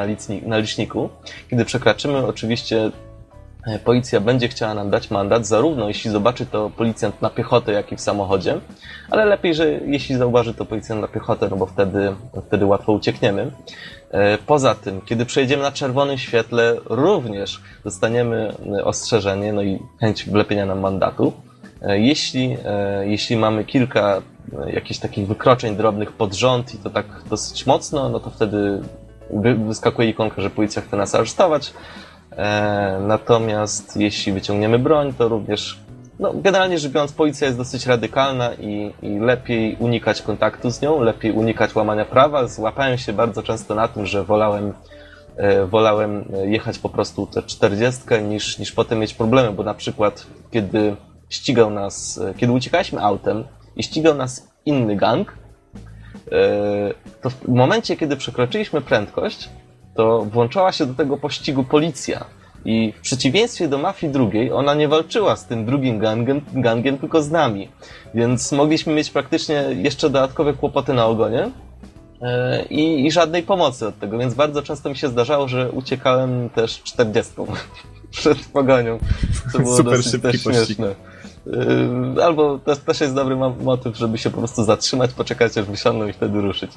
na, 0.45 0.57
liczniku. 0.57 1.09
Kiedy 1.49 1.65
przekraczymy, 1.65 2.27
oczywiście 2.27 2.91
policja 3.83 4.19
będzie 4.19 4.47
chciała 4.47 4.73
nam 4.73 4.89
dać 4.89 5.11
mandat, 5.11 5.45
zarówno 5.47 5.87
jeśli 5.87 6.11
zobaczy 6.11 6.45
to 6.45 6.69
policjant 6.69 7.21
na 7.21 7.29
piechotę, 7.29 7.71
jak 7.71 7.91
i 7.91 7.95
w 7.95 8.01
samochodzie, 8.01 8.59
ale 9.09 9.25
lepiej, 9.25 9.53
że 9.55 9.71
jeśli 9.71 10.15
zauważy 10.15 10.53
to 10.53 10.65
policjant 10.65 11.01
na 11.01 11.07
piechotę, 11.07 11.47
no 11.49 11.55
bo 11.55 11.65
wtedy, 11.65 12.15
wtedy 12.47 12.65
łatwo 12.65 12.91
uciekniemy. 12.93 13.51
E, 14.11 14.37
Poza 14.37 14.75
tym, 14.75 15.01
kiedy 15.01 15.25
przejedziemy 15.25 15.63
na 15.63 15.71
czerwonym 15.71 16.17
świetle, 16.17 16.75
również 16.85 17.61
dostaniemy 17.83 18.53
e, 18.79 18.85
ostrzeżenie, 18.85 19.53
no 19.53 19.61
i 19.61 19.79
chęć 19.99 20.25
wlepienia 20.29 20.65
nam 20.65 20.79
mandatu. 20.79 21.33
E, 21.81 21.99
Jeśli, 21.99 22.57
e, 22.65 23.07
jeśli 23.07 23.37
mamy 23.37 23.63
kilka 23.65 24.21
e, 24.65 24.71
jakichś 24.71 24.99
takich 24.99 25.27
wykroczeń 25.27 25.75
drobnych 25.75 26.11
pod 26.11 26.33
rząd 26.33 26.75
i 26.75 26.77
to 26.77 26.89
tak 26.89 27.05
dosyć 27.29 27.65
mocno, 27.65 28.09
no 28.09 28.19
to 28.19 28.29
wtedy 28.29 28.81
wy- 29.33 29.55
wyskakuje 29.55 30.09
ikonka, 30.09 30.41
że 30.41 30.49
policja 30.49 30.81
chce 30.81 30.97
nas 30.97 31.15
aresztować. 31.15 31.73
E, 32.37 32.99
Natomiast 33.07 33.97
jeśli 33.97 34.33
wyciągniemy 34.33 34.79
broń, 34.79 35.13
to 35.13 35.27
również, 35.27 35.79
no 36.19 36.33
generalnie 36.33 36.79
rzecz 36.79 36.91
biorąc, 36.91 37.11
policja 37.11 37.47
jest 37.47 37.57
dosyć 37.57 37.85
radykalna 37.85 38.53
i, 38.53 38.93
i 39.01 39.19
lepiej 39.19 39.75
unikać 39.79 40.21
kontaktu 40.21 40.71
z 40.71 40.81
nią, 40.81 41.01
lepiej 41.01 41.31
unikać 41.31 41.75
łamania 41.75 42.05
prawa. 42.05 42.47
Złapałem 42.47 42.97
się 42.97 43.13
bardzo 43.13 43.43
często 43.43 43.75
na 43.75 43.87
tym, 43.87 44.05
że 44.05 44.23
wolałem 44.23 44.73
e, 45.37 45.65
wolałem 45.65 46.25
jechać 46.45 46.79
po 46.79 46.89
prostu 46.89 47.27
tę 47.27 47.43
40 47.43 48.01
niż, 48.29 48.59
niż 48.59 48.71
potem 48.71 48.99
mieć 48.99 49.13
problemy, 49.13 49.51
bo 49.51 49.63
na 49.63 49.73
przykład 49.73 50.27
kiedy 50.51 50.95
ścigał 51.29 51.69
nas, 51.69 52.17
e, 52.17 52.33
kiedy 52.33 52.53
uciekaliśmy 52.53 53.01
autem 53.01 53.43
i 53.75 53.83
ścigał 53.83 54.15
nas 54.15 54.47
inny 54.65 54.95
gang, 54.95 55.37
to 57.21 57.29
w 57.29 57.47
momencie, 57.47 57.97
kiedy 57.97 58.17
przekroczyliśmy 58.17 58.81
prędkość, 58.81 59.49
to 59.95 60.25
włączała 60.25 60.71
się 60.71 60.85
do 60.85 60.93
tego 60.93 61.17
pościgu 61.17 61.63
policja. 61.63 62.25
I 62.65 62.93
w 62.97 63.01
przeciwieństwie 63.01 63.67
do 63.67 63.77
mafii 63.77 64.13
drugiej, 64.13 64.51
ona 64.51 64.73
nie 64.73 64.87
walczyła 64.87 65.35
z 65.35 65.45
tym 65.45 65.65
drugim 65.65 65.99
gangiem, 65.99 66.41
gangiem 66.53 66.97
tylko 66.97 67.23
z 67.23 67.31
nami. 67.31 67.69
Więc 68.13 68.51
mogliśmy 68.51 68.93
mieć 68.93 69.09
praktycznie 69.09 69.65
jeszcze 69.83 70.09
dodatkowe 70.09 70.53
kłopoty 70.53 70.93
na 70.93 71.05
ogonie. 71.05 71.49
E, 72.21 72.63
I, 72.65 73.05
I 73.05 73.11
żadnej 73.11 73.43
pomocy 73.43 73.87
od 73.87 73.99
tego, 73.99 74.17
więc 74.17 74.33
bardzo 74.33 74.61
często 74.61 74.89
mi 74.89 74.95
się 74.95 75.07
zdarzało, 75.07 75.47
że 75.47 75.71
uciekałem 75.71 76.49
też 76.49 76.81
40 76.83 77.33
przed 78.11 78.37
pogonią. 78.45 78.99
To 79.53 79.59
było 79.59 79.77
Super 79.77 79.97
dosyć 79.97 80.11
szybki 80.11 80.31
też 80.31 80.43
pościg. 80.43 80.65
śmieszne. 80.65 80.95
Yy, 81.45 82.23
Albo 82.23 82.59
też, 82.59 82.77
też 82.79 83.01
jest 83.01 83.15
dobry 83.15 83.35
mo- 83.35 83.55
motyw, 83.61 83.97
żeby 83.97 84.17
się 84.17 84.29
po 84.29 84.37
prostu 84.37 84.63
zatrzymać, 84.63 85.13
poczekać 85.13 85.57
aż 85.57 85.65
wysiądą 85.65 86.07
i 86.07 86.13
wtedy 86.13 86.41
ruszyć. 86.41 86.71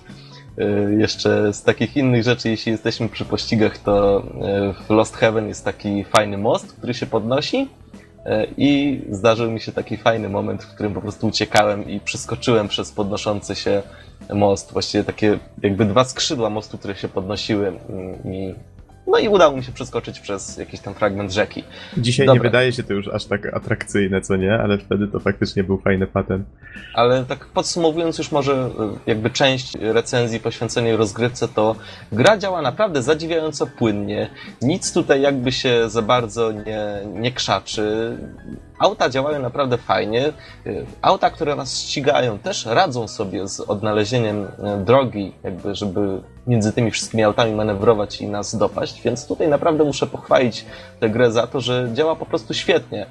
Yy, 0.56 0.96
Jeszcze 1.00 1.52
z 1.52 1.62
takich 1.62 1.96
innych 1.96 2.22
rzeczy, 2.22 2.48
jeśli 2.50 2.72
jesteśmy 2.72 3.08
przy 3.08 3.24
pościgach, 3.24 3.78
to 3.78 4.22
yy, 4.40 4.72
w 4.86 4.90
Lost 4.90 5.16
Heaven 5.16 5.48
jest 5.48 5.64
taki 5.64 6.04
fajny 6.04 6.38
most, 6.38 6.72
który 6.72 6.94
się 6.94 7.06
podnosi 7.06 7.68
i 8.56 9.00
zdarzył 9.10 9.50
mi 9.50 9.60
się 9.60 9.72
taki 9.72 9.96
fajny 9.96 10.28
moment, 10.28 10.62
w 10.64 10.74
którym 10.74 10.94
po 10.94 11.00
prostu 11.00 11.26
uciekałem 11.26 11.90
i 11.90 12.00
przeskoczyłem 12.00 12.68
przez 12.68 12.92
podnoszący 12.92 13.54
się 13.54 13.82
most. 14.34 14.72
Właściwie 14.72 15.04
takie 15.04 15.38
jakby 15.62 15.84
dwa 15.84 16.04
skrzydła 16.04 16.50
mostu, 16.50 16.78
które 16.78 16.96
się 16.96 17.08
podnosiły 17.08 17.66
mm, 17.68 18.32
i 18.34 18.54
no 19.06 19.18
i 19.18 19.28
udało 19.28 19.56
mi 19.56 19.64
się 19.64 19.72
przeskoczyć 19.72 20.20
przez 20.20 20.56
jakiś 20.56 20.80
tam 20.80 20.94
fragment 20.94 21.32
rzeki. 21.32 21.64
Dzisiaj 21.98 22.26
Dobra. 22.26 22.42
nie 22.42 22.48
wydaje 22.48 22.72
się 22.72 22.82
to 22.82 22.94
już 22.94 23.08
aż 23.08 23.24
tak 23.24 23.54
atrakcyjne, 23.54 24.20
co 24.20 24.36
nie? 24.36 24.54
Ale 24.54 24.78
wtedy 24.78 25.08
to 25.08 25.20
faktycznie 25.20 25.64
był 25.64 25.78
fajny 25.78 26.06
patent. 26.06 26.46
Ale 26.94 27.24
tak 27.24 27.46
podsumowując 27.46 28.18
już 28.18 28.32
może 28.32 28.52
y, 28.52 29.10
jakby 29.10 29.30
część 29.30 29.74
recenzji 29.80 30.40
poświęconej 30.40 30.96
rozgrywce, 30.96 31.48
to 31.48 31.76
gra 32.12 32.38
działa 32.38 32.62
naprawdę 32.62 33.02
zadziwiająco 33.02 33.66
płynnie. 33.66 34.30
Nic 34.62 34.92
tutaj 34.92 35.22
jakby 35.22 35.52
się 35.52 35.90
za 35.90 36.02
bardzo 36.02 36.52
nie, 36.52 36.80
nie 37.06 37.32
krzaczy. 37.32 38.16
Auta 38.78 39.08
działają 39.08 39.42
naprawdę 39.42 39.78
fajnie. 39.78 40.32
Y, 40.66 40.86
Auta, 41.02 41.30
które 41.30 41.56
nas 41.56 41.78
ścigają, 41.78 42.38
też 42.38 42.66
radzą 42.66 43.08
sobie 43.08 43.48
z 43.48 43.60
odnalezieniem 43.60 44.44
y, 44.44 44.48
drogi, 44.84 45.32
jakby 45.42 45.74
żeby 45.74 46.22
między 46.46 46.72
tymi 46.72 46.90
wszystkimi 46.90 47.22
autami 47.22 47.54
manewrować 47.54 48.20
i 48.20 48.26
nas 48.28 48.56
dopaść, 48.56 49.02
więc 49.02 49.26
tutaj 49.26 49.48
naprawdę 49.48 49.84
muszę 49.84 50.06
pochwalić 50.06 50.64
tę 51.00 51.10
grę 51.10 51.32
za 51.32 51.46
to, 51.46 51.60
że 51.60 51.90
działa 51.94 52.16
po 52.16 52.26
prostu 52.26 52.54
świetnie. 52.54 53.06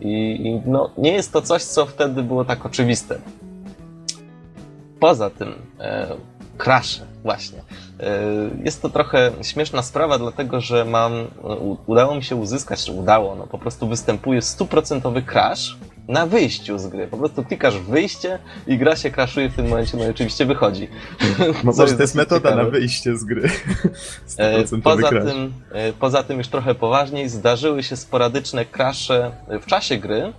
I, 0.00 0.60
no, 0.66 0.90
nie 0.98 1.12
jest 1.12 1.32
to 1.32 1.42
coś, 1.42 1.62
co 1.62 1.86
wtedy 1.86 2.22
było 2.22 2.44
tak 2.44 2.66
oczywiste. 2.66 3.18
Poza 5.00 5.30
tym, 5.30 5.54
e, 5.80 6.16
crashe, 6.64 7.06
właśnie. 7.22 7.58
E, 8.00 8.22
jest 8.64 8.82
to 8.82 8.88
trochę 8.88 9.30
śmieszna 9.42 9.82
sprawa, 9.82 10.18
dlatego 10.18 10.60
że 10.60 10.84
mam, 10.84 11.12
udało 11.86 12.14
mi 12.14 12.22
się 12.22 12.36
uzyskać, 12.36 12.84
czy 12.84 12.92
udało, 12.92 13.34
no 13.34 13.46
po 13.46 13.58
prostu 13.58 13.88
występuje 13.88 14.42
stuprocentowy 14.42 15.22
crash 15.22 15.76
na 16.08 16.26
wyjściu 16.26 16.78
z 16.78 16.86
gry. 16.86 17.06
Po 17.06 17.16
prostu 17.16 17.44
klikasz 17.44 17.78
wyjście 17.78 18.38
i 18.66 18.78
gra 18.78 18.96
się 18.96 19.10
crashuje 19.10 19.48
w 19.48 19.56
tym 19.56 19.68
momencie, 19.68 19.96
no 19.96 20.04
i 20.04 20.10
oczywiście 20.10 20.46
wychodzi. 20.46 20.88
Co 21.76 21.86
to 21.86 22.02
jest 22.02 22.14
metoda 22.14 22.50
ciekawe. 22.50 22.64
na 22.64 22.70
wyjście 22.70 23.16
z 23.16 23.24
gry. 23.24 23.48
E, 24.38 24.64
100% 24.64 24.82
Poza 24.82 25.08
crash. 25.08 25.24
tym, 25.24 25.52
e, 25.72 25.92
poza 25.92 26.22
tym 26.22 26.38
już 26.38 26.48
trochę 26.48 26.74
poważniej 26.74 27.28
zdarzyły 27.28 27.82
się 27.82 27.96
sporadyczne 27.96 28.64
crashe 28.64 29.30
w 29.62 29.66
czasie 29.66 29.98
gry, 29.98 30.32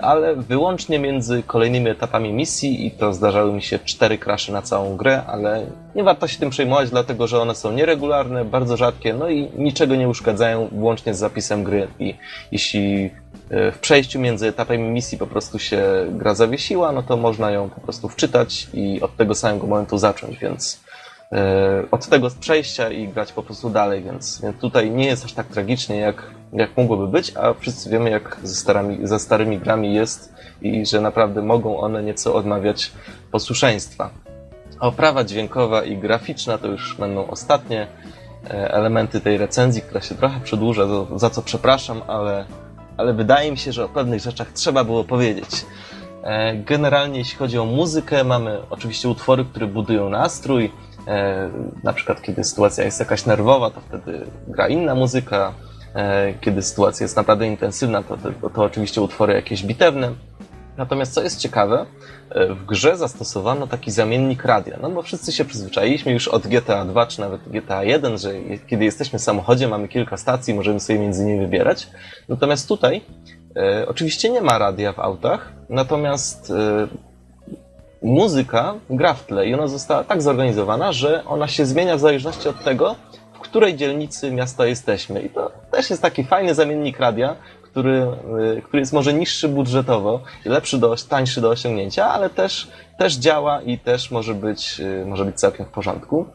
ale 0.00 0.36
wyłącznie 0.36 0.98
między 0.98 1.42
kolejnymi 1.42 1.90
etapami 1.90 2.32
misji 2.32 2.86
i 2.86 2.90
to 2.90 3.12
zdarzały 3.12 3.52
mi 3.52 3.62
się 3.62 3.78
cztery 3.78 4.18
crashe 4.18 4.52
na 4.52 4.62
całą 4.62 4.96
grę, 4.96 5.22
ale 5.26 5.66
nie 5.94 6.04
warto 6.04 6.28
się 6.28 6.38
tym 6.38 6.50
przejmować, 6.50 6.90
dlatego 6.90 7.26
że 7.26 7.40
one 7.40 7.54
są 7.54 7.72
nieregularne, 7.72 8.44
bardzo 8.44 8.76
rzadkie, 8.76 9.14
no 9.14 9.28
i 9.28 9.50
niczego 9.58 9.96
nie 9.96 10.08
uszkadzają, 10.08 10.68
łącznie 10.72 11.14
z 11.14 11.18
zapisem 11.18 11.64
gry. 11.64 11.88
I 11.98 12.14
jeśli 12.52 13.10
e, 13.50 13.72
w 13.72 13.78
przejściu 13.78 14.20
między 14.20 14.48
etapami 14.48 14.82
misji 14.82 15.18
po 15.18 15.26
prostu 15.26 15.58
się 15.58 15.82
gra 16.10 16.34
zawiesiła, 16.34 16.92
no 16.92 17.02
to 17.02 17.16
można 17.16 17.50
ją 17.50 17.70
po 17.70 17.80
prostu 17.80 18.08
wczytać 18.08 18.68
i 18.74 19.00
od 19.00 19.16
tego 19.16 19.34
samego 19.34 19.66
momentu 19.66 19.98
zacząć, 19.98 20.38
więc 20.38 20.80
e, 20.86 20.89
od 21.90 22.06
tego 22.06 22.28
przejścia 22.40 22.90
i 22.90 23.08
grać 23.08 23.32
po 23.32 23.42
prostu 23.42 23.70
dalej, 23.70 24.02
więc, 24.02 24.40
więc 24.40 24.56
tutaj 24.56 24.90
nie 24.90 25.06
jest 25.06 25.24
aż 25.24 25.32
tak 25.32 25.46
tragicznie, 25.46 25.96
jak, 25.96 26.30
jak 26.52 26.76
mogłoby 26.76 27.08
być, 27.08 27.36
a 27.36 27.54
wszyscy 27.54 27.90
wiemy, 27.90 28.10
jak 28.10 28.38
ze, 28.42 28.54
starami, 28.54 28.98
ze 29.02 29.18
starymi 29.18 29.58
grami 29.58 29.94
jest 29.94 30.34
i 30.62 30.86
że 30.86 31.00
naprawdę 31.00 31.42
mogą 31.42 31.80
one 31.80 32.02
nieco 32.02 32.34
odmawiać 32.34 32.92
posłuszeństwa. 33.30 34.10
Oprawa 34.80 35.24
dźwiękowa 35.24 35.84
i 35.84 35.96
graficzna 35.96 36.58
to 36.58 36.68
już 36.68 36.96
będą 36.96 37.26
ostatnie 37.26 37.86
e, 38.50 38.74
elementy 38.74 39.20
tej 39.20 39.38
recenzji, 39.38 39.82
która 39.82 40.00
się 40.00 40.14
trochę 40.14 40.40
przedłuża, 40.40 40.86
za, 40.86 41.18
za 41.18 41.30
co 41.30 41.42
przepraszam, 41.42 42.02
ale, 42.06 42.44
ale 42.96 43.14
wydaje 43.14 43.50
mi 43.50 43.58
się, 43.58 43.72
że 43.72 43.84
o 43.84 43.88
pewnych 43.88 44.20
rzeczach 44.20 44.52
trzeba 44.52 44.84
było 44.84 45.04
powiedzieć. 45.04 45.66
E, 46.22 46.54
generalnie 46.56 47.18
jeśli 47.18 47.38
chodzi 47.38 47.58
o 47.58 47.64
muzykę, 47.64 48.24
mamy 48.24 48.58
oczywiście 48.70 49.08
utwory, 49.08 49.44
które 49.44 49.66
budują 49.66 50.08
nastrój. 50.08 50.70
E, 51.08 51.50
na 51.84 51.92
przykład 51.92 52.22
kiedy 52.22 52.44
sytuacja 52.44 52.84
jest 52.84 53.00
jakaś 53.00 53.26
nerwowa, 53.26 53.70
to 53.70 53.80
wtedy 53.80 54.26
gra 54.48 54.68
inna 54.68 54.94
muzyka. 54.94 55.54
E, 55.94 56.34
kiedy 56.40 56.62
sytuacja 56.62 57.04
jest 57.04 57.16
naprawdę 57.16 57.46
intensywna, 57.46 58.02
to, 58.02 58.16
to, 58.16 58.50
to 58.50 58.62
oczywiście 58.62 59.00
utwory 59.00 59.34
jakieś 59.34 59.62
bitewne. 59.62 60.12
Natomiast 60.76 61.12
co 61.12 61.22
jest 61.22 61.38
ciekawe, 61.38 61.86
w 62.34 62.64
grze 62.64 62.96
zastosowano 62.96 63.66
taki 63.66 63.90
zamiennik 63.90 64.44
radia, 64.44 64.78
no 64.82 64.90
bo 64.90 65.02
wszyscy 65.02 65.32
się 65.32 65.44
przyzwyczailiśmy 65.44 66.12
już 66.12 66.28
od 66.28 66.46
GTA 66.46 66.84
2 66.84 67.06
czy 67.06 67.20
nawet 67.20 67.48
GTA 67.48 67.84
1, 67.84 68.18
że 68.18 68.32
kiedy 68.66 68.84
jesteśmy 68.84 69.18
w 69.18 69.22
samochodzie, 69.22 69.68
mamy 69.68 69.88
kilka 69.88 70.16
stacji, 70.16 70.54
możemy 70.54 70.80
sobie 70.80 70.98
między 70.98 71.24
nimi 71.24 71.40
wybierać. 71.40 71.88
Natomiast 72.28 72.68
tutaj 72.68 73.02
e, 73.56 73.88
oczywiście 73.88 74.30
nie 74.30 74.40
ma 74.40 74.58
radia 74.58 74.92
w 74.92 74.98
autach, 74.98 75.52
natomiast 75.68 76.50
e, 76.50 76.88
muzyka 78.02 78.74
gra 78.90 79.14
w 79.14 79.26
tle 79.26 79.46
i 79.46 79.54
ona 79.54 79.66
została 79.66 80.04
tak 80.04 80.22
zorganizowana, 80.22 80.92
że 80.92 81.24
ona 81.24 81.48
się 81.48 81.66
zmienia 81.66 81.96
w 81.96 82.00
zależności 82.00 82.48
od 82.48 82.64
tego, 82.64 82.96
w 83.32 83.38
której 83.38 83.76
dzielnicy 83.76 84.30
miasta 84.32 84.66
jesteśmy. 84.66 85.20
I 85.22 85.30
to 85.30 85.52
też 85.70 85.90
jest 85.90 86.02
taki 86.02 86.24
fajny 86.24 86.54
zamiennik 86.54 87.00
radia, 87.00 87.36
który, 87.62 88.06
y, 88.58 88.62
który 88.62 88.80
jest 88.80 88.92
może 88.92 89.14
niższy 89.14 89.48
budżetowo, 89.48 90.20
lepszy 90.44 90.78
do, 90.78 90.96
tańszy 91.08 91.40
do 91.40 91.50
osiągnięcia, 91.50 92.06
ale 92.08 92.30
też, 92.30 92.70
też 92.98 93.16
działa 93.16 93.62
i 93.62 93.78
też 93.78 94.10
może 94.10 94.34
być, 94.34 94.80
y, 94.80 95.06
może 95.06 95.24
być 95.24 95.36
całkiem 95.36 95.66
w 95.66 95.68
porządku. 95.68 96.26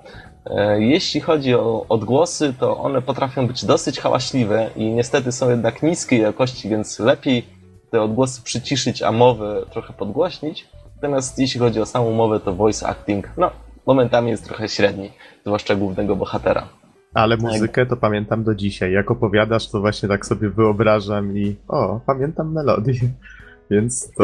E, 0.46 0.82
jeśli 0.82 1.22
chodzi 1.22 1.56
o 1.56 1.86
odgłosy, 1.90 2.54
to 2.60 2.78
one 2.78 3.02
potrafią 3.02 3.48
być 3.48 3.66
dosyć 3.66 4.00
hałaśliwe 4.00 4.70
i 4.76 4.86
niestety 4.86 5.32
są 5.32 5.50
jednak 5.50 5.84
niskiej 5.84 6.22
jakości, 6.22 6.70
więc 6.70 7.00
lepiej 7.00 7.46
te 7.92 8.02
odgłosy 8.02 8.42
przyciszyć, 8.42 9.02
a 9.02 9.12
mowę 9.12 9.62
trochę 9.72 9.94
podgłośnić. 9.94 10.68
Natomiast 11.06 11.40
jeśli 11.40 11.60
chodzi 11.60 11.82
o 11.82 11.86
samą 11.86 12.12
mowę, 12.12 12.40
to 12.40 12.54
voice 12.54 12.88
acting, 12.88 13.30
no, 13.38 13.52
momentami 13.86 14.32
jest 14.32 14.46
trochę 14.46 14.70
średni, 14.70 15.12
zwłaszcza 15.46 15.76
głównego 15.76 16.16
bohatera. 16.16 16.68
Ale 17.14 17.38
muzykę 17.38 17.86
to 17.86 17.98
pamiętam 17.98 18.44
do 18.44 18.56
dzisiaj. 18.56 18.92
Jak 18.92 19.12
opowiadasz, 19.12 19.70
to 19.70 19.80
właśnie 19.80 20.10
tak 20.10 20.26
sobie 20.26 20.50
wyobrażam 20.50 21.38
i 21.38 21.56
o, 21.68 22.00
pamiętam 22.06 22.54
melodię. 22.54 22.94
Więc 23.72 24.12
to... 24.12 24.24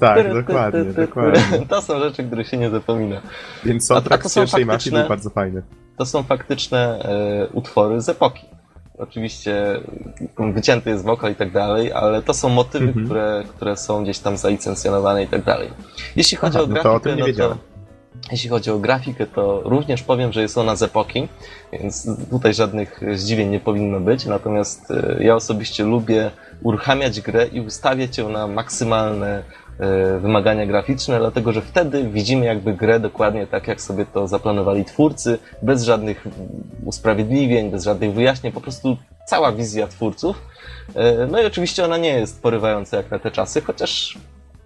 tak, 0.00 0.34
dokładnie, 0.34 0.84
dokładnie. 0.84 1.66
To 1.68 1.82
są 1.82 1.98
rzeczy, 1.98 2.24
które 2.24 2.44
się 2.44 2.56
nie 2.56 2.70
zapomina. 2.70 3.20
Więc 3.64 3.86
soundtrack 3.86 4.26
z 4.26 4.34
pierwszej 4.34 4.66
mafii 4.66 4.96
był 4.96 5.08
bardzo 5.08 5.30
fajny. 5.30 5.62
To 5.98 6.06
są 6.06 6.22
faktyczne 6.22 6.98
e, 6.98 7.48
utwory 7.52 8.00
z 8.00 8.08
epoki. 8.08 8.46
Oczywiście 8.98 9.80
wycięty 10.38 10.90
jest 10.90 11.04
wokal 11.04 11.32
i 11.32 11.34
tak 11.34 11.52
dalej, 11.52 11.92
ale 11.92 12.22
to 12.22 12.34
są 12.34 12.48
motywy, 12.48 12.86
mhm. 12.86 13.06
które, 13.06 13.44
które 13.48 13.76
są 13.76 14.02
gdzieś 14.02 14.18
tam 14.18 14.36
zalicencjonowane 14.36 15.22
i 15.22 15.26
tak 15.26 15.42
dalej. 15.42 15.70
Jeśli 16.16 16.36
chodzi 16.36 16.56
Aha, 16.56 16.64
o 16.64 16.66
grafikę, 16.66 17.16
no 17.16 17.26
to, 17.26 17.46
o 17.46 17.48
no 17.48 17.54
to 17.54 17.74
jeśli 18.32 18.50
chodzi 18.50 18.70
o 18.70 18.78
grafikę, 18.78 19.26
to 19.26 19.60
również 19.64 20.02
powiem, 20.02 20.32
że 20.32 20.42
jest 20.42 20.58
ona 20.58 20.76
z 20.76 20.82
epoki, 20.82 21.28
więc 21.72 22.08
tutaj 22.30 22.54
żadnych 22.54 23.00
zdziwień 23.14 23.48
nie 23.48 23.60
powinno 23.60 24.00
być. 24.00 24.26
Natomiast 24.26 24.90
e, 24.90 25.16
ja 25.20 25.34
osobiście 25.34 25.84
lubię 25.84 26.30
uruchamiać 26.62 27.20
grę 27.20 27.46
i 27.46 27.60
ustawiać 27.60 28.18
ją 28.18 28.28
na 28.28 28.46
maksymalne 28.46 29.42
wymagania 30.20 30.66
graficzne, 30.66 31.18
dlatego 31.18 31.52
że 31.52 31.62
wtedy 31.62 32.08
widzimy 32.08 32.46
jakby 32.46 32.74
grę 32.74 33.00
dokładnie 33.00 33.46
tak, 33.46 33.68
jak 33.68 33.80
sobie 33.80 34.06
to 34.06 34.28
zaplanowali 34.28 34.84
twórcy, 34.84 35.38
bez 35.62 35.82
żadnych 35.82 36.26
usprawiedliwień, 36.84 37.70
bez 37.70 37.84
żadnych 37.84 38.12
wyjaśnień, 38.12 38.52
po 38.52 38.60
prostu 38.60 38.96
cała 39.26 39.52
wizja 39.52 39.86
twórców. 39.86 40.42
E, 40.94 41.26
no 41.26 41.42
i 41.42 41.46
oczywiście 41.46 41.84
ona 41.84 41.96
nie 41.96 42.08
jest 42.08 42.42
porywająca 42.42 42.96
jak 42.96 43.10
na 43.10 43.18
te 43.18 43.30
czasy, 43.30 43.60
chociaż 43.60 44.18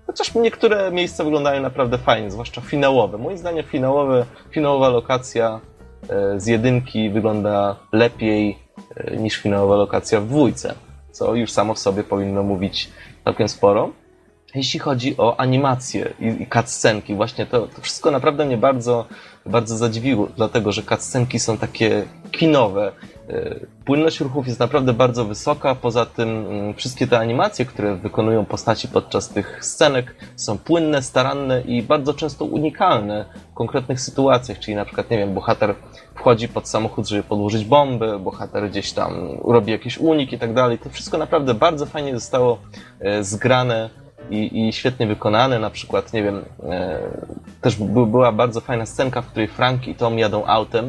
Chociaż 0.09 0.35
niektóre 0.35 0.90
miejsca 0.90 1.24
wyglądają 1.24 1.62
naprawdę 1.62 1.98
fajnie, 1.98 2.30
zwłaszcza 2.30 2.60
finałowe. 2.60 3.18
Moim 3.18 3.39
zdaniem 3.39 3.64
finałowe, 3.64 4.26
finałowa 4.51 4.89
lokacja 4.89 5.60
e, 6.09 6.40
z 6.40 6.47
jedynki 6.47 7.10
wygląda 7.10 7.76
lepiej 7.93 8.59
e, 8.97 9.16
niż 9.16 9.36
finałowa 9.36 9.76
lokacja 9.76 10.20
w 10.20 10.26
dwójce, 10.26 10.74
co 11.10 11.35
już 11.35 11.51
samo 11.52 11.74
w 11.74 11.78
sobie 11.78 12.05
powinno 12.05 12.43
mówić 12.43 12.90
całkiem 13.24 13.48
sporo. 13.48 13.90
Jeśli 14.55 14.81
chodzi 14.81 15.16
o 15.19 15.41
animacje 15.41 16.15
i, 16.20 16.43
i 16.43 16.47
cutscenki, 16.47 17.15
właśnie 17.15 17.47
to, 17.47 17.66
to 17.66 17.83
wszystko 17.83 18.11
naprawdę 18.11 18.45
mnie 18.45 18.57
bardzo, 18.57 19.07
bardzo 19.47 19.77
zadziwiło, 19.77 20.29
dlatego 20.37 20.73
że 20.73 20.83
cutscenki 20.83 21.39
są 21.39 21.59
takie 21.59 22.05
kinowe. 22.31 22.93
E, 23.29 23.57
płynność 23.85 24.20
ruchów 24.20 24.47
jest 24.47 24.61
naprawdę 24.61 24.93
bardzo 24.93 25.25
wysoka, 25.25 25.75
poza 25.75 26.07
tym 26.07 26.29
mm, 26.29 26.75
wszystkie 26.75 27.07
te 27.07 27.19
animacje, 27.19 27.65
które 27.65 27.97
wykonują 27.97 28.45
postaci 28.45 28.89
podczas 28.89 29.29
tych 29.29 29.65
scenek 29.65 30.15
są 30.37 30.59
płynne, 30.59 31.03
staranne 31.03 31.61
i 31.61 31.83
bardzo 31.83 32.15
często 32.15 32.45
unikalne 32.45 33.25
w 33.53 33.55
konkretnych 33.55 34.01
sytuacjach, 34.01 34.59
czyli 34.59 34.75
na 34.75 34.85
przykład, 34.85 35.11
nie 35.11 35.19
wiem, 35.19 35.35
bohater 35.35 35.75
wchodzi 36.15 36.49
pod 36.49 36.69
samochód, 36.69 37.09
żeby 37.09 37.23
podłożyć 37.23 37.65
bombę, 37.65 38.19
bohater 38.19 38.70
gdzieś 38.70 38.93
tam 38.93 39.39
robi 39.45 39.73
jakiś 39.73 39.99
unik 39.99 40.33
i 40.33 40.39
tak 40.39 40.55
dalej. 40.55 40.79
To 40.79 40.91
wszystko 40.91 41.19
naprawdę 41.19 41.55
bardzo 41.55 41.87
fajnie 41.87 42.15
zostało 42.15 42.59
e, 43.01 43.25
zgrane 43.25 44.07
i, 44.31 44.69
i 44.69 44.73
świetnie 44.73 45.07
wykonane. 45.07 45.59
Na 45.59 45.70
przykład, 45.70 46.12
nie 46.12 46.23
wiem, 46.23 46.45
e, 46.62 46.99
też 47.61 47.77
była 47.77 48.32
bardzo 48.32 48.61
fajna 48.61 48.86
scenka, 48.86 49.23
w 49.23 49.27
której 49.27 49.49
Frank 49.49 49.89
i 49.89 49.95
Tom 49.95 50.19
jadą 50.19 50.47
autem 50.47 50.89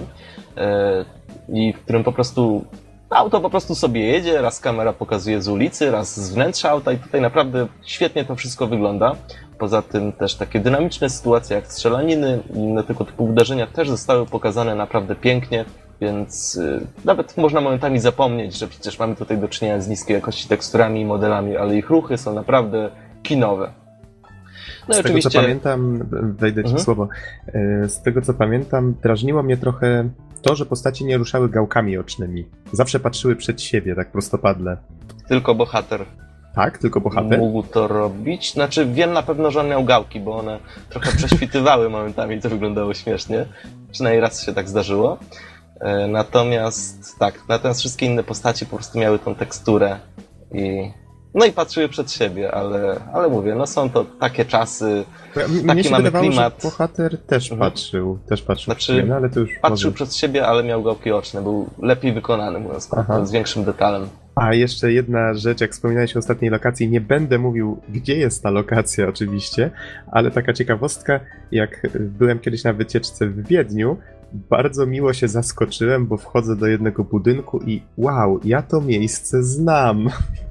e, 0.57 1.06
i 1.49 1.73
w 1.73 1.80
którym 1.80 2.03
po 2.03 2.11
prostu 2.11 2.65
auto 3.10 3.41
po 3.41 3.49
prostu 3.49 3.76
sobie 3.76 4.06
jedzie, 4.06 4.41
raz 4.41 4.60
kamera 4.60 4.93
pokazuje 4.93 5.41
z 5.41 5.47
ulicy, 5.47 5.91
raz 5.91 6.19
z 6.19 6.34
wnętrza 6.34 6.69
auta 6.69 6.91
i 6.91 6.97
tutaj 6.97 7.22
naprawdę 7.22 7.68
świetnie 7.85 8.26
to 8.26 8.35
wszystko 8.35 8.68
wygląda. 8.68 9.15
Poza 9.57 9.81
tym 9.81 10.14
też 10.14 10.35
takie 10.35 10.60
dynamiczne 10.60 11.10
sytuacje 11.10 11.56
jak 11.56 11.68
strzelaniny 11.68 12.39
i 12.53 12.57
inne 12.57 12.84
tego 12.84 13.06
typu 13.06 13.23
uderzenia 13.23 13.68
też 13.68 13.89
zostały 13.89 14.26
pokazane 14.26 14.76
naprawdę 14.76 15.15
pięknie, 15.15 15.65
więc 16.01 16.56
y, 16.56 16.88
nawet 17.06 17.38
można 17.38 17.61
momentami 17.61 17.99
zapomnieć, 17.99 18.57
że 18.57 18.68
przecież 18.68 18.99
mamy 18.99 19.15
tutaj 19.15 19.38
do 19.38 19.47
czynienia 19.47 19.81
z 19.81 19.88
niskiej 19.88 20.14
jakości 20.14 20.47
teksturami 20.47 21.01
i 21.01 21.06
modelami, 21.06 21.57
ale 21.57 21.77
ich 21.77 21.89
ruchy 21.89 22.18
są 22.18 22.34
naprawdę 22.34 22.89
kinowe. 23.23 23.71
No 24.87 24.95
z 24.95 24.99
oczywiście... 24.99 25.29
tego 25.29 25.41
co 25.41 25.47
pamiętam, 25.47 26.09
wejdę 26.37 26.63
ci 26.63 26.69
mhm. 26.69 26.85
słowo, 26.85 27.07
e, 27.47 27.89
z 27.89 28.01
tego 28.01 28.21
co 28.21 28.33
pamiętam, 28.33 28.95
drażniło 29.01 29.43
mnie 29.43 29.57
trochę 29.57 30.09
to, 30.41 30.55
że 30.55 30.65
postacie 30.65 31.05
nie 31.05 31.17
ruszały 31.17 31.49
gałkami 31.49 31.97
ocznymi. 31.97 32.45
Zawsze 32.71 32.99
patrzyły 32.99 33.35
przed 33.35 33.61
siebie, 33.61 33.95
tak 33.95 34.11
prostopadle. 34.11 34.77
Tylko 35.27 35.55
bohater. 35.55 36.05
Tak, 36.55 36.77
tylko 36.77 37.01
bohater? 37.01 37.39
Mógł 37.39 37.63
to 37.63 37.87
robić. 37.87 38.53
Znaczy, 38.53 38.85
wiem 38.85 39.13
na 39.13 39.23
pewno, 39.23 39.51
że 39.51 39.59
on 39.59 39.67
miał 39.67 39.83
gałki, 39.83 40.19
bo 40.19 40.37
one 40.37 40.59
trochę 40.89 41.17
prześwitywały 41.17 41.89
momentami, 41.99 42.41
to 42.41 42.49
wyglądało 42.49 42.93
śmiesznie. 42.93 43.45
Przynajmniej 43.91 44.21
raz 44.21 44.45
się 44.45 44.53
tak 44.53 44.69
zdarzyło. 44.69 45.17
E, 45.79 46.07
natomiast, 46.07 47.19
tak, 47.19 47.39
natomiast 47.47 47.79
wszystkie 47.79 48.05
inne 48.05 48.23
postaci 48.23 48.65
po 48.65 48.75
prostu 48.75 48.99
miały 48.99 49.19
tą 49.19 49.35
teksturę 49.35 49.99
i 50.51 50.91
no 51.40 51.45
i 51.45 51.52
patrzyły 51.52 51.90
przed 51.90 52.11
siebie, 52.11 52.52
ale, 52.52 52.99
ale 53.14 53.30
mówię, 53.30 53.56
no 53.56 53.68
są 53.68 53.90
to 53.90 54.06
takie 54.06 54.45
czasy, 54.45 55.06
taki 55.34 55.52
Mnie 55.52 55.84
się 55.84 55.90
mamy 55.90 56.03
wydawało, 56.03 56.30
klimat. 56.30 56.64
Że 56.64 56.70
bohater 56.70 57.18
też 57.18 57.52
mhm. 57.52 57.72
patrzył, 57.72 58.20
też 58.30 58.41
patrzył 58.41 58.66
znaczy, 58.66 58.80
przed 58.80 58.95
siebie, 58.95 59.16
ale 59.16 59.30
to 59.30 59.40
już 59.40 59.49
Patrzył 59.61 59.91
może... 59.91 59.95
przed 59.95 60.16
siebie, 60.16 60.48
ale 60.48 60.64
miał 60.64 60.84
gałki 60.84 61.11
oczne, 61.11 61.41
był 61.41 61.70
lepiej 61.82 62.14
wykonany, 62.14 62.60
mówiąc 62.60 62.90
z 63.24 63.32
większym 63.32 63.64
detalem. 63.64 64.10
A 64.36 64.53
jeszcze 64.53 64.91
jedna 64.91 65.34
rzecz, 65.34 65.61
jak 65.61 65.72
wspominałeś 65.72 66.16
o 66.16 66.20
ostatniej 66.20 66.52
lokacji, 66.52 66.90
nie 66.90 67.02
będę 67.02 67.40
mówił, 67.40 67.82
gdzie 67.90 68.18
jest 68.18 68.44
ta 68.44 68.49
lokacja 68.49 69.07
oczywiście, 69.07 69.72
ale 70.11 70.32
taka 70.32 70.53
ciekawostka, 70.53 71.20
jak 71.52 71.88
byłem 71.99 72.40
kiedyś 72.40 72.64
na 72.64 72.74
wycieczce 72.74 73.28
w 73.28 73.48
Wiedniu, 73.48 73.98
bardzo 74.34 74.86
miło 74.86 75.14
się 75.14 75.28
zaskoczyłem, 75.28 76.07
bo 76.07 76.18
wchodzę 76.18 76.56
do 76.56 76.68
jednego 76.68 77.03
budynku 77.03 77.60
i 77.60 77.82
wow, 77.98 78.40
ja 78.44 78.61
to 78.61 78.82
miejsce 78.82 79.44
znam. 79.44 80.07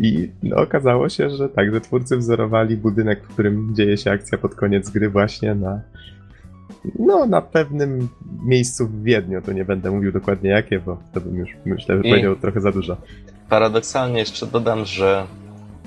I 0.00 0.30
no, 0.42 0.56
okazało 0.56 1.08
się, 1.08 1.30
że 1.30 1.48
tak, 1.48 1.74
że 1.74 1.80
twórcy 1.80 2.16
wzorowali 2.16 2.76
budynek, 2.76 3.24
w 3.24 3.28
którym 3.28 3.74
dzieje 3.74 3.96
się 3.96 4.10
akcja 4.10 4.38
pod 4.38 4.54
koniec 4.54 4.90
gry 4.90 5.10
właśnie 5.10 5.54
na 5.54 5.80
no, 6.98 7.26
na 7.26 7.42
pewnym 7.42 8.08
miejscu 8.44 8.86
w 8.86 9.02
Wiedniu. 9.02 9.42
To 9.42 9.52
nie 9.52 9.64
będę 9.64 9.90
mówił 9.90 10.12
dokładnie 10.12 10.50
jakie, 10.50 10.78
bo 10.80 10.98
to 11.14 11.20
bym 11.20 11.36
już 11.36 11.50
myślę, 11.64 11.96
że 11.96 12.02
powiedział 12.02 12.36
trochę 12.36 12.60
za 12.60 12.72
dużo. 12.72 12.96
Paradoksalnie 13.48 14.18
jeszcze 14.18 14.46
dodam, 14.46 14.84
że, 14.84 15.26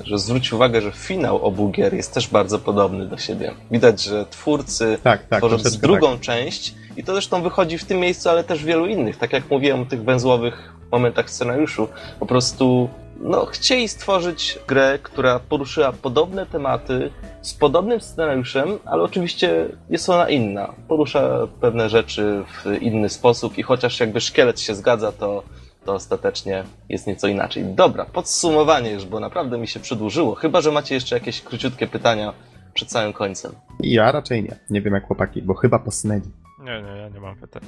że 0.04 0.20
zwróć 0.20 0.54
uwagę, 0.54 0.82
że 0.82 0.92
finał 0.92 1.46
obu 1.46 1.70
gier 1.70 1.94
jest 1.94 2.14
też 2.14 2.28
bardzo 2.28 2.60
podobny 2.60 3.06
do 3.06 3.18
siebie. 3.18 3.52
Widać, 3.72 4.04
że 4.04 4.26
twórcy 4.30 4.98
tak, 5.04 5.28
tak, 5.28 5.40
tworząc 5.40 5.78
drugą 5.78 6.12
tak. 6.12 6.20
część 6.20 6.76
i 6.98 7.04
to 7.04 7.14
zresztą 7.14 7.42
wychodzi 7.42 7.78
w 7.78 7.86
tym 7.86 8.00
miejscu, 8.00 8.30
ale 8.30 8.44
też 8.44 8.64
w 8.64 8.66
wielu 8.66 8.86
innych. 8.86 9.18
Tak 9.18 9.34
jak 9.34 9.52
mówiłem 9.52 9.82
o 9.82 9.86
tych 9.86 10.04
węzłowych 10.04 10.74
momentach 10.92 11.30
scenariuszu, 11.30 11.88
po 12.20 12.26
prostu 12.26 12.90
no, 13.22 13.46
chcieli 13.46 13.88
stworzyć 13.88 14.60
grę, 14.68 15.00
która 15.04 15.40
poruszyła 15.40 15.92
podobne 15.92 16.46
tematy, 16.46 17.12
z 17.42 17.54
podobnym 17.54 18.02
scenariuszem, 18.02 18.80
ale 18.86 19.04
oczywiście 19.04 19.66
jest 19.90 20.10
ona 20.10 20.30
inna. 20.30 20.74
Porusza 20.88 21.48
pewne 21.62 21.90
rzeczy 21.90 22.44
w 22.64 22.82
inny 22.82 23.10
sposób 23.10 23.58
i 23.58 23.64
chociaż 23.64 24.00
jakby 24.00 24.22
szkielet 24.22 24.60
się 24.60 24.76
zgadza, 24.76 25.12
to, 25.12 25.44
to 25.86 25.94
ostatecznie 25.94 26.64
jest 26.90 27.08
nieco 27.08 27.28
inaczej. 27.28 27.64
Dobra, 27.66 28.06
podsumowanie 28.06 28.92
już, 28.92 29.06
bo 29.06 29.20
naprawdę 29.20 29.58
mi 29.58 29.68
się 29.68 29.80
przedłużyło. 29.80 30.36
Chyba, 30.36 30.62
że 30.62 30.72
macie 30.72 30.96
jeszcze 30.96 31.16
jakieś 31.16 31.42
króciutkie 31.42 31.88
pytania 31.88 32.34
przed 32.74 32.90
całym 32.90 33.14
końcem. 33.14 33.52
Ja 33.80 34.12
raczej 34.12 34.44
nie. 34.44 34.56
Nie 34.70 34.82
wiem 34.82 34.94
jak 34.94 35.08
chłopaki, 35.08 35.42
bo 35.42 35.54
chyba 35.54 35.80
posnęli. 35.80 36.22
Nie, 36.60 36.82
nie, 36.82 36.98
ja 36.98 37.10
nie 37.10 37.20
mam 37.20 37.36
pytań. 37.36 37.62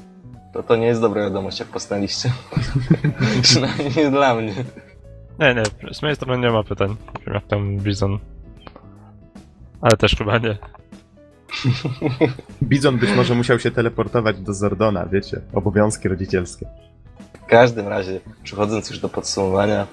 To 0.53 0.63
to 0.63 0.75
nie 0.75 0.87
jest 0.87 1.01
dobra 1.01 1.21
wiadomość, 1.23 1.59
jak 1.59 1.69
posnęliście. 1.69 2.31
Przynajmniej 3.41 4.11
dla 4.11 4.35
mnie. 4.35 4.53
Nie, 5.41 5.55
nie, 5.55 5.93
z 5.93 6.01
mojej 6.01 6.15
strony 6.15 6.41
nie 6.47 6.49
ma 6.51 6.63
pytań. 6.63 6.89
Nie 6.89 7.25
wiem 7.25 7.33
jak 7.33 7.47
tam 7.47 7.77
Bizon. 7.77 8.19
Ale 9.81 9.97
też 9.97 10.15
chyba 10.15 10.37
nie. 10.37 10.57
Bizon 12.63 12.97
być 12.97 13.11
może 13.15 13.35
musiał 13.35 13.59
się 13.59 13.71
teleportować 13.71 14.39
do 14.39 14.53
Zordona, 14.53 15.05
wiecie, 15.05 15.41
obowiązki 15.53 16.09
rodzicielskie. 16.09 16.65
W 17.43 17.45
każdym 17.45 17.87
razie, 17.87 18.19
przechodząc 18.43 18.89
już 18.89 18.99
do 18.99 19.09
podsumowania, 19.09 19.87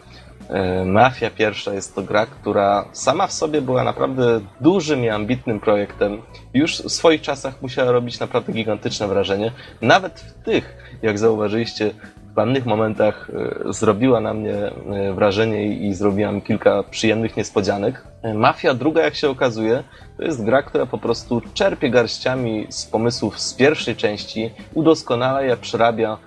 e, 0.49 0.85
Mafia 0.85 1.31
pierwsza 1.31 1.75
jest 1.75 1.95
to 1.95 2.03
gra, 2.03 2.27
która 2.27 2.89
sama 2.93 3.27
w 3.27 3.33
sobie 3.33 3.63
była 3.63 3.85
naprawdę 3.85 4.41
dużym 4.61 5.05
i 5.05 5.09
ambitnym 5.09 5.61
projektem. 5.61 6.23
Już 6.55 6.83
w 6.83 6.91
swoich 6.91 7.21
czasach 7.21 7.63
musiała 7.63 7.93
robić 7.93 8.21
naprawdę 8.21 8.53
gigantyczne 8.53 9.09
wrażenie. 9.09 9.53
Nawet 9.83 10.21
w 10.21 10.45
tych, 10.45 10.77
jak 11.03 11.19
zauważyliście, 11.19 11.91
pewnych 12.39 12.67
momentach 12.67 13.31
e, 13.69 13.73
zrobiła 13.73 14.21
na 14.21 14.35
mnie 14.35 14.55
e, 14.55 15.13
wrażenie 15.13 15.67
i 15.67 15.95
zrobiła 15.95 16.33
mi 16.33 16.43
kilka 16.43 16.83
przyjemnych 16.83 17.37
niespodzianek. 17.37 18.05
E, 18.23 18.35
Mafia 18.35 18.75
druga, 18.75 19.03
jak 19.03 19.15
się 19.15 19.31
okazuje, 19.31 19.85
to 20.17 20.23
jest 20.23 20.45
gra, 20.45 20.63
która 20.63 20.87
po 20.87 20.99
prostu 20.99 21.43
czerpie 21.55 21.91
garściami 21.91 22.67
z 22.69 22.87
pomysłów 22.87 23.41
z 23.41 23.55
pierwszej 23.55 23.97
części, 23.97 24.51
udoskonala 24.75 25.43
je, 25.43 25.57
przerabia, 25.57 26.19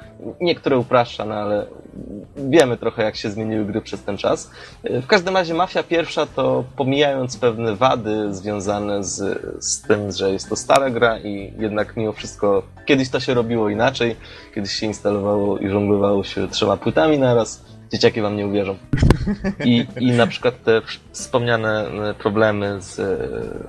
niektóre 0.42 0.78
upraszcza, 0.78 1.26
no 1.26 1.36
ale 1.36 1.66
wiemy 2.36 2.78
trochę, 2.78 3.04
jak 3.04 3.16
się 3.16 3.32
zmieniły 3.32 3.66
gry 3.66 3.82
przez 3.82 4.04
ten 4.04 4.18
czas. 4.18 4.52
W 4.84 5.08
każdym 5.08 5.36
razie 5.38 5.54
Mafia 5.54 5.84
pierwsza 5.84 6.26
to 6.26 6.64
pomijając 6.76 7.38
pewne 7.38 7.76
wady 7.76 8.34
związane 8.34 9.04
z, 9.04 9.40
z 9.66 9.82
tym, 9.82 10.12
że 10.12 10.32
jest 10.32 10.50
to 10.50 10.56
stara 10.56 10.90
gra 10.90 11.20
i 11.20 11.54
jednak 11.60 11.98
mimo 11.98 12.12
wszystko 12.12 12.64
kiedyś 12.86 13.10
to 13.10 13.20
się 13.20 13.34
robiło 13.34 13.70
inaczej, 13.70 14.16
kiedyś 14.56 14.72
się 14.72 14.86
instalowało 14.86 15.58
i 15.58 15.70
żonglowało 15.70 16.24
się 16.24 16.48
trzema 16.48 16.78
płytami 16.78 17.20
naraz. 17.20 17.66
Dzieciaki 17.92 18.22
wam 18.22 18.36
nie 18.36 18.48
uwierzą. 18.48 18.76
I, 19.66 19.86
I 20.00 20.12
na 20.12 20.28
przykład 20.28 20.64
te 20.64 20.82
wspomniane 21.12 21.88
e, 21.88 22.14
problemy 22.14 22.82
z, 22.82 22.96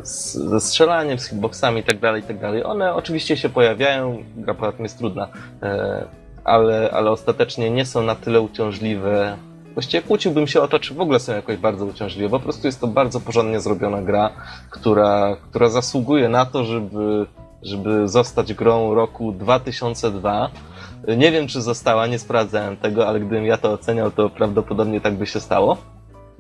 z, 0.09 0.35
ze 0.35 0.61
strzelaniem, 0.61 1.19
z 1.19 1.29
hitboxami 1.29 1.81
i 1.81 1.85
tak 1.85 1.99
tak 2.25 2.37
one 2.65 2.95
oczywiście 2.95 3.37
się 3.37 3.49
pojawiają, 3.49 4.25
gra 4.37 4.55
poza 4.55 4.73
tym 4.73 4.83
jest 4.83 4.99
trudna, 4.99 5.29
e, 5.63 6.05
ale, 6.45 6.91
ale 6.91 7.11
ostatecznie 7.11 7.71
nie 7.71 7.87
są 7.87 8.03
na 8.03 8.15
tyle 8.15 8.41
uciążliwe. 8.41 9.37
Właściwie 9.75 10.03
kłóciłbym 10.03 10.47
się 10.47 10.61
o 10.61 10.69
to, 10.69 10.79
czy 10.79 10.95
w 10.95 11.01
ogóle 11.01 11.21
są 11.21 11.33
jakoś 11.33 11.57
bardzo 11.57 11.87
uciążliwe. 11.87 12.31
Po 12.31 12.41
prostu 12.41 12.67
jest 12.67 12.81
to 12.81 12.87
bardzo 12.87 13.21
porządnie 13.21 13.61
zrobiona 13.61 14.03
gra, 14.03 14.31
która, 14.71 15.37
która 15.51 15.69
zasługuje 15.69 16.29
na 16.29 16.47
to, 16.47 16.65
żeby, 16.65 17.27
żeby 17.63 18.09
zostać 18.09 18.55
grą 18.55 18.95
roku 18.95 19.33
2002. 19.33 20.51
Nie 21.17 21.33
wiem, 21.33 21.47
czy 21.47 21.63
została, 21.63 22.07
nie 22.07 22.19
sprawdzałem 22.19 22.77
tego, 22.77 23.09
ale 23.09 23.21
gdybym 23.21 23.47
ja 23.47 23.57
to 23.57 23.73
oceniał, 23.73 24.11
to 24.11 24.31
prawdopodobnie 24.31 25.01
tak 25.01 25.15
by 25.15 25.27
się 25.27 25.41
stało. 25.41 25.77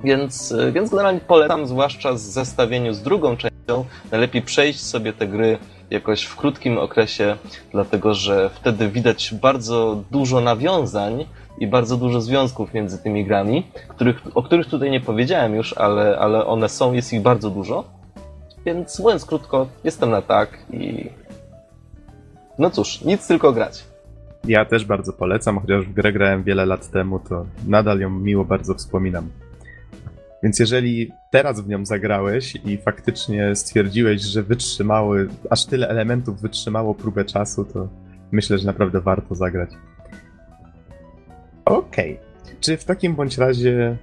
Więc, 0.04 0.54
więc 0.72 0.90
generalnie 0.90 1.20
polecam, 1.20 1.66
zwłaszcza 1.66 2.12
w 2.12 2.18
zestawieniu 2.18 2.94
z 2.94 3.02
drugą 3.02 3.36
częścią, 3.36 3.84
najlepiej 4.10 4.42
przejść 4.42 4.80
sobie 4.80 5.12
te 5.12 5.26
gry 5.26 5.58
jakoś 5.92 6.24
w 6.24 6.36
krótkim 6.36 6.78
okresie, 6.78 7.36
dlatego 7.72 8.14
że 8.14 8.50
wtedy 8.54 8.88
widać 8.88 9.34
bardzo 9.34 10.02
dużo 10.10 10.40
nawiązań 10.40 11.24
i 11.58 11.66
bardzo 11.66 11.96
dużo 11.96 12.20
związków 12.20 12.74
między 12.74 12.98
tymi 12.98 13.24
grami, 13.24 13.66
których, 13.88 14.22
o 14.34 14.42
których 14.42 14.66
tutaj 14.66 14.90
nie 14.90 15.00
powiedziałem 15.00 15.54
już, 15.54 15.72
ale, 15.72 16.18
ale 16.18 16.46
one 16.46 16.68
są, 16.68 16.92
jest 16.92 17.12
ich 17.12 17.22
bardzo 17.22 17.50
dużo. 17.50 17.84
Więc 18.64 18.98
mówiąc 18.98 19.24
krótko, 19.24 19.66
jestem 19.84 20.10
na 20.10 20.22
tak 20.22 20.58
i 20.72 21.10
no 22.58 22.70
cóż, 22.70 23.00
nic 23.00 23.26
tylko 23.26 23.52
grać. 23.52 23.84
Ja 24.44 24.64
też 24.64 24.84
bardzo 24.84 25.12
polecam, 25.12 25.60
chociaż 25.60 25.86
w 25.86 25.92
grę 25.92 26.12
grałem 26.12 26.42
wiele 26.42 26.66
lat 26.66 26.90
temu, 26.90 27.18
to 27.18 27.46
nadal 27.66 28.00
ją 28.00 28.10
miło 28.10 28.44
bardzo 28.44 28.74
wspominam. 28.74 29.28
Więc 30.42 30.58
jeżeli 30.58 31.12
teraz 31.30 31.60
w 31.60 31.68
nią 31.68 31.86
zagrałeś 31.86 32.56
i 32.64 32.78
faktycznie 32.78 33.56
stwierdziłeś, 33.56 34.22
że 34.22 34.42
wytrzymały, 34.42 35.28
aż 35.50 35.66
tyle 35.66 35.88
elementów 35.88 36.40
wytrzymało 36.40 36.94
próbę 36.94 37.24
czasu, 37.24 37.64
to 37.64 37.88
myślę, 38.32 38.58
że 38.58 38.66
naprawdę 38.66 39.00
warto 39.00 39.34
zagrać. 39.34 39.70
Okej. 41.64 42.12
Okay. 42.12 42.56
Czy 42.60 42.76
w 42.76 42.84
takim 42.84 43.14
bądź 43.14 43.38
razie 43.38 43.96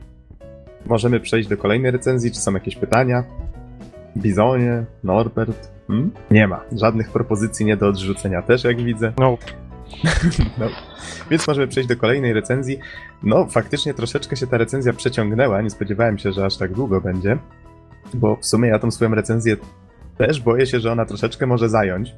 możemy 0.86 1.20
przejść 1.20 1.49
do 1.49 1.57
kolejnej 1.57 1.91
recenzji? 1.91 2.32
Czy 2.32 2.40
są 2.40 2.53
jakieś 2.53 2.76
pytania? 2.76 3.24
Bizonie, 4.18 4.86
Norbert? 5.03 5.72
Hmm? 5.88 6.11
Nie 6.32 6.48
ma. 6.48 6.61
Żadnych 6.72 7.11
propozycji 7.11 7.66
nie 7.66 7.78
do 7.78 7.88
odrzucenia 7.88 8.41
też, 8.41 8.64
jak 8.64 8.82
widzę. 8.82 9.14
No. 9.20 9.38
No. 10.57 10.68
Więc 11.32 11.48
możemy 11.48 11.68
przejść 11.68 11.90
do 11.90 11.98
kolejnej 11.98 12.34
recenzji. 12.34 12.80
No, 13.24 13.48
faktycznie 13.48 13.94
troszeczkę 13.94 14.36
się 14.36 14.48
ta 14.48 14.57
recenzja 14.57 14.94
przeciągnęła. 14.94 15.61
Nie 15.61 15.70
spodziewałem 15.70 16.18
się, 16.18 16.32
że 16.32 16.45
aż 16.45 16.57
tak 16.57 16.74
długo 16.74 17.02
będzie. 17.02 17.38
Bo 18.14 18.36
w 18.36 18.45
sumie 18.45 18.70
ja 18.70 18.80
tą 18.80 18.91
swoją 18.91 19.16
recenzję 19.16 19.57
też 20.18 20.41
boję 20.41 20.66
się, 20.66 20.80
że 20.80 20.91
ona 20.91 21.06
troszeczkę 21.06 21.48
może 21.48 21.70
zająć. 21.70 22.16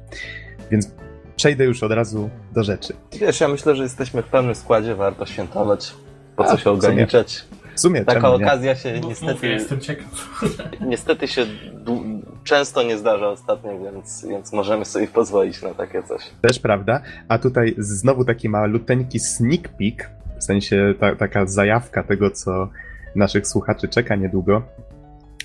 Więc 0.70 0.90
przejdę 1.36 1.64
już 1.64 1.82
od 1.82 1.92
razu 1.92 2.30
do 2.52 2.64
rzeczy. 2.64 2.96
Wiesz, 3.12 3.40
ja 3.40 3.48
myślę, 3.48 3.76
że 3.76 3.82
jesteśmy 3.82 4.22
w 4.22 4.26
pełnym 4.26 4.54
składzie, 4.54 4.94
warto 4.94 5.26
świętować. 5.26 5.94
Po 6.36 6.44
co 6.44 6.52
A, 6.52 6.56
się 6.56 6.70
ograniczać? 6.70 7.44
W 7.74 7.80
sumie 7.80 8.04
Taka 8.04 8.34
okazja 8.34 8.74
się 8.74 8.94
Mów, 8.94 9.08
niestety. 9.08 9.32
Mów, 9.32 9.42
jestem 9.42 9.80
ciekaw. 9.80 10.42
Niestety 10.90 11.28
się 11.28 11.46
często 12.44 12.82
nie 12.82 12.98
zdarza 12.98 13.28
ostatnio, 13.28 13.70
więc, 13.92 14.26
więc 14.28 14.52
możemy 14.52 14.84
sobie 14.84 15.06
pozwolić 15.06 15.62
na 15.62 15.74
takie 15.74 16.02
coś. 16.02 16.22
Też 16.40 16.58
prawda. 16.58 17.00
A 17.28 17.38
tutaj 17.38 17.74
znowu 17.78 18.24
taki 18.24 18.48
maluteńki 18.48 19.20
sneak 19.20 19.68
peek, 19.68 20.10
w 20.38 20.44
sensie 20.44 20.94
ta, 21.00 21.16
taka 21.16 21.46
zajawka 21.46 22.02
tego, 22.02 22.30
co 22.30 22.68
naszych 23.16 23.46
słuchaczy 23.46 23.88
czeka 23.88 24.16
niedługo. 24.16 24.62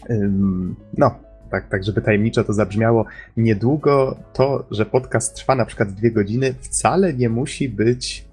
Ym, 0.10 0.76
no, 0.98 1.16
tak, 1.52 1.70
tak, 1.70 1.84
żeby 1.84 2.02
tajemniczo 2.02 2.44
to 2.44 2.54
zabrzmiało. 2.54 3.06
Niedługo 3.38 4.18
to, 4.34 4.66
że 4.72 4.86
podcast 4.86 5.36
trwa 5.36 5.56
na 5.56 5.66
przykład 5.66 5.92
dwie 5.92 6.12
godziny, 6.12 6.54
wcale 6.62 7.14
nie 7.14 7.30
musi 7.30 7.70
być 7.70 8.26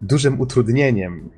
dużym 0.00 0.40
utrudnieniem 0.40 1.30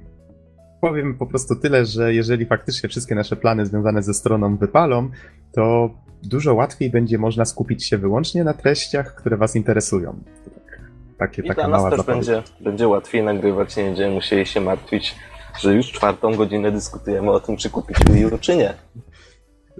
powiem 0.84 1.14
po 1.14 1.26
prostu 1.26 1.56
tyle, 1.56 1.86
że 1.86 2.14
jeżeli 2.14 2.46
faktycznie 2.46 2.88
wszystkie 2.88 3.14
nasze 3.14 3.36
plany 3.36 3.66
związane 3.66 4.02
ze 4.02 4.14
stroną 4.14 4.56
wypalą, 4.56 5.10
to 5.52 5.90
dużo 6.22 6.54
łatwiej 6.54 6.90
będzie 6.90 7.18
można 7.18 7.44
skupić 7.44 7.86
się 7.86 7.98
wyłącznie 7.98 8.44
na 8.44 8.54
treściach, 8.54 9.14
które 9.14 9.36
Was 9.36 9.56
interesują. 9.56 10.20
Tak, 10.44 10.80
takie, 11.18 11.42
I 11.42 11.48
taka 11.48 11.68
dla 11.68 11.82
nas 11.82 11.90
też 11.90 12.06
będzie, 12.06 12.42
będzie 12.60 12.88
łatwiej 12.88 13.22
nagrywać, 13.22 13.76
nie 13.76 13.84
będziemy 13.84 14.14
musieli 14.14 14.46
się 14.46 14.60
martwić, 14.60 15.14
że 15.58 15.74
już 15.74 15.92
czwartą 15.92 16.36
godzinę 16.36 16.72
dyskutujemy 16.72 17.30
o 17.30 17.40
tym, 17.40 17.56
czy 17.56 17.70
kupić 17.70 17.96
Wii 18.10 18.26
U, 18.26 18.38
czy 18.38 18.56
nie. 18.56 18.74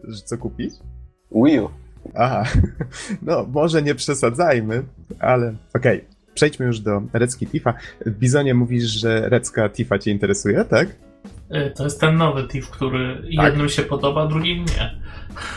Że 0.05 0.23
co 0.23 0.39
kupić? 0.39 0.75
Wii 1.31 1.61
U. 1.61 1.69
Aha, 2.15 2.45
no 3.29 3.47
może 3.53 3.83
nie 3.83 3.95
przesadzajmy, 3.95 4.83
ale 5.21 5.55
okej. 5.75 5.99
Okay. 5.99 6.14
Przejdźmy 6.35 6.67
już 6.67 6.81
do 6.81 7.03
Recki 7.13 7.47
Tifa. 7.47 7.75
W 8.07 8.19
Bizonie 8.19 8.55
mówisz, 8.55 8.85
że 8.85 9.29
Recka 9.29 9.69
Tifa 9.69 9.99
cię 9.99 10.11
interesuje, 10.11 10.65
tak? 10.65 10.89
E, 11.51 11.71
to 11.71 11.85
jest 11.85 12.01
ten 12.01 12.17
nowy 12.17 12.49
Tif, 12.49 12.71
który 12.71 13.15
tak. 13.37 13.45
jednym 13.45 13.69
się 13.69 13.83
podoba, 13.83 14.27
drugim 14.27 14.65
nie. 14.65 15.01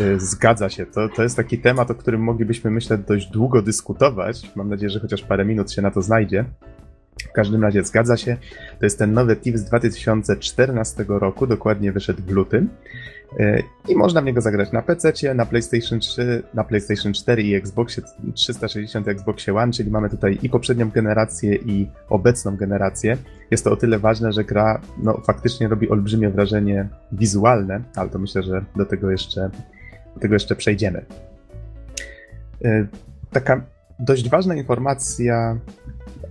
E, 0.05 0.19
zgadza 0.19 0.69
się. 0.69 0.85
To, 0.85 1.09
to 1.15 1.23
jest 1.23 1.37
taki 1.37 1.59
temat, 1.59 1.91
o 1.91 1.95
którym 1.95 2.21
moglibyśmy, 2.21 2.71
myślę, 2.71 2.97
dość 2.97 3.27
długo 3.27 3.61
dyskutować. 3.61 4.51
Mam 4.55 4.69
nadzieję, 4.69 4.89
że 4.89 4.99
chociaż 4.99 5.21
parę 5.21 5.45
minut 5.45 5.71
się 5.71 5.81
na 5.81 5.91
to 5.91 6.01
znajdzie. 6.01 6.45
Każdym 7.37 7.63
razie 7.63 7.83
zgadza 7.83 8.17
się. 8.17 8.37
To 8.79 8.85
jest 8.85 8.99
ten 8.99 9.13
nowy 9.13 9.35
TIF 9.35 9.57
z 9.57 9.63
2014 9.63 11.05
roku, 11.07 11.47
dokładnie 11.47 11.91
wyszedł 11.91 12.21
w 12.23 12.31
lutym. 12.31 12.69
E, 13.39 13.63
I 13.87 13.95
można 13.95 14.21
w 14.21 14.25
niego 14.25 14.41
zagrać 14.41 14.71
na 14.71 14.81
PC, 14.81 15.13
na 15.35 15.45
PlayStation 15.45 15.99
3, 15.99 16.43
na 16.53 16.63
PlayStation 16.63 17.13
4 17.13 17.43
i 17.43 17.55
Xboxie 17.55 18.03
360 18.33 19.07
Xboxie 19.07 19.55
One, 19.55 19.71
czyli 19.71 19.91
mamy 19.91 20.09
tutaj 20.09 20.39
i 20.41 20.49
poprzednią 20.49 20.89
generację 20.89 21.55
i 21.55 21.87
obecną 22.09 22.55
generację. 22.55 23.17
Jest 23.51 23.63
to 23.63 23.71
o 23.71 23.75
tyle 23.75 23.99
ważne, 23.99 24.31
że 24.31 24.43
gra 24.43 24.81
no, 25.03 25.21
faktycznie 25.27 25.67
robi 25.67 25.89
olbrzymie 25.89 26.29
wrażenie 26.29 26.89
wizualne, 27.11 27.81
ale 27.95 28.09
to 28.09 28.19
myślę, 28.19 28.43
że 28.43 28.65
do 28.75 28.85
tego 28.85 29.11
jeszcze, 29.11 29.49
do 30.15 30.19
tego 30.21 30.33
jeszcze 30.33 30.55
przejdziemy. 30.55 31.05
E, 32.65 32.87
taka 33.31 33.61
dość 33.99 34.29
ważna 34.29 34.55
informacja 34.55 35.57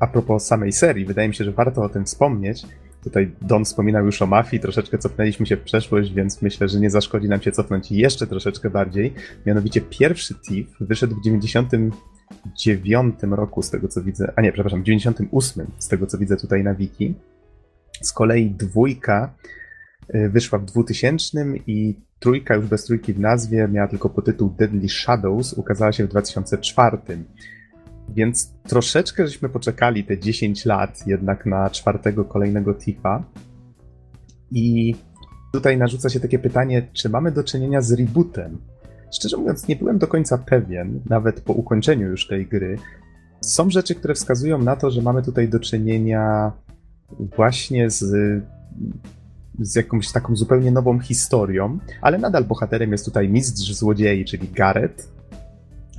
a 0.00 0.06
propos 0.06 0.46
samej 0.46 0.72
serii. 0.72 1.04
Wydaje 1.04 1.28
mi 1.28 1.34
się, 1.34 1.44
że 1.44 1.52
warto 1.52 1.82
o 1.82 1.88
tym 1.88 2.04
wspomnieć, 2.04 2.66
Tutaj 3.06 3.32
Don 3.42 3.64
wspominał 3.64 4.06
już 4.06 4.22
o 4.22 4.26
mafii, 4.26 4.62
troszeczkę 4.62 4.98
cofnęliśmy 4.98 5.46
się 5.46 5.56
w 5.56 5.62
przeszłość, 5.62 6.12
więc 6.12 6.42
myślę, 6.42 6.68
że 6.68 6.80
nie 6.80 6.90
zaszkodzi 6.90 7.28
nam 7.28 7.42
się 7.42 7.52
cofnąć 7.52 7.92
jeszcze 7.92 8.26
troszeczkę 8.26 8.70
bardziej. 8.70 9.14
Mianowicie 9.46 9.80
pierwszy 9.80 10.34
TIF 10.34 10.68
wyszedł 10.80 11.16
w 11.16 11.24
99 11.24 13.14
roku, 13.30 13.62
z 13.62 13.70
tego 13.70 13.88
co 13.88 14.02
widzę, 14.02 14.32
a 14.36 14.42
nie, 14.42 14.52
przepraszam, 14.52 14.80
w 14.80 14.84
98 14.84 15.66
z 15.78 15.88
tego 15.88 16.06
co 16.06 16.18
widzę 16.18 16.36
tutaj 16.36 16.64
na 16.64 16.74
wiki. 16.74 17.14
Z 18.02 18.12
kolei 18.12 18.50
dwójka 18.50 19.34
y, 20.14 20.28
wyszła 20.28 20.58
w 20.58 20.64
2000 20.64 21.44
i 21.66 22.00
trójka 22.18 22.54
już 22.54 22.66
bez 22.66 22.84
trójki 22.84 23.14
w 23.14 23.20
nazwie 23.20 23.68
miała 23.68 23.88
tylko 23.88 24.10
podtytuł 24.10 24.50
Deadly 24.58 24.88
Shadows, 24.88 25.52
ukazała 25.52 25.92
się 25.92 26.04
w 26.04 26.08
2004. 26.08 26.98
Więc 28.08 28.54
troszeczkę 28.68 29.26
żeśmy 29.26 29.48
poczekali 29.48 30.04
te 30.04 30.18
10 30.18 30.64
lat 30.64 31.06
jednak 31.06 31.46
na 31.46 31.70
czwartego 31.70 32.24
kolejnego 32.24 32.74
Tifa. 32.74 33.24
I 34.50 34.94
tutaj 35.52 35.78
narzuca 35.78 36.08
się 36.08 36.20
takie 36.20 36.38
pytanie, 36.38 36.88
czy 36.92 37.08
mamy 37.08 37.32
do 37.32 37.44
czynienia 37.44 37.80
z 37.80 37.92
rebootem? 37.92 38.58
Szczerze 39.14 39.36
mówiąc, 39.36 39.68
nie 39.68 39.76
byłem 39.76 39.98
do 39.98 40.06
końca 40.06 40.38
pewien, 40.38 41.00
nawet 41.08 41.40
po 41.40 41.52
ukończeniu 41.52 42.08
już 42.08 42.26
tej 42.26 42.46
gry. 42.46 42.78
Są 43.40 43.70
rzeczy, 43.70 43.94
które 43.94 44.14
wskazują 44.14 44.58
na 44.58 44.76
to, 44.76 44.90
że 44.90 45.02
mamy 45.02 45.22
tutaj 45.22 45.48
do 45.48 45.60
czynienia 45.60 46.52
właśnie 47.36 47.90
z, 47.90 48.04
z 49.60 49.74
jakąś 49.74 50.12
taką 50.12 50.36
zupełnie 50.36 50.70
nową 50.70 50.98
historią, 50.98 51.78
ale 52.00 52.18
nadal 52.18 52.44
bohaterem 52.44 52.92
jest 52.92 53.04
tutaj 53.04 53.28
mistrz 53.28 53.74
złodziei, 53.74 54.24
czyli 54.24 54.48
Gareth. 54.48 55.15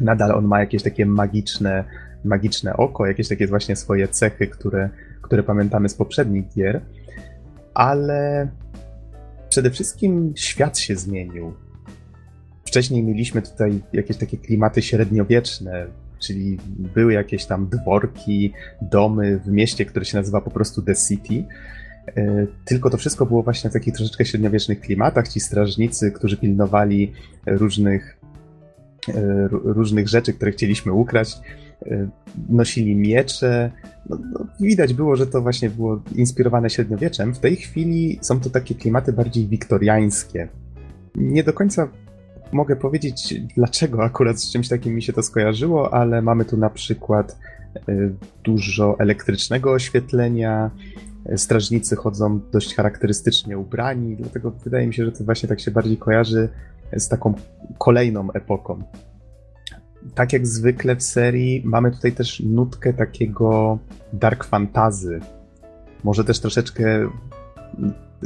Nadal 0.02 0.32
on 0.32 0.45
ma 0.45 0.60
jakieś 0.60 0.84
takie 0.84 1.06
magiczne, 1.06 1.84
magiczne 2.26 2.78
oko, 2.78 3.06
jakieś 3.06 3.28
takie 3.28 3.48
właśnie 3.48 3.76
swoje 3.76 4.07
cechy, 4.07 4.48
które, 4.48 4.90
które 5.22 5.44
pamiętamy 5.44 5.90
z 5.90 5.94
poprzednich 5.94 6.45
gier, 6.56 6.82
ale 7.74 8.48
przede 9.49 9.72
wszystkim 9.72 10.34
świat 10.36 10.80
się 10.80 10.95
zmienił. 10.95 11.53
Wcześniej 12.65 13.03
mieliśmy 13.03 13.41
tutaj 13.41 13.82
jakieś 13.94 14.18
takie 14.18 14.38
klimaty 14.38 14.82
średniowieczne, 14.82 15.88
czyli 16.19 16.57
były 16.68 17.14
jakieś 17.14 17.45
tam 17.45 17.69
dworki, 17.69 18.53
domy 18.82 19.40
w 19.40 19.48
mieście, 19.48 19.86
które 19.86 20.06
się 20.06 20.18
nazywa 20.18 20.41
po 20.41 20.52
prostu 20.52 20.82
The 20.82 20.95
City. 20.95 21.45
E, 22.15 22.48
tylko 22.65 22.90
to 22.90 22.98
wszystko 22.98 23.26
było 23.26 23.44
właśnie 23.44 23.69
w 23.69 23.74
takich 23.74 23.94
troszeczkę 23.94 24.26
średniowiecznych 24.26 24.80
klimatach. 24.80 25.28
Ci 25.28 25.40
strażnicy, 25.40 26.11
którzy 26.11 26.38
pilnowali 26.38 27.14
różnych, 27.45 28.16
różnych 29.63 30.07
rzeczy, 30.07 30.34
które 30.34 30.51
chcieliśmy 30.51 30.93
ukraść, 30.93 31.38
e, 31.85 32.09
nosili 32.49 32.95
miecze. 32.95 33.71
No, 34.09 34.17
no, 34.34 34.45
widać 34.59 34.93
było, 34.93 35.15
że 35.15 35.27
to 35.27 35.41
właśnie 35.41 35.69
było 35.69 36.01
inspirowane 36.15 36.69
średniowieczem. 36.69 37.34
W 37.34 37.39
tej 37.39 37.55
chwili 37.55 38.19
są 38.21 38.39
to 38.39 38.49
takie 38.49 38.75
klimaty 38.75 39.13
bardziej 39.13 39.47
wiktoriańskie. 39.47 40.47
Nie 41.15 41.43
do 41.43 41.53
końca 41.53 41.88
mogę 42.51 42.75
powiedzieć, 42.75 43.35
dlaczego 43.55 44.03
akurat 44.03 44.39
z 44.39 44.51
czymś 44.51 44.67
takim 44.67 44.95
mi 44.95 45.01
się 45.01 45.13
to 45.13 45.23
skojarzyło, 45.23 45.93
ale 45.93 46.21
mamy 46.21 46.45
tu 46.45 46.57
na 46.57 46.69
przykład 46.69 47.38
y, 47.89 48.13
dużo 48.43 48.95
elektrycznego 48.99 49.71
oświetlenia. 49.71 50.71
Strażnicy 51.35 51.95
chodzą 51.95 52.39
dość 52.51 52.75
charakterystycznie 52.75 53.57
ubrani, 53.57 54.15
dlatego 54.15 54.51
wydaje 54.51 54.88
mi 54.88 54.93
się, 54.93 55.05
że 55.05 55.11
to 55.11 55.23
właśnie 55.23 55.49
tak 55.49 55.59
się 55.59 55.71
bardziej 55.71 55.97
kojarzy 55.97 56.49
z 56.97 57.07
taką 57.07 57.34
kolejną 57.77 58.31
epoką. 58.31 58.84
Tak 60.15 60.34
jak 60.34 60.47
zwykle 60.47 60.95
w 60.95 61.03
serii, 61.03 61.61
mamy 61.65 61.91
tutaj 61.91 62.11
też 62.11 62.39
nutkę 62.39 62.93
takiego 62.93 63.80
dark 64.14 64.43
fantazy. 64.43 65.19
Może 66.03 66.23
też 66.23 66.39
troszeczkę 66.39 67.09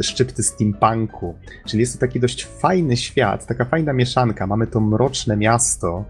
szczypty 0.02 0.44
steampunku. 0.44 1.36
Czyli 1.66 1.82
jest 1.82 1.94
to 1.94 2.00
taki 2.00 2.20
dość 2.20 2.46
fajny 2.46 2.98
świat, 2.98 3.46
taka 3.46 3.66
fajna 3.66 3.94
mieszanka. 3.94 4.48
Mamy 4.48 4.68
to 4.68 4.80
mroczne 4.80 5.38
miasto 5.38 6.06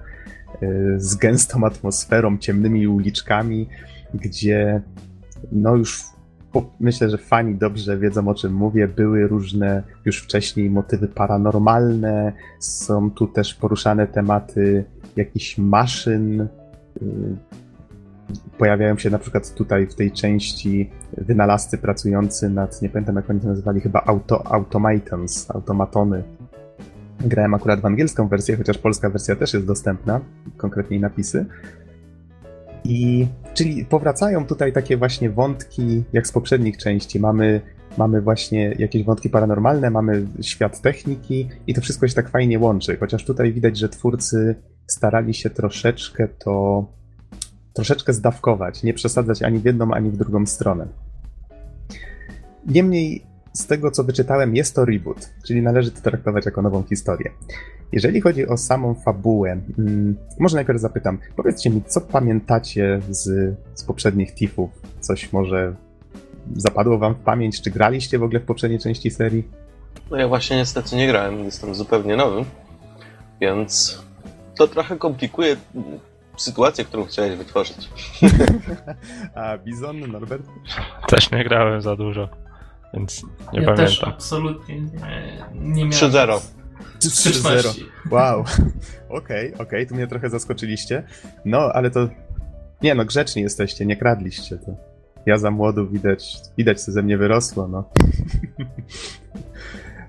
y, 0.64 0.96
z 0.98 1.16
gęstą 1.16 1.66
atmosferą, 1.66 2.38
ciemnymi 2.38 2.88
uliczkami, 2.88 3.70
gdzie 4.14 4.82
no 5.52 5.76
już 5.76 6.04
myślę, 6.80 7.10
że 7.10 7.18
fani 7.18 7.56
dobrze 7.56 7.98
wiedzą 7.98 8.28
o 8.28 8.36
czym 8.36 8.54
mówię. 8.54 8.88
Były 8.88 9.28
różne 9.28 9.84
już 10.06 10.24
wcześniej 10.24 10.70
motywy 10.70 11.08
paranormalne, 11.08 12.34
są 12.60 13.12
tu 13.12 13.28
też 13.28 13.54
poruszane 13.54 14.08
tematy 14.08 14.86
jakichś 15.16 15.58
maszyn, 15.58 16.42
y, 16.42 16.48
pojawiają 18.58 18.98
się 18.98 19.10
na 19.10 19.20
przykład 19.20 19.54
tutaj 19.54 19.88
w 19.88 19.96
tej 19.96 20.12
części 20.12 20.90
wynalazcy 21.18 21.78
pracujący 21.78 22.50
nad, 22.50 22.82
nie 22.82 22.90
pamiętam 22.90 23.16
jak 23.16 23.30
oni 23.30 23.40
to 23.40 23.48
nazywali, 23.48 23.82
chyba 23.82 24.04
auto, 24.06 24.48
automatons, 24.48 25.52
automatony. 25.52 26.24
Grałem 27.20 27.54
akurat 27.54 27.82
w 27.82 27.86
angielską 27.86 28.28
wersję, 28.28 28.58
chociaż 28.58 28.78
polska 28.78 29.10
wersja 29.10 29.36
też 29.36 29.54
jest 29.54 29.66
dostępna, 29.66 30.22
konkretniej 30.58 31.00
napisy. 31.00 31.46
I 32.84 33.28
czyli 33.54 33.86
powracają 33.86 34.46
tutaj 34.46 34.74
takie 34.74 34.98
właśnie 34.98 35.30
wątki, 35.30 36.04
jak 36.14 36.28
z 36.28 36.32
poprzednich 36.32 36.78
części. 36.78 37.20
Mamy, 37.20 37.62
mamy 37.98 38.22
właśnie 38.22 38.76
jakieś 38.80 39.04
wątki 39.04 39.30
paranormalne, 39.30 39.90
mamy 39.90 40.28
świat 40.42 40.82
techniki 40.82 41.50
i 41.68 41.74
to 41.74 41.82
wszystko 41.82 42.08
się 42.08 42.14
tak 42.14 42.30
fajnie 42.30 42.60
łączy. 42.60 42.98
Chociaż 42.98 43.26
tutaj 43.26 43.54
widać, 43.54 43.78
że 43.78 43.90
twórcy 43.90 44.56
starali 44.88 45.34
się 45.34 45.50
troszeczkę 45.50 46.28
to 46.28 46.86
troszeczkę 47.74 48.14
zdawkować, 48.14 48.84
nie 48.84 48.94
przesadzać 48.94 49.44
ani 49.44 49.60
w 49.60 49.66
jedną, 49.66 49.92
ani 49.92 50.10
w 50.10 50.18
drugą 50.18 50.46
stronę. 50.46 50.88
Niemniej, 52.66 53.26
z 53.54 53.68
tego 53.68 53.92
co 53.92 54.04
wyczytałem, 54.04 54.56
jest 54.56 54.76
to 54.76 54.86
reboot, 54.86 55.30
czyli 55.48 55.62
należy 55.62 55.92
to 55.92 56.02
traktować 56.02 56.46
jako 56.46 56.62
nową 56.62 56.84
historię. 56.84 57.32
Jeżeli 57.92 58.22
chodzi 58.22 58.48
o 58.48 58.58
samą 58.58 58.94
fabułę, 58.94 59.62
hmm, 59.76 60.16
może 60.40 60.56
najpierw 60.56 60.80
zapytam, 60.80 61.18
powiedzcie 61.36 61.70
mi, 61.70 61.84
co 61.84 62.02
pamiętacie 62.02 63.02
z, 63.10 63.56
z 63.74 63.84
poprzednich 63.84 64.36
TIFów? 64.36 64.70
Coś 65.00 65.34
może 65.34 65.76
zapadło 66.56 66.98
wam 66.98 67.16
w 67.16 67.20
pamięć, 67.20 67.62
czy 67.62 67.72
graliście 67.72 68.20
w 68.20 68.24
ogóle 68.24 68.40
w 68.40 68.46
poprzedniej 68.46 68.80
części 68.80 69.12
serii? 69.12 69.48
No 70.12 70.18
ja 70.18 70.28
właśnie 70.28 70.58
niestety 70.58 70.96
nie 70.96 71.08
grałem, 71.08 71.46
jestem 71.46 71.76
zupełnie 71.76 72.16
nowy, 72.16 72.46
więc 73.42 74.00
to 74.58 74.68
trochę 74.68 74.98
komplikuje 74.98 75.56
sytuację, 76.38 76.86
którą 76.86 77.06
chciałeś 77.06 77.36
wytworzyć. 77.36 77.90
A 79.36 79.58
Bizon, 79.58 80.00
Norbert? 80.00 80.44
Też 81.08 81.32
nie 81.32 81.44
grałem 81.44 81.82
za 81.82 81.96
dużo, 81.96 82.30
więc 82.94 83.24
nie 83.24 83.30
ja 83.60 83.66
pamiętam. 83.66 83.76
też 83.76 84.04
absolutnie 84.04 84.82
nie, 84.82 84.90
nie 85.54 85.86
miałem 85.86 85.92
3-0. 85.92 86.40
styczności. 87.00 87.86
Wow. 88.12 88.40
Okej, 89.10 89.54
okej, 89.54 89.54
okay, 89.54 89.86
tu 89.86 89.96
mnie 89.96 90.08
trochę 90.08 90.30
zaskoczyliście. 90.30 91.04
No, 91.46 91.60
ale 91.60 91.92
to... 91.92 92.10
Nie 92.82 92.96
no, 92.96 93.06
grzeczni 93.06 93.42
jesteście, 93.42 93.86
nie 93.86 93.98
kradliście 93.98 94.58
to. 94.58 94.76
Ja 95.26 95.38
za 95.38 95.52
młodu 95.52 95.88
widać, 95.88 96.36
widać 96.58 96.82
co 96.82 96.92
ze 96.92 97.04
mnie 97.04 97.18
wyrosło, 97.18 97.68
no. 97.68 97.90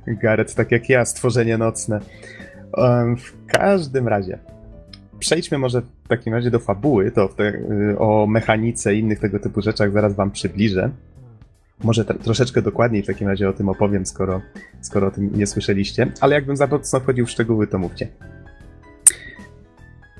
Gareth, 0.22 0.54
tak 0.54 0.70
jak 0.70 0.88
ja, 0.88 1.04
stworzenie 1.04 1.58
nocne. 1.58 2.00
Um, 2.76 3.16
w 3.16 3.46
każdym 3.46 4.08
razie, 4.08 4.38
przejdźmy 5.18 5.58
może 5.58 5.80
w 5.80 6.08
takim 6.08 6.34
razie 6.34 6.50
do 6.50 6.58
fabuły, 6.58 7.10
to 7.10 7.28
te, 7.28 7.52
o 7.98 8.26
mechanice 8.26 8.94
i 8.94 8.98
innych 8.98 9.18
tego 9.18 9.38
typu 9.38 9.62
rzeczach 9.62 9.92
zaraz 9.92 10.14
wam 10.14 10.30
przybliżę. 10.30 10.90
Może 11.82 12.04
troszeczkę 12.04 12.62
dokładniej 12.62 13.02
w 13.02 13.06
takim 13.06 13.28
razie 13.28 13.48
o 13.48 13.52
tym 13.52 13.68
opowiem, 13.68 14.06
skoro, 14.06 14.40
skoro 14.80 15.06
o 15.06 15.10
tym 15.10 15.30
nie 15.34 15.46
słyszeliście, 15.46 16.12
ale 16.20 16.34
jakbym 16.34 16.56
za 16.56 16.66
mocno 16.66 17.00
wchodził 17.00 17.26
w 17.26 17.30
szczegóły, 17.30 17.66
to 17.66 17.78
mówcie. 17.78 18.08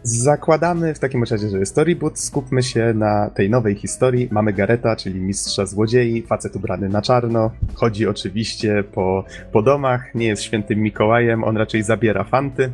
Zakładamy 0.02 0.94
w 0.94 0.98
takim 0.98 1.24
razie, 1.24 1.48
że 1.48 1.59
jest 1.59 1.74
to 1.74 1.84
reboot, 1.84 2.18
skupmy 2.18 2.62
się 2.62 2.94
na 2.94 3.30
tej 3.30 3.51
nowej 3.51 3.74
historii. 3.74 4.28
Mamy 4.30 4.52
Gareta, 4.52 4.97
czyli 4.97 5.20
mistrza 5.20 5.66
złodziei, 5.66 6.22
facet 6.22 6.56
ubrany 6.56 6.89
na 6.89 7.02
czarno, 7.02 7.51
chodzi 7.74 8.06
oczywiście 8.06 8.84
po, 8.84 9.24
po 9.52 9.62
domach, 9.62 10.14
nie 10.14 10.26
jest 10.26 10.43
świętym 10.43 10.78
Mikołajem, 10.78 11.44
on 11.44 11.56
raczej 11.56 11.82
zabiera 11.82 12.24
fanty, 12.24 12.72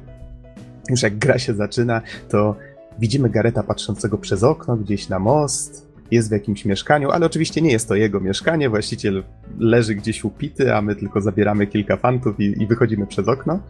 już 0.90 1.02
jak 1.02 1.18
gra 1.18 1.38
się 1.38 1.54
zaczyna, 1.54 2.02
to 2.28 2.56
widzimy 2.98 3.30
Gareta 3.30 3.62
patrzącego 3.62 4.18
przez 4.18 4.42
okno 4.42 4.76
gdzieś 4.76 5.08
na 5.08 5.18
most, 5.18 5.87
jest 6.10 6.28
w 6.28 6.32
jakimś 6.32 6.64
mieszkaniu, 6.64 7.10
ale 7.10 7.26
oczywiście 7.26 7.62
nie 7.62 7.72
jest 7.72 7.88
to 7.88 7.94
jego 7.94 8.20
mieszkanie, 8.20 8.68
właściciel 8.68 9.24
leży 9.58 9.94
gdzieś 9.94 10.24
upity, 10.24 10.74
a 10.74 10.82
my 10.82 10.96
tylko 10.96 11.20
zabieramy 11.20 11.66
kilka 11.66 11.96
fantów 11.96 12.40
i, 12.40 12.62
i 12.62 12.66
wychodzimy 12.66 13.06
przez 13.06 13.28
okno. 13.28 13.60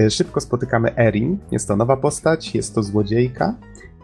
E, 0.00 0.10
szybko 0.10 0.40
spotykamy 0.40 0.96
Erin, 0.96 1.38
jest 1.52 1.68
to 1.68 1.76
nowa 1.76 1.96
postać, 1.96 2.54
jest 2.54 2.74
to 2.74 2.82
złodziejka 2.82 3.54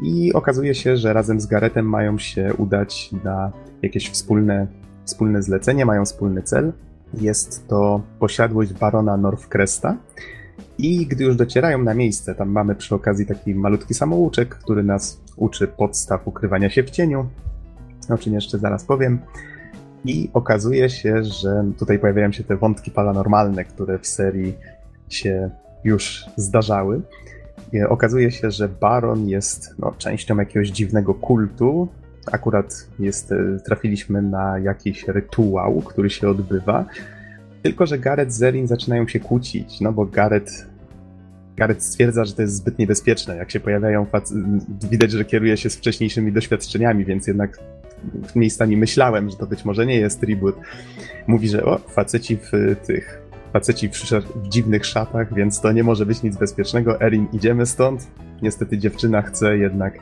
i 0.03 0.33
okazuje 0.33 0.75
się, 0.75 0.97
że 0.97 1.13
razem 1.13 1.41
z 1.41 1.47
Garetem 1.47 1.89
mają 1.89 2.19
się 2.19 2.55
udać 2.59 3.11
na 3.25 3.53
jakieś 3.83 4.11
wspólne, 4.11 4.67
wspólne 5.05 5.43
zlecenie, 5.43 5.87
mają 5.87 6.05
wspólny 6.05 6.43
cel. 6.43 6.73
Jest 7.15 7.69
to 7.69 8.03
posiadłość 8.19 8.73
barona 8.73 9.17
Northcresta, 9.17 9.97
i 10.79 11.07
gdy 11.07 11.25
już 11.25 11.37
docierają 11.37 11.83
na 11.83 11.95
miejsce, 11.95 12.35
tam 12.35 12.49
mamy 12.51 12.75
przy 12.75 12.95
okazji 12.95 13.27
taki 13.27 13.55
malutki 13.55 13.95
samouczek, 13.95 14.49
który 14.49 14.83
nas 14.83 15.21
uczy 15.37 15.69
podstaw 15.69 16.29
ukrywania 16.29 16.71
się 16.71 16.83
w 16.83 16.91
cieniu, 16.91 17.29
o 18.13 18.19
czym 18.19 18.35
jeszcze 18.35 18.59
zaraz 18.59 18.85
powiem. 18.85 19.19
I 20.05 20.31
okazuje 20.33 20.91
się, 20.91 21.25
że 21.25 21.65
tutaj 21.79 21.99
pojawiają 21.99 22.33
się 22.33 22.45
te 22.45 22.57
wątki 22.57 22.91
paranormalne, 22.91 23.65
które 23.65 23.99
w 23.99 24.07
serii 24.07 24.55
się 25.09 25.51
już 25.85 26.27
zdarzały. 26.37 27.01
I 27.73 27.83
okazuje 27.83 28.31
się, 28.31 28.51
że 28.51 28.69
Baron 28.69 29.29
jest 29.29 29.75
no, 29.79 29.95
częścią 29.99 30.37
jakiegoś 30.37 30.69
dziwnego 30.69 31.15
kultu, 31.15 31.89
akurat 32.33 32.89
jest, 32.99 33.33
e, 33.33 33.59
trafiliśmy 33.65 34.23
na 34.23 34.59
jakiś 34.59 35.09
rytuał, 35.09 35.83
który 35.83 36.11
się 36.11 36.29
odbywa. 36.29 36.85
Tylko, 37.63 37.87
że 37.87 37.99
Gareth 37.99 38.33
z 38.33 38.43
Erin 38.43 38.67
zaczynają 38.67 39.09
się 39.09 39.21
kłócić, 39.21 39.81
no 39.81 39.93
bo 39.93 40.07
Gareth, 40.07 40.53
Gareth 41.57 41.83
stwierdza, 41.83 42.25
że 42.25 42.35
to 42.35 42.43
jest 42.43 42.55
zbyt 42.55 42.79
niebezpieczne. 42.79 43.37
Jak 43.37 43.51
się 43.51 43.61
pojawiają, 43.61 44.07
widać, 44.91 45.11
że 45.11 45.25
kieruje 45.25 45.57
się 45.57 45.71
z 45.71 45.77
wcześniejszymi 45.77 46.33
doświadczeniami, 46.33 47.05
więc 47.05 47.27
jednak 47.27 47.59
miejscami 48.37 48.77
myślałem, 48.77 49.31
że 49.31 49.37
to 49.37 49.47
być 49.47 49.65
może 49.65 49.87
nie 49.87 49.97
jest 49.97 50.23
reboot. 50.23 50.57
Mówi, 51.27 51.49
że 51.49 51.65
o, 51.65 51.79
faceci 51.79 52.37
w 52.37 52.77
tych 52.87 53.21
faceci 53.53 53.89
w, 53.89 53.93
w 54.45 54.49
dziwnych 54.49 54.87
szatach, 54.87 55.35
więc 55.35 55.61
to 55.61 55.73
nie 55.73 55.83
może 55.83 56.07
być 56.07 56.23
nic 56.23 56.37
bezpiecznego. 56.37 57.01
Erin, 57.01 57.27
idziemy 57.33 57.67
stąd. 57.67 58.07
Niestety 58.43 58.79
dziewczyna 58.79 59.23
chce 59.23 59.59
jednak 59.59 59.99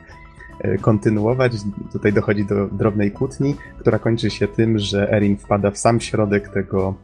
e, 0.61 0.77
kontynuować. 0.77 1.51
Tutaj 1.91 2.13
dochodzi 2.13 2.45
do 2.45 2.67
drobnej 2.67 3.11
kłótni, 3.11 3.55
która 3.79 3.99
kończy 3.99 4.29
się 4.29 4.47
tym, 4.47 4.79
że 4.79 5.11
Erin 5.11 5.37
wpada 5.37 5.71
w 5.71 5.77
sam 5.77 5.99
środek 5.99 6.49
tego, 6.49 6.95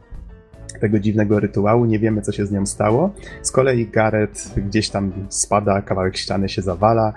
tego 0.80 0.98
dziwnego 0.98 1.40
rytuału. 1.40 1.84
Nie 1.84 1.98
wiemy, 1.98 2.22
co 2.22 2.32
się 2.32 2.46
z 2.46 2.52
nią 2.52 2.66
stało. 2.66 3.10
Z 3.42 3.50
kolei 3.50 3.86
Gareth 3.86 4.60
gdzieś 4.60 4.90
tam 4.90 5.12
spada, 5.28 5.82
kawałek 5.82 6.16
ściany 6.16 6.48
się 6.48 6.62
zawala 6.62 7.12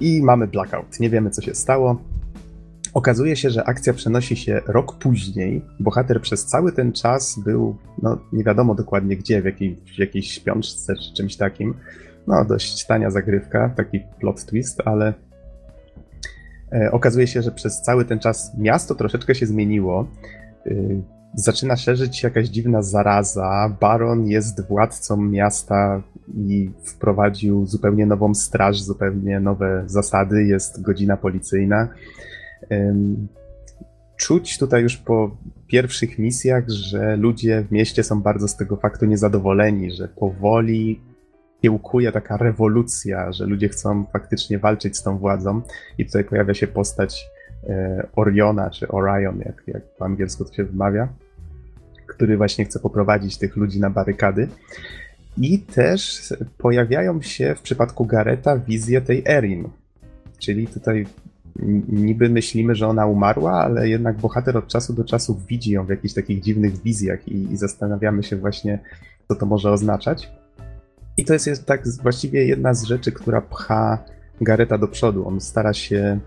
i 0.00 0.22
mamy 0.22 0.46
blackout. 0.46 1.00
Nie 1.00 1.10
wiemy, 1.10 1.30
co 1.30 1.42
się 1.42 1.54
stało. 1.54 2.00
Okazuje 2.94 3.36
się, 3.36 3.50
że 3.50 3.64
akcja 3.64 3.92
przenosi 3.92 4.36
się 4.36 4.60
rok 4.66 4.98
później. 4.98 5.64
Bohater 5.80 6.20
przez 6.20 6.46
cały 6.46 6.72
ten 6.72 6.92
czas 6.92 7.38
był, 7.44 7.76
no 8.02 8.18
nie 8.32 8.44
wiadomo 8.44 8.74
dokładnie 8.74 9.16
gdzie, 9.16 9.42
w, 9.42 9.44
jakiej, 9.44 9.76
w 9.96 9.98
jakiejś 9.98 10.30
śpiączce 10.30 10.94
czy 10.96 11.14
czymś 11.14 11.36
takim. 11.36 11.74
No, 12.26 12.44
dość 12.44 12.86
tania 12.86 13.10
zagrywka, 13.10 13.72
taki 13.76 14.00
plot 14.20 14.44
twist, 14.44 14.82
ale 14.84 15.14
e, 16.72 16.92
okazuje 16.92 17.26
się, 17.26 17.42
że 17.42 17.50
przez 17.50 17.82
cały 17.82 18.04
ten 18.04 18.18
czas 18.18 18.52
miasto 18.58 18.94
troszeczkę 18.94 19.34
się 19.34 19.46
zmieniło. 19.46 20.08
Y, 20.66 21.02
zaczyna 21.34 21.76
szerzyć 21.76 22.16
się 22.16 22.28
jakaś 22.28 22.48
dziwna 22.48 22.82
zaraza. 22.82 23.76
Baron 23.80 24.26
jest 24.26 24.68
władcą 24.68 25.16
miasta 25.16 26.02
i 26.36 26.70
wprowadził 26.84 27.66
zupełnie 27.66 28.06
nową 28.06 28.34
straż, 28.34 28.82
zupełnie 28.82 29.40
nowe 29.40 29.82
zasady. 29.86 30.44
Jest 30.44 30.82
godzina 30.82 31.16
policyjna. 31.16 31.88
Czuć 34.16 34.58
tutaj 34.58 34.82
już 34.82 34.96
po 34.96 35.36
pierwszych 35.66 36.18
misjach, 36.18 36.68
że 36.68 37.16
ludzie 37.16 37.64
w 37.68 37.72
mieście 37.72 38.02
są 38.02 38.22
bardzo 38.22 38.48
z 38.48 38.56
tego 38.56 38.76
faktu 38.76 39.06
niezadowoleni, 39.06 39.90
że 39.90 40.08
powoli 40.08 41.00
kiełkuje 41.62 42.12
taka 42.12 42.36
rewolucja, 42.36 43.32
że 43.32 43.46
ludzie 43.46 43.68
chcą 43.68 44.04
faktycznie 44.12 44.58
walczyć 44.58 44.96
z 44.96 45.02
tą 45.02 45.18
władzą. 45.18 45.62
I 45.98 46.06
tutaj 46.06 46.24
pojawia 46.24 46.54
się 46.54 46.66
postać 46.66 47.26
e, 47.68 48.06
Oriona, 48.16 48.70
czy 48.70 48.88
Orion, 48.88 49.38
jak, 49.38 49.62
jak 49.66 49.82
po 49.98 50.04
angielsku 50.04 50.44
to 50.44 50.54
się 50.54 50.64
wymawia, 50.64 51.08
który 52.06 52.36
właśnie 52.36 52.64
chce 52.64 52.78
poprowadzić 52.78 53.38
tych 53.38 53.56
ludzi 53.56 53.80
na 53.80 53.90
barykady. 53.90 54.48
I 55.36 55.58
też 55.58 56.34
pojawiają 56.58 57.22
się 57.22 57.54
w 57.54 57.62
przypadku 57.62 58.04
Gareta 58.06 58.58
wizje 58.58 59.00
tej 59.00 59.22
Erin. 59.26 59.68
Czyli 60.38 60.66
tutaj 60.66 61.06
niby 61.88 62.28
myślimy, 62.28 62.74
że 62.74 62.88
ona 62.88 63.06
umarła, 63.06 63.52
ale 63.52 63.88
jednak 63.88 64.16
bohater 64.16 64.56
od 64.56 64.66
czasu 64.66 64.92
do 64.92 65.04
czasu 65.04 65.40
widzi 65.48 65.72
ją 65.72 65.86
w 65.86 65.90
jakichś 65.90 66.14
takich 66.14 66.40
dziwnych 66.40 66.82
wizjach 66.82 67.28
i, 67.28 67.52
i 67.52 67.56
zastanawiamy 67.56 68.22
się 68.22 68.36
właśnie, 68.36 68.78
co 69.28 69.34
to 69.34 69.46
może 69.46 69.72
oznaczać. 69.72 70.30
I 71.16 71.24
to 71.24 71.32
jest, 71.32 71.46
jest 71.46 71.66
tak 71.66 71.82
właściwie 72.02 72.46
jedna 72.46 72.74
z 72.74 72.84
rzeczy, 72.84 73.12
która 73.12 73.40
pcha 73.40 74.04
Gareta 74.40 74.78
do 74.78 74.88
przodu. 74.88 75.28
On 75.28 75.40
stara 75.40 75.72
się 75.72 76.20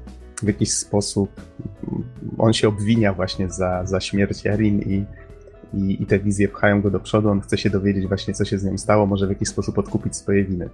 w 0.43 0.47
jakiś 0.47 0.73
sposób, 0.73 1.41
on 2.37 2.53
się 2.53 2.67
obwinia 2.67 3.13
właśnie 3.13 3.49
za, 3.49 3.85
za 3.85 3.99
śmierć 3.99 4.47
Erin 4.47 4.81
i, 4.81 5.05
i, 5.73 6.03
i 6.03 6.05
te 6.05 6.19
wizje 6.19 6.47
pchają 6.47 6.81
go 6.81 6.91
do 6.91 6.99
przodu. 6.99 7.29
On 7.29 7.41
chce 7.41 7.57
się 7.57 7.69
dowiedzieć 7.69 8.07
właśnie, 8.07 8.33
co 8.33 8.45
się 8.45 8.59
z 8.59 8.63
nią 8.63 8.77
stało, 8.77 9.05
może 9.05 9.27
w 9.27 9.29
jakiś 9.29 9.49
sposób 9.49 9.77
odkupić 9.77 10.15
swoje 10.15 10.43
winy. 10.43 10.69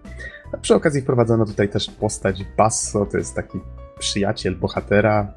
A 0.53 0.57
przy 0.57 0.75
okazji 0.75 1.01
wprowadzono 1.01 1.45
tutaj 1.45 1.69
też 1.69 1.91
postać 1.91 2.45
Basso, 2.57 3.05
to 3.05 3.17
jest 3.17 3.35
taki 3.35 3.59
przyjaciel 3.99 4.55
bohatera. 4.55 5.33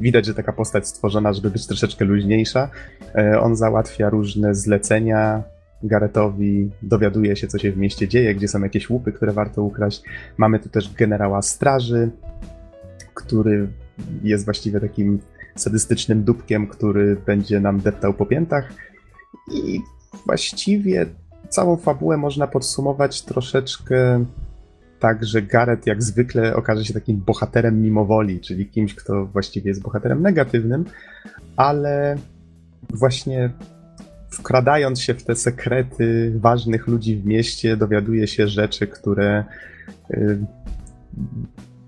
Widać, 0.00 0.26
że 0.26 0.34
taka 0.34 0.52
postać 0.52 0.88
stworzona, 0.88 1.32
żeby 1.32 1.50
być 1.50 1.66
troszeczkę 1.66 2.04
luźniejsza. 2.04 2.68
E, 3.14 3.40
On 3.40 3.56
załatwia 3.56 4.10
różne 4.10 4.54
zlecenia 4.54 5.42
Garetowi, 5.82 6.70
dowiaduje 6.82 7.36
się, 7.36 7.46
co 7.46 7.58
się 7.58 7.72
w 7.72 7.76
mieście 7.76 8.08
dzieje, 8.08 8.34
gdzie 8.34 8.48
są 8.48 8.62
jakieś 8.62 8.90
łupy, 8.90 9.12
które 9.12 9.32
warto 9.32 9.62
ukraść. 9.62 10.02
Mamy 10.36 10.58
tu 10.58 10.68
też 10.68 10.94
generała 10.94 11.42
straży, 11.42 12.10
który 13.14 13.68
jest 14.22 14.44
właściwie 14.44 14.80
takim 14.80 15.18
sadystycznym 15.56 16.24
dupkiem, 16.24 16.66
który 16.66 17.16
będzie 17.26 17.60
nam 17.60 17.80
deptał 17.80 18.14
po 18.14 18.26
piętach. 18.26 18.72
I 19.54 19.80
właściwie 20.26 21.06
całą 21.48 21.76
fabułę 21.76 22.16
można 22.16 22.46
podsumować 22.46 23.22
troszeczkę 23.22 24.24
tak, 25.02 25.24
że 25.24 25.42
Gareth 25.42 25.86
jak 25.86 26.02
zwykle 26.02 26.56
okaże 26.56 26.84
się 26.84 26.94
takim 26.94 27.16
bohaterem 27.16 27.82
mimowoli, 27.82 28.40
czyli 28.40 28.66
kimś, 28.66 28.94
kto 28.94 29.26
właściwie 29.26 29.68
jest 29.68 29.82
bohaterem 29.82 30.22
negatywnym, 30.22 30.84
ale 31.56 32.16
właśnie 32.90 33.50
wkradając 34.30 35.00
się 35.00 35.14
w 35.14 35.24
te 35.24 35.36
sekrety 35.36 36.32
ważnych 36.36 36.86
ludzi 36.86 37.16
w 37.16 37.26
mieście, 37.26 37.76
dowiaduje 37.76 38.26
się 38.26 38.48
rzeczy, 38.48 38.86
które 38.86 39.44
y, 40.10 40.38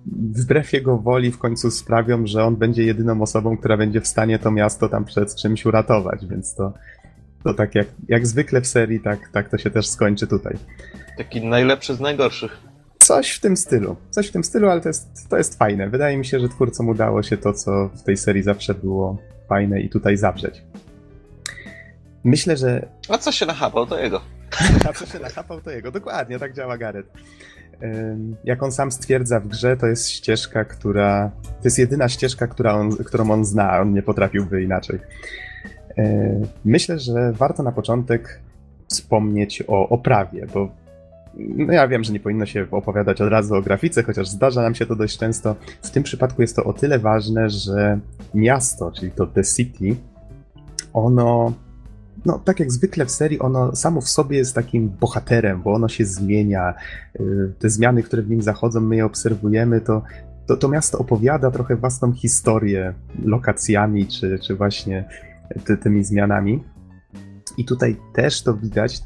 wbrew 0.07 0.73
jego 0.73 0.99
woli 0.99 1.33
w 1.33 1.39
końcu 1.39 1.71
sprawią, 1.71 2.27
że 2.27 2.45
on 2.45 2.57
będzie 2.57 2.85
jedyną 2.85 3.23
osobą, 3.23 3.57
która 3.57 3.77
będzie 3.77 4.01
w 4.01 4.07
stanie 4.07 4.39
to 4.39 4.51
miasto 4.51 4.89
tam 4.89 5.05
przed 5.05 5.35
czymś 5.35 5.67
uratować, 5.67 6.27
więc 6.27 6.55
to, 6.55 6.73
to 7.45 7.55
tak 7.55 7.75
jak, 7.75 7.87
jak 8.09 8.27
zwykle 8.27 8.61
w 8.61 8.67
serii, 8.67 9.01
tak, 9.01 9.29
tak 9.29 9.49
to 9.49 9.59
się 9.59 9.71
też 9.71 9.87
skończy 9.87 10.27
tutaj. 10.27 10.57
Taki 11.19 11.47
najlepszy 11.47 11.95
z 11.95 12.01
najgorszych. 12.01 12.74
Coś 13.05 13.31
w 13.31 13.41
tym 13.41 13.57
stylu. 13.57 13.97
Coś 14.11 14.29
w 14.29 14.33
tym 14.33 14.45
stylu, 14.45 14.69
ale 14.69 14.81
to 14.81 14.89
jest, 14.89 15.29
to 15.29 15.37
jest 15.37 15.59
fajne. 15.59 15.89
Wydaje 15.89 16.17
mi 16.17 16.27
się, 16.27 16.41
że 16.41 16.49
twórcom 16.49 16.89
udało 16.89 17.23
się 17.23 17.37
to, 17.37 17.53
co 17.53 17.89
w 17.89 18.03
tej 18.03 18.17
serii 18.17 18.43
zawsze 18.43 18.75
było 18.75 19.19
fajne 19.49 19.81
i 19.81 19.89
tutaj 19.89 20.17
zawrzeć. 20.17 20.63
Myślę, 22.25 22.57
że 22.57 22.89
A 23.09 23.19
co 23.19 23.33
się 23.33 23.47
nachapał, 23.47 23.87
to 23.87 23.99
jego. 23.99 24.21
a 24.89 24.93
co 24.93 25.07
się 25.07 25.19
nachapał, 25.19 25.61
to 25.61 25.71
jego. 25.71 25.91
Dokładnie, 25.91 26.39
tak 26.39 26.55
działa 26.55 26.79
Gareth. 26.79 27.09
Jak 28.45 28.63
on 28.63 28.73
sam 28.73 28.93
stwierdza 28.93 29.41
w 29.41 29.49
grze, 29.49 29.77
to 29.77 29.87
jest 29.87 30.11
ścieżka, 30.11 30.65
która. 30.65 31.31
To 31.43 31.65
jest 31.65 31.79
jedyna 31.79 32.09
ścieżka, 32.09 32.47
która 32.47 32.75
on, 32.75 32.97
którą 32.97 33.31
on 33.31 33.45
zna. 33.45 33.81
On 33.81 33.95
nie 33.95 34.03
potrafiłby 34.03 34.63
inaczej. 34.63 34.99
Myślę, 36.65 36.99
że 36.99 37.33
warto 37.33 37.63
na 37.63 37.73
początek 37.73 38.41
wspomnieć 38.89 39.65
o 39.67 39.89
oprawie, 39.89 40.47
bo 40.55 40.84
no 41.37 41.73
ja 41.73 41.89
wiem, 41.89 42.05
że 42.05 42.13
nie 42.13 42.21
powinno 42.21 42.47
się 42.47 42.67
opowiadać 42.71 43.21
od 43.21 43.29
razu 43.29 43.55
o 43.55 43.63
grafice, 43.63 44.03
chociaż 44.03 44.29
zdarza 44.29 44.63
nam 44.63 44.75
się 44.75 44.87
to 44.87 44.97
dość 44.97 45.19
często. 45.19 45.57
W 45.83 45.91
tym 45.91 46.03
przypadku 46.03 46.43
jest 46.43 46.57
to 46.57 46.65
o 46.65 46.73
tyle 46.73 46.99
ważne, 46.99 47.51
że 47.51 47.99
miasto, 48.35 48.93
czyli 48.93 49.11
to 49.11 49.27
The 49.27 49.45
City, 49.45 49.97
ono 50.93 51.53
no, 52.25 52.39
tak 52.45 52.61
jak 52.61 52.73
zwykle 52.73 53.07
w 53.07 53.11
serii, 53.11 53.39
ono 53.41 53.77
samo 53.77 54.01
w 54.01 54.09
sobie 54.09 54.39
jest 54.39 54.55
takim 54.55 54.89
bohaterem, 54.89 55.63
bo 55.63 55.73
ono 55.73 55.89
się 55.89 56.05
zmienia. 56.05 56.75
Y, 57.21 57.53
Te 57.59 57.71
zmiany, 57.71 58.03
które 58.03 58.23
w 58.23 58.31
nim 58.31 58.43
zachodzą, 58.43 58.81
my 58.81 58.97
je 58.97 59.05
obserwujemy, 59.05 59.81
to, 59.81 60.03
to, 60.47 60.57
to 60.57 60.69
miasto 60.69 60.99
opowiada 60.99 61.51
trochę 61.51 61.77
własną 61.77 62.13
historię 62.13 62.95
lokacjami, 63.25 64.07
czy, 64.07 64.39
czy 64.39 64.55
właśnie 64.55 65.05
ty, 65.65 65.77
tymi 65.77 66.05
zmianami. 66.05 66.65
I 67.59 67.65
tutaj 67.65 67.97
też 68.15 68.43
to 68.43 68.55
widać. 68.55 69.03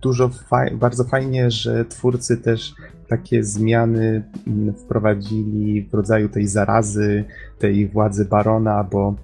Dużo 0.00 0.30
bardzo 0.72 1.04
fajnie, 1.04 1.50
że 1.50 1.84
twórcy 1.84 2.36
też 2.36 2.74
takie 3.08 3.44
zmiany 3.44 4.22
mm, 4.46 4.74
wprowadzili 4.74 5.82
w 5.82 5.94
rodzaju 5.94 6.28
tej 6.28 6.46
zarazy, 6.46 7.24
tej 7.58 7.88
władzy 7.88 8.24
barona, 8.24 8.84
bo 8.84 9.14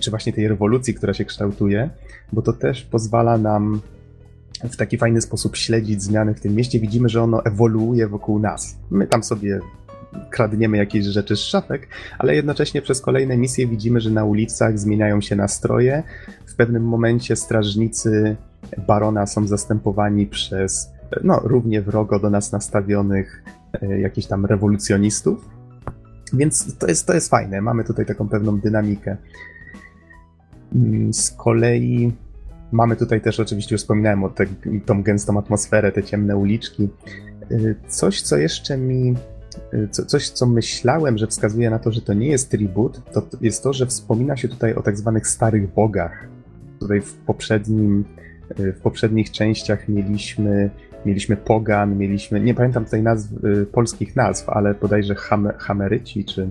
czy 0.00 0.10
właśnie 0.10 0.32
tej 0.32 0.48
rewolucji, 0.48 0.94
która 0.94 1.14
się 1.14 1.24
kształtuje, 1.24 1.90
bo 2.32 2.42
to 2.42 2.52
też 2.52 2.84
pozwala 2.84 3.38
nam 3.38 3.80
w 4.70 4.76
taki 4.76 4.98
fajny 4.98 5.20
sposób 5.20 5.56
śledzić 5.56 6.02
zmiany 6.02 6.34
w 6.34 6.40
tym 6.40 6.54
mieście. 6.54 6.80
Widzimy, 6.80 7.08
że 7.08 7.22
ono 7.22 7.44
ewoluuje 7.44 8.08
wokół 8.08 8.38
nas. 8.38 8.78
My 8.90 9.06
tam 9.06 9.22
sobie 9.22 9.60
kradniemy 10.30 10.76
jakieś 10.76 11.04
rzeczy 11.04 11.36
z 11.36 11.40
szafek, 11.40 11.88
ale 12.18 12.34
jednocześnie 12.34 12.82
przez 12.82 13.00
kolejne 13.00 13.36
misje 13.36 13.66
widzimy, 13.66 14.00
że 14.00 14.10
na 14.10 14.24
ulicach 14.24 14.78
zmieniają 14.78 15.20
się 15.20 15.36
nastroje. 15.36 16.02
W 16.46 16.54
pewnym 16.54 16.84
momencie 16.84 17.36
strażnicy 17.36 18.36
barona 18.86 19.26
są 19.26 19.46
zastępowani 19.46 20.26
przez 20.26 20.90
no, 21.24 21.40
równie 21.44 21.82
wrogo 21.82 22.18
do 22.18 22.30
nas 22.30 22.52
nastawionych 22.52 23.44
e, 23.82 24.00
jakichś 24.00 24.26
tam 24.26 24.46
rewolucjonistów. 24.46 25.48
Więc 26.32 26.78
to 26.78 26.86
jest, 26.86 27.06
to 27.06 27.14
jest 27.14 27.30
fajne. 27.30 27.60
Mamy 27.60 27.84
tutaj 27.84 28.06
taką 28.06 28.28
pewną 28.28 28.60
dynamikę. 28.60 29.16
Mm, 30.74 31.12
Z 31.12 31.30
kolei 31.30 32.12
mamy 32.72 32.96
tutaj 32.96 33.20
też, 33.20 33.40
oczywiście 33.40 33.74
już 33.74 33.82
wspominałem 33.82 34.24
o 34.24 34.28
te, 34.28 34.46
tą 34.86 35.02
gęstą 35.02 35.38
atmosferę, 35.38 35.92
te 35.92 36.02
ciemne 36.02 36.36
uliczki. 36.36 36.88
Y, 37.50 37.74
Coś, 37.88 38.22
co 38.22 38.36
jeszcze 38.36 38.76
mi 38.76 39.14
co, 39.90 40.04
coś, 40.04 40.28
co 40.28 40.46
myślałem, 40.46 41.18
że 41.18 41.26
wskazuje 41.26 41.70
na 41.70 41.78
to, 41.78 41.92
że 41.92 42.00
to 42.00 42.14
nie 42.14 42.28
jest 42.28 42.50
tribut, 42.50 43.00
to 43.12 43.22
jest 43.40 43.62
to, 43.62 43.72
że 43.72 43.86
wspomina 43.86 44.36
się 44.36 44.48
tutaj 44.48 44.74
o 44.74 44.82
tak 44.82 44.96
zwanych 44.98 45.28
starych 45.28 45.74
bogach. 45.74 46.28
Tutaj 46.80 47.00
w 47.00 47.14
poprzednim, 47.14 48.04
y, 48.60 48.72
w 48.72 48.80
poprzednich 48.80 49.30
częściach 49.30 49.88
mieliśmy, 49.88 50.70
mieliśmy 51.06 51.36
pogan, 51.36 51.98
mieliśmy, 51.98 52.40
nie 52.40 52.54
pamiętam 52.54 52.84
tutaj 52.84 53.02
nazw, 53.02 53.44
y, 53.44 53.66
polskich 53.66 54.16
nazw, 54.16 54.48
ale 54.48 54.74
bodajże 54.74 55.14
ham, 55.14 55.48
hameryci, 55.58 56.24
czy 56.24 56.50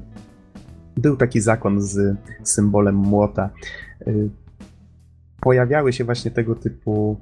był 0.97 1.17
taki 1.17 1.41
zakon 1.41 1.81
z 1.81 2.15
symbolem 2.43 2.95
młota. 2.95 3.49
Pojawiały 5.39 5.93
się 5.93 6.03
właśnie 6.03 6.31
tego 6.31 6.55
typu 6.55 7.17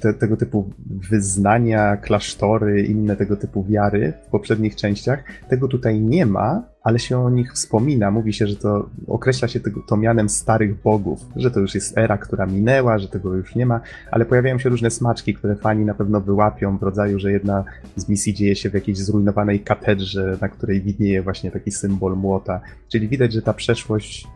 te, 0.00 0.14
tego 0.14 0.36
typu 0.36 0.70
wyznania, 1.10 1.96
klasztory, 1.96 2.82
inne 2.82 3.16
tego 3.16 3.36
typu 3.36 3.64
wiary 3.64 4.12
w 4.26 4.30
poprzednich 4.30 4.76
częściach. 4.76 5.24
Tego 5.48 5.68
tutaj 5.68 6.00
nie 6.00 6.26
ma, 6.26 6.62
ale 6.82 6.98
się 6.98 7.18
o 7.18 7.30
nich 7.30 7.52
wspomina. 7.52 8.10
Mówi 8.10 8.32
się, 8.32 8.46
że 8.46 8.56
to 8.56 8.90
określa 9.06 9.48
się 9.48 9.60
tego, 9.60 9.82
to 9.88 9.96
mianem 9.96 10.28
starych 10.28 10.82
bogów, 10.82 11.26
że 11.36 11.50
to 11.50 11.60
już 11.60 11.74
jest 11.74 11.98
era, 11.98 12.18
która 12.18 12.46
minęła, 12.46 12.98
że 12.98 13.08
tego 13.08 13.34
już 13.34 13.54
nie 13.54 13.66
ma, 13.66 13.80
ale 14.10 14.24
pojawiają 14.24 14.58
się 14.58 14.68
różne 14.68 14.90
smaczki, 14.90 15.34
które 15.34 15.56
fani 15.56 15.84
na 15.84 15.94
pewno 15.94 16.20
wyłapią 16.20 16.78
w 16.78 16.82
rodzaju, 16.82 17.18
że 17.18 17.32
jedna 17.32 17.64
z 17.96 18.08
misji 18.08 18.34
dzieje 18.34 18.56
się 18.56 18.70
w 18.70 18.74
jakiejś 18.74 18.98
zrujnowanej 18.98 19.60
katedrze, 19.60 20.38
na 20.40 20.48
której 20.48 20.82
widnieje 20.82 21.22
właśnie 21.22 21.50
taki 21.50 21.70
symbol 21.70 22.16
młota. 22.16 22.60
Czyli 22.88 23.08
widać, 23.08 23.32
że 23.32 23.42
ta 23.42 23.52
przeszłość 23.52 24.28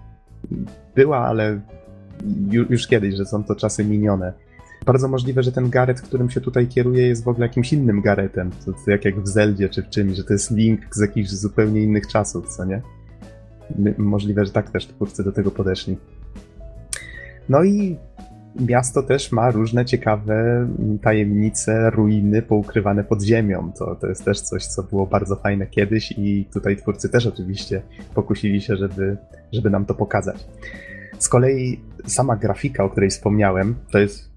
była, 0.94 1.18
ale 1.18 1.60
już 2.70 2.86
kiedyś, 2.86 3.14
że 3.14 3.26
są 3.26 3.44
to 3.44 3.56
czasy 3.56 3.84
minione. 3.84 4.32
Bardzo 4.86 5.08
możliwe, 5.08 5.42
że 5.42 5.52
ten 5.52 5.70
Gareth, 5.70 6.02
którym 6.02 6.30
się 6.30 6.40
tutaj 6.40 6.66
kieruje, 6.66 7.08
jest 7.08 7.24
w 7.24 7.28
ogóle 7.28 7.46
jakimś 7.46 7.72
innym 7.72 8.00
Garethem, 8.00 8.50
to, 8.50 8.72
to 8.72 8.90
jak, 8.90 9.04
jak 9.04 9.20
w 9.20 9.28
Zeldzie 9.28 9.68
czy 9.68 9.82
w 9.82 9.88
czymś, 9.88 10.16
że 10.16 10.24
to 10.24 10.32
jest 10.32 10.50
link 10.50 10.80
z 10.90 11.00
jakichś 11.00 11.30
zupełnie 11.30 11.82
innych 11.82 12.06
czasów, 12.06 12.48
co 12.48 12.64
nie? 12.64 12.82
Możliwe, 13.98 14.44
że 14.44 14.52
tak 14.52 14.70
też 14.70 14.86
twórcy 14.86 15.24
do 15.24 15.32
tego 15.32 15.50
podeszli. 15.50 15.96
No 17.48 17.64
i 17.64 17.96
miasto 18.60 19.02
też 19.02 19.32
ma 19.32 19.50
różne 19.50 19.84
ciekawe 19.84 20.68
tajemnice, 21.02 21.90
ruiny 21.90 22.42
poukrywane 22.42 23.04
pod 23.04 23.22
ziemią. 23.22 23.72
To, 23.78 23.94
to 23.94 24.06
jest 24.06 24.24
też 24.24 24.40
coś, 24.40 24.66
co 24.66 24.82
było 24.82 25.06
bardzo 25.06 25.36
fajne 25.36 25.66
kiedyś 25.66 26.12
i 26.12 26.48
tutaj 26.52 26.76
twórcy 26.76 27.08
też 27.08 27.26
oczywiście 27.26 27.82
pokusili 28.14 28.60
się, 28.60 28.76
żeby, 28.76 29.16
żeby 29.52 29.70
nam 29.70 29.84
to 29.84 29.94
pokazać. 29.94 30.46
Z 31.18 31.28
kolei 31.28 31.80
sama 32.06 32.36
grafika, 32.36 32.84
o 32.84 32.90
której 32.90 33.10
wspomniałem, 33.10 33.74
to 33.90 33.98
jest 33.98 34.29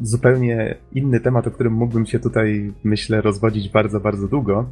zupełnie 0.00 0.76
inny 0.92 1.20
temat, 1.20 1.46
o 1.46 1.50
którym 1.50 1.72
mógłbym 1.72 2.06
się 2.06 2.20
tutaj, 2.20 2.72
myślę, 2.84 3.20
rozwodzić 3.20 3.68
bardzo, 3.68 4.00
bardzo 4.00 4.28
długo, 4.28 4.68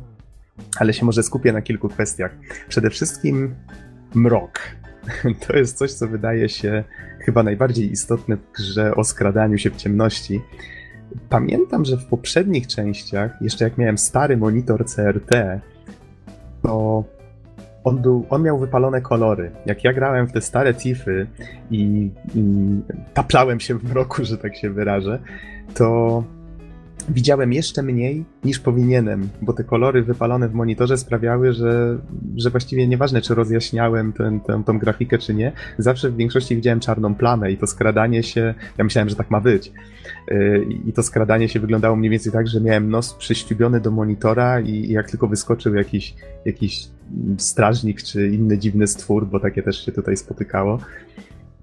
ale 0.79 0.93
się 0.93 1.07
może 1.07 1.23
skupię 1.23 1.53
na 1.53 1.63
kilku 1.63 1.89
kwestiach. 1.89 2.37
Przede 2.69 2.91
wszystkim 2.91 3.55
mrok. 4.15 4.61
To 5.47 5.57
jest 5.57 5.79
coś, 5.79 5.93
co 5.93 6.09
wydaje 6.09 6.49
się 6.49 6.85
chyba 7.19 7.43
najbardziej 7.43 7.93
istotne 7.93 8.37
w 8.37 8.53
grze 8.53 8.95
o 8.95 9.05
skradaniu 9.05 9.59
się 9.59 9.71
w 9.71 9.77
ciemności. 9.77 10.41
Pamiętam, 11.29 11.85
że 11.85 11.97
w 11.97 12.07
poprzednich 12.07 12.67
częściach, 12.67 13.43
jeszcze 13.43 13.65
jak 13.65 13.79
miałem 13.79 13.99
stary 13.99 14.37
monitor 14.37 14.85
CRT, 14.85 15.61
to 16.63 17.05
on, 17.85 17.99
był, 18.03 18.27
on 18.31 18.43
miał 18.43 18.59
wypalone 18.59 19.01
kolory. 19.01 19.51
Jak 19.67 19.85
ja 19.85 19.93
grałem 19.93 20.27
w 20.27 20.33
te 20.33 20.41
stare 20.41 20.75
Tify 20.75 21.27
i, 21.71 22.11
i 22.35 22.43
taplałem 23.15 23.61
się 23.61 23.75
w 23.75 23.85
mroku, 23.85 24.25
że 24.25 24.39
tak 24.39 24.57
się 24.57 24.71
wyrażę, 24.71 25.19
to 25.75 26.25
widziałem 27.09 27.53
jeszcze 27.53 27.83
mniej 27.83 28.25
niż 28.45 28.59
powinienem, 28.59 29.29
bo 29.43 29.53
te 29.53 29.65
kolory 29.65 30.03
wypalone 30.03 30.49
w 30.49 30.55
monitorze 30.55 30.97
sprawiały, 30.99 31.53
że, 31.53 31.99
że 32.37 32.51
właściwie 32.51 32.89
nieważne, 32.89 33.23
czy 33.23 33.35
rozjaśniałem 33.35 34.13
ten, 34.13 34.41
ten, 34.41 34.65
tą 34.65 34.79
grafikę, 34.79 35.19
czy 35.19 35.35
nie, 35.35 35.53
zawsze 35.79 36.11
w 36.11 36.17
większości 36.17 36.57
widziałem 36.57 36.81
czarną 36.81 37.15
plamę 37.15 37.53
i 37.53 37.57
to 37.57 37.67
skradanie 37.67 38.23
się, 38.23 38.55
ja 38.79 38.85
myślałem, 38.85 39.09
że 39.09 39.17
tak 39.17 39.31
ma 39.31 39.41
być. 39.41 39.73
Y, 40.31 40.67
I 40.87 40.93
to 40.93 41.03
skradanie 41.03 41.49
się 41.49 41.61
wyglądało 41.61 41.97
mniej 41.97 42.11
więcej 42.11 42.33
tak, 42.33 42.49
że 42.49 42.61
miałem 42.61 42.91
nos 42.91 43.15
przyściubiony 43.15 43.81
do 43.81 43.91
monitora 43.91 44.61
i 44.61 44.89
jak 44.89 45.11
tylko 45.11 45.29
wyskoczył 45.29 45.75
jakiś, 45.75 46.15
jakiś 46.45 46.89
strażnik 47.39 48.03
czy 48.03 48.29
inny 48.29 48.59
dziwny 48.59 48.87
stwór, 48.87 49.27
bo 49.27 49.41
takie 49.41 49.63
też 49.63 49.85
się 49.85 49.93
tutaj 49.93 50.17
spotykało, 50.17 50.79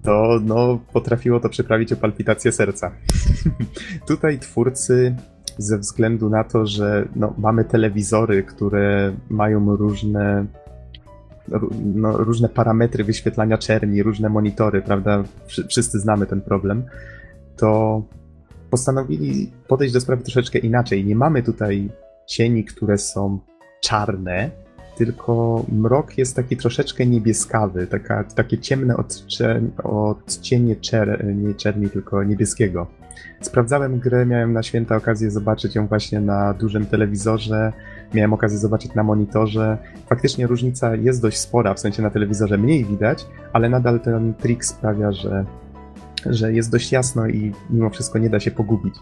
to 0.02 0.40
no, 0.44 0.78
potrafiło 0.92 1.40
to 1.40 1.48
przyprawić 1.48 1.92
o 1.92 1.96
palpitację 1.96 2.52
serca. 2.52 2.92
tutaj 4.08 4.38
twórcy 4.38 5.16
ze 5.58 5.78
względu 5.78 6.30
na 6.30 6.44
to, 6.44 6.66
że 6.66 7.08
no, 7.16 7.34
mamy 7.38 7.64
telewizory, 7.64 8.42
które 8.42 9.12
mają 9.30 9.76
różne 9.76 10.46
no, 11.94 12.16
różne 12.16 12.48
parametry 12.48 13.04
wyświetlania 13.04 13.58
czerni, 13.58 14.02
różne 14.02 14.28
monitory, 14.28 14.82
prawda? 14.82 15.24
Wszyscy 15.68 16.00
znamy 16.00 16.26
ten 16.26 16.40
problem. 16.40 16.84
To 17.56 18.02
postanowili 18.70 19.50
podejść 19.68 19.94
do 19.94 20.00
sprawy 20.00 20.22
troszeczkę 20.22 20.58
inaczej. 20.58 21.04
Nie 21.04 21.16
mamy 21.16 21.42
tutaj 21.42 21.88
cieni, 22.26 22.64
które 22.64 22.98
są 22.98 23.38
czarne, 23.80 24.50
tylko 24.96 25.64
mrok 25.72 26.18
jest 26.18 26.36
taki 26.36 26.56
troszeczkę 26.56 27.06
niebieskawy, 27.06 27.86
taka, 27.86 28.24
takie 28.24 28.58
ciemne 28.58 28.96
odcienie 29.84 30.76
czer, 30.76 31.24
nie 31.34 31.54
czerni, 31.54 31.90
tylko 31.90 32.24
niebieskiego. 32.24 32.86
Sprawdzałem 33.40 33.98
grę, 33.98 34.26
miałem 34.26 34.52
na 34.52 34.62
święta 34.62 34.96
okazję 34.96 35.30
zobaczyć 35.30 35.74
ją 35.74 35.86
właśnie 35.86 36.20
na 36.20 36.54
dużym 36.54 36.86
telewizorze, 36.86 37.72
miałem 38.14 38.32
okazję 38.32 38.58
zobaczyć 38.58 38.94
na 38.94 39.02
monitorze. 39.02 39.78
Faktycznie 40.06 40.46
różnica 40.46 40.96
jest 40.96 41.22
dość 41.22 41.38
spora, 41.38 41.74
w 41.74 41.80
sensie 41.80 42.02
na 42.02 42.10
telewizorze 42.10 42.58
mniej 42.58 42.84
widać, 42.84 43.26
ale 43.52 43.68
nadal 43.68 44.00
ten 44.00 44.34
trik 44.34 44.64
sprawia, 44.64 45.12
że, 45.12 45.44
że 46.26 46.52
jest 46.52 46.70
dość 46.70 46.92
jasno 46.92 47.26
i 47.26 47.52
mimo 47.70 47.90
wszystko 47.90 48.18
nie 48.18 48.30
da 48.30 48.40
się 48.40 48.50
pogubić. 48.50 48.94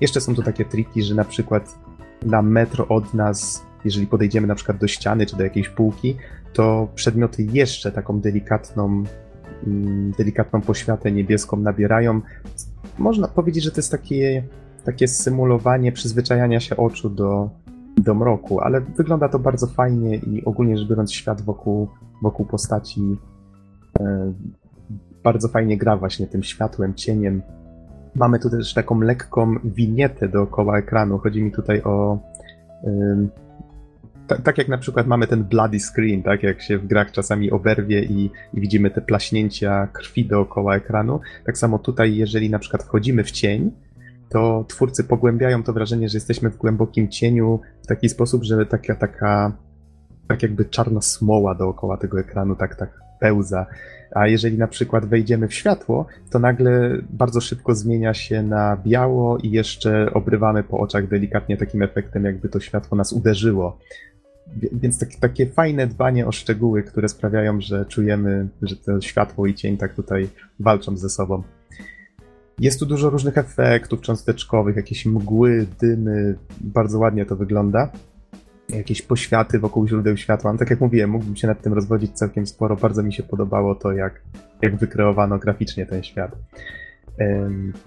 Jeszcze 0.00 0.20
są 0.20 0.34
tu 0.34 0.42
takie 0.42 0.64
triki, 0.64 1.02
że 1.02 1.14
na 1.14 1.24
przykład 1.24 1.78
na 2.22 2.42
metro 2.42 2.88
od 2.88 3.14
nas 3.14 3.66
jeżeli 3.86 4.06
podejdziemy 4.06 4.46
na 4.46 4.54
przykład 4.54 4.78
do 4.78 4.88
ściany 4.88 5.26
czy 5.26 5.36
do 5.36 5.44
jakiejś 5.44 5.68
półki, 5.68 6.16
to 6.52 6.88
przedmioty 6.94 7.42
jeszcze 7.42 7.92
taką 7.92 8.20
delikatną, 8.20 9.04
mm, 9.66 10.12
delikatną 10.18 10.60
poświatę 10.60 11.12
niebieską 11.12 11.56
nabierają. 11.56 12.20
Można 12.98 13.28
powiedzieć, 13.28 13.64
że 13.64 13.70
to 13.70 13.76
jest 13.76 13.90
takie, 13.90 14.44
takie 14.84 15.08
symulowanie 15.08 15.92
przyzwyczajania 15.92 16.60
się 16.60 16.76
oczu 16.76 17.10
do, 17.10 17.50
do 17.96 18.14
mroku, 18.14 18.60
ale 18.60 18.80
wygląda 18.80 19.28
to 19.28 19.38
bardzo 19.38 19.66
fajnie 19.66 20.16
i 20.16 20.44
ogólnie 20.44 20.78
rzecz 20.78 20.88
biorąc 20.88 21.12
świat 21.12 21.42
wokół, 21.42 21.88
wokół 22.22 22.46
postaci 22.46 23.16
e, 24.00 24.32
bardzo 25.24 25.48
fajnie 25.48 25.78
gra 25.78 25.96
właśnie 25.96 26.26
tym 26.26 26.42
światłem, 26.42 26.94
cieniem. 26.94 27.42
Mamy 28.14 28.38
tu 28.38 28.50
też 28.50 28.74
taką 28.74 29.00
lekką 29.00 29.54
winietę 29.64 30.28
dookoła 30.28 30.78
ekranu. 30.78 31.18
Chodzi 31.18 31.42
mi 31.42 31.52
tutaj 31.52 31.82
o 31.82 32.18
tak, 34.26 34.58
jak 34.58 34.68
na 34.68 34.78
przykład 34.78 35.06
mamy 35.06 35.26
ten 35.26 35.44
bloody 35.44 35.78
screen, 35.80 36.22
tak 36.22 36.42
jak 36.42 36.62
się 36.62 36.78
w 36.78 36.86
grach 36.86 37.12
czasami 37.12 37.50
oberwie 37.50 38.04
i, 38.04 38.30
i, 38.54 38.60
widzimy 38.60 38.90
te 38.90 39.00
plaśnięcia 39.00 39.88
krwi 39.92 40.24
dookoła 40.24 40.76
ekranu, 40.76 41.20
tak 41.46 41.58
samo 41.58 41.78
tutaj, 41.78 42.16
jeżeli 42.16 42.50
na 42.50 42.58
przykład 42.58 42.82
wchodzimy 42.82 43.24
w 43.24 43.30
cień, 43.30 43.70
to 44.28 44.64
twórcy 44.68 45.04
pogłębiają 45.04 45.62
to 45.62 45.72
wrażenie, 45.72 46.08
że 46.08 46.16
jesteśmy 46.16 46.50
w 46.50 46.56
głębokim 46.56 47.08
cieniu 47.08 47.60
w 47.82 47.86
taki 47.86 48.08
sposób, 48.08 48.44
że 48.44 48.66
taka, 48.66 48.94
taka 48.94 49.52
tak 50.28 50.42
jakby 50.42 50.64
czarna 50.64 51.00
smoła 51.00 51.54
dookoła 51.54 51.96
tego 51.96 52.20
ekranu 52.20 52.56
tak, 52.56 52.76
tak 52.76 53.00
pełza. 53.20 53.66
A 54.14 54.26
jeżeli 54.26 54.58
na 54.58 54.68
przykład 54.68 55.06
wejdziemy 55.06 55.48
w 55.48 55.54
światło, 55.54 56.06
to 56.30 56.38
nagle 56.38 56.98
bardzo 57.10 57.40
szybko 57.40 57.74
zmienia 57.74 58.14
się 58.14 58.42
na 58.42 58.76
biało 58.86 59.38
i 59.38 59.50
jeszcze 59.50 60.12
obrywamy 60.14 60.62
po 60.62 60.78
oczach 60.78 61.08
delikatnie 61.08 61.56
takim 61.56 61.82
efektem, 61.82 62.24
jakby 62.24 62.48
to 62.48 62.60
światło 62.60 62.96
nas 62.96 63.12
uderzyło. 63.12 63.78
Więc 64.72 64.98
takie, 64.98 65.18
takie 65.18 65.46
fajne 65.46 65.86
dbanie 65.86 66.26
o 66.26 66.32
szczegóły, 66.32 66.82
które 66.82 67.08
sprawiają, 67.08 67.60
że 67.60 67.86
czujemy, 67.86 68.48
że 68.62 68.76
to 68.76 69.00
światło 69.00 69.46
i 69.46 69.54
cień 69.54 69.76
tak 69.76 69.94
tutaj 69.94 70.28
walczą 70.60 70.96
ze 70.96 71.10
sobą. 71.10 71.42
Jest 72.58 72.80
tu 72.80 72.86
dużo 72.86 73.10
różnych 73.10 73.38
efektów 73.38 74.00
cząsteczkowych, 74.00 74.76
jakieś 74.76 75.06
mgły, 75.06 75.66
dymy, 75.80 76.38
bardzo 76.60 76.98
ładnie 76.98 77.26
to 77.26 77.36
wygląda. 77.36 77.92
Jakieś 78.68 79.02
poświaty 79.02 79.58
wokół 79.58 79.88
źródeł 79.88 80.16
światła. 80.16 80.52
No, 80.52 80.58
tak 80.58 80.70
jak 80.70 80.80
mówiłem, 80.80 81.10
mógłbym 81.10 81.36
się 81.36 81.46
nad 81.46 81.62
tym 81.62 81.72
rozwodzić 81.72 82.12
całkiem 82.12 82.46
sporo. 82.46 82.76
Bardzo 82.76 83.02
mi 83.02 83.12
się 83.12 83.22
podobało 83.22 83.74
to, 83.74 83.92
jak, 83.92 84.22
jak 84.62 84.76
wykreowano 84.76 85.38
graficznie 85.38 85.86
ten 85.86 86.02
świat. 86.02 86.36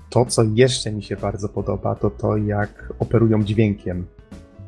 To, 0.10 0.26
co 0.26 0.44
jeszcze 0.44 0.92
mi 0.92 1.04
się 1.04 1.16
bardzo 1.16 1.50
podoba, 1.50 1.96
to 1.96 2.10
to, 2.10 2.38
jak 2.38 2.94
operują 3.00 3.44
dźwiękiem 3.44 4.06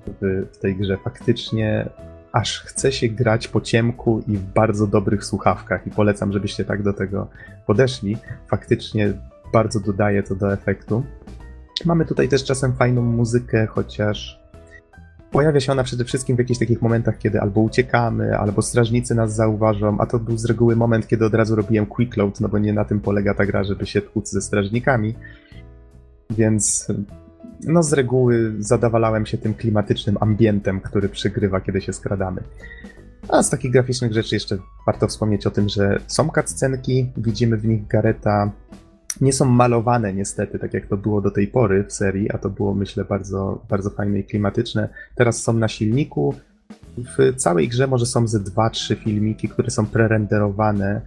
w, 0.07 0.47
w 0.51 0.57
tej 0.57 0.75
grze. 0.75 0.97
Faktycznie 1.03 1.89
aż 2.31 2.63
chce 2.63 2.91
się 2.91 3.09
grać 3.09 3.47
po 3.47 3.61
ciemku 3.61 4.23
i 4.27 4.37
w 4.37 4.43
bardzo 4.43 4.87
dobrych 4.87 5.25
słuchawkach 5.25 5.87
i 5.87 5.89
polecam, 5.89 6.33
żebyście 6.33 6.65
tak 6.65 6.83
do 6.83 6.93
tego 6.93 7.27
podeszli. 7.67 8.17
Faktycznie 8.47 9.13
bardzo 9.53 9.79
dodaje 9.79 10.23
to 10.23 10.35
do 10.35 10.53
efektu. 10.53 11.03
Mamy 11.85 12.05
tutaj 12.05 12.29
też 12.29 12.43
czasem 12.43 12.73
fajną 12.73 13.01
muzykę, 13.01 13.67
chociaż 13.67 14.41
pojawia 15.31 15.59
się 15.59 15.71
ona 15.71 15.83
przede 15.83 16.05
wszystkim 16.05 16.35
w 16.35 16.39
jakichś 16.39 16.59
takich 16.59 16.81
momentach, 16.81 17.17
kiedy 17.17 17.41
albo 17.41 17.61
uciekamy, 17.61 18.37
albo 18.37 18.61
strażnicy 18.61 19.15
nas 19.15 19.35
zauważą, 19.35 19.97
a 19.99 20.05
to 20.05 20.19
był 20.19 20.37
z 20.37 20.45
reguły 20.45 20.75
moment, 20.75 21.07
kiedy 21.07 21.25
od 21.25 21.33
razu 21.33 21.55
robiłem 21.55 21.85
quick 21.85 22.17
load, 22.17 22.39
no 22.41 22.49
bo 22.49 22.59
nie 22.59 22.73
na 22.73 22.85
tym 22.85 22.99
polega 22.99 23.33
ta 23.33 23.45
gra, 23.45 23.63
żeby 23.63 23.85
się 23.85 24.01
tłuc 24.01 24.29
ze 24.29 24.41
strażnikami. 24.41 25.15
Więc 26.29 26.87
no 27.63 27.83
z 27.83 27.93
reguły 27.93 28.53
zadawalałem 28.59 29.25
się 29.25 29.38
tym 29.38 29.53
klimatycznym 29.53 30.17
ambientem, 30.19 30.81
który 30.81 31.09
przygrywa, 31.09 31.61
kiedy 31.61 31.81
się 31.81 31.93
skradamy. 31.93 32.43
A 33.29 33.43
z 33.43 33.49
takich 33.49 33.71
graficznych 33.71 34.13
rzeczy 34.13 34.35
jeszcze 34.35 34.57
warto 34.85 35.07
wspomnieć 35.07 35.47
o 35.47 35.51
tym, 35.51 35.69
że 35.69 35.99
są 36.07 36.29
cutscenki, 36.29 37.11
widzimy 37.17 37.57
w 37.57 37.65
nich 37.65 37.88
Gareta. 37.88 38.51
Nie 39.21 39.33
są 39.33 39.45
malowane 39.45 40.13
niestety, 40.13 40.59
tak 40.59 40.73
jak 40.73 40.88
to 40.88 40.97
było 40.97 41.21
do 41.21 41.31
tej 41.31 41.47
pory 41.47 41.83
w 41.83 41.93
serii, 41.93 42.31
a 42.31 42.38
to 42.38 42.49
było 42.49 42.73
myślę 42.73 43.05
bardzo, 43.05 43.65
bardzo 43.69 43.89
fajne 43.89 44.19
i 44.19 44.23
klimatyczne. 44.23 44.89
Teraz 45.15 45.43
są 45.43 45.53
na 45.53 45.67
silniku. 45.67 46.35
W 46.97 47.35
całej 47.35 47.67
grze 47.67 47.88
może 47.88 48.05
są 48.05 48.27
ze 48.27 48.39
2-3 48.39 48.95
filmiki, 48.95 49.49
które 49.49 49.69
są 49.69 49.85
prerenderowane. 49.85 51.01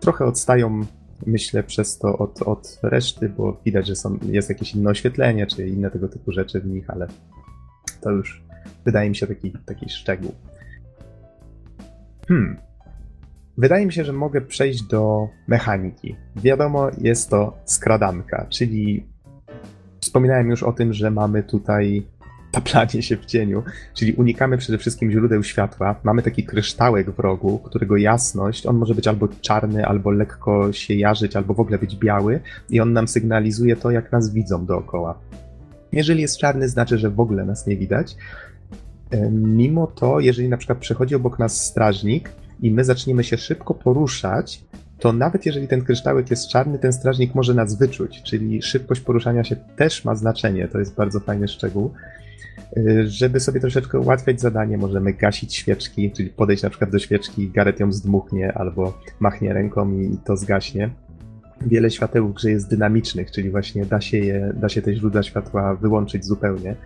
Trochę 0.00 0.24
odstają 0.24 0.80
myślę 1.26 1.62
przez 1.62 1.98
to 1.98 2.18
od, 2.18 2.42
od 2.42 2.78
reszty, 2.82 3.28
bo 3.28 3.60
widać, 3.64 3.86
że 3.86 3.96
są, 3.96 4.18
jest 4.22 4.48
jakieś 4.48 4.74
inne 4.74 4.90
oświetlenie, 4.90 5.46
czy 5.46 5.68
inne 5.68 5.90
tego 5.90 6.08
typu 6.08 6.32
rzeczy 6.32 6.60
w 6.60 6.66
nich, 6.66 6.90
ale 6.90 7.06
to 8.00 8.10
już 8.10 8.44
wydaje 8.84 9.10
mi 9.10 9.16
się 9.16 9.26
taki, 9.26 9.52
taki 9.66 9.88
szczegół. 9.88 10.34
Hmm. 12.28 12.56
Wydaje 13.58 13.86
mi 13.86 13.92
się, 13.92 14.04
że 14.04 14.12
mogę 14.12 14.40
przejść 14.40 14.82
do 14.82 15.28
mechaniki. 15.48 16.16
Wiadomo, 16.36 16.90
jest 16.98 17.30
to 17.30 17.58
skradanka, 17.64 18.46
czyli 18.48 19.06
wspominałem 20.00 20.50
już 20.50 20.62
o 20.62 20.72
tym, 20.72 20.92
że 20.92 21.10
mamy 21.10 21.42
tutaj 21.42 22.06
taplanie 22.50 23.02
się 23.02 23.16
w 23.16 23.26
cieniu, 23.26 23.62
czyli 23.94 24.12
unikamy 24.12 24.58
przede 24.58 24.78
wszystkim 24.78 25.10
źródeł 25.10 25.42
światła. 25.42 26.00
Mamy 26.02 26.22
taki 26.22 26.44
kryształek 26.44 27.10
w 27.10 27.18
rogu, 27.18 27.58
którego 27.58 27.96
jasność, 27.96 28.66
on 28.66 28.76
może 28.76 28.94
być 28.94 29.08
albo 29.08 29.28
czarny, 29.40 29.86
albo 29.86 30.10
lekko 30.10 30.72
się 30.72 30.94
jarzyć, 30.94 31.36
albo 31.36 31.54
w 31.54 31.60
ogóle 31.60 31.78
być 31.78 31.96
biały 31.96 32.40
i 32.70 32.80
on 32.80 32.92
nam 32.92 33.08
sygnalizuje 33.08 33.76
to, 33.76 33.90
jak 33.90 34.12
nas 34.12 34.32
widzą 34.32 34.66
dookoła. 34.66 35.18
Jeżeli 35.92 36.22
jest 36.22 36.38
czarny, 36.38 36.68
znaczy, 36.68 36.98
że 36.98 37.10
w 37.10 37.20
ogóle 37.20 37.44
nas 37.44 37.66
nie 37.66 37.76
widać. 37.76 38.16
Mimo 39.30 39.86
to, 39.86 40.20
jeżeli 40.20 40.48
na 40.48 40.56
przykład 40.56 40.78
przechodzi 40.78 41.14
obok 41.14 41.38
nas 41.38 41.64
strażnik 41.64 42.32
i 42.62 42.70
my 42.70 42.84
zaczniemy 42.84 43.24
się 43.24 43.36
szybko 43.36 43.74
poruszać, 43.74 44.64
to 44.98 45.12
nawet 45.12 45.46
jeżeli 45.46 45.68
ten 45.68 45.84
kryształek 45.84 46.30
jest 46.30 46.48
czarny, 46.48 46.78
ten 46.78 46.92
strażnik 46.92 47.34
może 47.34 47.54
nas 47.54 47.78
wyczuć, 47.78 48.22
czyli 48.22 48.62
szybkość 48.62 49.00
poruszania 49.00 49.44
się 49.44 49.56
też 49.56 50.04
ma 50.04 50.14
znaczenie. 50.14 50.68
To 50.68 50.78
jest 50.78 50.94
bardzo 50.94 51.20
fajny 51.20 51.48
szczegół. 51.48 51.92
Y, 52.76 53.08
żeby 53.08 53.40
sobie 53.40 53.60
troszeczkę 53.60 54.00
ułatwiać 54.00 54.40
zadanie, 54.40 54.78
możemy 54.78 55.12
gasić 55.12 55.54
świeczki, 55.54 56.10
czyli 56.10 56.30
podejść 56.30 56.62
na 56.62 56.70
przykład 56.70 56.90
do 56.90 56.98
świeczki, 56.98 57.50
Garet 57.50 57.80
ją 57.80 57.92
zdmuchnie 57.92 58.52
albo 58.52 58.98
machnie 59.20 59.52
ręką 59.52 59.92
i 59.92 60.18
to 60.24 60.36
zgaśnie. 60.36 60.90
Wiele 61.66 61.90
świateł 61.90 62.28
w 62.28 62.34
grze 62.34 62.50
jest 62.50 62.70
dynamicznych, 62.70 63.30
czyli 63.30 63.50
właśnie 63.50 63.86
da 63.86 64.00
się, 64.00 64.18
je, 64.18 64.52
da 64.54 64.68
się 64.68 64.82
te 64.82 64.94
źródła 64.94 65.22
światła 65.22 65.74
wyłączyć 65.74 66.24
zupełnie. 66.24 66.76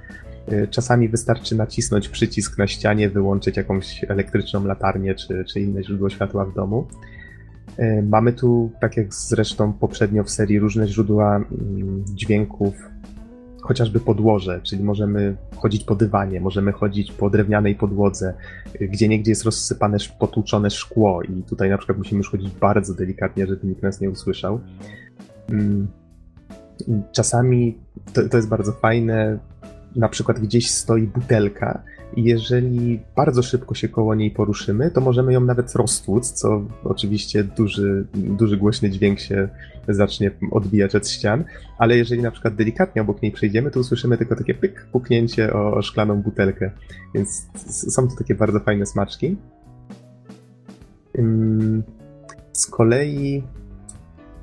Y, 0.53 0.69
czasami 0.71 1.09
wystarczy 1.09 1.57
nacisnąć 1.57 2.09
przycisk 2.09 2.59
na 2.59 2.67
ścianie, 2.67 3.11
wyłączyć 3.11 3.57
jakąś 3.57 4.05
elektryczną 4.09 4.65
latarnię 4.65 5.15
czy, 5.15 5.45
czy 5.45 5.61
inne 5.61 5.85
źródło 5.85 6.11
światła 6.11 6.45
w 6.45 6.55
domu. 6.55 6.87
Y, 7.79 8.05
mamy 8.09 8.33
tu, 8.33 8.71
tak 8.81 8.97
jak 8.97 9.15
zresztą 9.15 9.73
poprzednio 9.73 10.25
w 10.25 10.31
serii, 10.31 10.59
różne 10.59 10.89
źródła 10.89 11.37
mm, 11.37 12.05
dźwięków, 12.15 12.75
chociażby 13.65 14.01
podłoże, 14.01 14.61
czyli 14.63 14.85
możemy 14.85 15.37
chodzić 15.57 15.85
po 15.85 15.95
dywanie, 15.95 16.41
możemy 16.41 16.73
chodzić 16.73 17.13
po 17.13 17.31
drewnianej 17.31 17.75
podłodze, 17.75 18.35
gdzie 18.81 19.09
niegdzie 19.09 19.31
jest 19.31 19.45
rozsypane, 19.45 19.97
potłuczone 20.19 20.71
szkło 20.71 21.23
i 21.23 21.43
tutaj 21.43 21.71
na 21.71 21.79
przykład 21.79 21.99
musimy 21.99 22.19
już 22.19 22.31
chodzić 22.31 22.51
bardzo 22.51 22.95
delikatnie, 22.95 23.47
żeby 23.47 23.67
nikt 23.67 23.83
nas 23.83 24.01
nie 24.01 24.11
usłyszał. 24.11 24.61
Mm, 25.51 25.89
czasami 27.13 27.79
to, 28.13 28.29
to 28.29 28.37
jest 28.37 28.49
bardzo 28.49 28.73
fajne, 28.73 29.39
na 29.97 30.09
przykład 30.09 30.41
gdzieś 30.41 30.71
stoi 30.71 31.03
butelka 31.03 31.83
jeżeli 32.17 33.01
bardzo 33.17 33.43
szybko 33.43 33.75
się 33.75 33.89
koło 33.89 34.15
niej 34.15 34.31
poruszymy, 34.31 34.91
to 34.91 35.01
możemy 35.01 35.33
ją 35.33 35.41
nawet 35.41 35.75
roztłuc, 35.75 36.33
co 36.33 36.65
oczywiście 36.85 37.45
duży, 37.45 38.07
duży 38.15 38.57
głośny 38.57 38.91
dźwięk 38.91 39.21
się 39.21 39.49
zacznie 39.89 40.31
odbijać 40.51 40.95
od 40.95 41.09
ścian, 41.09 41.45
ale 41.79 41.97
jeżeli 41.97 42.23
na 42.23 42.31
przykład 42.31 42.55
delikatnie 42.55 43.03
obok 43.03 43.23
niej 43.23 43.33
przejdziemy, 43.33 43.71
to 43.71 43.81
usłyszymy 43.81 44.19
tylko 44.19 44.37
takie 44.37 44.55
pyk, 44.55 44.87
puknięcie 44.93 45.53
o, 45.53 45.75
o 45.75 45.83
szklaną 45.83 46.23
butelkę, 46.23 46.71
więc 47.15 47.47
są 47.95 48.09
to 48.09 48.17
takie 48.17 48.35
bardzo 48.35 48.61
fajne 48.61 48.87
smaczki. 48.87 49.37
Z 52.53 52.67
kolei 52.67 53.43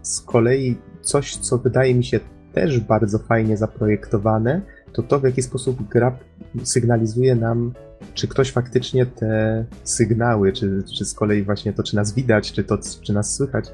z 0.02 0.22
kolei 0.22 0.77
coś, 1.02 1.35
co 1.35 1.57
wydaje 1.57 1.95
mi 1.95 2.03
się 2.03 2.19
też 2.53 2.80
bardzo 2.80 3.19
fajnie 3.19 3.57
zaprojektowane, 3.57 4.61
to 4.94 5.04
to, 5.04 5.20
w 5.20 5.24
jaki 5.24 5.42
sposób 5.42 5.88
gra 5.90 6.18
sygnalizuje 6.64 7.36
nam, 7.36 7.74
czy 8.14 8.28
ktoś 8.28 8.52
faktycznie 8.52 9.06
te 9.06 9.66
sygnały, 9.84 10.54
czy, 10.54 10.84
czy 10.98 11.06
z 11.06 11.14
kolei 11.14 11.44
właśnie 11.44 11.74
to, 11.74 11.84
czy 11.84 11.96
nas 11.96 12.14
widać, 12.14 12.52
czy 12.52 12.64
to, 12.64 12.78
czy 13.02 13.14
nas 13.14 13.36
słychać, 13.36 13.66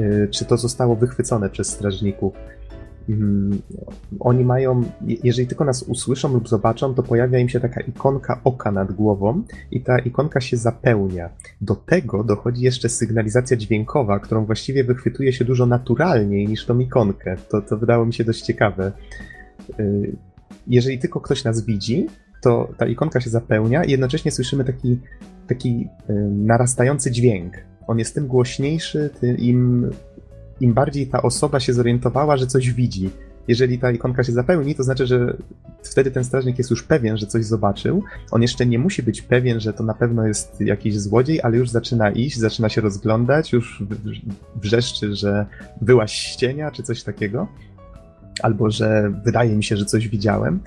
y, 0.00 0.28
czy 0.30 0.44
to 0.44 0.56
zostało 0.56 0.96
wychwycone 0.96 1.50
przez 1.50 1.68
strażników. 1.68 2.34
Mm, 3.08 3.62
oni 4.20 4.44
mają, 4.44 4.82
jeżeli 5.24 5.48
tylko 5.48 5.64
nas 5.64 5.82
usłyszą 5.82 6.34
lub 6.34 6.48
zobaczą, 6.48 6.94
to 6.94 7.02
pojawia 7.02 7.38
im 7.38 7.48
się 7.48 7.60
taka 7.60 7.80
ikonka 7.80 8.40
oka 8.44 8.72
nad 8.72 8.92
głową 8.92 9.42
i 9.70 9.80
ta 9.80 9.98
ikonka 9.98 10.40
się 10.40 10.56
zapełnia. 10.56 11.30
Do 11.60 11.76
tego 11.76 12.24
dochodzi 12.24 12.62
jeszcze 12.62 12.88
sygnalizacja 12.88 13.56
dźwiękowa, 13.56 14.18
którą 14.18 14.46
właściwie 14.46 14.84
wychwytuje 14.84 15.32
się 15.32 15.44
dużo 15.44 15.66
naturalniej 15.66 16.48
niż 16.48 16.66
tą 16.66 16.78
ikonkę. 16.78 17.36
To, 17.48 17.62
to 17.62 17.76
wydało 17.76 18.06
mi 18.06 18.14
się 18.14 18.24
dość 18.24 18.42
ciekawe. 18.42 18.92
Jeżeli 20.66 20.98
tylko 20.98 21.20
ktoś 21.20 21.44
nas 21.44 21.64
widzi, 21.64 22.06
to 22.42 22.68
ta 22.76 22.86
ikonka 22.86 23.20
się 23.20 23.30
zapełnia 23.30 23.84
i 23.84 23.90
jednocześnie 23.90 24.30
słyszymy 24.30 24.64
taki, 24.64 24.98
taki 25.46 25.88
narastający 26.30 27.10
dźwięk. 27.10 27.54
On 27.86 27.98
jest 27.98 28.14
tym 28.14 28.26
głośniejszy, 28.26 29.10
tym 29.20 29.38
im, 29.38 29.90
im 30.60 30.74
bardziej 30.74 31.06
ta 31.06 31.22
osoba 31.22 31.60
się 31.60 31.72
zorientowała, 31.72 32.36
że 32.36 32.46
coś 32.46 32.72
widzi. 32.72 33.10
Jeżeli 33.48 33.78
ta 33.78 33.90
ikonka 33.90 34.24
się 34.24 34.32
zapełni, 34.32 34.74
to 34.74 34.82
znaczy, 34.82 35.06
że 35.06 35.36
wtedy 35.82 36.10
ten 36.10 36.24
strażnik 36.24 36.58
jest 36.58 36.70
już 36.70 36.82
pewien, 36.82 37.16
że 37.16 37.26
coś 37.26 37.44
zobaczył. 37.44 38.02
On 38.30 38.42
jeszcze 38.42 38.66
nie 38.66 38.78
musi 38.78 39.02
być 39.02 39.22
pewien, 39.22 39.60
że 39.60 39.72
to 39.72 39.84
na 39.84 39.94
pewno 39.94 40.26
jest 40.26 40.60
jakiś 40.60 40.98
złodziej, 40.98 41.40
ale 41.42 41.56
już 41.56 41.70
zaczyna 41.70 42.10
iść, 42.10 42.38
zaczyna 42.38 42.68
się 42.68 42.80
rozglądać, 42.80 43.52
już 43.52 43.84
wrzeszczy, 44.56 45.14
że 45.14 45.46
byłaś 45.80 46.12
ścienia 46.12 46.70
czy 46.70 46.82
coś 46.82 47.02
takiego 47.02 47.48
albo 48.42 48.70
że 48.70 49.12
wydaje 49.24 49.56
mi 49.56 49.64
się, 49.64 49.76
że 49.76 49.84
coś 49.84 50.08
widziałem. 50.08 50.60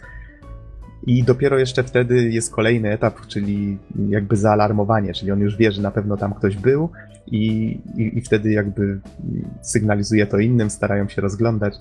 I 1.07 1.23
dopiero 1.23 1.59
jeszcze 1.59 1.83
wtedy 1.83 2.29
jest 2.29 2.53
kolejny 2.53 2.91
etap, 2.91 3.27
czyli 3.27 3.77
jakby 4.09 4.35
zaalarmowanie, 4.35 5.13
czyli 5.13 5.31
on 5.31 5.39
już 5.39 5.57
wie, 5.57 5.71
że 5.71 5.81
na 5.81 5.91
pewno 5.91 6.17
tam 6.17 6.33
ktoś 6.33 6.57
był 6.57 6.89
i, 7.27 7.45
i, 7.97 8.17
i 8.17 8.21
wtedy 8.21 8.51
jakby 8.51 8.99
sygnalizuje 9.61 10.27
to 10.27 10.39
innym, 10.39 10.69
starają 10.69 11.07
się 11.07 11.21
rozglądać. 11.21 11.73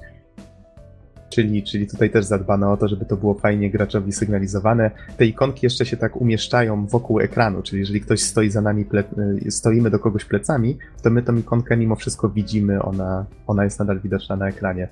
Czyli, 1.29 1.63
czyli 1.63 1.87
tutaj 1.87 2.11
też 2.11 2.25
zadbano 2.25 2.73
o 2.73 2.77
to, 2.77 2.89
żeby 2.89 3.05
to 3.05 3.17
było 3.17 3.35
fajnie 3.35 3.71
graczowi 3.71 4.13
sygnalizowane. 4.13 4.91
Te 5.17 5.27
ikonki 5.27 5.67
jeszcze 5.67 5.87
się 5.87 5.97
tak 5.97 6.17
umieszczają 6.17 6.87
wokół 6.87 7.21
ekranu, 7.21 7.63
czyli 7.63 7.81
jeżeli 7.81 8.01
ktoś 8.01 8.21
stoi 8.21 8.51
za 8.51 8.61
nami, 8.61 8.85
ple- 8.85 9.51
stoimy 9.51 9.91
do 9.91 9.99
kogoś 9.99 10.25
plecami, 10.25 10.79
to 11.03 11.11
my 11.11 11.23
tą 11.23 11.37
ikonkę 11.37 11.77
mimo 11.77 11.97
wszystko 11.97 12.29
widzimy, 12.29 12.83
ona, 12.83 13.27
ona 13.47 13.65
jest 13.65 13.79
nadal 13.79 14.01
widoczna 14.01 14.37
na 14.37 14.49
ekranie. 14.49 14.89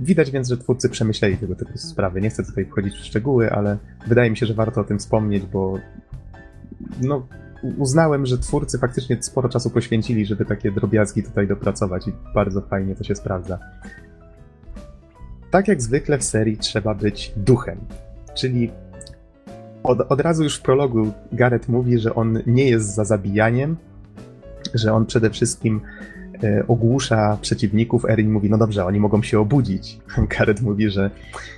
Widać 0.00 0.30
więc, 0.30 0.48
że 0.48 0.56
twórcy 0.56 0.88
przemyśleli 0.88 1.36
tego 1.36 1.54
typu 1.54 1.78
sprawy. 1.78 2.20
Nie 2.20 2.30
chcę 2.30 2.44
tutaj 2.44 2.64
wchodzić 2.64 2.94
w 2.94 3.04
szczegóły, 3.04 3.50
ale 3.50 3.78
wydaje 4.06 4.30
mi 4.30 4.36
się, 4.36 4.46
że 4.46 4.54
warto 4.54 4.80
o 4.80 4.84
tym 4.84 4.98
wspomnieć, 4.98 5.46
bo 5.46 5.78
no, 7.02 7.26
uznałem, 7.78 8.26
że 8.26 8.38
twórcy 8.38 8.78
faktycznie 8.78 9.22
sporo 9.22 9.48
czasu 9.48 9.70
poświęcili, 9.70 10.26
żeby 10.26 10.44
takie 10.44 10.72
drobiazgi 10.72 11.22
tutaj 11.22 11.48
dopracować 11.48 12.08
i 12.08 12.12
bardzo 12.34 12.60
fajnie 12.60 12.94
to 12.94 13.04
się 13.04 13.14
sprawdza. 13.14 13.58
Tak 15.50 15.68
jak 15.68 15.82
zwykle 15.82 16.18
w 16.18 16.24
serii 16.24 16.56
trzeba 16.56 16.94
być 16.94 17.32
duchem, 17.36 17.78
czyli 18.34 18.70
od, 19.82 20.00
od 20.00 20.20
razu 20.20 20.42
już 20.42 20.56
w 20.56 20.62
prologu 20.62 21.12
Gareth 21.32 21.68
mówi, 21.68 21.98
że 21.98 22.14
on 22.14 22.38
nie 22.46 22.70
jest 22.70 22.94
za 22.94 23.04
zabijaniem, 23.04 23.76
że 24.74 24.92
on 24.92 25.06
przede 25.06 25.30
wszystkim 25.30 25.80
ogłusza 26.68 27.38
przeciwników, 27.40 28.04
Erin 28.04 28.32
mówi, 28.32 28.50
no 28.50 28.58
dobrze, 28.58 28.84
oni 28.84 29.00
mogą 29.00 29.22
się 29.22 29.40
obudzić. 29.40 29.98
Karet 30.28 30.60
mówi, 30.62 30.90
że 30.90 31.10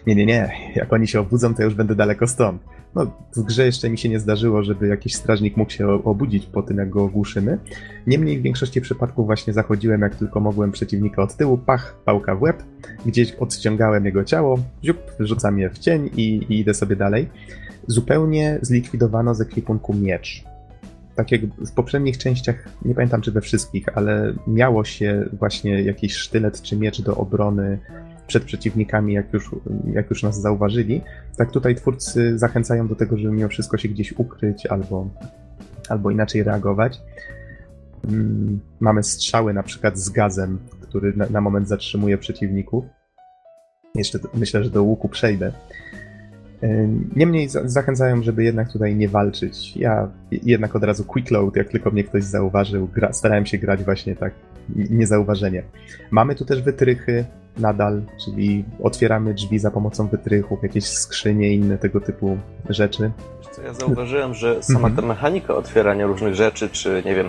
nie, 0.06 0.14
nie, 0.14 0.26
nie, 0.26 0.50
jak 0.74 0.92
oni 0.92 1.08
się 1.08 1.20
obudzą, 1.20 1.54
to 1.54 1.62
już 1.62 1.74
będę 1.74 1.94
daleko 1.94 2.26
stąd. 2.26 2.62
No, 2.94 3.06
w 3.36 3.42
grze 3.42 3.66
jeszcze 3.66 3.90
mi 3.90 3.98
się 3.98 4.08
nie 4.08 4.20
zdarzyło, 4.20 4.62
żeby 4.62 4.88
jakiś 4.88 5.14
strażnik 5.14 5.56
mógł 5.56 5.70
się 5.70 5.88
obudzić 5.88 6.46
po 6.46 6.62
tym, 6.62 6.76
jak 6.76 6.90
go 6.90 7.04
ogłuszymy. 7.04 7.58
Niemniej 8.06 8.38
w 8.38 8.42
większości 8.42 8.80
przypadków 8.80 9.26
właśnie 9.26 9.52
zachodziłem, 9.52 10.00
jak 10.00 10.14
tylko 10.14 10.40
mogłem 10.40 10.72
przeciwnika 10.72 11.22
od 11.22 11.36
tyłu, 11.36 11.58
pach, 11.58 11.96
pałka 12.04 12.36
w 12.36 12.42
łeb, 12.42 12.62
gdzieś 13.06 13.32
odciągałem 13.32 14.04
jego 14.04 14.24
ciało, 14.24 14.58
ziup, 14.84 14.98
rzucam 15.20 15.58
je 15.58 15.70
w 15.70 15.78
cień 15.78 16.10
i, 16.16 16.36
i 16.48 16.60
idę 16.60 16.74
sobie 16.74 16.96
dalej. 16.96 17.28
Zupełnie 17.86 18.58
zlikwidowano 18.62 19.34
z 19.34 19.40
ekwipunku 19.40 19.94
miecz 19.94 20.51
tak 21.14 21.32
jak 21.32 21.40
w 21.46 21.72
poprzednich 21.72 22.18
częściach, 22.18 22.68
nie 22.84 22.94
pamiętam 22.94 23.20
czy 23.20 23.32
we 23.32 23.40
wszystkich, 23.40 23.86
ale 23.94 24.34
miało 24.46 24.84
się 24.84 25.28
właśnie 25.32 25.82
jakiś 25.82 26.14
sztylet 26.16 26.62
czy 26.62 26.76
miecz 26.76 27.02
do 27.02 27.16
obrony 27.16 27.78
przed 28.26 28.44
przeciwnikami, 28.44 29.14
jak 29.14 29.32
już, 29.32 29.50
jak 29.92 30.10
już 30.10 30.22
nas 30.22 30.40
zauważyli. 30.40 31.02
Tak 31.36 31.50
tutaj 31.50 31.74
twórcy 31.74 32.38
zachęcają 32.38 32.88
do 32.88 32.94
tego, 32.94 33.16
żeby 33.16 33.34
mimo 33.34 33.48
wszystko 33.48 33.78
się 33.78 33.88
gdzieś 33.88 34.12
ukryć 34.12 34.66
albo, 34.66 35.08
albo 35.88 36.10
inaczej 36.10 36.42
reagować. 36.42 37.00
Mm, 38.08 38.60
mamy 38.80 39.02
strzały 39.02 39.54
na 39.54 39.62
przykład 39.62 39.98
z 39.98 40.08
gazem, 40.08 40.58
który 40.80 41.12
na, 41.16 41.26
na 41.26 41.40
moment 41.40 41.68
zatrzymuje 41.68 42.18
przeciwników. 42.18 42.84
Jeszcze 43.94 44.18
myślę, 44.34 44.64
że 44.64 44.70
do 44.70 44.82
łuku 44.82 45.08
przejdę. 45.08 45.52
Niemniej 47.16 47.48
zachęcają, 47.48 48.22
żeby 48.22 48.44
jednak 48.44 48.72
tutaj 48.72 48.96
nie 48.96 49.08
walczyć. 49.08 49.76
Ja 49.76 50.08
jednak 50.30 50.76
od 50.76 50.84
razu 50.84 51.04
quick 51.04 51.30
load, 51.30 51.56
jak 51.56 51.68
tylko 51.68 51.90
mnie 51.90 52.04
ktoś 52.04 52.24
zauważył, 52.24 52.88
gra, 52.94 53.12
starałem 53.12 53.46
się 53.46 53.58
grać 53.58 53.84
właśnie 53.84 54.16
tak 54.16 54.32
niezauważenie. 54.76 55.62
Mamy 56.10 56.34
tu 56.34 56.44
też 56.44 56.62
wytrychy 56.62 57.24
nadal, 57.58 58.02
czyli 58.24 58.64
otwieramy 58.82 59.34
drzwi 59.34 59.58
za 59.58 59.70
pomocą 59.70 60.08
wytrychów, 60.08 60.62
jakieś 60.62 60.84
skrzynie, 60.84 61.54
inne 61.54 61.78
tego 61.78 62.00
typu 62.00 62.38
rzeczy. 62.68 63.10
Co 63.50 63.62
ja 63.62 63.74
zauważyłem, 63.74 64.34
że 64.34 64.62
sama 64.62 64.90
ta 64.90 65.02
mechanika 65.02 65.54
otwierania 65.54 66.06
różnych 66.06 66.34
rzeczy, 66.34 66.68
czy 66.68 67.02
nie 67.04 67.14
wiem, 67.14 67.26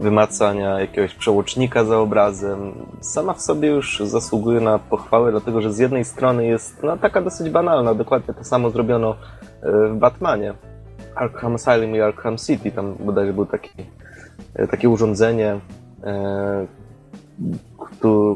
wymacania 0.00 0.80
jakiegoś 0.80 1.14
przełącznika 1.14 1.84
za 1.84 1.98
obrazem, 1.98 2.72
sama 3.00 3.34
w 3.34 3.40
sobie 3.40 3.68
już 3.68 4.02
zasługuje 4.04 4.60
na 4.60 4.78
pochwałę, 4.78 5.30
dlatego 5.30 5.60
że 5.60 5.72
z 5.72 5.78
jednej 5.78 6.04
strony 6.04 6.46
jest 6.46 6.82
no, 6.82 6.96
taka 6.96 7.20
dosyć 7.20 7.50
banalna, 7.50 7.94
dokładnie 7.94 8.34
to 8.34 8.44
samo 8.44 8.70
zrobiono 8.70 9.16
e, 9.62 9.88
w 9.88 9.96
Batmanie. 9.96 10.54
Arkham 11.14 11.54
Asylum 11.54 11.96
i 11.96 12.00
Arkham 12.00 12.36
City, 12.36 12.70
tam 12.70 12.94
bodajże 12.94 13.32
było 13.32 13.46
taki, 13.46 13.70
e, 14.54 14.66
takie 14.66 14.88
urządzenie, 14.88 15.60
e, 16.04 16.66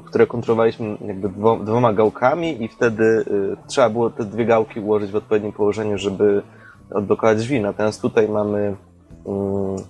które 0.05 0.27
kontrolowaliśmy 0.27 0.97
jakby 1.07 1.29
dwoma 1.65 1.93
gałkami 1.93 2.65
i 2.65 2.69
wtedy 2.69 3.25
trzeba 3.67 3.91
było 3.91 4.11
te 4.11 4.25
dwie 4.25 4.47
gałki 4.47 4.81
ułożyć 4.81 5.11
w 5.11 5.17
odpowiednim 5.17 5.53
położeniu, 5.53 5.99
żeby 5.99 6.43
odblokować 6.91 7.39
drzwi. 7.39 7.61
Natomiast 7.61 8.03
tutaj 8.03 8.29
mamy 8.29 8.77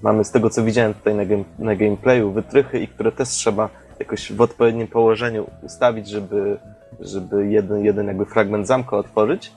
mamy 0.02 0.24
z 0.24 0.30
tego, 0.30 0.50
co 0.50 0.64
widziałem 0.64 0.94
tutaj 0.94 1.14
na, 1.14 1.24
game, 1.24 1.44
na 1.58 1.76
gameplayu, 1.76 2.32
wytrychy, 2.32 2.78
i 2.78 2.88
które 2.88 3.12
też 3.12 3.28
trzeba 3.28 3.68
jakoś 3.98 4.32
w 4.32 4.40
odpowiednim 4.40 4.86
położeniu 4.86 5.50
ustawić, 5.62 6.08
żeby, 6.08 6.58
żeby 7.00 7.48
jeden, 7.48 7.84
jeden 7.84 8.06
jakby 8.06 8.24
fragment 8.24 8.66
zamka 8.66 8.96
otworzyć. 8.96 9.52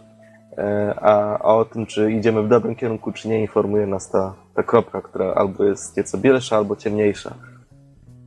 E, 0.58 0.94
a, 1.02 1.40
a 1.40 1.56
o 1.56 1.66
tym, 1.66 1.86
czy 1.86 2.12
idziemy 2.12 2.44
w 2.44 2.48
dobrym 2.48 2.76
kierunku, 2.76 3.12
czy 3.12 3.30
nie, 3.30 3.42
informuje 3.42 3.88
nas 3.88 4.10
ta, 4.10 4.34
ta 4.56 4.64
kropka, 4.64 5.02
która 5.02 5.34
albo 5.34 5.64
jest 5.64 5.98
nieco 5.98 6.18
bielsza, 6.18 6.58
albo 6.58 6.76
ciemniejsza. 6.76 7.34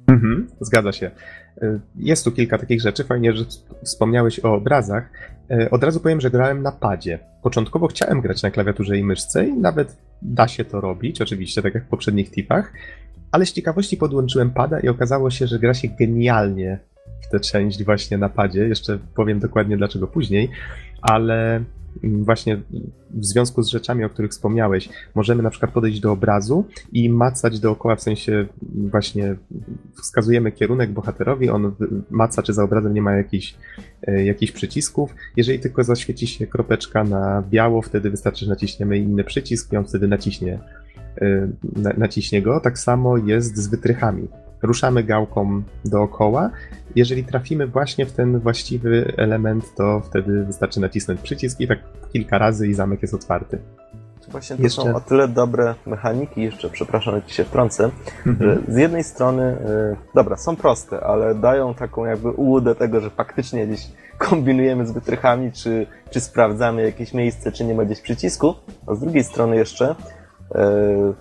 Mhm, 0.06 0.48
zgadza 0.60 0.92
się. 0.92 1.10
E, 1.62 1.78
jest 1.96 2.24
tu 2.24 2.32
kilka 2.32 2.58
takich 2.58 2.80
rzeczy. 2.80 3.04
Fajnie, 3.04 3.32
że 3.32 3.44
wspomniałeś 3.84 4.40
o 4.40 4.54
obrazach. 4.54 5.10
E, 5.50 5.70
od 5.70 5.84
razu 5.84 6.00
powiem, 6.00 6.20
że 6.20 6.30
grałem 6.30 6.62
na 6.62 6.72
padzie. 6.72 7.18
Początkowo 7.42 7.86
chciałem 7.86 8.20
grać 8.20 8.42
na 8.42 8.50
klawiaturze 8.50 8.98
i 8.98 9.04
myszce 9.04 9.46
i 9.46 9.52
nawet 9.52 9.96
da 10.22 10.48
się 10.48 10.64
to 10.64 10.80
robić, 10.80 11.20
oczywiście, 11.20 11.62
tak 11.62 11.74
jak 11.74 11.84
w 11.84 11.88
poprzednich 11.88 12.30
tipach, 12.30 12.72
ale 13.32 13.46
z 13.46 13.52
ciekawości 13.52 13.96
podłączyłem 13.96 14.50
pada 14.50 14.80
i 14.80 14.88
okazało 14.88 15.30
się, 15.30 15.46
że 15.46 15.58
gra 15.58 15.74
się 15.74 15.88
genialnie 15.88 16.78
w 17.20 17.28
tę 17.28 17.40
część 17.40 17.84
właśnie 17.84 18.18
na 18.18 18.28
padzie. 18.28 18.68
Jeszcze 18.68 18.98
powiem 19.14 19.38
dokładnie 19.38 19.76
dlaczego 19.76 20.06
później, 20.06 20.50
ale 21.02 21.64
właśnie 22.02 22.62
w 23.10 23.24
związku 23.24 23.62
z 23.62 23.68
rzeczami, 23.68 24.04
o 24.04 24.08
których 24.08 24.30
wspomniałeś, 24.30 24.88
możemy 25.14 25.42
na 25.42 25.50
przykład 25.50 25.72
podejść 25.72 26.00
do 26.00 26.12
obrazu 26.12 26.64
i 26.92 27.10
macać 27.10 27.60
dookoła, 27.60 27.96
w 27.96 28.02
sensie 28.02 28.46
właśnie 28.90 29.36
wskazujemy 30.02 30.52
kierunek 30.52 30.92
bohaterowi, 30.92 31.50
on 31.50 31.74
maca, 32.10 32.42
czy 32.42 32.52
za 32.52 32.64
obrazem 32.64 32.94
nie 32.94 33.02
ma 33.02 33.12
jakichś, 33.12 33.54
e, 34.06 34.24
jakichś 34.24 34.52
przycisków. 34.52 35.14
Jeżeli 35.36 35.58
tylko 35.58 35.84
zaświeci 35.84 36.26
się 36.26 36.46
kropeczka 36.46 37.04
na 37.04 37.42
biało, 37.50 37.82
wtedy 37.82 38.10
wystarczy, 38.10 38.44
że 38.44 38.50
naciśniemy 38.50 38.98
inny 38.98 39.24
przycisk 39.24 39.72
i 39.72 39.76
on 39.76 39.84
wtedy 39.84 40.08
naciśnie, 40.08 40.58
e, 41.20 41.48
naciśnie 41.98 42.42
go. 42.42 42.60
Tak 42.60 42.78
samo 42.78 43.16
jest 43.16 43.56
z 43.56 43.68
wytrychami 43.68 44.28
ruszamy 44.64 45.04
gałką 45.04 45.62
dookoła. 45.84 46.50
Jeżeli 46.96 47.24
trafimy 47.24 47.66
właśnie 47.66 48.06
w 48.06 48.12
ten 48.12 48.38
właściwy 48.38 49.12
element, 49.16 49.74
to 49.74 50.00
wtedy 50.00 50.44
wystarczy 50.44 50.80
nacisnąć 50.80 51.20
przycisk 51.20 51.60
i 51.60 51.68
tak 51.68 51.78
kilka 52.12 52.38
razy 52.38 52.68
i 52.68 52.74
zamek 52.74 53.02
jest 53.02 53.14
otwarty. 53.14 53.58
Właśnie 54.28 54.56
to 54.56 54.62
jeszcze... 54.62 54.82
są 54.82 54.94
o 54.94 55.00
tyle 55.00 55.28
dobre 55.28 55.74
mechaniki, 55.86 56.42
jeszcze 56.42 56.70
przepraszam, 56.70 57.14
że 57.14 57.22
ci 57.22 57.34
się 57.34 57.44
wtrącę, 57.44 57.90
mhm. 58.26 58.50
że 58.50 58.72
z 58.72 58.76
jednej 58.76 59.04
strony, 59.04 59.56
yy, 59.90 59.96
dobra, 60.14 60.36
są 60.36 60.56
proste, 60.56 61.00
ale 61.00 61.34
dają 61.34 61.74
taką 61.74 62.04
jakby 62.04 62.30
ułudę 62.30 62.74
tego, 62.74 63.00
że 63.00 63.10
faktycznie 63.10 63.66
gdzieś 63.66 63.88
kombinujemy 64.18 64.86
z 64.86 64.92
wytrychami, 64.92 65.52
czy, 65.52 65.86
czy 66.10 66.20
sprawdzamy 66.20 66.82
jakieś 66.82 67.14
miejsce, 67.14 67.52
czy 67.52 67.64
nie 67.64 67.74
ma 67.74 67.84
gdzieś 67.84 68.00
przycisku, 68.00 68.54
a 68.86 68.94
z 68.94 69.00
drugiej 69.00 69.24
strony 69.24 69.56
jeszcze 69.56 69.94
yy, 70.54 71.14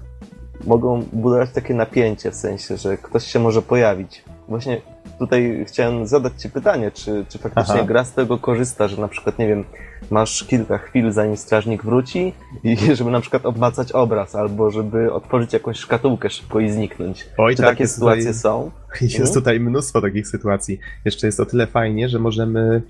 mogą 0.64 1.04
budować 1.14 1.50
takie 1.52 1.74
napięcie, 1.74 2.32
w 2.32 2.36
sensie, 2.36 2.78
że 2.78 2.98
ktoś 2.98 3.26
się 3.26 3.40
może 3.40 3.62
pojawić. 3.62 4.24
Właśnie 4.48 4.82
tutaj 5.20 5.66
chciałem 5.68 6.08
zadać 6.08 6.34
Ci 6.42 6.50
pytanie, 6.50 6.92
czy, 6.92 7.26
czy 7.30 7.38
faktycznie 7.38 7.76
Aha. 7.76 7.84
gra 7.84 8.04
z 8.04 8.14
tego 8.14 8.38
korzysta, 8.38 8.88
że 8.88 9.02
na 9.02 9.08
przykład, 9.08 9.40
nie 9.40 9.48
wiem, 9.48 9.64
masz 10.12 10.44
kilka 10.44 10.78
chwil, 10.78 11.12
zanim 11.12 11.38
strażnik 11.38 11.84
wróci 11.84 12.34
i 12.64 12.78
żeby 12.98 13.12
na 13.12 13.22
przykład 13.22 13.46
obmacać 13.46 13.92
obraz, 13.92 14.36
albo 14.36 14.72
żeby 14.72 15.14
otworzyć 15.14 15.54
jakąś 15.54 15.78
szkatułkę 15.78 16.30
szybko 16.30 16.60
i 16.60 16.70
zniknąć. 16.70 17.26
Oj, 17.38 17.56
czy 17.56 17.62
tak, 17.62 17.72
takie 17.72 17.88
sytuacje 17.88 18.22
tutaj, 18.22 18.34
są? 18.34 18.72
Jest 19.02 19.16
mhm. 19.16 19.34
tutaj 19.34 19.60
mnóstwo 19.60 20.02
takich 20.02 20.28
sytuacji. 20.28 20.80
Jeszcze 21.06 21.28
jest 21.28 21.40
o 21.40 21.46
tyle 21.46 21.68
fajnie, 21.68 22.10
że 22.10 22.20
możemy 22.20 22.82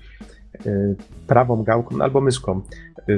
prawą 1.26 1.62
gałką 1.62 2.00
albo 2.00 2.20
myszką 2.20 2.60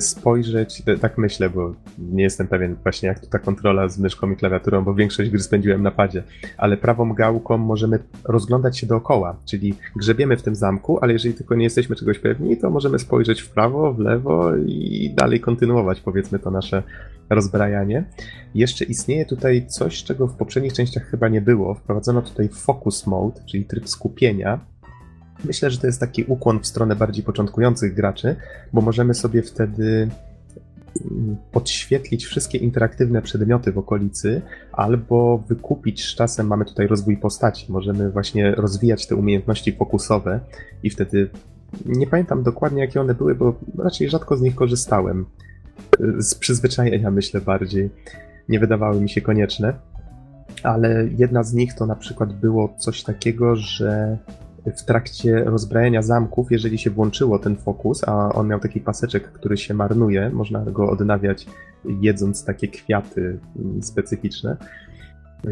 spojrzeć, 0.01 0.83
tak 1.01 1.19
myślę, 1.19 1.51
bo 1.51 1.75
nie 1.99 2.23
jestem 2.23 2.47
pewien 2.47 2.77
właśnie 2.83 3.09
jak 3.09 3.21
to 3.21 3.27
ta 3.27 3.39
kontrola 3.39 3.89
z 3.89 3.99
myszką 3.99 4.31
i 4.31 4.37
klawiaturą, 4.37 4.85
bo 4.85 4.95
większość 4.95 5.31
gry 5.31 5.41
spędziłem 5.41 5.83
na 5.83 5.91
padzie, 5.91 6.23
ale 6.57 6.77
prawą 6.77 7.15
gałką 7.15 7.59
możemy 7.59 7.99
rozglądać 8.25 8.79
się 8.79 8.87
dookoła, 8.87 9.37
czyli 9.45 9.75
grzebiemy 9.97 10.37
w 10.37 10.43
tym 10.43 10.55
zamku, 10.55 10.99
ale 11.03 11.13
jeżeli 11.13 11.35
tylko 11.35 11.55
nie 11.55 11.65
jesteśmy 11.65 11.97
czegoś 11.97 12.19
pewni, 12.19 12.57
to 12.57 12.71
możemy 12.71 12.99
spojrzeć 12.99 13.41
w 13.41 13.51
prawo, 13.51 13.93
w 13.93 13.99
lewo 13.99 14.57
i 14.57 15.13
dalej 15.17 15.41
kontynuować 15.41 16.01
powiedzmy 16.01 16.39
to 16.39 16.51
nasze 16.51 16.83
rozbrajanie. 17.31 18.05
Jeszcze 18.55 18.85
istnieje 18.85 19.27
tutaj 19.27 19.67
coś, 19.67 20.05
czego 20.05 20.27
w 20.27 20.37
poprzednich 20.37 20.73
częściach 20.73 21.03
chyba 21.03 21.29
nie 21.29 21.41
było. 21.41 21.75
Wprowadzono 21.75 22.23
tutaj 22.23 22.49
focus 22.49 23.07
mode, 23.07 23.41
czyli 23.47 23.65
tryb 23.65 23.89
skupienia, 23.89 24.61
Myślę, 25.45 25.71
że 25.71 25.79
to 25.79 25.87
jest 25.87 26.01
taki 26.01 26.25
ukłon 26.25 26.61
w 26.61 26.67
stronę 26.67 26.97
bardziej 26.97 27.25
początkujących 27.25 27.95
graczy, 27.95 28.37
bo 28.73 28.81
możemy 28.81 29.15
sobie 29.15 29.43
wtedy 29.43 30.09
mm, 31.11 31.37
podświetlić 31.53 32.25
wszystkie 32.25 32.59
interaktywne 32.59 33.23
przedmioty 33.23 33.73
w 33.73 33.79
okolicy, 33.79 34.43
albo 34.73 35.39
wykupić 35.39 36.05
z 36.05 36.15
czasem, 36.15 36.47
mamy 36.47 36.65
tutaj 36.65 36.87
rozwój 36.87 37.17
postaci, 37.17 37.73
możemy 37.73 38.11
właśnie 38.11 38.55
rozwijać 38.55 39.07
te 39.07 39.17
umiejętności 39.17 39.73
fokusowe 39.73 40.41
i 40.83 40.91
wtedy 40.91 41.31
nie 41.87 42.07
pamiętam 42.07 42.43
dokładnie 42.43 42.81
jakie 42.81 43.01
one 43.01 43.15
były, 43.15 43.35
bo 43.35 43.55
raczej 43.79 44.11
rzadko 44.11 44.37
z 44.37 44.41
nich 44.41 44.55
korzystałem. 44.55 45.27
Z 46.19 46.35
przyzwyczajenia 46.35 47.11
myślę 47.11 47.41
bardziej. 47.41 47.91
Nie 48.49 48.61
wydawały 48.61 49.01
mi 49.01 49.09
się 49.09 49.21
konieczne. 49.21 49.75
Ale 50.63 51.09
jedna 51.19 51.43
z 51.43 51.53
nich 51.53 51.75
to 51.75 51.87
na 51.87 51.97
przykład 51.97 52.33
było 52.33 52.75
coś 52.79 53.03
takiego, 53.03 53.57
że 53.57 54.19
w 54.76 54.82
trakcie 54.84 55.44
rozbrajania 55.44 56.02
zamków, 56.02 56.52
jeżeli 56.52 56.78
się 56.78 56.90
włączyło 56.90 57.38
ten 57.38 57.56
fokus, 57.56 58.09
a 58.09 58.32
on 58.32 58.48
miał 58.48 58.60
taki 58.60 58.80
paseczek, 58.80 59.32
który 59.32 59.56
się 59.56 59.74
marnuje, 59.74 60.30
można 60.30 60.64
go 60.64 60.90
odnawiać 60.90 61.47
jedząc 61.84 62.44
takie 62.44 62.68
kwiaty 62.68 63.38
mm, 63.59 63.82
specyficzne, 63.82 64.56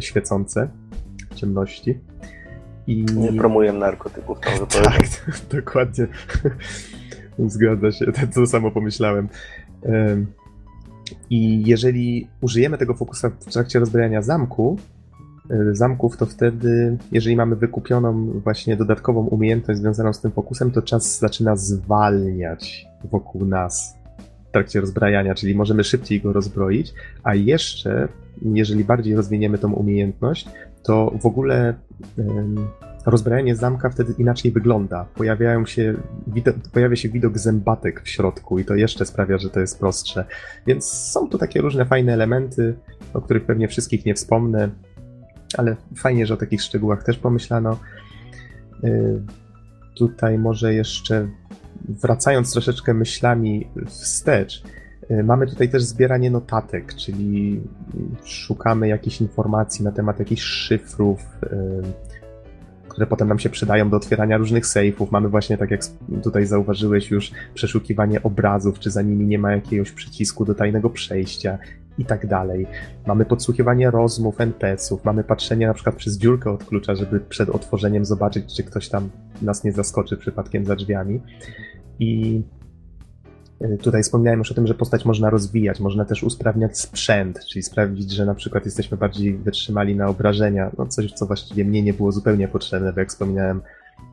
świecące 0.01 0.69
w 1.31 1.35
ciemności. 1.35 1.99
I... 2.87 3.05
Nie 3.05 3.33
promuję 3.33 3.73
narkotyków, 3.73 4.39
to 4.41 4.67
Tak, 4.83 5.03
dokładnie. 5.57 6.07
Zgadza 7.39 7.93
się, 7.93 8.07
to 8.35 8.47
samo 8.47 8.71
pomyślałem. 8.71 9.29
I 11.31 11.63
jeżeli 11.67 12.29
użyjemy 12.41 12.79
tego 12.79 12.95
fokusa 12.95 13.31
w 13.31 13.53
trakcie 13.53 13.79
rozbrajania 13.79 14.23
zamku, 14.23 14.79
zamków, 15.73 16.17
to 16.17 16.27
wtedy, 16.27 16.97
jeżeli 17.13 17.37
mamy 17.37 17.57
wykupioną 17.57 18.27
właśnie 18.27 18.77
dodatkową 18.77 19.27
umiejętność 19.27 19.81
związaną 19.81 20.13
z 20.13 20.21
tym 20.21 20.31
fokusem, 20.31 20.71
to 20.71 20.83
czas 20.83 21.19
zaczyna 21.19 21.57
zwalniać 21.57 22.87
wokół 23.05 23.47
nas. 23.47 23.95
trakcie 24.53 24.81
rozbrajania, 24.81 25.35
czyli 25.35 25.55
możemy 25.55 25.85
szybciej 25.85 26.21
go 26.21 26.33
rozbroić, 26.33 26.95
a 27.23 27.35
jeszcze, 27.35 28.09
jeżeli 28.43 28.85
bardziej 28.85 29.15
rozwiniemy 29.15 29.59
tą 29.59 29.73
umiejętność, 29.73 30.49
to 30.83 31.13
w 31.21 31.27
ogóle 31.27 31.75
em, 32.19 32.57
rozbrajanie 33.07 33.57
zamka 33.57 33.91
wtedy 33.91 34.15
inaczej 34.19 34.53
wygląda. 34.53 35.05
Pojawiają 35.15 35.67
się, 35.67 35.95
pojawia 36.73 36.97
się 36.97 37.09
widok 37.09 37.39
zębatek 37.39 38.03
w 38.03 38.09
środku 38.09 38.59
i 38.59 38.65
to 38.65 38.75
jeszcze 38.75 39.07
sprawia, 39.07 39.39
że 39.39 39.51
to 39.51 39.61
jest 39.61 39.79
prostsze. 39.79 40.25
Więc 40.67 40.85
są 40.85 41.29
tu 41.29 41.39
takie 41.39 41.61
różne 41.61 41.85
fajne 41.85 42.13
elementy, 42.13 42.75
o 43.15 43.21
których 43.21 43.45
pewnie 43.45 43.69
wszystkich 43.69 44.07
nie 44.07 44.15
wspomnę, 44.15 44.69
ale 45.57 45.77
fajnie, 45.97 46.27
że 46.27 46.35
o 46.35 46.37
takich 46.37 46.63
szczegółach 46.63 47.03
też 47.03 47.19
pomyślano. 47.19 47.79
Y, 48.85 49.23
Tutaj 49.95 50.39
może 50.39 50.75
jeszcze 50.75 51.29
wracając 51.89 52.53
troszeczkę 52.53 52.95
myślami 52.95 53.69
wstecz, 53.87 54.63
y, 55.11 55.25
mamy 55.25 55.47
tutaj 55.47 55.69
też 55.69 55.83
zbieranie 55.83 56.31
notatek, 56.31 56.95
czyli 56.95 57.61
szukamy 58.25 58.89
jakichś 58.89 59.21
informacji 59.21 59.85
na 59.85 59.93
temat 59.93 60.19
jakichś 60.19 60.43
szyfrów, 60.43 61.21
y, 61.43 61.49
które 62.89 63.07
potem 63.07 63.29
nam 63.29 63.39
się 63.39 63.51
przydają 63.51 63.91
do 63.91 63.97
otwierania 63.97 64.37
różnych 64.37 64.67
sejfów. 64.67 65.11
Mamy 65.11 65.29
właśnie, 65.29 65.59
tak 65.59 65.71
jak 65.71 65.81
tutaj 66.23 66.47
zauważyłeś 66.47 67.11
już, 67.11 67.33
przeszukiwanie 67.55 68.23
obrazów, 68.23 68.79
czy 68.79 68.91
za 68.91 69.03
nimi 69.03 69.27
nie 69.27 69.39
ma 69.39 69.53
jakiegoś 69.53 69.93
przycisku 69.93 70.45
do 70.45 70.55
tajnego 70.55 70.91
przejścia 70.91 71.59
i 71.99 72.05
tak 72.05 72.27
dalej. 72.27 72.67
Mamy 73.07 73.25
podsłuchiwanie 73.25 73.91
rozmów 73.91 74.41
NPC-ów, 74.41 75.05
mamy 75.05 75.25
patrzenie 75.25 75.67
na 75.67 75.75
przykład 75.75 75.97
przez 75.97 76.19
dziurkę 76.19 76.51
od 76.51 76.65
klucza, 76.65 76.95
żeby 76.95 77.21
przed 77.21 77.49
otworzeniem 77.49 78.05
zobaczyć, 78.05 78.57
czy 78.57 78.63
ktoś 78.63 78.89
tam 78.89 79.11
nas 79.43 79.65
nie 79.65 79.73
zaskoczy 79.73 80.17
przypadkiem 80.17 80.65
za 80.65 80.77
drzwiami. 80.77 81.21
I 81.99 82.43
y, 83.63 83.79
tutaj 83.79 84.03
wspomniałem 84.03 84.39
już 84.39 84.53
o 84.53 84.55
tym, 84.55 84.67
że 84.67 84.75
postać 84.75 85.05
można 85.05 85.31
rozwijać, 85.31 85.81
można 85.81 86.05
też 86.05 86.23
usprawniać 86.23 86.79
sprzęt, 86.79 87.41
czyli 87.47 87.63
sprawdzić, 87.63 88.13
że 88.13 88.27
na 88.27 88.35
przykład 88.35 88.65
jesteśmy 88.65 88.97
bardziej 88.97 89.35
wytrzymali 89.35 89.97
na 89.97 90.07
obrażenia, 90.07 90.71
no 90.79 90.87
coś, 90.87 91.13
co 91.13 91.27
właściwie 91.27 91.65
mnie 91.65 91.83
nie 91.83 91.93
było 91.93 92.13
zupełnie 92.13 92.49
potrzebne, 92.49 92.93
bo 92.93 93.01
jak 93.01 93.09
wspomniałem, 93.09 93.61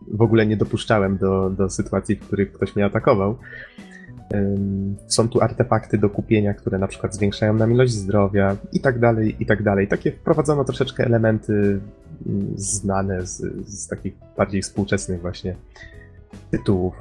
w 0.08 0.22
ogóle 0.22 0.46
nie 0.46 0.58
dopuszczałem 0.58 1.18
do, 1.18 1.50
do 1.50 1.70
sytuacji, 1.70 2.16
w 2.16 2.20
których 2.20 2.52
ktoś 2.52 2.76
mnie 2.76 2.86
atakował. 2.86 3.38
Są 5.08 5.30
tu 5.30 5.42
artefakty 5.42 5.98
do 5.98 6.10
kupienia, 6.10 6.54
które 6.54 6.78
na 6.78 6.88
przykład 6.88 7.16
zwiększają 7.16 7.54
nam 7.54 7.72
ilość 7.72 7.92
zdrowia 7.92 8.58
i 8.74 8.80
tak 8.80 9.00
dalej, 9.00 9.36
i 9.40 9.46
tak 9.46 9.64
dalej. 9.64 9.88
Takie 9.88 10.12
wprowadzono 10.12 10.64
troszeczkę 10.64 11.06
elementy 11.06 11.80
mm, 12.28 12.54
znane 12.56 13.26
z, 13.26 13.38
z 13.68 13.88
takich 13.88 14.14
bardziej 14.38 14.62
współczesnych 14.62 15.22
właśnie 15.22 15.56
tytułów. 16.52 16.94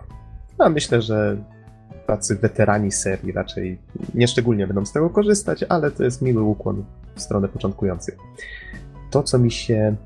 A 0.58 0.68
myślę, 0.68 1.02
że 1.02 1.36
tacy 2.06 2.36
weterani 2.36 2.92
serii 2.92 3.32
raczej 3.32 3.78
nieszczególnie 4.14 4.66
będą 4.66 4.86
z 4.86 4.92
tego 4.92 5.10
korzystać, 5.10 5.64
ale 5.68 5.90
to 5.90 6.04
jest 6.04 6.22
miły 6.22 6.42
ukłon 6.42 6.84
w 7.14 7.20
stronę 7.22 7.48
początkujących. 7.48 8.16
To, 9.10 9.22
co 9.22 9.38
mi 9.38 9.50
się 9.50 9.96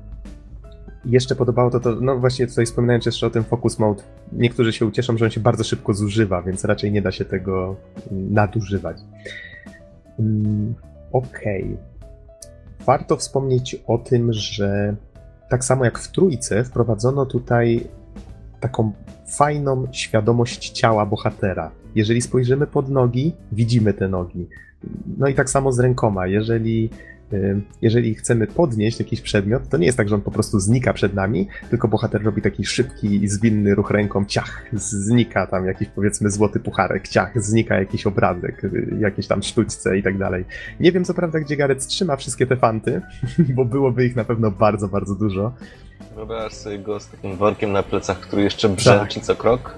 jeszcze 1.05 1.35
podobało, 1.35 1.69
to 1.69 1.79
to, 1.79 1.95
no 1.95 2.19
właśnie 2.19 2.47
tutaj 2.47 2.65
wspominając 2.65 3.05
jeszcze 3.05 3.27
o 3.27 3.29
tym 3.29 3.43
focus 3.43 3.79
mode, 3.79 4.03
niektórzy 4.31 4.73
się 4.73 4.85
ucieszą, 4.85 5.17
że 5.17 5.25
on 5.25 5.31
się 5.31 5.39
bardzo 5.39 5.63
szybko 5.63 5.93
zużywa, 5.93 6.41
więc 6.41 6.65
raczej 6.65 6.91
nie 6.91 7.01
da 7.01 7.11
się 7.11 7.25
tego 7.25 7.75
nadużywać. 8.11 8.97
Mm, 10.19 10.75
Okej. 11.11 11.77
Warto 12.85 13.17
wspomnieć 13.17 13.75
o 13.87 13.97
tym, 13.97 14.33
że 14.33 14.95
tak 15.49 15.63
samo 15.63 15.85
jak 15.85 15.99
w 15.99 16.11
trójce 16.11 16.63
wprowadzono 16.63 17.25
tutaj 17.25 17.87
taką 18.59 18.91
fajną 19.27 19.87
świadomość 19.91 20.69
ciała 20.69 21.05
bohatera. 21.05 21.71
Jeżeli 21.95 22.21
spojrzymy 22.21 22.67
pod 22.67 22.89
nogi, 22.89 23.33
widzimy 23.51 23.93
te 23.93 24.07
nogi. 24.07 24.47
No 25.17 25.27
i 25.27 25.33
tak 25.33 25.49
samo 25.49 25.71
z 25.71 25.79
rękoma. 25.79 26.27
Jeżeli, 26.27 26.89
jeżeli 27.81 28.15
chcemy 28.15 28.47
podnieść 28.47 28.99
jakiś 28.99 29.21
przedmiot, 29.21 29.69
to 29.69 29.77
nie 29.77 29.85
jest 29.85 29.97
tak, 29.97 30.09
że 30.09 30.15
on 30.15 30.21
po 30.21 30.31
prostu 30.31 30.59
znika 30.59 30.93
przed 30.93 31.13
nami, 31.13 31.47
tylko 31.69 31.87
bohater 31.87 32.23
robi 32.23 32.41
taki 32.41 32.65
szybki 32.65 33.23
i 33.23 33.27
zwinny 33.27 33.75
ruch 33.75 33.91
ręką, 33.91 34.25
ciach, 34.25 34.65
znika 34.73 35.47
tam 35.47 35.65
jakiś 35.65 35.87
powiedzmy 35.87 36.31
złoty 36.31 36.59
pucharek, 36.59 37.07
ciach, 37.07 37.43
znika 37.43 37.79
jakiś 37.79 38.07
obrazek, 38.07 38.63
y, 38.63 38.97
jakieś 38.99 39.27
tam 39.27 39.43
sztućce 39.43 39.97
i 39.97 40.03
tak 40.03 40.17
dalej. 40.17 40.45
Nie 40.79 40.91
wiem 40.91 41.05
co 41.05 41.13
prawda, 41.13 41.39
gdzie 41.39 41.57
Gareth 41.57 41.87
trzyma 41.87 42.15
wszystkie 42.15 42.47
te 42.47 42.57
fanty, 42.57 43.01
bo 43.55 43.65
byłoby 43.65 44.05
ich 44.05 44.15
na 44.15 44.23
pewno 44.23 44.51
bardzo, 44.51 44.87
bardzo 44.87 45.15
dużo. 45.15 45.53
Wyobraź 46.15 46.53
sobie 46.53 46.79
go 46.79 46.99
z 46.99 47.09
takim 47.09 47.35
workiem 47.35 47.71
na 47.71 47.83
plecach, 47.83 48.19
który 48.19 48.43
jeszcze 48.43 48.69
brzęczy 48.69 49.19
co 49.19 49.35
krok. 49.35 49.75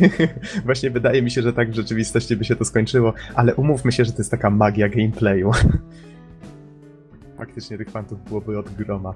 Właśnie 0.64 0.90
wydaje 0.90 1.22
mi 1.22 1.30
się, 1.30 1.42
że 1.42 1.52
tak 1.52 1.70
w 1.70 1.74
rzeczywistości 1.74 2.36
by 2.36 2.44
się 2.44 2.56
to 2.56 2.64
skończyło, 2.64 3.12
ale 3.34 3.54
umówmy 3.54 3.92
się, 3.92 4.04
że 4.04 4.12
to 4.12 4.18
jest 4.18 4.30
taka 4.30 4.50
magia 4.50 4.88
gameplayu. 4.88 5.50
Faktycznie 7.36 7.78
tych 7.78 7.90
fantów 7.90 8.24
byłoby 8.24 8.58
od 8.58 8.70
groma. 8.74 9.14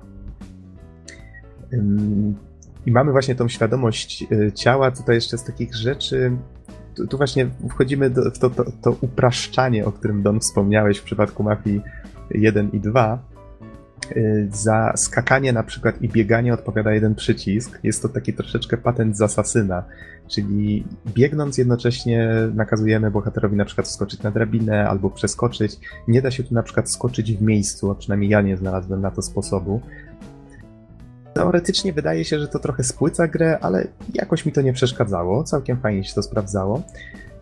I 2.87 2.91
mamy 2.91 3.13
właśnie 3.13 3.35
tą 3.35 3.49
świadomość 3.49 4.27
y, 4.33 4.53
ciała. 4.53 4.91
Tutaj 4.91 5.15
jeszcze 5.15 5.39
z 5.39 5.45
takich 5.45 5.75
rzeczy. 5.75 6.37
Tu, 6.95 7.07
tu 7.07 7.17
właśnie 7.17 7.51
wchodzimy 7.71 8.11
do, 8.11 8.31
w 8.31 8.39
to, 8.39 8.51
to, 8.51 8.65
to 8.83 8.97
upraszczanie, 9.01 9.87
o 9.87 9.93
którym 9.93 10.23
Don 10.23 10.41
wspomniałeś 10.41 10.99
w 10.99 11.03
przypadku 11.03 11.43
mafii 11.43 11.81
1 12.31 12.71
i 12.73 12.81
2. 12.81 13.19
Y, 14.17 14.49
Za 14.53 14.93
skakanie 14.97 15.53
na 15.53 15.63
przykład 15.63 16.03
i 16.03 16.09
bieganie 16.09 16.55
odpowiada 16.55 16.93
jeden 16.93 17.15
przycisk. 17.15 17.79
Jest 17.83 18.03
to 18.03 18.09
taki 18.09 18.33
troszeczkę 18.33 18.77
patent 18.77 19.17
z 19.17 19.23
asasyna, 19.23 19.85
czyli 20.29 20.85
biegnąc 21.15 21.59
jednocześnie 21.59 22.29
nakazujemy 22.55 23.11
bohaterowi 23.11 23.57
na 23.57 23.65
przykład 23.65 23.87
wskoczyć 23.87 24.23
na 24.23 24.31
drabinę 24.31 24.89
albo 24.89 25.11
przeskoczyć. 25.11 25.79
Nie 26.09 26.23
da 26.23 26.31
się 26.31 26.45
tu 26.45 26.55
na 26.55 26.63
przykład 26.63 26.91
skoczyć 26.91 27.37
w 27.37 27.43
miejscu, 27.43 27.91
a 27.91 27.95
przynajmniej 27.95 28.31
ja 28.31 28.41
nie 28.41 28.57
znalazłem 28.57 29.01
na 29.01 29.11
to 29.11 29.23
sposobu. 29.23 29.81
Teoretycznie 31.35 31.93
wydaje 31.93 32.25
się, 32.25 32.41
że 32.41 32.49
to 32.49 32.59
trochę 32.59 32.85
spłyca 32.85 33.29
grę, 33.29 33.59
ale 33.61 33.87
jakoś 34.15 34.47
mi 34.47 34.53
to 34.53 34.63
nie 34.63 34.73
przeszkadzało. 34.73 35.45
Całkiem 35.45 35.81
fajnie 35.81 36.05
się 36.05 36.15
to 36.15 36.23
sprawdzało. 36.23 36.83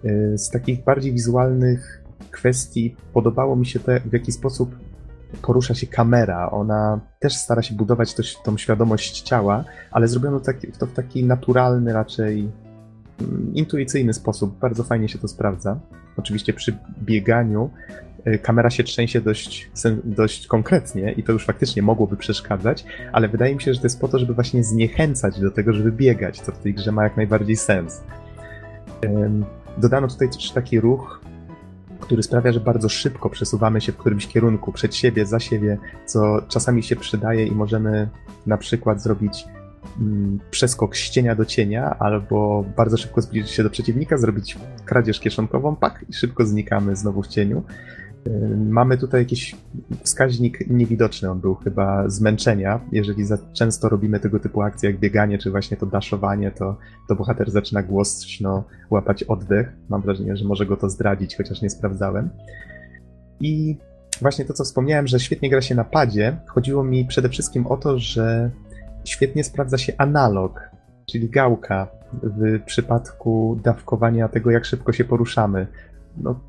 Y, 0.04 0.38
Z 0.38 0.50
takich 0.50 0.84
bardziej 0.84 1.12
wizualnych 1.12 2.02
kwestii 2.30 2.96
podobało 3.12 3.56
mi 3.56 3.66
się 3.66 3.80
to, 3.80 3.92
w 4.06 4.12
jaki 4.12 4.32
sposób 4.32 4.74
porusza 5.42 5.74
się 5.74 5.86
kamera. 5.86 6.50
Ona 6.50 7.00
też 7.18 7.36
stara 7.36 7.62
się 7.62 7.74
budować 7.74 8.14
to, 8.14 8.22
tą 8.44 8.56
świadomość 8.56 9.20
ciała, 9.20 9.64
ale 9.90 10.08
zrobiono 10.08 10.40
to 10.78 10.86
w 10.86 10.92
taki 10.92 11.24
naturalny, 11.24 11.92
raczej 11.92 12.50
mm, 13.20 13.54
intuicyjny 13.54 14.14
sposób. 14.14 14.58
Bardzo 14.58 14.84
fajnie 14.84 15.08
się 15.08 15.18
to 15.18 15.28
sprawdza. 15.28 15.80
Oczywiście 16.16 16.52
przy 16.52 16.78
bieganiu 17.02 17.70
y, 18.26 18.38
kamera 18.38 18.70
się 18.70 18.84
trzęsie 18.84 19.20
dość, 19.20 19.70
dość 20.04 20.46
konkretnie 20.46 21.12
i 21.12 21.22
to 21.22 21.32
już 21.32 21.46
faktycznie 21.46 21.82
mogłoby 21.82 22.16
przeszkadzać, 22.16 22.84
ale 23.12 23.28
wydaje 23.28 23.54
mi 23.54 23.62
się, 23.62 23.74
że 23.74 23.80
to 23.80 23.86
jest 23.86 24.00
po 24.00 24.08
to, 24.08 24.18
żeby 24.18 24.34
właśnie 24.34 24.64
zniechęcać 24.64 25.40
do 25.40 25.50
tego, 25.50 25.72
żeby 25.72 25.92
biegać, 25.92 26.40
co 26.40 26.52
w 26.52 26.58
tej 26.58 26.74
grze 26.74 26.92
ma 26.92 27.04
jak 27.04 27.16
najbardziej 27.16 27.56
sens. 27.56 28.02
Dodano 29.78 30.08
tutaj 30.08 30.30
też 30.30 30.50
taki 30.50 30.80
ruch, 30.80 31.20
który 32.00 32.22
sprawia, 32.22 32.52
że 32.52 32.60
bardzo 32.60 32.88
szybko 32.88 33.30
przesuwamy 33.30 33.80
się 33.80 33.92
w 33.92 33.96
którymś 33.96 34.26
kierunku, 34.26 34.72
przed 34.72 34.94
siebie, 34.94 35.26
za 35.26 35.40
siebie, 35.40 35.78
co 36.06 36.42
czasami 36.48 36.82
się 36.82 36.96
przydaje 36.96 37.46
i 37.46 37.52
możemy 37.52 38.08
na 38.46 38.56
przykład 38.56 39.02
zrobić 39.02 39.44
mm, 40.00 40.38
przeskok 40.50 40.96
z 40.96 41.10
cienia 41.10 41.34
do 41.34 41.44
cienia, 41.44 41.96
albo 41.98 42.64
bardzo 42.76 42.96
szybko 42.96 43.20
zbliżyć 43.20 43.50
się 43.50 43.62
do 43.62 43.70
przeciwnika, 43.70 44.18
zrobić 44.18 44.58
kradzież 44.84 45.20
kieszonkową, 45.20 45.76
pak 45.76 46.04
i 46.08 46.12
szybko 46.12 46.46
znikamy 46.46 46.96
znowu 46.96 47.22
w 47.22 47.28
cieniu. 47.28 47.62
Yy, 48.26 48.56
Mamy 48.56 48.98
tutaj 48.98 49.20
jakiś 49.20 49.56
wskaźnik 50.02 50.70
niewidoczny, 50.70 51.30
on 51.30 51.40
był 51.40 51.54
chyba 51.54 52.08
zmęczenia. 52.08 52.80
Jeżeli 52.92 53.24
za 53.24 53.38
często 53.52 53.88
robimy 53.88 54.20
tego 54.20 54.40
typu 54.40 54.62
akcje 54.62 54.90
jak 54.90 55.00
bieganie, 55.00 55.38
czy 55.38 55.50
właśnie 55.50 55.76
to 55.76 55.86
daszowanie, 55.86 56.50
to, 56.50 56.76
to 57.08 57.14
bohater 57.16 57.50
zaczyna 57.50 57.82
głośno 57.82 58.64
łapać 58.90 59.22
oddech. 59.22 59.72
Mam 59.88 60.02
wrażenie, 60.02 60.36
że 60.36 60.44
może 60.44 60.66
go 60.66 60.76
to 60.76 60.90
zdradzić, 60.90 61.36
chociaż 61.36 61.62
nie 61.62 61.70
sprawdzałem. 61.70 62.30
I 63.40 63.76
właśnie 64.20 64.44
to, 64.44 64.52
co 64.52 64.64
wspomniałem, 64.64 65.06
że 65.06 65.20
świetnie 65.20 65.50
gra 65.50 65.60
się 65.60 65.74
na 65.74 65.84
padzie, 65.84 66.36
chodziło 66.46 66.84
mi 66.84 67.04
przede 67.04 67.28
wszystkim 67.28 67.66
o 67.66 67.76
to, 67.76 67.98
że 67.98 68.50
świetnie 69.04 69.44
sprawdza 69.44 69.78
się 69.78 69.92
analog, 69.98 70.60
czyli 71.06 71.28
gałka 71.28 71.88
w 72.22 72.62
przypadku 72.64 73.60
dawkowania 73.64 74.28
tego, 74.28 74.50
jak 74.50 74.64
szybko 74.64 74.92
się 74.92 75.04
poruszamy. 75.04 75.66
No, 76.16 76.40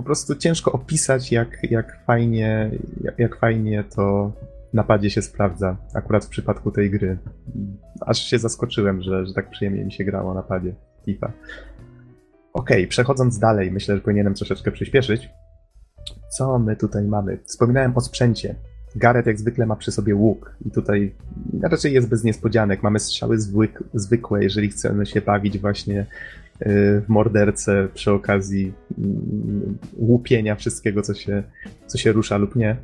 po 0.00 0.04
prostu 0.04 0.36
ciężko 0.36 0.72
opisać, 0.72 1.32
jak, 1.32 1.58
jak, 1.70 2.04
fajnie, 2.06 2.70
jak, 3.18 3.36
fajnie 3.36 3.84
to 3.96 4.32
na 4.72 4.84
padzie 4.84 5.10
się 5.10 5.22
sprawdza, 5.22 5.76
akurat 5.94 6.24
w 6.24 6.28
przypadku 6.28 6.70
tej 6.70 6.90
gry. 6.90 7.18
Aż 8.00 8.18
się 8.18 8.38
zaskoczyłem, 8.38 9.02
że, 9.02 9.26
że 9.26 9.34
tak 9.34 9.50
przyjemnie 9.50 9.84
mi 9.84 9.92
się 9.92 10.04
grało 10.04 10.34
na 10.34 10.42
padzie 10.42 10.74
FIFA. 11.04 11.32
Okej, 12.52 12.86
przechodząc 12.86 13.38
dalej, 13.38 13.72
myślę, 13.72 13.96
że 13.96 14.00
powinienem 14.00 14.34
troszeczkę 14.34 14.70
przyspieszyć. 14.70 15.28
Co 16.36 16.58
my 16.58 16.76
tutaj 16.76 17.04
mamy? 17.04 17.38
Wspominałem 17.44 17.96
o 17.96 18.00
sprzęcie. 18.00 18.54
Gareth 18.96 19.26
jak 19.26 19.38
zwykle 19.38 19.66
ma 19.66 19.76
przy 19.76 19.92
sobie 19.92 20.14
łuk 20.14 20.56
i 20.66 20.70
tutaj 20.70 21.14
raczej 21.62 21.92
jest 21.92 22.08
bez 22.08 22.24
niespodzianek. 22.24 22.82
Mamy 22.82 22.98
strzały 22.98 23.38
zwyk, 23.38 23.82
zwykłe, 23.94 24.42
jeżeli 24.42 24.68
chcemy 24.68 25.06
się 25.06 25.20
bawić 25.20 25.58
właśnie 25.58 26.06
mordercę 27.08 27.88
przy 27.94 28.12
okazji 28.12 28.72
mm, 28.98 29.78
łupienia 29.96 30.56
wszystkiego, 30.56 31.02
co 31.02 31.14
się, 31.14 31.42
co 31.86 31.98
się 31.98 32.12
rusza 32.12 32.36
lub 32.36 32.56
nie. 32.56 32.76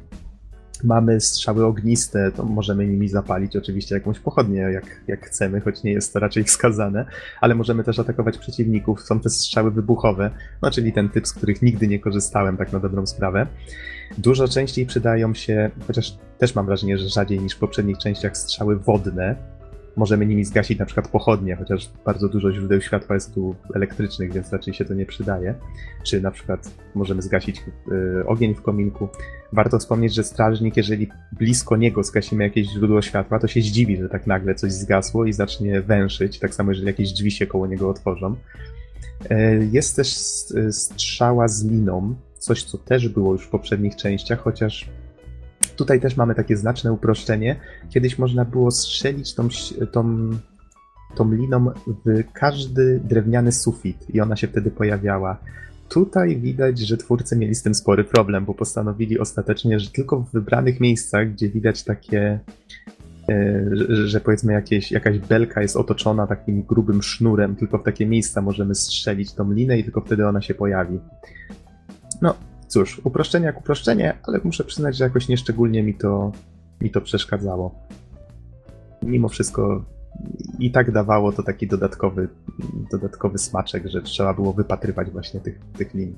Mamy 0.85 1.21
strzały 1.21 1.65
ogniste, 1.65 2.33
to 2.33 2.45
możemy 2.45 2.87
nimi 2.87 3.09
zapalić 3.09 3.57
oczywiście 3.57 3.95
jakąś 3.95 4.19
pochodnię, 4.19 4.61
jak, 4.61 5.01
jak 5.09 5.27
chcemy, 5.27 5.61
choć 5.61 5.83
nie 5.83 5.93
jest 5.93 6.13
to 6.13 6.19
raczej 6.19 6.45
wskazane, 6.45 7.07
ale 7.41 7.55
możemy 7.55 7.85
też 7.85 7.99
atakować 7.99 8.39
przeciwników. 8.39 9.01
Są 9.03 9.21
te 9.21 9.31
strzały 9.31 9.71
wybuchowe, 9.71 10.31
no 10.63 10.71
czyli 10.71 10.93
ten 10.93 11.09
typ, 11.09 11.27
z 11.27 11.33
których 11.33 11.63
nigdy 11.63 11.89
nie 11.89 11.99
korzystałem, 11.99 12.57
tak 12.57 12.73
na 12.73 12.81
dobrą 12.81 13.07
sprawę. 13.07 13.47
Dużo 14.19 14.49
częściej 14.49 14.87
przydają 14.87 15.35
się, 15.35 15.71
chociaż 15.87 16.19
też 16.39 16.55
mam 16.55 16.67
wrażenie, 16.67 16.99
że 16.99 17.09
rzadziej 17.09 17.41
niż 17.41 17.55
w 17.55 17.59
poprzednich 17.59 17.99
częściach, 17.99 18.37
strzały 18.37 18.77
wodne, 18.77 19.56
możemy 19.97 20.27
nimi 20.27 20.45
zgasić 20.45 20.79
na 20.79 20.87
przykład 20.87 21.09
pochodnie, 21.09 21.57
chociaż 21.57 21.91
bardzo 22.05 22.29
dużo 22.29 22.53
źródeł 22.53 22.81
światła 22.81 23.15
jest 23.15 23.35
tu 23.35 23.55
elektrycznych, 23.75 24.33
więc 24.33 24.53
raczej 24.53 24.75
się 24.75 24.85
to 24.85 24.95
nie 24.95 25.07
przydaje. 25.07 25.55
Czy 26.05 26.21
na 26.21 26.31
przykład 26.31 26.71
możemy 26.95 27.23
zgasić 27.23 27.63
y, 28.21 28.27
ogień 28.27 28.55
w 28.55 28.63
kominku. 28.63 29.09
Warto 29.53 29.79
wspomnieć, 29.79 30.15
że 30.15 30.25
strażnik, 30.25 30.77
jeżeli 30.77 31.09
blisko 31.33 31.77
niego 31.77 32.03
zgasimy 32.03 32.45
jakieś 32.45 32.69
źródło 32.69 33.03
światła, 33.03 33.39
to 33.39 33.49
się 33.49 33.61
zdziwi, 33.61 33.97
że 33.97 34.09
tak 34.09 34.27
nagle 34.27 34.55
coś 34.55 34.73
zgasło 34.73 35.25
i 35.25 35.33
zacznie 35.33 35.81
węszyć, 35.81 36.39
tak 36.39 36.55
samo 36.55 36.71
jeżeli 36.71 36.87
jakieś 36.87 37.13
drzwi 37.13 37.31
się 37.31 37.47
koło 37.47 37.67
niego 37.67 37.91
otworzą. 37.91 38.37
Y, 39.31 39.69
jest 39.73 39.97
też 39.97 40.15
strzała 40.71 41.49
z 41.49 41.65
liną, 41.65 42.15
coś 42.39 42.65
co 42.65 42.79
też 42.79 43.09
było 43.09 43.33
już 43.33 43.45
w 43.45 43.49
poprzednich 43.49 43.97
częściach, 43.97 44.41
chociaż 44.41 44.89
Tutaj 45.77 46.01
też 46.01 46.17
mamy 46.17 46.35
takie 46.35 46.57
znaczne 46.57 46.93
uproszczenie. 46.93 47.57
Kiedyś 47.91 48.19
można 48.19 48.45
było 48.45 48.71
strzelić 48.71 49.35
tą, 49.35 49.49
tą, 49.93 50.31
tą 51.15 51.33
liną 51.33 51.71
w 51.87 52.23
każdy 52.33 53.01
drewniany 53.05 53.53
sufit 53.53 54.15
i 54.15 54.21
ona 54.21 54.37
się 54.37 54.47
wtedy 54.49 54.71
pojawiała. 54.71 55.39
Tutaj 55.89 56.37
widać, 56.37 56.79
że 56.79 56.97
twórcy 56.97 57.37
mieli 57.37 57.55
z 57.55 57.63
tym 57.63 57.75
spory 57.75 58.05
problem, 58.05 58.45
bo 58.45 58.55
postanowili 58.55 59.19
ostatecznie, 59.19 59.81
że 59.81 59.91
tylko 59.91 60.21
w 60.21 60.33
wybranych 60.33 60.81
miejscach, 60.81 61.33
gdzie 61.33 61.49
widać 61.49 61.85
takie, 61.85 62.41
e, 63.29 63.65
że, 63.89 64.21
powiedzmy 64.21 64.53
jakieś, 64.53 64.93
jakaś 64.93 65.19
belka 65.19 65.63
jest 65.63 65.77
otoczona 65.77 66.27
takim 66.27 66.63
grubym 66.63 67.03
sznurem, 67.03 67.57
tylko 67.57 67.79
w 67.79 67.83
takie 67.83 68.07
miejsca 68.07 68.43
możemy 68.43 68.75
strzelić 68.75 69.33
tą 69.33 69.53
linę 69.53 69.79
i 69.79 69.85
tylko 69.85 70.01
wtedy 70.01 70.27
ona 70.27 70.41
się 70.41 70.55
pojawi. 70.55 71.01
No, 72.23 72.35
cóż, 72.69 73.01
uproszczenie 73.05 73.47
jak 73.47 73.59
uproszczenie, 73.59 74.19
ale 74.23 74.41
muszę 74.45 74.65
przyznać, 74.65 74.97
że 74.97 75.05
jakoś 75.05 75.29
nieszczególnie 75.29 75.83
mi 75.83 75.95
to, 75.95 76.33
mi 76.81 76.91
to 76.91 77.01
przeszkadzało. 77.01 77.75
Mimo 79.03 79.29
wszystko 79.29 79.85
i 80.59 80.71
tak 80.71 80.93
dawało 80.93 81.33
to 81.33 81.43
taki 81.43 81.67
dodatkowy, 81.67 82.29
dodatkowy 82.91 83.39
smaczek, 83.39 83.87
że 83.87 84.03
trzeba 84.03 84.35
było 84.35 84.53
wypatrywać 84.53 85.11
właśnie 85.11 85.41
tych, 85.41 85.61
tych 85.79 85.95
linii. 85.95 86.17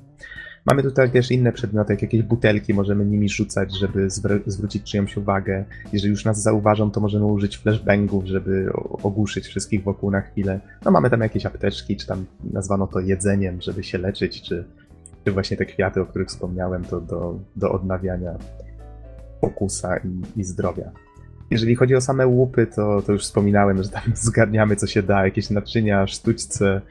Mamy 0.65 0.83
tutaj 0.83 1.11
też 1.11 1.31
inne 1.31 1.51
przedmioty, 1.51 1.93
jak 1.93 2.01
jakieś 2.01 2.21
butelki, 2.21 2.73
możemy 2.73 3.05
nimi 3.05 3.29
rzucać, 3.29 3.77
żeby 3.77 4.07
zwrócić 4.45 4.83
czyjąś 4.91 5.17
uwagę. 5.17 5.65
Jeżeli 5.93 6.11
już 6.11 6.25
nas 6.25 6.41
zauważą, 6.41 6.91
to 6.91 6.99
możemy 6.99 7.25
użyć 7.25 7.57
flashbangów, 7.57 8.25
żeby 8.25 8.71
ogłuszyć 9.03 9.45
wszystkich 9.45 9.83
wokół 9.83 10.11
na 10.11 10.21
chwilę. 10.21 10.59
No 10.85 10.91
mamy 10.91 11.09
tam 11.09 11.21
jakieś 11.21 11.45
apteczki, 11.45 11.97
czy 11.97 12.07
tam 12.07 12.25
nazwano 12.53 12.87
to 12.87 12.99
jedzeniem, 12.99 13.61
żeby 13.61 13.83
się 13.83 13.97
leczyć, 13.97 14.41
czy 14.41 14.65
właśnie 15.31 15.57
te 15.57 15.65
kwiaty, 15.65 16.01
o 16.01 16.05
których 16.05 16.27
wspomniałem, 16.27 16.83
to 16.83 17.01
do, 17.01 17.39
do 17.55 17.71
odnawiania 17.71 18.33
fokusa 19.41 19.97
i, 19.97 20.39
i 20.39 20.43
zdrowia. 20.43 20.91
Jeżeli 21.51 21.75
chodzi 21.75 21.95
o 21.95 22.01
same 22.01 22.27
łupy, 22.27 22.67
to, 22.67 23.01
to 23.01 23.11
już 23.11 23.23
wspominałem, 23.23 23.83
że 23.83 23.89
tam 23.89 24.03
zgarniamy 24.15 24.75
co 24.75 24.87
się 24.87 25.03
da, 25.03 25.25
jakieś 25.25 25.49
naczynia, 25.49 26.07
sztućce. 26.07 26.81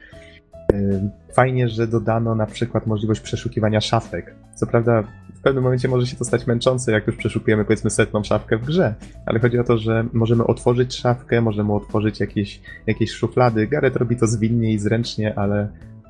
Fajnie, 1.33 1.69
że 1.69 1.87
dodano 1.87 2.35
na 2.35 2.45
przykład 2.45 2.87
możliwość 2.87 3.21
przeszukiwania 3.21 3.81
szafek. 3.81 4.35
Co 4.55 4.67
prawda 4.67 5.03
w 5.35 5.41
pewnym 5.41 5.63
momencie 5.63 5.87
może 5.87 6.07
się 6.07 6.15
to 6.15 6.25
stać 6.25 6.47
męczące, 6.47 6.91
jak 6.91 7.07
już 7.07 7.15
przeszukujemy 7.15 7.65
powiedzmy 7.65 7.89
setną 7.89 8.23
szafkę 8.23 8.57
w 8.57 8.65
grze, 8.65 8.95
ale 9.25 9.39
chodzi 9.39 9.59
o 9.59 9.63
to, 9.63 9.77
że 9.77 10.05
możemy 10.13 10.43
otworzyć 10.45 10.95
szafkę, 10.95 11.41
możemy 11.41 11.73
otworzyć 11.73 12.19
jakieś, 12.19 12.61
jakieś 12.87 13.11
szuflady. 13.11 13.67
Gareth 13.67 13.95
robi 13.95 14.15
to 14.15 14.27
zwinnie 14.27 14.73
i 14.73 14.79
zręcznie, 14.79 15.39
ale 15.39 15.67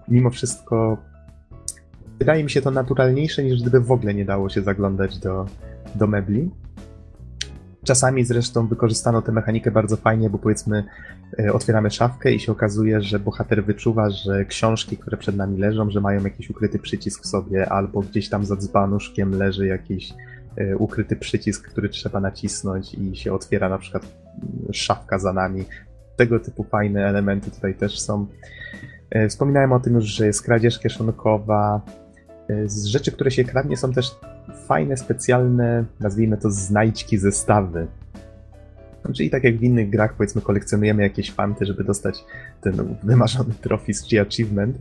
mimo 0.08 0.30
wszystko 0.30 0.98
wydaje 2.20 2.44
mi 2.44 2.50
się 2.50 2.62
to 2.62 2.72
naturalniejsze, 2.72 3.44
niż 3.44 3.62
gdyby 3.62 3.80
w 3.80 3.91
ogóle 3.91 4.14
nie 4.14 4.26
dało 4.26 4.50
się 4.50 4.62
zaglądać 4.62 5.20
do, 5.20 5.46
do 5.96 6.08
mebli. 6.08 6.52
Czasami 7.84 8.26
zresztą 8.26 8.68
wykorzystano 8.68 9.22
tę 9.22 9.32
mechanikę 9.32 9.72
bardzo 9.72 9.98
fajnie, 9.98 10.30
bo 10.30 10.38
powiedzmy 10.38 10.84
e, 11.40 11.54
otwieramy 11.54 11.91
szafkę 11.91 12.32
i 12.32 12.40
się 12.40 12.52
okazuje, 12.52 13.02
że 13.02 13.20
bohater 13.20 13.66
wyczuwa, 13.66 14.10
że 14.10 14.46
książki, 14.46 14.98
które 14.98 15.18
przed 15.18 15.36
nami 15.36 15.58
leżą, 15.58 15.90
że 15.90 16.02
mają 16.02 16.24
jakiś 16.24 16.50
ukryty 16.50 16.80
przycisk 16.80 17.24
w 17.24 17.28
sobie, 17.28 17.70
albo 17.70 18.02
gdzieś 18.02 18.30
tam 18.30 18.46
za 18.46 18.56
dzbanuszkiem 18.56 19.32
leży 19.32 19.68
jakiś 19.68 20.14
e, 20.58 20.78
ukryty 20.78 21.16
przycisk, 21.16 21.70
który 21.70 21.90
trzeba 21.90 22.20
nacisnąć 22.20 22.94
i 22.94 23.16
się 23.16 23.34
otwiera 23.34 23.70
na 23.70 23.78
przykład 23.78 24.04
mm, 24.04 24.74
szafka 24.74 25.20
za 25.20 25.34
nami. 25.34 25.66
Tego 26.16 26.40
typu 26.40 26.64
fajne 26.64 27.08
elementy 27.08 27.52
tutaj 27.52 27.76
też 27.76 28.00
są. 28.00 28.28
E, 29.10 29.30
wspominałem 29.30 29.72
o 29.72 29.80
tym 29.80 29.94
już, 29.94 30.06
że 30.06 30.26
jest 30.26 30.41
kradzież 30.41 30.80
kieszonkowa, 30.80 31.82
z 32.66 32.86
rzeczy, 32.86 33.12
które 33.12 33.32
się 33.32 33.44
kradnie, 33.44 33.78
są 33.78 33.94
też 33.94 34.12
fajne, 34.68 34.98
specjalne, 34.98 35.86
nazwijmy 36.00 36.38
to 36.38 36.52
znajdźki, 36.52 37.18
zestawy. 37.18 37.88
Czyli 39.14 39.30
tak 39.30 39.44
jak 39.44 39.58
w 39.58 39.64
innych 39.64 39.90
grach, 39.90 40.14
powiedzmy, 40.14 40.42
kolekcjonujemy 40.42 41.04
jakieś 41.04 41.32
fanty, 41.32 41.66
żeby 41.66 41.84
dostać 41.84 42.24
ten 42.62 42.96
wymarzony 43.04 43.54
trofis 43.62 44.08
czy 44.08 44.22
achievement. 44.22 44.78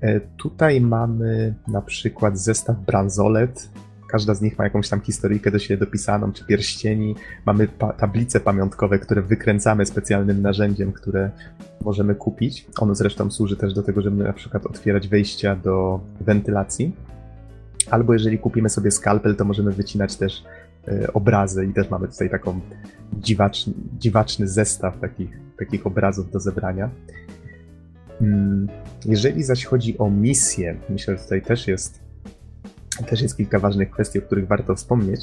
E, 0.00 0.20
tutaj 0.20 0.80
mamy 0.80 1.54
na 1.68 1.82
przykład 1.82 2.38
zestaw 2.38 2.76
bransolet. 2.80 3.68
Każda 4.12 4.34
z 4.34 4.42
nich 4.42 4.58
ma 4.58 4.64
jakąś 4.64 4.88
tam 4.88 5.00
historyjkę 5.00 5.50
do 5.50 5.58
siebie 5.58 5.78
dopisaną, 5.78 6.32
czy 6.32 6.44
pierścieni. 6.44 7.14
Mamy 7.46 7.68
pa 7.68 7.92
tablice 7.92 8.40
pamiątkowe, 8.40 8.98
które 8.98 9.22
wykręcamy 9.22 9.86
specjalnym 9.86 10.42
narzędziem, 10.42 10.92
które 10.92 11.30
możemy 11.84 12.14
kupić. 12.14 12.66
Ono 12.78 12.94
zresztą 12.94 13.30
służy 13.30 13.56
też 13.56 13.74
do 13.74 13.82
tego, 13.82 14.02
żeby 14.02 14.24
na 14.24 14.32
przykład 14.32 14.66
otwierać 14.66 15.08
wejścia 15.08 15.56
do 15.56 16.00
wentylacji. 16.20 16.96
Albo 17.90 18.12
jeżeli 18.12 18.38
kupimy 18.38 18.68
sobie 18.68 18.90
skalpel, 18.90 19.36
to 19.36 19.44
możemy 19.44 19.72
wycinać 19.72 20.16
też 20.16 20.44
y, 20.88 21.12
obrazy 21.12 21.66
i 21.66 21.72
też 21.72 21.90
mamy 21.90 22.08
tutaj 22.08 22.30
taką 22.30 22.60
dziwaczny, 23.12 23.72
dziwaczny 23.98 24.48
zestaw 24.48 25.00
takich, 25.00 25.38
takich 25.58 25.86
obrazów 25.86 26.30
do 26.30 26.40
zebrania. 26.40 26.90
Mm, 28.20 28.68
jeżeli 29.04 29.42
zaś 29.42 29.64
chodzi 29.64 29.98
o 29.98 30.10
misję, 30.10 30.76
myślę, 30.88 31.16
że 31.16 31.22
tutaj 31.22 31.42
też 31.42 31.68
jest, 31.68 32.11
też 32.96 33.22
jest 33.22 33.36
kilka 33.36 33.58
ważnych 33.58 33.90
kwestii, 33.90 34.18
o 34.18 34.22
których 34.22 34.46
warto 34.46 34.74
wspomnieć. 34.74 35.20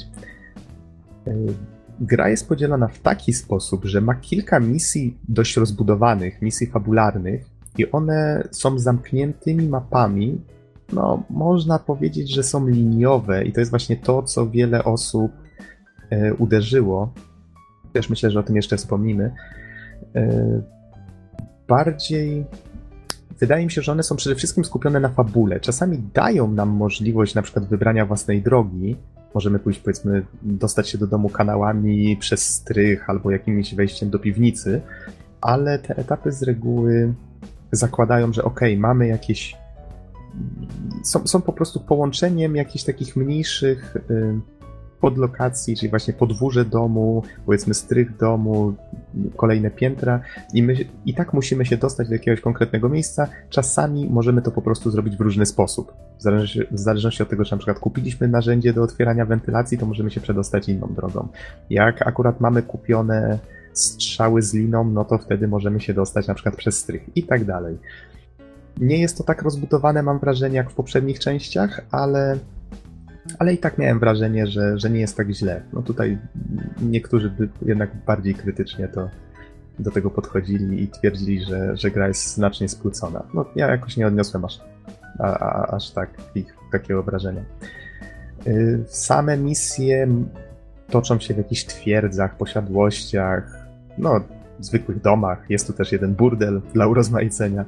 Y, 1.26 1.32
gra 2.00 2.28
jest 2.28 2.48
podzielona 2.48 2.88
w 2.88 2.98
taki 2.98 3.32
sposób, 3.32 3.84
że 3.84 4.00
ma 4.00 4.14
kilka 4.14 4.60
misji 4.60 5.18
dość 5.28 5.56
rozbudowanych, 5.56 6.42
misji 6.42 6.66
fabularnych, 6.66 7.44
i 7.78 7.90
one 7.90 8.48
są 8.50 8.78
zamkniętymi 8.78 9.68
mapami. 9.68 10.40
No, 10.92 11.22
można 11.30 11.78
powiedzieć, 11.78 12.34
że 12.34 12.42
są 12.42 12.66
liniowe, 12.66 13.44
i 13.44 13.52
to 13.52 13.60
jest 13.60 13.70
właśnie 13.70 13.96
to, 13.96 14.22
co 14.22 14.50
wiele 14.50 14.84
osób 14.84 15.32
e, 16.10 16.34
uderzyło. 16.34 17.14
Też 17.92 18.10
myślę, 18.10 18.30
że 18.30 18.40
o 18.40 18.42
tym 18.42 18.56
jeszcze 18.56 18.76
wspomnimy. 18.76 19.34
E, 20.14 20.62
bardziej 21.68 22.44
wydaje 23.40 23.64
mi 23.64 23.70
się, 23.70 23.82
że 23.82 23.92
one 23.92 24.02
są 24.02 24.16
przede 24.16 24.36
wszystkim 24.36 24.64
skupione 24.64 25.00
na 25.00 25.08
fabule. 25.08 25.60
Czasami 25.60 25.98
dają 26.14 26.52
nam 26.52 26.68
możliwość 26.68 27.34
na 27.34 27.42
przykład 27.42 27.66
wybrania 27.66 28.06
własnej 28.06 28.42
drogi, 28.42 28.96
możemy 29.34 29.58
pójść, 29.58 29.80
powiedzmy, 29.80 30.26
dostać 30.42 30.88
się 30.88 30.98
do 30.98 31.06
domu 31.06 31.28
kanałami 31.28 32.16
przez 32.16 32.46
strych 32.46 33.10
albo 33.10 33.30
jakimś 33.30 33.74
wejściem 33.74 34.10
do 34.10 34.18
piwnicy, 34.18 34.80
ale 35.40 35.78
te 35.78 35.96
etapy 35.96 36.32
z 36.32 36.42
reguły 36.42 37.14
zakładają, 37.72 38.32
że 38.32 38.44
ok, 38.44 38.60
mamy 38.76 39.06
jakieś. 39.08 39.56
Są, 41.04 41.26
są 41.26 41.40
po 41.40 41.52
prostu 41.52 41.80
połączeniem 41.80 42.56
jakichś 42.56 42.84
takich 42.84 43.16
mniejszych. 43.16 43.96
Y, 44.10 44.40
podlokacji, 45.00 45.76
czyli 45.76 45.90
właśnie 45.90 46.14
podwórze 46.14 46.64
domu, 46.64 47.22
powiedzmy 47.46 47.74
strych 47.74 48.16
domu, 48.16 48.74
kolejne 49.36 49.70
piętra 49.70 50.20
i 50.54 50.62
my 50.62 50.74
i 51.06 51.14
tak 51.14 51.32
musimy 51.32 51.66
się 51.66 51.76
dostać 51.76 52.08
do 52.08 52.14
jakiegoś 52.14 52.40
konkretnego 52.40 52.88
miejsca. 52.88 53.28
Czasami 53.48 54.08
możemy 54.10 54.42
to 54.42 54.50
po 54.50 54.62
prostu 54.62 54.90
zrobić 54.90 55.16
w 55.16 55.20
różny 55.20 55.46
sposób. 55.46 55.92
W 56.18 56.22
zależności, 56.22 56.60
w 56.70 56.78
zależności 56.78 57.22
od 57.22 57.28
tego, 57.28 57.44
czy 57.44 57.52
na 57.52 57.58
przykład 57.58 57.78
kupiliśmy 57.78 58.28
narzędzie 58.28 58.72
do 58.72 58.82
otwierania 58.82 59.26
wentylacji, 59.26 59.78
to 59.78 59.86
możemy 59.86 60.10
się 60.10 60.20
przedostać 60.20 60.68
inną 60.68 60.88
drogą. 60.96 61.28
Jak 61.70 62.06
akurat 62.06 62.40
mamy 62.40 62.62
kupione 62.62 63.38
strzały 63.72 64.42
z 64.42 64.54
liną, 64.54 64.84
no 64.84 65.04
to 65.04 65.18
wtedy 65.18 65.48
możemy 65.48 65.80
się 65.80 65.94
dostać 65.94 66.26
na 66.26 66.34
przykład 66.34 66.56
przez 66.56 66.78
strych 66.78 67.16
i 67.16 67.22
tak 67.22 67.44
dalej. 67.44 67.78
Nie 68.80 68.98
jest 68.98 69.18
to 69.18 69.24
tak 69.24 69.42
rozbudowane, 69.42 70.02
mam 70.02 70.18
wrażenie, 70.18 70.56
jak 70.56 70.70
w 70.70 70.74
poprzednich 70.74 71.18
częściach, 71.18 71.80
ale 71.90 72.38
ale 73.38 73.54
i 73.54 73.58
tak 73.58 73.78
miałem 73.78 73.98
wrażenie, 73.98 74.46
że, 74.46 74.78
że 74.78 74.90
nie 74.90 75.00
jest 75.00 75.16
tak 75.16 75.30
źle. 75.30 75.62
No 75.72 75.82
tutaj 75.82 76.18
niektórzy 76.82 77.30
by 77.30 77.48
jednak 77.62 77.90
bardziej 78.06 78.34
krytycznie 78.34 78.88
to 78.88 79.08
do 79.78 79.90
tego 79.90 80.10
podchodzili 80.10 80.82
i 80.82 80.88
twierdzili, 80.88 81.44
że, 81.44 81.76
że 81.76 81.90
gra 81.90 82.08
jest 82.08 82.34
znacznie 82.34 82.68
skrócona. 82.68 83.22
No 83.34 83.44
ja 83.56 83.70
jakoś 83.70 83.96
nie 83.96 84.06
odniosłem 84.06 84.44
aż 84.44 84.60
a, 85.18 85.38
a, 85.38 85.66
aż 85.76 85.90
tak 85.90 86.10
ich, 86.34 86.56
takie 86.72 86.94
wrażenia. 87.02 87.42
Y, 88.46 88.84
same 88.86 89.36
misje 89.36 90.08
toczą 90.90 91.18
się 91.18 91.34
w 91.34 91.38
jakichś 91.38 91.64
twierdzach, 91.64 92.36
posiadłościach, 92.36 93.56
no, 93.98 94.20
zwykłych 94.60 95.00
domach. 95.00 95.50
Jest 95.50 95.66
tu 95.66 95.72
też 95.72 95.92
jeden 95.92 96.14
burdel 96.14 96.60
dla 96.74 96.86
urozmaicenia, 96.86 97.64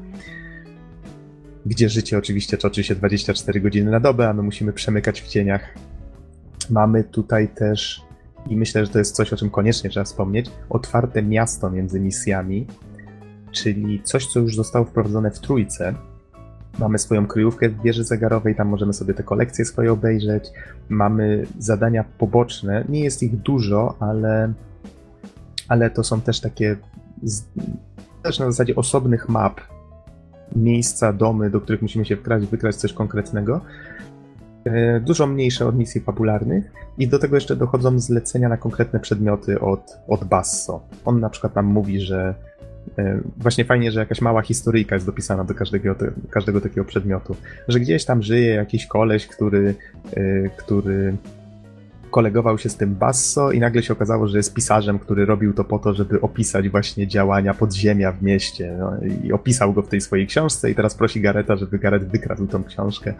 gdzie 1.66 1.89
życie 1.89 2.18
oczywiście 2.18 2.59
toczy 2.59 2.84
się 2.84 2.94
24 2.94 3.60
godziny 3.60 3.90
na 3.90 4.01
dobę, 4.01 4.28
a 4.28 4.32
my 4.32 4.43
musimy 4.43 4.72
przemykać 4.72 5.22
w 5.22 5.28
cieniach. 5.28 5.74
Mamy 6.70 7.05
tutaj 7.05 7.48
też, 7.48 8.02
i 8.48 8.56
myślę, 8.56 8.86
że 8.86 8.93
to 8.93 8.98
jest 8.98 9.16
coś, 9.16 9.32
o 9.32 9.36
czym 9.36 9.51
koniecznie 9.51 9.90
trzeba 9.90 10.05
wspomnieć, 10.05 10.51
otwarte 10.70 11.22
miasto 11.22 11.70
między 11.70 12.01
misjami, 12.01 12.66
czyli 13.52 14.02
coś, 14.02 14.26
co 14.26 14.40
już 14.40 14.56
zostało 14.56 14.84
wprowadzone 14.84 15.30
w 15.30 15.39
trójce, 15.39 15.94
Mamy 16.78 16.98
swoją 16.98 17.26
kryjówkę 17.26 17.68
w 17.68 17.82
wieży 17.82 18.05
zegarowej, 18.05 18.55
tam 18.55 18.68
możemy 18.68 18.93
sobie 18.93 19.14
te 19.14 19.22
kolekcje 19.22 19.64
swoje 19.64 19.93
obejrzeć. 19.93 20.51
Mamy 20.89 21.47
zadania 21.59 22.05
poboczne, 22.18 22.84
nie 22.89 23.05
jest 23.05 23.22
ich 23.22 23.36
dużo, 23.36 23.97
ale, 24.01 24.52
ale 25.68 25.90
to 25.90 26.05
są 26.05 26.20
też 26.20 26.40
takie 26.40 26.76
z, 27.22 27.43
też 28.22 28.39
na 28.39 28.47
zasadzie 28.47 28.76
osobnych 28.76 29.28
map, 29.28 29.60
miejsca, 30.57 31.12
domy, 31.12 31.51
do 31.51 31.61
których 31.61 31.83
musimy 31.83 32.05
się 32.05 32.16
wkraść, 32.16 32.47
wykraść 32.47 32.79
coś 32.79 32.93
konkretnego. 32.93 33.61
E, 34.65 35.01
dużo 35.01 35.27
mniejsze 35.27 35.66
od 35.66 35.77
misji 35.79 36.01
fabularnych 36.01 36.73
i 36.99 37.09
do 37.09 37.19
tego 37.19 37.37
jeszcze 37.37 37.57
dochodzą 37.57 37.99
zlecenia 37.99 38.49
na 38.49 38.57
konkretne 38.57 39.01
przedmioty 39.01 39.61
od, 39.61 39.99
od 40.09 40.24
Basso. 40.24 40.81
On 41.05 41.20
na 41.20 41.31
przykład 41.31 41.55
nam 41.55 41.66
mówi, 41.66 42.01
że 42.01 42.35
E, 42.99 43.20
właśnie 43.37 43.65
fajnie, 43.65 43.93
że 43.93 44.01
jakaś 44.01 44.20
mała 44.20 44.43
historyjka 44.43 44.95
jest 44.95 45.07
dopisana 45.07 45.45
do 45.45 45.55
każdego, 45.55 45.95
każdego 46.31 46.61
takiego 46.61 46.85
przedmiotu. 46.85 47.37
Że 47.69 47.81
gdzieś 47.81 48.05
tam 48.05 48.23
żyje 48.23 48.55
jakiś 48.55 48.87
koleś, 48.87 49.27
który, 49.27 49.74
e, 50.16 50.49
który 50.57 51.16
kolegował 52.12 52.59
się 52.59 52.68
z 52.68 52.76
tym 52.76 52.94
Basso 52.94 53.52
i 53.52 53.60
nagle 53.60 53.82
się 53.82 53.93
okazało, 53.93 54.28
że 54.28 54.36
jest 54.36 54.55
pisarzem, 54.55 54.98
który 54.98 55.26
robił 55.26 55.52
to 55.52 55.64
po 55.64 55.78
to, 55.78 55.94
żeby 55.94 56.20
opisać 56.20 56.68
właśnie 56.68 57.06
działania 57.06 57.55
podziemia 57.55 58.12
w 58.12 58.22
mieście. 58.22 58.76
No, 58.78 58.93
I 59.24 59.32
opisał 59.32 59.72
go 59.72 59.82
w 59.82 59.89
tej 59.89 60.01
swojej 60.01 60.26
książce 60.26 60.70
i 60.70 60.74
teraz 60.74 60.94
prosi 60.94 61.20
Gareta, 61.20 61.56
żeby 61.56 61.78
Garet 61.78 62.05
wykradł 62.05 62.47
tą 62.47 62.64
książkę. 62.64 63.14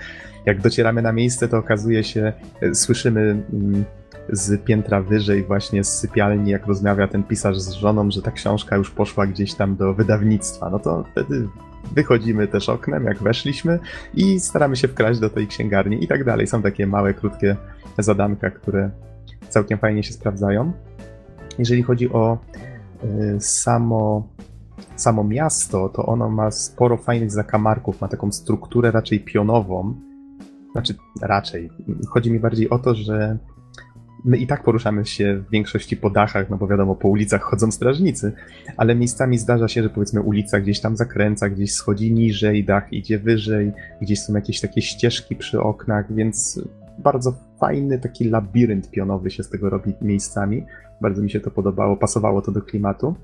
Jak 0.47 0.61
docieramy 0.61 1.03
na 1.03 1.13
miejsce, 1.13 1.49
to 1.49 1.59
okazuje 1.59 2.05
się, 2.05 2.33
e, 2.61 2.75
słyszymy 2.75 3.21
mm, 3.53 3.85
z 4.29 4.65
piętra 4.65 5.03
wyżej, 5.03 5.43
właśnie 5.43 5.85
z 5.85 5.99
sypialni, 5.99 6.51
jak 6.51 6.67
rozmawia 6.67 7.09
ten 7.09 7.23
pisarz 7.23 7.59
z 7.59 7.73
żoną, 7.73 8.11
że 8.11 8.23
ta 8.23 8.31
książka 8.31 8.77
już 8.77 8.91
poszła 8.91 9.27
gdzieś 9.27 9.55
tam 9.55 9.77
do 9.77 9.95
wydawnictwa. 9.95 10.71
No 10.71 10.79
to 10.79 11.05
wtedy 11.13 11.49
wychodzimy 11.95 12.49
też 12.49 12.69
oknem, 12.69 13.05
jak 13.05 13.19
weszliśmy 13.19 13.79
i 14.15 14.41
staramy 14.41 14.77
się 14.77 14.89
wkraść 14.89 15.21
do 15.21 15.31
tej 15.31 15.47
księgarni 15.47 16.05
i 16.05 16.09
tak 16.09 16.25
dalej. 16.25 16.47
Są 16.47 16.63
takie 16.63 16.87
małe, 16.87 17.15
krótkie 17.15 17.57
zadanka, 17.99 18.51
które 18.51 18.91
całkiem 19.49 19.79
fajnie 19.79 20.03
się 20.03 20.13
sprawdzają. 20.13 20.73
Jeżeli 21.59 21.83
chodzi 21.83 22.13
o 22.13 22.39
y, 23.05 23.41
samo, 23.41 24.29
samo 24.97 25.25
miasto, 25.25 25.89
to 25.89 26.07
ono 26.07 26.31
ma 26.31 26.51
sporo 26.51 26.97
fajnych 26.97 27.31
zakamarków, 27.31 28.01
ma 28.01 28.09
taką 28.09 28.33
strukturę 28.33 28.91
raczej 28.91 29.21
pionową. 29.21 29.95
Znaczy, 30.73 30.95
raczej. 31.23 31.71
Chodzi 32.09 32.33
mi 32.33 32.41
bardziej 32.41 32.71
o 32.71 32.79
to, 32.79 32.95
że 32.95 33.39
my 34.25 34.37
i 34.37 34.47
tak 34.47 34.63
poruszamy 34.63 35.07
się 35.07 35.45
w 35.49 35.51
większości 35.51 35.97
po 35.97 36.11
dachach, 36.11 36.51
no 36.51 36.57
bo 36.57 36.67
wiadomo, 36.67 36.95
po 36.95 37.09
ulicach 37.09 37.43
chodzą 37.43 37.71
strażnicy, 37.71 38.33
ale 38.77 38.95
miejscami 38.95 39.39
zdarza 39.39 39.69
się, 39.69 39.83
że 39.83 39.91
powiedzmy 39.91 40.21
ulica 40.21 40.61
gdzieś 40.61 40.81
tam 40.81 40.97
zakręca, 40.97 41.49
gdzieś 41.49 41.73
schodzi 41.73 42.13
niżej, 42.13 42.65
dach 42.65 42.93
idzie 42.93 43.19
wyżej, 43.19 43.73
gdzieś 44.03 44.21
są 44.21 44.35
jakieś 44.35 44.61
takie 44.61 44.83
ścieżki 44.83 45.37
przy 45.37 45.61
oknach, 45.61 46.15
więc 46.15 46.61
bardzo 46.99 47.35
fajny 47.61 47.99
taki 47.99 48.25
labirynt 48.25 48.91
pionowy 48.91 49.31
się 49.31 49.43
z 49.43 49.49
tego 49.49 49.71
robi 49.71 49.95
miejscami. 50.03 50.65
Bardzo 51.01 51.23
mi 51.23 51.31
się 51.31 51.41
to 51.41 51.51
podobało, 51.51 51.97
pasowało 51.97 52.43
to 52.43 52.53
do 52.53 52.63
klimatu. 52.63 53.15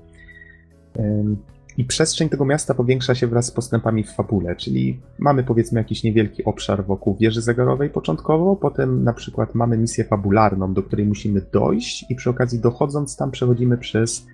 I 1.77 1.85
przestrzeń 1.85 2.29
tego 2.29 2.45
miasta 2.45 2.73
powiększa 2.73 3.15
się 3.15 3.27
wraz 3.27 3.45
z 3.45 3.51
postępami 3.51 4.03
w 4.03 4.11
fabule, 4.11 4.55
czyli 4.55 4.99
mamy 5.19 5.43
powiedzmy 5.43 5.79
jakiś 5.79 6.03
niewielki 6.03 6.43
obszar 6.43 6.85
wokół 6.85 7.17
wieży 7.17 7.41
zegarowej 7.41 7.89
początkowo, 7.89 8.55
potem 8.55 9.03
na 9.03 9.13
przykład 9.13 9.55
mamy 9.55 9.77
misję 9.77 10.03
fabularną, 10.03 10.73
do 10.73 10.83
której 10.83 11.05
musimy 11.05 11.41
dojść 11.53 12.05
i 12.09 12.15
przy 12.15 12.29
okazji 12.29 12.59
dochodząc 12.59 13.17
tam 13.17 13.31
przechodzimy 13.31 13.77
przez 13.77 14.27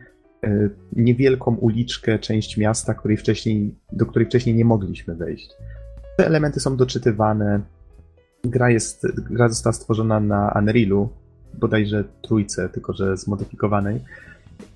e, 0.44 0.70
niewielką 0.94 1.56
uliczkę, 1.56 2.20
część 2.20 2.58
miasta, 2.58 2.94
której 2.94 3.18
wcześniej, 3.18 3.76
do 3.92 4.06
której 4.06 4.26
wcześniej 4.26 4.56
nie 4.56 4.66
mogliśmy 4.66 5.16
wejść. 5.16 5.50
Te 6.18 6.28
elementy 6.28 6.60
są 6.60 6.78
doczytywane. 6.78 7.62
Gra, 8.44 8.70
jest, 8.70 9.08
gra 9.32 9.50
została 9.50 9.74
stworzona 9.74 10.20
na 10.20 10.54
Unrealu, 10.60 11.10
bodajże 11.54 12.04
trójce, 12.22 12.70
tylko 12.70 12.94
że 12.94 13.18
zmodyfikowanej. 13.18 14.00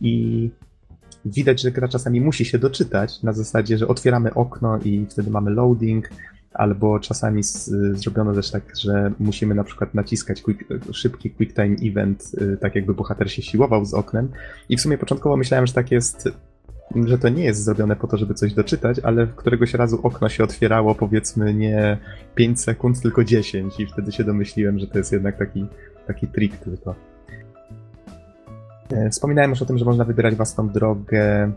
I 0.02 0.50
widać, 1.26 1.62
że 1.62 1.72
gra 1.72 1.88
czasami 1.88 2.22
musi 2.22 2.46
się 2.46 2.60
doczytać 2.60 3.24
na 3.24 3.34
zasadzie, 3.34 3.78
że 3.78 3.88
otwieramy 3.88 4.34
okno 4.34 4.80
i 4.80 5.06
wtedy 5.10 5.30
mamy 5.30 5.52
loading, 5.52 6.10
albo 6.54 7.00
czasami 7.00 7.44
z, 7.44 7.70
zrobiono 8.00 8.34
też 8.34 8.52
tak, 8.52 8.64
że 8.80 9.12
musimy 9.20 9.56
na 9.56 9.64
przykład 9.64 9.94
naciskać 9.94 10.42
quick, 10.42 10.64
szybki 10.92 11.30
quick 11.30 11.56
time 11.56 11.76
event, 11.84 12.32
y, 12.42 12.58
tak 12.58 12.76
jakby 12.76 12.94
bohater 12.94 13.32
się 13.32 13.42
siłował 13.42 13.86
z 13.86 13.94
oknem. 13.94 14.30
I 14.70 14.78
w 14.78 14.82
sumie 14.82 14.98
początkowo 14.98 15.38
myślałem, 15.38 15.68
że 15.68 15.74
tak 15.74 15.92
jest, 15.92 16.30
że 17.06 17.18
to 17.18 17.30
nie 17.30 17.44
jest 17.44 17.64
zrobione 17.64 17.96
po 17.96 18.08
to, 18.08 18.18
żeby 18.18 18.34
coś 18.34 18.54
doczytać, 18.54 19.00
ale 19.00 19.28
któregoś 19.28 19.74
razu 19.74 20.00
okno 20.04 20.30
się 20.30 20.44
otwierało 20.44 20.96
powiedzmy 20.96 21.54
nie 21.54 21.98
5 22.36 22.62
sekund, 22.62 23.02
tylko 23.02 23.24
10 23.24 23.80
i 23.80 23.86
wtedy 23.86 24.12
się 24.12 24.24
domyśliłem, 24.24 24.80
że 24.80 24.88
to 24.88 24.98
jest 24.98 25.12
jednak 25.12 25.38
taki, 25.38 25.66
taki 26.08 26.28
trik 26.28 26.58
tylko. 26.58 27.09
E, 28.92 29.10
wspominałem 29.10 29.50
już 29.50 29.62
o 29.62 29.66
tym, 29.66 29.78
że 29.78 29.86
można 29.86 30.06
wybierać 30.06 30.36
własną 30.36 30.70
drogę, 30.70 31.52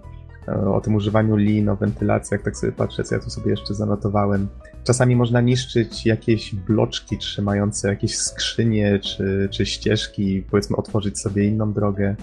e, 0.48 0.68
o 0.74 0.80
tym 0.80 0.94
używaniu 0.94 1.36
lin, 1.36 1.68
o 1.68 1.76
wentylacjach, 1.76 2.42
tak 2.42 2.56
sobie 2.56 2.72
patrzę, 2.72 3.04
co 3.04 3.14
ja 3.14 3.20
tu 3.20 3.30
sobie 3.30 3.50
jeszcze 3.50 3.74
zanotowałem. 3.74 4.48
Czasami 4.84 5.16
można 5.16 5.40
niszczyć 5.40 6.06
jakieś 6.06 6.54
bloczki 6.54 7.18
trzymające 7.18 7.88
jakieś 7.88 8.18
skrzynie 8.18 8.98
czy, 8.98 9.48
czy 9.50 9.66
ścieżki, 9.66 10.44
powiedzmy 10.50 10.76
otworzyć 10.76 11.20
sobie 11.20 11.44
inną 11.44 11.72
drogę. 11.72 12.16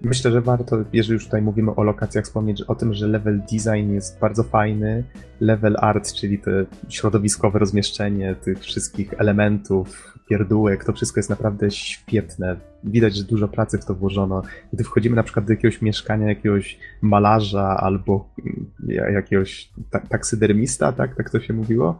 Myślę, 0.00 0.30
że 0.30 0.40
warto, 0.40 0.76
jeżeli 0.92 1.14
już 1.14 1.24
tutaj 1.24 1.42
mówimy 1.42 1.74
o 1.74 1.82
lokacjach, 1.82 2.24
wspomnieć 2.24 2.62
o 2.62 2.74
tym, 2.74 2.94
że 2.94 3.06
level 3.06 3.40
design 3.40 3.92
jest 3.92 4.18
bardzo 4.20 4.42
fajny. 4.42 5.04
Level 5.40 5.76
art, 5.78 6.12
czyli 6.12 6.38
to 6.38 6.50
środowiskowe 6.88 7.58
rozmieszczenie 7.58 8.34
tych 8.34 8.60
wszystkich 8.60 9.14
elementów, 9.18 10.13
pierdółek, 10.28 10.84
to 10.84 10.92
wszystko 10.92 11.18
jest 11.18 11.30
naprawdę 11.30 11.70
świetne. 11.70 12.56
Widać, 12.84 13.16
że 13.16 13.24
dużo 13.24 13.48
pracy 13.48 13.78
w 13.78 13.84
to 13.84 13.94
włożono. 13.94 14.42
Gdy 14.72 14.84
wchodzimy 14.84 15.16
na 15.16 15.22
przykład 15.22 15.46
do 15.46 15.52
jakiegoś 15.52 15.82
mieszkania 15.82 16.28
jakiegoś 16.28 16.78
malarza 17.02 17.76
albo 17.80 18.28
mm, 18.38 19.14
jakiegoś 19.14 19.70
ta 19.90 20.00
taksydermista, 20.00 20.92
tak? 20.92 21.16
Tak 21.16 21.30
to 21.30 21.40
się 21.40 21.52
mówiło? 21.52 21.98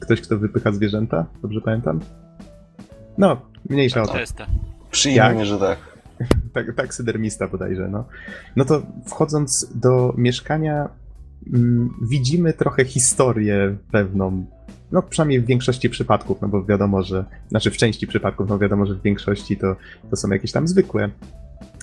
Ktoś, 0.00 0.20
kto 0.20 0.38
wypycha 0.38 0.72
zwierzęta? 0.72 1.26
Dobrze 1.42 1.60
pamiętam? 1.60 2.00
No, 3.18 3.40
mniejsza 3.70 4.02
o 4.02 4.06
to. 4.06 4.14
Przyjemnie, 4.90 5.46
że 5.46 5.58
tak. 5.58 5.78
tak. 6.52 6.74
Taksydermista 6.76 7.48
bodajże, 7.48 7.88
no. 7.88 8.04
No 8.56 8.64
to 8.64 8.82
wchodząc 9.06 9.72
do 9.74 10.14
mieszkania 10.16 10.88
widzimy 12.02 12.52
trochę 12.52 12.84
historię 12.84 13.76
pewną 13.92 14.46
no 14.92 15.02
przynajmniej 15.02 15.40
w 15.40 15.46
większości 15.46 15.90
przypadków, 15.90 16.40
no 16.42 16.48
bo 16.48 16.64
wiadomo, 16.64 17.02
że, 17.02 17.24
znaczy 17.48 17.70
w 17.70 17.76
części 17.76 18.06
przypadków, 18.06 18.48
no 18.48 18.58
wiadomo, 18.58 18.86
że 18.86 18.94
w 18.94 19.02
większości 19.02 19.56
to, 19.56 19.76
to 20.10 20.16
są 20.16 20.30
jakieś 20.30 20.52
tam 20.52 20.68
zwykłe, 20.68 21.10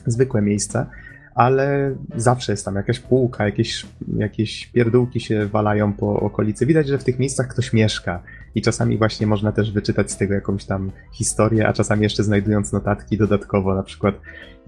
zwykłe 0.05 0.41
miejsca, 0.41 0.89
ale 1.35 1.95
zawsze 2.15 2.51
jest 2.53 2.65
tam 2.65 2.75
jakaś 2.75 2.99
półka, 2.99 3.45
jakieś, 3.45 3.85
jakieś 4.17 4.67
pierdółki 4.67 5.19
się 5.19 5.45
walają 5.45 5.93
po 5.93 6.19
okolicy. 6.19 6.65
Widać, 6.65 6.87
że 6.87 6.97
w 6.97 7.03
tych 7.03 7.19
miejscach 7.19 7.47
ktoś 7.47 7.73
mieszka 7.73 8.23
i 8.55 8.61
czasami 8.61 8.97
właśnie 8.97 9.27
można 9.27 9.51
też 9.51 9.71
wyczytać 9.71 10.11
z 10.11 10.17
tego 10.17 10.33
jakąś 10.33 10.65
tam 10.65 10.91
historię, 11.13 11.67
a 11.67 11.73
czasami 11.73 12.03
jeszcze 12.03 12.23
znajdując 12.23 12.71
notatki 12.73 13.17
dodatkowo, 13.17 13.75
na 13.75 13.83
przykład 13.83 14.15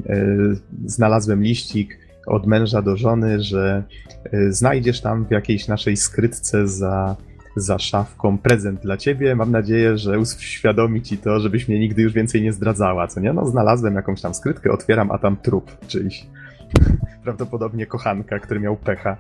yy, 0.06 0.58
znalazłem 0.86 1.44
liścik 1.44 2.07
od 2.28 2.48
męża 2.48 2.82
do 2.82 2.98
żony, 2.98 3.42
że 3.42 3.84
yy, 4.32 4.54
znajdziesz 4.54 5.02
tam 5.02 5.26
w 5.26 5.32
jakiejś 5.32 5.68
naszej 5.68 5.98
skrytce 5.98 6.68
za 6.68 7.16
za 7.58 7.80
szafką 7.80 8.38
prezent 8.38 8.82
dla 8.82 8.98
ciebie. 8.98 9.36
Mam 9.36 9.52
nadzieję, 9.52 9.98
że 9.98 10.20
uświadomi 10.20 11.02
ci 11.02 11.18
to, 11.18 11.40
żebyś 11.40 11.68
mnie 11.68 11.80
nigdy 11.80 12.02
już 12.02 12.14
więcej 12.14 12.42
nie 12.42 12.54
zdradzała, 12.54 13.08
co 13.08 13.20
nie? 13.20 13.34
No 13.34 13.46
znalazłem 13.46 13.96
jakąś 13.96 14.22
tam 14.22 14.34
skrytkę, 14.34 14.72
otwieram, 14.72 15.12
a 15.12 15.18
tam 15.18 15.38
trup 15.38 15.88
czyjś. 15.88 16.28
Prawdopodobnie 17.24 17.86
kochanka, 17.86 18.40
który 18.40 18.60
miał 18.60 18.76
pecha. 18.76 19.18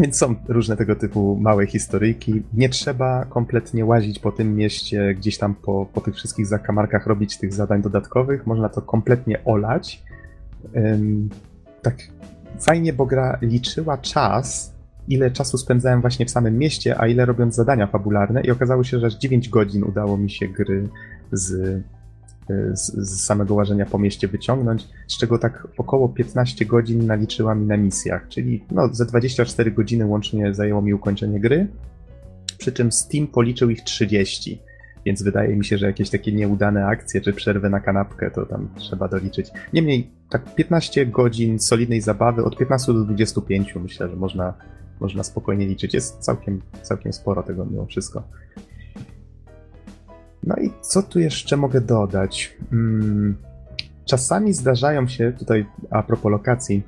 Więc 0.00 0.18
są 0.18 0.34
różne 0.48 0.76
tego 0.76 0.96
typu 0.96 1.38
małe 1.40 1.66
historyjki. 1.66 2.42
Nie 2.54 2.68
trzeba 2.68 3.24
kompletnie 3.24 3.84
łazić 3.84 4.18
po 4.18 4.32
tym 4.32 4.56
mieście, 4.56 5.14
gdzieś 5.14 5.38
tam 5.38 5.54
po, 5.54 5.86
po 5.94 6.00
tych 6.00 6.14
wszystkich 6.14 6.46
zakamarkach 6.46 7.06
robić 7.06 7.38
tych 7.38 7.54
zadań 7.54 7.82
dodatkowych. 7.82 8.46
Można 8.46 8.68
to 8.68 8.82
kompletnie 8.82 9.44
olać. 9.44 10.02
Tak 11.82 11.96
fajnie, 12.60 12.92
bo 12.92 13.06
gra 13.06 13.38
liczyła 13.42 13.98
czas 13.98 14.72
ile 15.08 15.30
czasu 15.30 15.58
spędzałem 15.58 16.00
właśnie 16.00 16.26
w 16.26 16.30
samym 16.30 16.58
mieście, 16.58 17.00
a 17.00 17.06
ile 17.06 17.26
robiąc 17.26 17.54
zadania 17.54 17.86
fabularne 17.86 18.40
i 18.40 18.50
okazało 18.50 18.84
się, 18.84 18.98
że 18.98 19.06
aż 19.06 19.14
9 19.14 19.48
godzin 19.48 19.84
udało 19.84 20.16
mi 20.16 20.30
się 20.30 20.48
gry 20.48 20.88
z, 21.32 21.82
z, 22.72 23.08
z 23.08 23.24
samego 23.24 23.54
łażenia 23.54 23.86
po 23.86 23.98
mieście 23.98 24.28
wyciągnąć, 24.28 24.88
z 25.08 25.18
czego 25.18 25.38
tak 25.38 25.68
około 25.78 26.08
15 26.08 26.66
godzin 26.66 27.06
naliczyła 27.06 27.54
mi 27.54 27.66
na 27.66 27.76
misjach, 27.76 28.28
czyli 28.28 28.64
no, 28.70 28.94
ze 28.94 29.06
24 29.06 29.70
godziny 29.70 30.06
łącznie 30.06 30.54
zajęło 30.54 30.82
mi 30.82 30.94
ukończenie 30.94 31.40
gry, 31.40 31.66
przy 32.58 32.72
czym 32.72 32.92
Steam 32.92 33.26
policzył 33.26 33.70
ich 33.70 33.82
30. 33.82 34.60
Więc 35.04 35.22
wydaje 35.22 35.56
mi 35.56 35.64
się, 35.64 35.78
że 35.78 35.86
jakieś 35.86 36.10
takie 36.10 36.32
nieudane 36.32 36.86
akcje 36.86 37.20
czy 37.20 37.32
przerwy 37.32 37.70
na 37.70 37.80
kanapkę 37.80 38.30
to 38.30 38.46
tam 38.46 38.68
trzeba 38.76 39.08
doliczyć. 39.08 39.50
Niemniej, 39.72 40.10
tak 40.30 40.54
15 40.54 41.06
godzin 41.06 41.58
solidnej 41.58 42.00
zabawy, 42.00 42.44
od 42.44 42.58
15 42.58 42.92
do 42.92 43.04
25 43.04 43.74
myślę, 43.74 44.08
że 44.08 44.16
można, 44.16 44.54
można 45.00 45.22
spokojnie 45.22 45.66
liczyć. 45.66 45.94
Jest 45.94 46.18
całkiem, 46.18 46.62
całkiem 46.82 47.12
sporo 47.12 47.42
tego 47.42 47.64
mimo 47.64 47.86
wszystko. 47.86 48.22
No 50.42 50.56
i 50.56 50.70
co 50.80 51.02
tu 51.02 51.20
jeszcze 51.20 51.56
mogę 51.56 51.80
dodać? 51.80 52.56
Hmm, 52.70 53.36
czasami 54.04 54.52
zdarzają 54.52 55.08
się, 55.08 55.32
tutaj 55.38 55.66
a 55.90 56.02
propos 56.02 56.32
lokacji, 56.32 56.82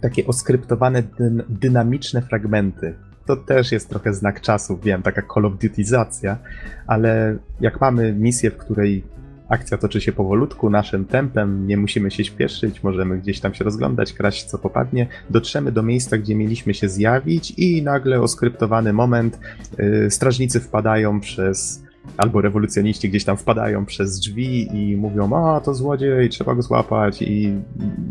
takie 0.00 0.26
oskryptowane 0.26 1.02
dyn 1.02 1.42
dynamiczne 1.48 2.22
fragmenty 2.22 2.94
to 3.26 3.36
też 3.36 3.72
jest 3.72 3.88
trochę 3.88 4.14
znak 4.14 4.40
czasu, 4.40 4.78
wiem, 4.84 5.02
taka 5.02 5.22
Call 5.34 5.46
of 5.46 5.58
Dutyzacja, 5.58 6.38
ale 6.86 7.36
jak 7.60 7.80
mamy 7.80 8.12
misję, 8.12 8.50
w 8.50 8.56
której 8.56 9.04
akcja 9.48 9.78
toczy 9.78 10.00
się 10.00 10.12
powolutku, 10.12 10.70
naszym 10.70 11.04
tempem, 11.04 11.66
nie 11.66 11.76
musimy 11.76 12.10
się 12.10 12.24
śpieszyć, 12.24 12.82
możemy 12.82 13.18
gdzieś 13.18 13.40
tam 13.40 13.54
się 13.54 13.64
rozglądać, 13.64 14.12
kraść 14.12 14.44
co 14.44 14.58
popadnie, 14.58 15.06
dotrzemy 15.30 15.72
do 15.72 15.82
miejsca, 15.82 16.18
gdzie 16.18 16.34
mieliśmy 16.34 16.74
się 16.74 16.88
zjawić 16.88 17.50
i 17.50 17.82
nagle 17.82 18.20
oskryptowany 18.20 18.92
moment, 18.92 19.38
yy, 19.78 20.10
strażnicy 20.10 20.60
wpadają 20.60 21.20
przez 21.20 21.82
albo 22.16 22.40
rewolucjoniści 22.40 23.08
gdzieś 23.08 23.24
tam 23.24 23.36
wpadają 23.36 23.86
przez 23.86 24.20
drzwi 24.20 24.76
i 24.76 24.96
mówią, 24.96 25.36
a 25.36 25.60
to 25.60 25.74
złodziej, 25.74 26.28
trzeba 26.28 26.54
go 26.54 26.62
złapać 26.62 27.22
i 27.22 27.54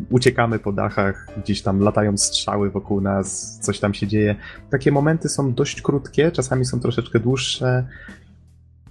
uciekamy 0.10 0.60
po 0.60 0.72
dachach, 0.72 1.28
gdzieś 1.44 1.62
tam 1.62 1.80
latają 1.80 2.18
strzały 2.18 2.70
wokół 2.70 3.02
nas, 3.02 3.60
coś 3.62 3.80
tam 3.80 3.94
się 3.94 4.08
dzieje. 4.08 4.36
Takie 4.70 4.92
momenty 4.92 5.30
są 5.30 5.54
dość 5.54 5.82
krótkie, 5.82 6.32
czasami 6.32 6.66
są 6.66 6.80
troszeczkę 6.80 7.20
dłuższe, 7.20 7.88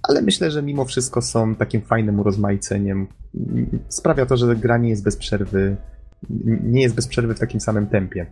ale 0.03 0.21
myślę, 0.21 0.51
że 0.51 0.63
mimo 0.63 0.85
wszystko 0.85 1.21
są 1.21 1.55
takim 1.55 1.81
fajnym 1.81 2.19
urozmaiceniem. 2.19 3.07
Sprawia 3.89 4.25
to, 4.25 4.37
że 4.37 4.55
gra 4.55 4.77
nie 4.77 4.89
jest 4.89 5.03
bez 5.03 5.17
przerwy, 5.17 5.75
nie 6.63 6.81
jest 6.81 6.95
bez 6.95 7.07
przerwy 7.07 7.35
w 7.35 7.39
takim 7.39 7.59
samym 7.59 7.87
tempie 7.87 8.25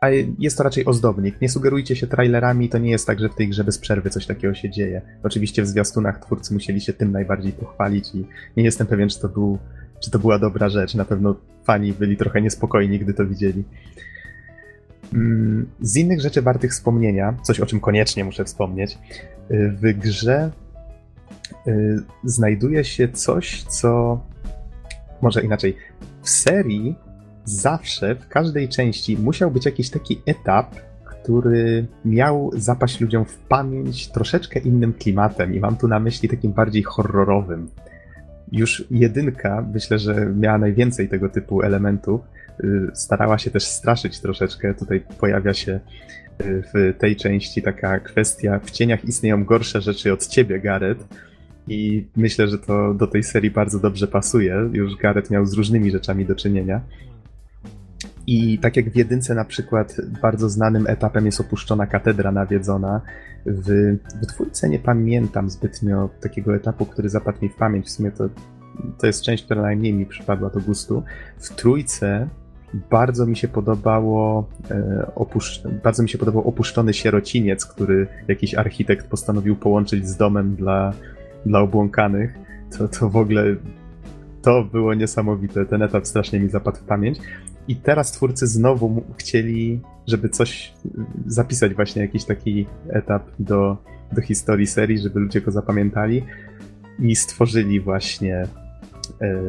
a 0.00 0.08
jest 0.38 0.58
to 0.58 0.64
raczej 0.64 0.84
ozdobnik. 0.84 1.40
Nie 1.40 1.48
sugerujcie 1.48 1.96
się 1.96 2.06
trailerami, 2.06 2.68
to 2.68 2.78
nie 2.78 2.90
jest 2.90 3.06
tak, 3.06 3.20
że 3.20 3.28
w 3.28 3.34
tej 3.34 3.48
grze 3.48 3.64
bez 3.64 3.78
przerwy 3.78 4.10
coś 4.10 4.26
takiego 4.26 4.54
się 4.54 4.70
dzieje. 4.70 5.02
Oczywiście 5.22 5.62
w 5.62 5.66
zwiastunach 5.66 6.20
twórcy 6.20 6.54
musieli 6.54 6.80
się 6.80 6.92
tym 6.92 7.12
najbardziej 7.12 7.52
pochwalić 7.52 8.14
i 8.14 8.26
nie 8.56 8.64
jestem 8.64 8.86
pewien, 8.86 9.08
czy 9.08 9.20
to, 9.20 9.28
był, 9.28 9.58
czy 10.00 10.10
to 10.10 10.18
była 10.18 10.38
dobra 10.38 10.68
rzecz. 10.68 10.94
Na 10.94 11.04
pewno 11.04 11.36
fani 11.64 11.92
byli 11.92 12.16
trochę 12.16 12.42
niespokojni, 12.42 12.98
gdy 12.98 13.14
to 13.14 13.26
widzieli. 13.26 13.64
Mm, 15.14 15.68
z 15.80 15.96
innych 15.96 16.20
rzeczy 16.20 16.42
wartych 16.42 16.70
wspomnienia, 16.70 17.34
coś 17.42 17.60
o 17.60 17.66
czym 17.66 17.80
koniecznie 17.80 18.24
muszę 18.24 18.44
wspomnieć, 18.44 18.98
y, 19.50 19.70
w 19.70 19.98
grze 19.98 20.50
y, 21.66 22.02
znajduje 22.24 22.84
się 22.84 23.08
coś, 23.08 23.62
co 23.62 24.20
może 25.22 25.42
inaczej. 25.42 25.76
W 26.22 26.30
serii 26.30 26.96
zawsze 27.46 28.14
w 28.14 28.28
każdej 28.28 28.68
części 28.68 29.16
musiał 29.18 29.50
być 29.50 29.66
jakiś 29.66 29.90
taki 29.90 30.22
etap, 30.26 30.74
który 31.04 31.86
miał 32.04 32.50
zapaść 32.54 33.00
ludziom 33.00 33.24
w 33.24 33.36
pamięć 33.36 34.08
troszeczkę 34.08 34.60
innym 34.60 34.92
klimatem 34.92 35.54
i 35.54 35.60
mam 35.60 35.76
tu 35.76 35.88
na 35.88 36.00
myśli 36.00 36.28
takim 36.28 36.52
bardziej 36.52 36.82
horrorowym. 36.82 37.70
Już 38.52 38.84
jedynka, 38.90 39.66
myślę, 39.74 39.98
że 39.98 40.26
miała 40.36 40.58
najwięcej 40.58 41.08
tego 41.08 41.28
typu 41.28 41.62
elementów. 41.62 42.20
Y, 42.64 42.90
starała 42.94 43.38
się 43.38 43.50
też 43.50 43.64
straszyć 43.64 44.20
troszeczkę. 44.20 44.74
Tutaj 44.74 45.02
pojawia 45.20 45.54
się 45.54 45.80
y, 46.40 46.62
w 46.74 46.98
tej 46.98 47.16
części 47.16 47.62
taka 47.62 48.00
kwestia: 48.00 48.60
w 48.64 48.70
cieniach 48.70 49.04
istnieją 49.04 49.44
gorsze 49.44 49.80
rzeczy 49.80 50.12
od 50.12 50.26
ciebie, 50.26 50.60
Gareth. 50.60 51.04
I 51.68 52.06
myślę, 52.16 52.48
że 52.48 52.58
to 52.58 52.94
do 52.94 53.06
tej 53.06 53.22
serii 53.22 53.50
bardzo 53.50 53.78
dobrze 53.78 54.06
pasuje. 54.06 54.70
Już 54.72 54.96
Gareth 54.96 55.30
miał 55.30 55.46
z 55.46 55.52
różnymi 55.52 55.90
rzeczami 55.90 56.24
do 56.26 56.34
czynienia. 56.34 56.80
I 58.26 58.58
tak 58.58 58.76
jak 58.76 58.90
w 58.90 58.96
jedynce 58.96 59.34
na 59.34 59.44
przykład 59.44 59.96
bardzo 60.22 60.48
znanym 60.48 60.86
etapem 60.86 61.26
jest 61.26 61.40
opuszczona 61.40 61.86
katedra 61.86 62.32
nawiedzona, 62.32 63.00
w, 63.46 63.96
w 64.22 64.26
dwójce 64.26 64.68
nie 64.68 64.78
pamiętam 64.78 65.50
zbytnio 65.50 66.08
takiego 66.20 66.54
etapu, 66.54 66.86
który 66.86 67.08
zapadł 67.08 67.38
mi 67.42 67.48
w 67.48 67.54
pamięć. 67.54 67.86
W 67.86 67.90
sumie 67.90 68.10
to, 68.10 68.28
to 68.98 69.06
jest 69.06 69.22
część, 69.22 69.44
która 69.44 69.62
najmniej 69.62 69.94
mi 69.94 70.06
przypadła 70.06 70.50
do 70.50 70.60
gustu. 70.60 71.02
W 71.38 71.48
trójce 71.48 72.28
bardzo 72.90 73.26
mi 73.26 73.36
się 73.36 73.48
podobało 73.48 74.48
e, 74.70 75.10
opuszcz... 75.14 75.62
bardzo 75.84 76.02
mi 76.02 76.08
się 76.08 76.18
podobał 76.18 76.48
opuszczony 76.48 76.94
sierociniec, 76.94 77.66
który 77.66 78.06
jakiś 78.28 78.54
architekt 78.54 79.08
postanowił 79.08 79.56
połączyć 79.56 80.08
z 80.08 80.16
domem 80.16 80.54
dla, 80.54 80.92
dla 81.46 81.60
obłąkanych. 81.60 82.38
To, 82.78 82.88
to 82.88 83.10
w 83.10 83.16
ogóle 83.16 83.44
to 84.42 84.64
było 84.64 84.94
niesamowite. 84.94 85.66
Ten 85.66 85.82
etap 85.82 86.06
strasznie 86.06 86.40
mi 86.40 86.48
zapadł 86.48 86.76
w 86.76 86.82
pamięć. 86.82 87.18
I 87.68 87.76
teraz 87.76 88.12
twórcy 88.12 88.46
znowu 88.46 89.02
chcieli, 89.16 89.80
żeby 90.06 90.28
coś 90.28 90.72
zapisać, 91.26 91.74
właśnie 91.74 92.02
jakiś 92.02 92.24
taki 92.24 92.66
etap 92.88 93.22
do, 93.38 93.76
do 94.12 94.22
historii 94.22 94.66
serii, 94.66 94.98
żeby 94.98 95.20
ludzie 95.20 95.40
go 95.40 95.50
zapamiętali. 95.50 96.22
I 96.98 97.16
stworzyli 97.16 97.80
właśnie 97.80 98.46
e, 99.20 99.42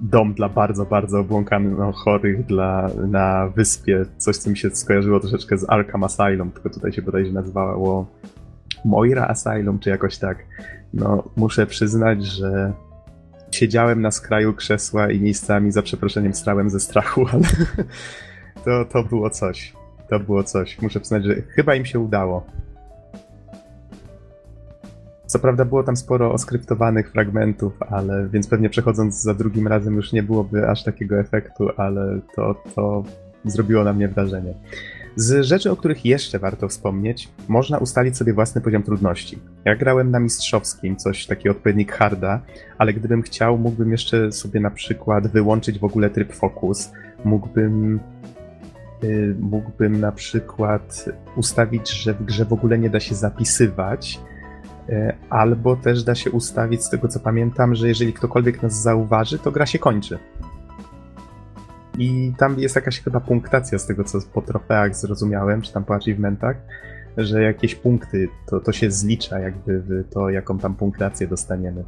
dom 0.00 0.34
dla 0.34 0.48
bardzo, 0.48 0.84
bardzo 0.84 1.20
obłąkanych 1.20 1.94
chorych 1.94 2.46
dla, 2.46 2.90
na 3.08 3.48
wyspie. 3.48 4.04
Coś, 4.18 4.36
co 4.36 4.50
mi 4.50 4.56
się 4.56 4.70
skojarzyło 4.70 5.20
troszeczkę 5.20 5.58
z 5.58 5.70
Arkham 5.70 6.04
Asylum, 6.04 6.50
tylko 6.50 6.70
tutaj 6.70 6.92
się 6.92 7.02
bodajże 7.02 7.32
nazywało 7.32 8.06
Moira 8.84 9.26
Asylum, 9.26 9.78
czy 9.78 9.90
jakoś 9.90 10.18
tak. 10.18 10.38
No, 10.94 11.24
muszę 11.36 11.66
przyznać, 11.66 12.24
że 12.24 12.72
siedziałem 13.50 14.02
na 14.02 14.10
skraju 14.10 14.54
krzesła 14.54 15.10
i 15.10 15.20
miejscami 15.20 15.72
za 15.72 15.82
przeproszeniem 15.82 16.34
strałem 16.34 16.70
ze 16.70 16.80
strachu, 16.80 17.26
ale 17.32 17.44
to, 18.64 18.84
to 18.84 19.02
było 19.02 19.30
coś. 19.30 19.72
To 20.10 20.20
było 20.20 20.44
coś. 20.44 20.82
Muszę 20.82 21.00
przyznać, 21.00 21.24
że 21.24 21.34
chyba 21.34 21.74
im 21.74 21.84
się 21.84 22.00
udało. 22.00 22.46
Co 25.26 25.38
prawda 25.38 25.64
było 25.64 25.82
tam 25.82 25.96
sporo 25.96 26.32
oskryptowanych 26.32 27.12
fragmentów, 27.12 27.72
ale 27.90 28.28
więc 28.28 28.48
pewnie 28.48 28.70
przechodząc 28.70 29.22
za 29.22 29.34
drugim 29.34 29.66
razem 29.66 29.94
już 29.94 30.12
nie 30.12 30.22
byłoby 30.22 30.68
aż 30.68 30.84
takiego 30.84 31.18
efektu, 31.18 31.68
ale 31.76 32.20
to, 32.36 32.62
to 32.74 33.04
zrobiło 33.44 33.84
na 33.84 33.92
mnie 33.92 34.08
wrażenie. 34.08 34.54
Z 35.18 35.44
rzeczy, 35.44 35.70
o 35.70 35.76
których 35.76 36.04
jeszcze 36.04 36.38
warto 36.38 36.68
wspomnieć, 36.68 37.28
można 37.48 37.78
ustalić 37.78 38.16
sobie 38.16 38.32
własny 38.32 38.60
poziom 38.60 38.82
trudności. 38.82 39.38
Ja 39.64 39.76
grałem 39.76 40.10
na 40.10 40.20
mistrzowskim, 40.20 40.96
coś 40.96 41.26
taki 41.26 41.48
odpowiednik 41.48 41.92
harda, 41.92 42.40
ale 42.78 42.92
gdybym 42.92 43.22
chciał, 43.22 43.58
mógłbym 43.58 43.92
jeszcze 43.92 44.32
sobie 44.32 44.60
na 44.60 44.70
przykład 44.70 45.26
wyłączyć 45.26 45.78
w 45.78 45.84
ogóle 45.84 46.10
tryb 46.10 46.32
focus, 46.32 46.92
mógłbym 47.24 48.00
yy, 49.02 49.36
mógłbym 49.40 50.00
na 50.00 50.12
przykład 50.12 51.04
ustawić, 51.36 51.90
że 51.90 52.14
w 52.14 52.24
grze 52.24 52.44
w 52.44 52.52
ogóle 52.52 52.78
nie 52.78 52.90
da 52.90 53.00
się 53.00 53.14
zapisywać, 53.14 54.20
yy, 54.88 55.14
albo 55.30 55.76
też 55.76 56.04
da 56.04 56.14
się 56.14 56.30
ustawić, 56.30 56.84
z 56.84 56.90
tego 56.90 57.08
co 57.08 57.20
pamiętam, 57.20 57.74
że 57.74 57.88
jeżeli 57.88 58.12
ktokolwiek 58.12 58.62
nas 58.62 58.82
zauważy, 58.82 59.38
to 59.38 59.52
gra 59.52 59.66
się 59.66 59.78
kończy. 59.78 60.18
I 61.98 62.32
tam 62.38 62.58
jest 62.58 62.76
jakaś 62.76 63.00
chyba 63.00 63.20
punktacja 63.20 63.78
z 63.78 63.86
tego, 63.86 64.04
co 64.04 64.18
po 64.34 64.42
trofeach 64.42 64.96
zrozumiałem, 64.96 65.62
czy 65.62 65.72
tam 65.72 65.84
po 65.84 65.94
achievementach, 65.94 66.56
że 67.16 67.42
jakieś 67.42 67.74
punkty, 67.74 68.28
to, 68.46 68.60
to 68.60 68.72
się 68.72 68.90
zlicza 68.90 69.38
jakby 69.38 69.80
w 69.80 70.04
to, 70.10 70.30
jaką 70.30 70.58
tam 70.58 70.74
punktację 70.74 71.26
dostaniemy. 71.26 71.84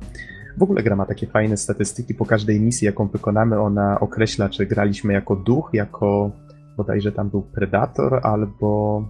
W 0.57 0.63
ogóle 0.63 0.83
gra 0.83 0.97
ma 0.97 1.07
takie 1.07 1.27
fajne 1.27 1.57
statystyki. 1.57 2.15
Po 2.15 2.27
każdej 2.27 2.61
misji, 2.61 2.87
jaką 2.87 3.07
wykonamy, 3.07 3.61
ona 3.61 4.01
określa, 4.01 4.49
czy 4.49 4.67
graliśmy 4.67 5.13
jako 5.13 5.37
duch, 5.37 5.71
jako 5.73 6.31
bodajże 6.77 7.13
tam 7.13 7.31
był 7.31 7.43
Predator, 7.43 8.21
albo, 8.23 9.05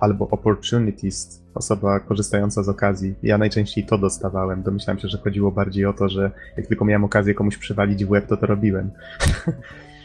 albo 0.00 0.28
Opportunist, 0.28 1.44
osoba 1.54 2.00
korzystająca 2.00 2.62
z 2.62 2.68
okazji. 2.68 3.14
Ja 3.22 3.38
najczęściej 3.38 3.86
to 3.86 3.98
dostawałem. 3.98 4.62
Domyślałem 4.62 4.98
się, 4.98 5.08
że 5.08 5.18
chodziło 5.18 5.52
bardziej 5.52 5.86
o 5.86 5.92
to, 5.92 6.08
że 6.08 6.30
jak 6.56 6.66
tylko 6.66 6.84
miałem 6.84 7.04
okazję 7.04 7.34
komuś 7.34 7.56
przywalić 7.56 8.04
w 8.04 8.10
łeb, 8.10 8.26
to 8.26 8.36
to 8.36 8.46
robiłem. 8.46 8.90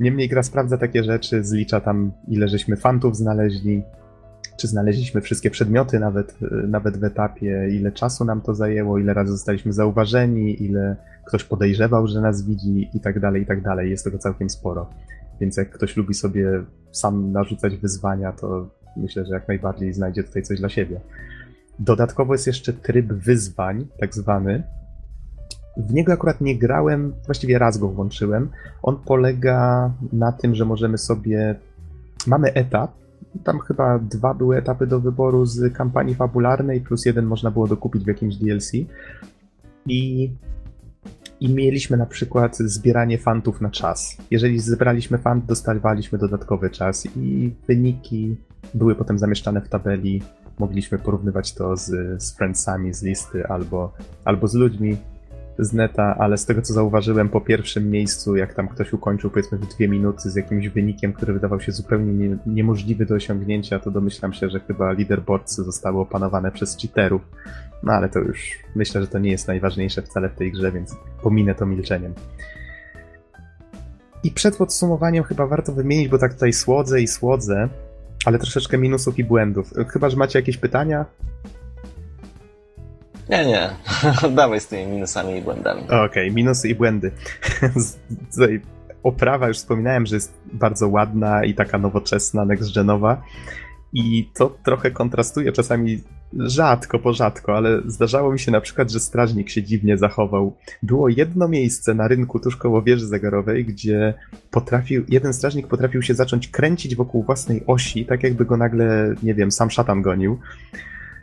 Niemniej 0.00 0.28
gra 0.28 0.42
sprawdza 0.42 0.78
takie 0.78 1.04
rzeczy, 1.04 1.44
zlicza 1.44 1.80
tam 1.80 2.12
ile 2.28 2.48
żeśmy 2.48 2.76
fantów 2.76 3.16
znaleźli, 3.16 3.82
czy 4.58 4.68
znaleźliśmy 4.68 5.20
wszystkie 5.20 5.50
przedmioty 5.50 5.98
nawet, 5.98 6.38
nawet 6.68 6.96
w 6.96 7.04
etapie, 7.04 7.68
ile 7.70 7.92
czasu 7.92 8.24
nam 8.24 8.40
to 8.40 8.54
zajęło, 8.54 8.98
ile 8.98 9.14
razy 9.14 9.32
zostaliśmy 9.32 9.72
zauważeni, 9.72 10.62
ile 10.62 10.96
ktoś 11.26 11.44
podejrzewał, 11.44 12.06
że 12.06 12.20
nas 12.20 12.46
widzi 12.46 12.90
i 12.94 13.00
tak 13.00 13.20
dalej, 13.20 13.42
i 13.42 13.46
tak 13.46 13.62
dalej. 13.62 13.90
Jest 13.90 14.04
tego 14.04 14.18
całkiem 14.18 14.50
sporo. 14.50 14.90
Więc 15.40 15.56
jak 15.56 15.70
ktoś 15.70 15.96
lubi 15.96 16.14
sobie 16.14 16.64
sam 16.92 17.32
narzucać 17.32 17.76
wyzwania, 17.76 18.32
to 18.32 18.70
myślę, 18.96 19.24
że 19.24 19.34
jak 19.34 19.48
najbardziej 19.48 19.92
znajdzie 19.92 20.24
tutaj 20.24 20.42
coś 20.42 20.58
dla 20.58 20.68
siebie. 20.68 21.00
Dodatkowo 21.78 22.34
jest 22.34 22.46
jeszcze 22.46 22.72
tryb 22.72 23.12
wyzwań, 23.12 23.86
tak 24.00 24.14
zwany. 24.14 24.62
W 25.78 25.94
niego 25.94 26.12
akurat 26.12 26.40
nie 26.40 26.58
grałem, 26.58 27.12
właściwie 27.26 27.58
raz 27.58 27.78
go 27.78 27.88
włączyłem. 27.88 28.50
On 28.82 28.96
polega 28.96 29.92
na 30.12 30.32
tym, 30.32 30.54
że 30.54 30.64
możemy 30.64 30.98
sobie. 30.98 31.54
Mamy 32.26 32.52
etap. 32.52 32.90
Tam 33.44 33.58
chyba 33.58 33.98
dwa 33.98 34.34
były 34.34 34.56
etapy 34.56 34.86
do 34.86 35.00
wyboru 35.00 35.46
z 35.46 35.72
kampanii 35.72 36.14
fabularnej, 36.14 36.80
plus 36.80 37.06
jeden 37.06 37.26
można 37.26 37.50
było 37.50 37.66
dokupić 37.66 38.04
w 38.04 38.06
jakimś 38.06 38.36
DLC. 38.36 38.72
I 39.86 40.30
i 41.40 41.54
mieliśmy 41.54 41.96
na 41.96 42.06
przykład 42.06 42.56
zbieranie 42.56 43.18
fantów 43.18 43.60
na 43.60 43.70
czas. 43.70 44.16
Jeżeli 44.30 44.60
zebraliśmy 44.60 45.18
fant, 45.18 45.44
dostawaliśmy 45.44 46.18
dodatkowy 46.18 46.70
czas 46.70 47.08
i 47.16 47.54
wyniki 47.68 48.36
były 48.74 48.94
potem 48.94 49.18
zamieszczane 49.18 49.60
w 49.60 49.68
tabeli. 49.68 50.22
Mogliśmy 50.58 50.98
porównywać 50.98 51.54
to 51.54 51.76
z, 51.76 52.22
z 52.22 52.36
friendsami 52.36 52.94
z 52.94 53.02
listy 53.02 53.46
albo, 53.46 53.92
albo 54.24 54.48
z 54.48 54.54
ludźmi 54.54 54.96
z 55.58 55.72
neta, 55.72 56.16
ale 56.18 56.38
z 56.38 56.46
tego 56.46 56.62
co 56.62 56.72
zauważyłem 56.72 57.28
po 57.28 57.40
pierwszym 57.40 57.90
miejscu, 57.90 58.36
jak 58.36 58.54
tam 58.54 58.68
ktoś 58.68 58.92
ukończył 58.92 59.30
powiedzmy 59.30 59.58
w 59.58 59.74
dwie 59.74 59.88
minuty 59.88 60.30
z 60.30 60.36
jakimś 60.36 60.68
wynikiem, 60.68 61.12
który 61.12 61.32
wydawał 61.32 61.60
się 61.60 61.72
zupełnie 61.72 62.12
nie, 62.12 62.36
niemożliwy 62.46 63.06
do 63.06 63.14
osiągnięcia, 63.14 63.78
to 63.78 63.90
domyślam 63.90 64.32
się, 64.32 64.50
że 64.50 64.60
chyba 64.60 64.92
leaderboardsy 64.92 65.64
zostały 65.64 66.00
opanowane 66.00 66.52
przez 66.52 66.76
cheaterów. 66.76 67.22
No 67.82 67.92
ale 67.92 68.08
to 68.08 68.18
już 68.18 68.58
myślę, 68.74 69.00
że 69.00 69.06
to 69.06 69.18
nie 69.18 69.30
jest 69.30 69.48
najważniejsze 69.48 70.02
wcale 70.02 70.28
w 70.28 70.34
tej 70.34 70.52
grze, 70.52 70.72
więc 70.72 70.96
pominę 71.22 71.54
to 71.54 71.66
milczeniem. 71.66 72.14
I 74.24 74.30
przed 74.30 74.56
podsumowaniem 74.56 75.24
chyba 75.24 75.46
warto 75.46 75.72
wymienić, 75.72 76.08
bo 76.08 76.18
tak 76.18 76.34
tutaj 76.34 76.52
słodzę 76.52 77.00
i 77.00 77.06
słodzę, 77.06 77.68
ale 78.24 78.38
troszeczkę 78.38 78.78
minusów 78.78 79.18
i 79.18 79.24
błędów. 79.24 79.70
Chyba, 79.88 80.10
że 80.10 80.16
macie 80.16 80.38
jakieś 80.38 80.56
pytania? 80.56 81.04
Nie, 83.30 83.46
nie. 83.46 83.70
Dawaj 84.36 84.60
z 84.60 84.66
tymi 84.66 84.86
minusami 84.92 85.36
i 85.36 85.42
błędami. 85.42 85.82
Okej, 85.82 86.06
okay, 86.06 86.30
minusy 86.30 86.68
i 86.68 86.74
błędy. 86.74 87.10
Oprawa, 89.02 89.48
już 89.48 89.56
wspominałem, 89.56 90.06
że 90.06 90.14
jest 90.14 90.34
bardzo 90.52 90.88
ładna 90.88 91.44
i 91.44 91.54
taka 91.54 91.78
nowoczesna, 91.78 92.46
next-genowa. 92.46 93.16
I 93.92 94.30
to 94.34 94.56
trochę 94.64 94.90
kontrastuje 94.90 95.52
czasami 95.52 96.00
rzadko, 96.32 96.98
po 96.98 97.12
rzadko, 97.12 97.56
ale 97.56 97.80
zdarzało 97.86 98.32
mi 98.32 98.38
się 98.38 98.52
na 98.52 98.60
przykład, 98.60 98.90
że 98.90 99.00
strażnik 99.00 99.50
się 99.50 99.62
dziwnie 99.62 99.98
zachował. 99.98 100.56
Było 100.82 101.08
jedno 101.08 101.48
miejsce 101.48 101.94
na 101.94 102.08
rynku 102.08 102.40
tuż 102.40 102.56
koło 102.56 102.82
wieży 102.82 103.06
zegarowej, 103.06 103.64
gdzie 103.64 104.14
potrafił, 104.50 105.04
jeden 105.08 105.32
strażnik 105.32 105.66
potrafił 105.66 106.02
się 106.02 106.14
zacząć 106.14 106.48
kręcić 106.48 106.96
wokół 106.96 107.22
własnej 107.22 107.62
osi, 107.66 108.06
tak 108.06 108.22
jakby 108.22 108.44
go 108.44 108.56
nagle, 108.56 109.14
nie 109.22 109.34
wiem, 109.34 109.52
sam 109.52 109.70
szatan 109.70 110.02
gonił. 110.02 110.38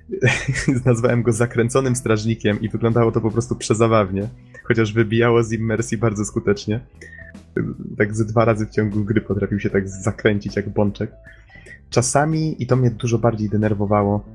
Nazwałem 0.86 1.24
go 1.24 1.32
zakręconym 1.32 1.96
strażnikiem 1.96 2.62
i 2.62 2.70
wyglądało 2.70 3.12
to 3.12 3.22
po 3.22 3.32
prostu 3.32 3.56
przezabawnie, 3.56 4.28
chociaż 4.64 4.94
wybijało 4.94 5.44
z 5.44 5.52
immersji 5.52 5.98
bardzo 5.98 6.26
skutecznie. 6.26 6.80
Tak 7.98 8.16
ze 8.16 8.26
dwa 8.26 8.46
razy 8.46 8.66
w 8.66 8.70
ciągu 8.70 9.04
gry 9.04 9.22
potrafił 9.22 9.60
się 9.60 9.70
tak 9.70 9.90
zakręcić 9.90 10.56
jak 10.56 10.70
bączek. 10.70 11.12
Czasami, 11.90 12.64
i 12.64 12.68
to 12.68 12.76
mnie 12.76 12.92
dużo 12.92 13.18
bardziej 13.18 13.50
denerwowało, 13.50 14.26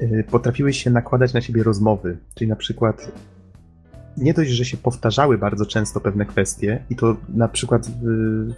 y, 0.00 0.24
potrafiły 0.30 0.72
się 0.72 0.90
nakładać 0.90 1.34
na 1.34 1.40
siebie 1.40 1.62
rozmowy. 1.62 2.18
Czyli 2.34 2.50
na 2.50 2.56
przykład 2.56 3.12
nie 4.16 4.34
dość, 4.34 4.50
że 4.50 4.64
się 4.64 4.76
powtarzały 4.76 5.38
bardzo 5.38 5.66
często 5.66 6.00
pewne 6.00 6.26
kwestie, 6.26 6.84
i 6.90 6.96
to 6.96 7.16
na 7.28 7.48
przykład 7.48 7.86
w, 7.86 8.52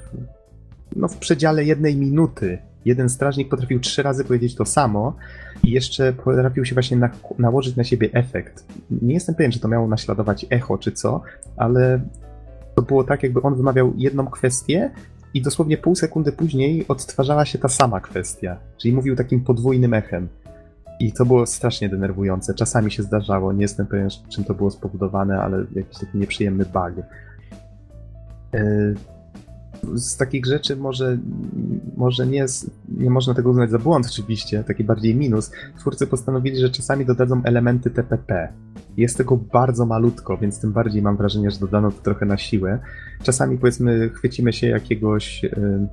no 0.97 1.09
w 1.09 1.17
przedziale 1.17 1.65
jednej 1.65 1.97
minuty 1.97 2.59
jeden 2.85 3.09
strażnik 3.09 3.49
potrafił 3.49 3.81
trzy 3.81 4.03
razy 4.03 4.25
powiedzieć 4.25 4.55
to 4.55 4.65
samo 4.65 5.17
i 5.65 5.71
jeszcze 5.71 6.13
potrafił 6.13 6.65
się 6.65 6.75
właśnie 6.75 6.97
na, 6.97 7.11
nałożyć 7.39 7.77
na 7.77 7.85
siebie 7.85 8.09
efekt. 8.13 8.65
Nie 8.91 9.15
jestem 9.15 9.35
pewien, 9.35 9.53
czy 9.53 9.61
to 9.61 9.69
miało 9.69 9.89
naśladować 9.89 10.47
echo 10.51 10.79
czy 10.79 10.93
co, 10.93 11.23
ale 11.57 12.01
to 12.75 12.83
było 12.83 13.05
tak, 13.05 13.23
jakby 13.23 13.43
on 13.43 13.55
wymawiał 13.55 13.93
jedną 13.97 14.27
kwestię 14.27 14.91
i 15.35 15.43
dosłownie 15.43 15.79
pół 15.79 15.95
sekundy 15.95 16.33
później 16.33 16.89
odtwarzała 16.89 17.45
się 17.45 17.59
ta 17.59 17.69
sama 17.69 18.01
kwestia. 18.01 18.57
Czyli 18.77 18.95
mówił 18.95 19.17
takim 19.17 19.45
podwójnym 19.45 19.95
echem. 19.95 20.29
I 21.01 21.13
to 21.13 21.27
było 21.27 21.47
strasznie 21.47 21.89
denerwujące. 21.89 22.55
Czasami 22.55 22.91
się 22.91 23.03
zdarzało, 23.03 23.53
nie 23.53 23.63
jestem 23.63 23.87
pewien, 23.87 24.09
czym 24.29 24.45
to 24.45 24.55
było 24.55 24.71
spowodowane, 24.71 25.41
ale 25.43 25.65
jakiś 25.75 25.99
taki 25.99 26.19
nieprzyjemny 26.19 26.65
bug. 26.65 27.05
E, 28.55 28.61
z 29.95 30.17
takich 30.17 30.47
rzeczy 30.47 30.77
może, 30.77 31.19
może 31.97 32.27
nie, 32.27 32.47
nie 32.89 33.11
można 33.11 33.35
tego 33.35 33.51
uznać 33.51 33.71
za 33.71 33.79
błąd 33.79 34.07
oczywiście, 34.07 34.65
taki 34.65 34.85
bardziej 34.85 35.15
minus. 35.15 35.51
Twórcy 35.79 36.07
postanowili, 36.07 36.61
że 36.61 36.71
czasami 36.71 37.07
dodadzą 37.07 37.43
elementy 37.45 37.91
TPP. 37.91 38.53
Jest 38.97 39.17
tego 39.17 39.37
bardzo 39.37 39.87
malutko, 39.87 40.37
więc 40.37 40.61
tym 40.61 40.73
bardziej 40.73 41.03
mam 41.03 41.17
wrażenie, 41.17 41.51
że 41.51 41.59
dodano 41.59 41.91
to 41.91 42.03
trochę 42.03 42.27
na 42.27 42.37
siłę. 42.37 42.79
Czasami 43.23 43.59
powiedzmy 43.59 44.11
chwycimy 44.11 44.53
się 44.53 44.67
jakiegoś, 44.67 45.43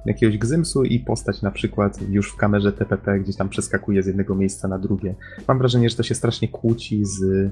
jakiegoś 0.06 0.38
gzymsu 0.38 0.84
i 0.84 1.00
postać 1.00 1.42
na 1.42 1.52
przykład 1.52 2.00
już 2.10 2.32
w 2.32 2.36
kamerze 2.36 2.72
TPP 2.74 3.20
gdzieś 3.20 3.36
tam 3.36 3.50
przeskakuje 3.50 4.04
z 4.04 4.08
jednego 4.08 4.36
miejsca 4.36 4.68
na 4.68 4.80
drugie. 4.80 5.16
Mam 5.48 5.58
wrażenie, 5.58 5.90
że 5.90 5.96
to 5.96 6.04
się 6.04 6.16
strasznie 6.16 6.48
kłóci 6.48 7.06
z 7.06 7.50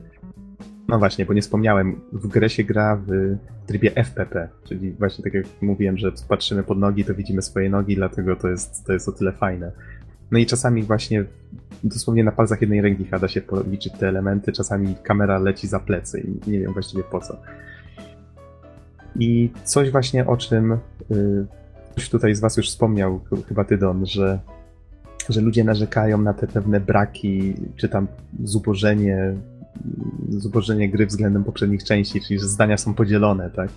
no 0.87 0.99
właśnie, 0.99 1.25
bo 1.25 1.33
nie 1.33 1.41
wspomniałem, 1.41 2.01
w 2.13 2.27
grę 2.27 2.49
się 2.49 2.63
gra 2.63 3.01
w 3.07 3.37
trybie 3.67 3.91
FPP, 3.95 4.49
czyli 4.63 4.91
właśnie 4.91 5.23
tak 5.23 5.33
jak 5.33 5.45
mówiłem, 5.61 5.97
że 5.97 6.11
patrzymy 6.29 6.63
pod 6.63 6.77
nogi, 6.77 7.05
to 7.05 7.15
widzimy 7.15 7.41
swoje 7.41 7.69
nogi, 7.69 7.95
dlatego 7.95 8.35
to 8.35 8.47
jest, 8.47 8.85
to 8.85 8.93
jest 8.93 9.09
o 9.09 9.11
tyle 9.11 9.31
fajne. 9.31 9.71
No 10.31 10.39
i 10.39 10.45
czasami 10.45 10.83
właśnie 10.83 11.25
dosłownie 11.83 12.23
na 12.23 12.31
palcach 12.31 12.61
jednej 12.61 12.81
ręki 12.81 13.05
da 13.21 13.27
się 13.27 13.41
policzyć 13.41 13.93
te 13.93 14.07
elementy, 14.07 14.51
czasami 14.51 14.95
kamera 15.03 15.39
leci 15.39 15.67
za 15.67 15.79
plecy 15.79 16.19
i 16.21 16.51
nie 16.51 16.59
wiem 16.59 16.73
właściwie 16.73 17.03
po 17.03 17.19
co. 17.19 17.37
I 19.19 19.49
coś 19.63 19.91
właśnie 19.91 20.27
o 20.27 20.37
czym 20.37 20.77
yy, 21.09 21.45
ktoś 21.91 22.09
tutaj 22.09 22.35
z 22.35 22.39
was 22.39 22.57
już 22.57 22.69
wspomniał, 22.69 23.19
chyba 23.47 23.63
ty 23.63 23.77
Don, 23.77 24.05
że, 24.05 24.39
że 25.29 25.41
ludzie 25.41 25.63
narzekają 25.63 26.17
na 26.17 26.33
te 26.33 26.47
pewne 26.47 26.79
braki, 26.79 27.53
czy 27.75 27.89
tam 27.89 28.07
zubożenie 28.43 29.35
zubożenie 30.29 30.89
gry 30.89 31.05
względem 31.05 31.43
poprzednich 31.43 31.83
części, 31.83 32.21
czyli 32.21 32.39
że 32.39 32.47
zdania 32.47 32.77
są 32.77 32.93
podzielone, 32.93 33.49
tak? 33.49 33.69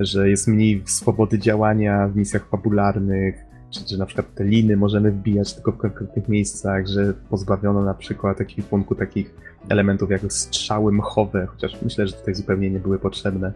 Że 0.00 0.30
jest 0.30 0.48
mniej 0.48 0.82
swobody 0.86 1.38
działania 1.38 2.08
w 2.08 2.16
misjach 2.16 2.48
fabularnych, 2.48 3.34
czy 3.70 3.80
że 3.88 3.98
na 3.98 4.06
przykład 4.06 4.34
te 4.34 4.44
liny 4.44 4.76
możemy 4.76 5.12
wbijać 5.12 5.54
tylko 5.54 5.72
w 5.72 5.76
konkretnych 5.76 6.28
miejscach, 6.28 6.86
że 6.86 7.14
pozbawiono 7.30 7.82
na 7.82 7.94
przykład 7.94 8.40
ekwipunku 8.40 8.94
takich 8.94 9.34
elementów 9.68 10.10
jak 10.10 10.32
strzały 10.32 10.92
mchowe, 10.92 11.46
chociaż 11.46 11.82
myślę, 11.82 12.06
że 12.06 12.12
tutaj 12.12 12.34
zupełnie 12.34 12.70
nie 12.70 12.78
były 12.78 12.98
potrzebne. 12.98 13.52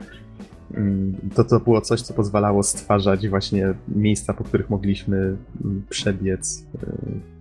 Mm, 0.74 1.16
to 1.34 1.44
to 1.44 1.60
było 1.60 1.80
coś, 1.80 2.02
co 2.02 2.14
pozwalało 2.14 2.62
stwarzać 2.62 3.28
właśnie 3.28 3.74
miejsca, 3.88 4.34
po 4.34 4.44
których 4.44 4.70
mogliśmy 4.70 5.16
mm, 5.16 5.82
przebiec 5.90 6.66
y, 6.74 7.39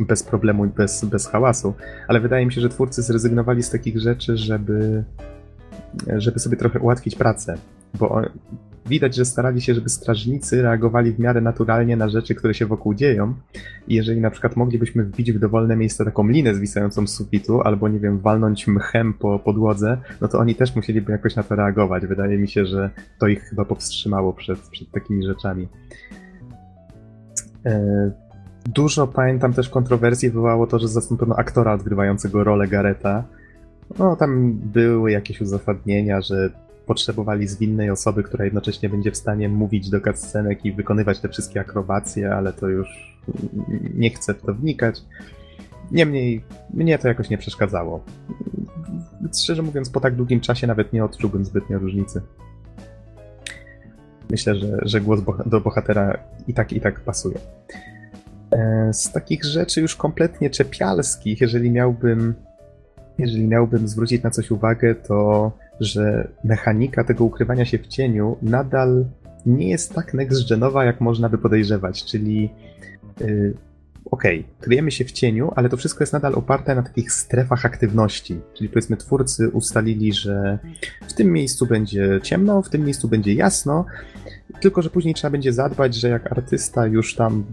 bez 0.00 0.22
problemu 0.22 0.64
i 0.66 0.68
bez, 0.68 1.04
bez 1.04 1.26
hałasu, 1.26 1.74
ale 2.08 2.20
wydaje 2.20 2.46
mi 2.46 2.52
się, 2.52 2.60
że 2.60 2.68
twórcy 2.68 3.02
zrezygnowali 3.02 3.62
z 3.62 3.70
takich 3.70 4.00
rzeczy, 4.00 4.36
żeby, 4.36 5.04
żeby 6.16 6.38
sobie 6.38 6.56
trochę 6.56 6.78
ułatwić 6.78 7.14
pracę, 7.14 7.58
bo 7.98 8.22
widać, 8.88 9.16
że 9.16 9.24
starali 9.24 9.60
się, 9.60 9.74
żeby 9.74 9.88
strażnicy 9.88 10.62
reagowali 10.62 11.12
w 11.12 11.18
miarę 11.18 11.40
naturalnie 11.40 11.96
na 11.96 12.08
rzeczy, 12.08 12.34
które 12.34 12.54
się 12.54 12.66
wokół 12.66 12.94
dzieją. 12.94 13.34
I 13.88 13.94
jeżeli 13.94 14.20
na 14.20 14.30
przykład 14.30 14.56
moglibyśmy 14.56 15.04
wbić 15.04 15.32
w 15.32 15.38
dowolne 15.38 15.76
miejsce 15.76 16.04
taką 16.04 16.28
linę 16.28 16.54
zwisającą 16.54 17.06
z 17.06 17.14
sufitu, 17.14 17.60
albo 17.60 17.88
nie 17.88 18.00
wiem, 18.00 18.18
walnąć 18.18 18.66
mchem 18.66 19.14
po 19.14 19.38
podłodze, 19.38 19.98
no 20.20 20.28
to 20.28 20.38
oni 20.38 20.54
też 20.54 20.76
musieliby 20.76 21.12
jakoś 21.12 21.36
na 21.36 21.42
to 21.42 21.54
reagować. 21.54 22.06
Wydaje 22.06 22.38
mi 22.38 22.48
się, 22.48 22.66
że 22.66 22.90
to 23.20 23.26
ich 23.28 23.42
chyba 23.42 23.64
powstrzymało 23.64 24.32
przed, 24.32 24.58
przed 24.58 24.90
takimi 24.90 25.26
rzeczami. 25.26 25.68
E, 27.66 28.25
Dużo 28.68 29.06
pamiętam 29.06 29.52
też 29.52 29.68
kontrowersji 29.68 30.30
wywołało 30.30 30.66
to, 30.66 30.78
że 30.78 30.88
zastąpiono 30.88 31.36
aktora 31.36 31.72
odgrywającego 31.72 32.44
rolę 32.44 32.68
Gareta. 32.68 33.24
No, 33.98 34.16
tam 34.16 34.52
były 34.52 35.10
jakieś 35.10 35.40
uzasadnienia, 35.40 36.20
że 36.20 36.50
potrzebowali 36.86 37.48
zwinnej 37.48 37.90
osoby, 37.90 38.22
która 38.22 38.44
jednocześnie 38.44 38.88
będzie 38.88 39.10
w 39.10 39.16
stanie 39.16 39.48
mówić 39.48 39.90
do 39.90 40.00
cutscenek 40.00 40.64
i 40.64 40.72
wykonywać 40.72 41.20
te 41.20 41.28
wszystkie 41.28 41.60
akrobacje, 41.60 42.34
ale 42.34 42.52
to 42.52 42.68
już 42.68 43.18
nie 43.94 44.10
chcę 44.10 44.34
w 44.34 44.42
to 44.42 44.54
wnikać. 44.54 45.02
Niemniej, 45.90 46.44
mnie 46.74 46.98
to 46.98 47.08
jakoś 47.08 47.30
nie 47.30 47.38
przeszkadzało. 47.38 48.04
Szczerze 49.42 49.62
mówiąc, 49.62 49.90
po 49.90 50.00
tak 50.00 50.16
długim 50.16 50.40
czasie 50.40 50.66
nawet 50.66 50.92
nie 50.92 51.04
odczułbym 51.04 51.44
zbytnio 51.44 51.78
różnicy. 51.78 52.22
Myślę, 54.30 54.54
że, 54.54 54.78
że 54.82 55.00
głos 55.00 55.20
do 55.46 55.60
bohatera 55.60 56.18
i 56.46 56.54
tak, 56.54 56.72
i 56.72 56.80
tak 56.80 57.00
pasuje. 57.00 57.38
E, 58.52 58.92
z 58.92 59.12
takich 59.12 59.44
rzeczy 59.44 59.80
już 59.80 59.96
kompletnie 59.96 60.50
czepialskich, 60.50 61.40
jeżeli 61.40 61.70
miałbym, 61.70 62.34
jeżeli 63.18 63.48
miałbym 63.48 63.88
zwrócić 63.88 64.22
na 64.22 64.30
coś 64.30 64.50
uwagę, 64.50 64.94
to 64.94 65.52
że 65.80 66.28
mechanika 66.44 67.04
tego 67.04 67.24
ukrywania 67.24 67.64
się 67.64 67.78
w 67.78 67.86
cieniu 67.86 68.36
nadal 68.42 69.04
nie 69.46 69.70
jest 69.70 69.94
tak 69.94 70.14
next-genowa, 70.14 70.84
jak 70.84 71.00
można 71.00 71.28
by 71.28 71.38
podejrzewać, 71.38 72.04
czyli 72.04 72.50
yy, 73.20 73.54
okej, 74.10 74.40
okay, 74.40 74.60
kryjemy 74.60 74.90
się 74.90 75.04
w 75.04 75.12
cieniu, 75.12 75.52
ale 75.56 75.68
to 75.68 75.76
wszystko 75.76 76.02
jest 76.02 76.12
nadal 76.12 76.34
oparte 76.34 76.74
na 76.74 76.82
takich 76.82 77.12
strefach 77.12 77.66
aktywności. 77.66 78.40
Czyli 78.54 78.68
powiedzmy 78.68 78.96
twórcy 78.96 79.48
ustalili, 79.48 80.12
że 80.12 80.58
w 81.08 81.12
tym 81.12 81.32
miejscu 81.32 81.66
będzie 81.66 82.20
ciemno, 82.22 82.62
w 82.62 82.68
tym 82.68 82.84
miejscu 82.84 83.08
będzie 83.08 83.34
jasno, 83.34 83.84
tylko 84.60 84.82
że 84.82 84.90
później 84.90 85.14
trzeba 85.14 85.30
będzie 85.30 85.52
zadbać, 85.52 85.94
że 85.94 86.08
jak 86.08 86.32
artysta 86.32 86.86
już 86.86 87.14
tam 87.14 87.44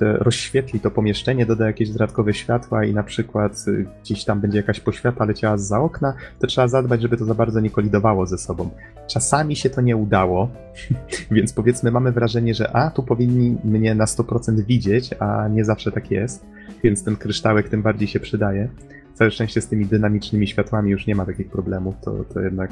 rozświetli 0.00 0.80
to 0.80 0.90
pomieszczenie, 0.90 1.46
doda 1.46 1.66
jakieś 1.66 1.90
dodatkowe 1.90 2.34
światła 2.34 2.84
i 2.84 2.94
na 2.94 3.02
przykład 3.02 3.64
y, 3.68 3.86
gdzieś 4.02 4.24
tam 4.24 4.40
będzie 4.40 4.58
jakaś 4.58 4.80
poświata 4.80 5.24
leciała 5.24 5.58
za 5.58 5.80
okna, 5.80 6.14
to 6.38 6.46
trzeba 6.46 6.68
zadbać, 6.68 7.02
żeby 7.02 7.16
to 7.16 7.24
za 7.24 7.34
bardzo 7.34 7.60
nie 7.60 7.70
kolidowało 7.70 8.26
ze 8.26 8.38
sobą. 8.38 8.70
Czasami 9.06 9.56
się 9.56 9.70
to 9.70 9.80
nie 9.80 9.96
udało, 9.96 10.48
więc 11.30 11.52
powiedzmy 11.52 11.90
mamy 11.90 12.12
wrażenie, 12.12 12.54
że 12.54 12.76
a, 12.76 12.90
tu 12.90 13.02
powinni 13.02 13.56
mnie 13.64 13.94
na 13.94 14.04
100% 14.04 14.64
widzieć, 14.64 15.10
a 15.18 15.48
nie 15.48 15.64
zawsze 15.64 15.92
tak 15.92 16.10
jest, 16.10 16.46
więc 16.84 17.04
ten 17.04 17.16
kryształek 17.16 17.68
tym 17.68 17.82
bardziej 17.82 18.08
się 18.08 18.20
przydaje. 18.20 18.68
Całe 19.14 19.30
szczęście 19.30 19.60
z 19.60 19.68
tymi 19.68 19.86
dynamicznymi 19.86 20.46
światłami 20.46 20.90
już 20.90 21.06
nie 21.06 21.14
ma 21.14 21.26
takich 21.26 21.48
problemów, 21.48 21.94
to, 22.04 22.24
to 22.34 22.40
jednak 22.40 22.70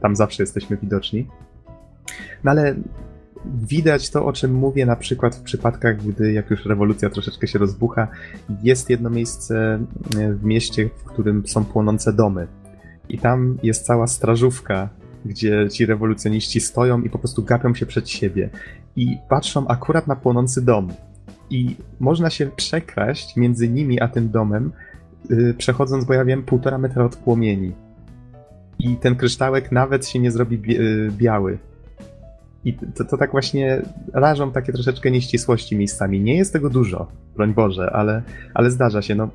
tam 0.00 0.16
zawsze 0.16 0.42
jesteśmy 0.42 0.76
widoczni. 0.76 1.26
No 2.44 2.50
ale 2.50 2.74
widać 3.44 4.10
to, 4.10 4.26
o 4.26 4.32
czym 4.32 4.54
mówię, 4.54 4.86
na 4.86 4.96
przykład 4.96 5.36
w 5.36 5.42
przypadkach, 5.42 6.06
gdy 6.06 6.32
jak 6.32 6.50
już 6.50 6.66
rewolucja 6.66 7.10
troszeczkę 7.10 7.46
się 7.46 7.58
rozbucha, 7.58 8.08
jest 8.62 8.90
jedno 8.90 9.10
miejsce 9.10 9.78
e, 10.18 10.32
w 10.32 10.44
mieście, 10.44 10.90
w 10.96 11.04
którym 11.04 11.46
są 11.46 11.64
płonące 11.64 12.12
domy. 12.12 12.46
I 13.08 13.18
tam 13.18 13.58
jest 13.62 13.86
cała 13.86 14.06
strażówka, 14.06 14.88
gdzie 15.24 15.68
ci 15.70 15.86
rewolucjoniści 15.86 16.60
stoją 16.60 17.02
i 17.02 17.10
po 17.10 17.18
prostu 17.18 17.42
gapią 17.42 17.74
się 17.74 17.86
przed 17.86 18.10
siebie. 18.10 18.50
I 18.96 19.18
patrzą 19.28 19.68
akurat 19.68 20.06
na 20.06 20.16
płonący 20.16 20.64
dom. 20.64 20.88
I 21.50 21.76
można 22.00 22.30
się 22.30 22.46
przekraść 22.56 23.36
między 23.36 23.68
nimi 23.68 24.00
a 24.00 24.08
tym 24.08 24.30
domem, 24.30 24.72
yy, 25.30 25.54
przechodząc, 25.54 26.04
bo 26.04 26.14
ja 26.14 26.24
wiem, 26.24 26.42
półtora 26.42 26.78
metra 26.78 27.04
od 27.04 27.16
płomieni. 27.16 27.72
I 28.78 28.96
ten 28.96 29.16
kryształek 29.16 29.72
nawet 29.72 30.06
się 30.06 30.18
nie 30.18 30.30
zrobi 30.30 30.78
y, 30.78 31.10
biały. 31.12 31.58
I 32.64 32.74
to, 32.74 33.04
to 33.04 33.16
tak 33.16 33.30
właśnie 33.32 33.82
rażą 34.12 34.52
takie 34.52 34.72
troszeczkę 34.72 35.10
nieścisłości 35.10 35.76
miejscami. 35.76 36.20
Nie 36.20 36.36
jest 36.36 36.52
tego 36.52 36.70
dużo, 36.70 37.06
broń 37.36 37.54
Boże, 37.54 37.90
ale, 37.92 38.22
ale 38.54 38.70
zdarza 38.70 39.02
się. 39.02 39.14
No, 39.14 39.28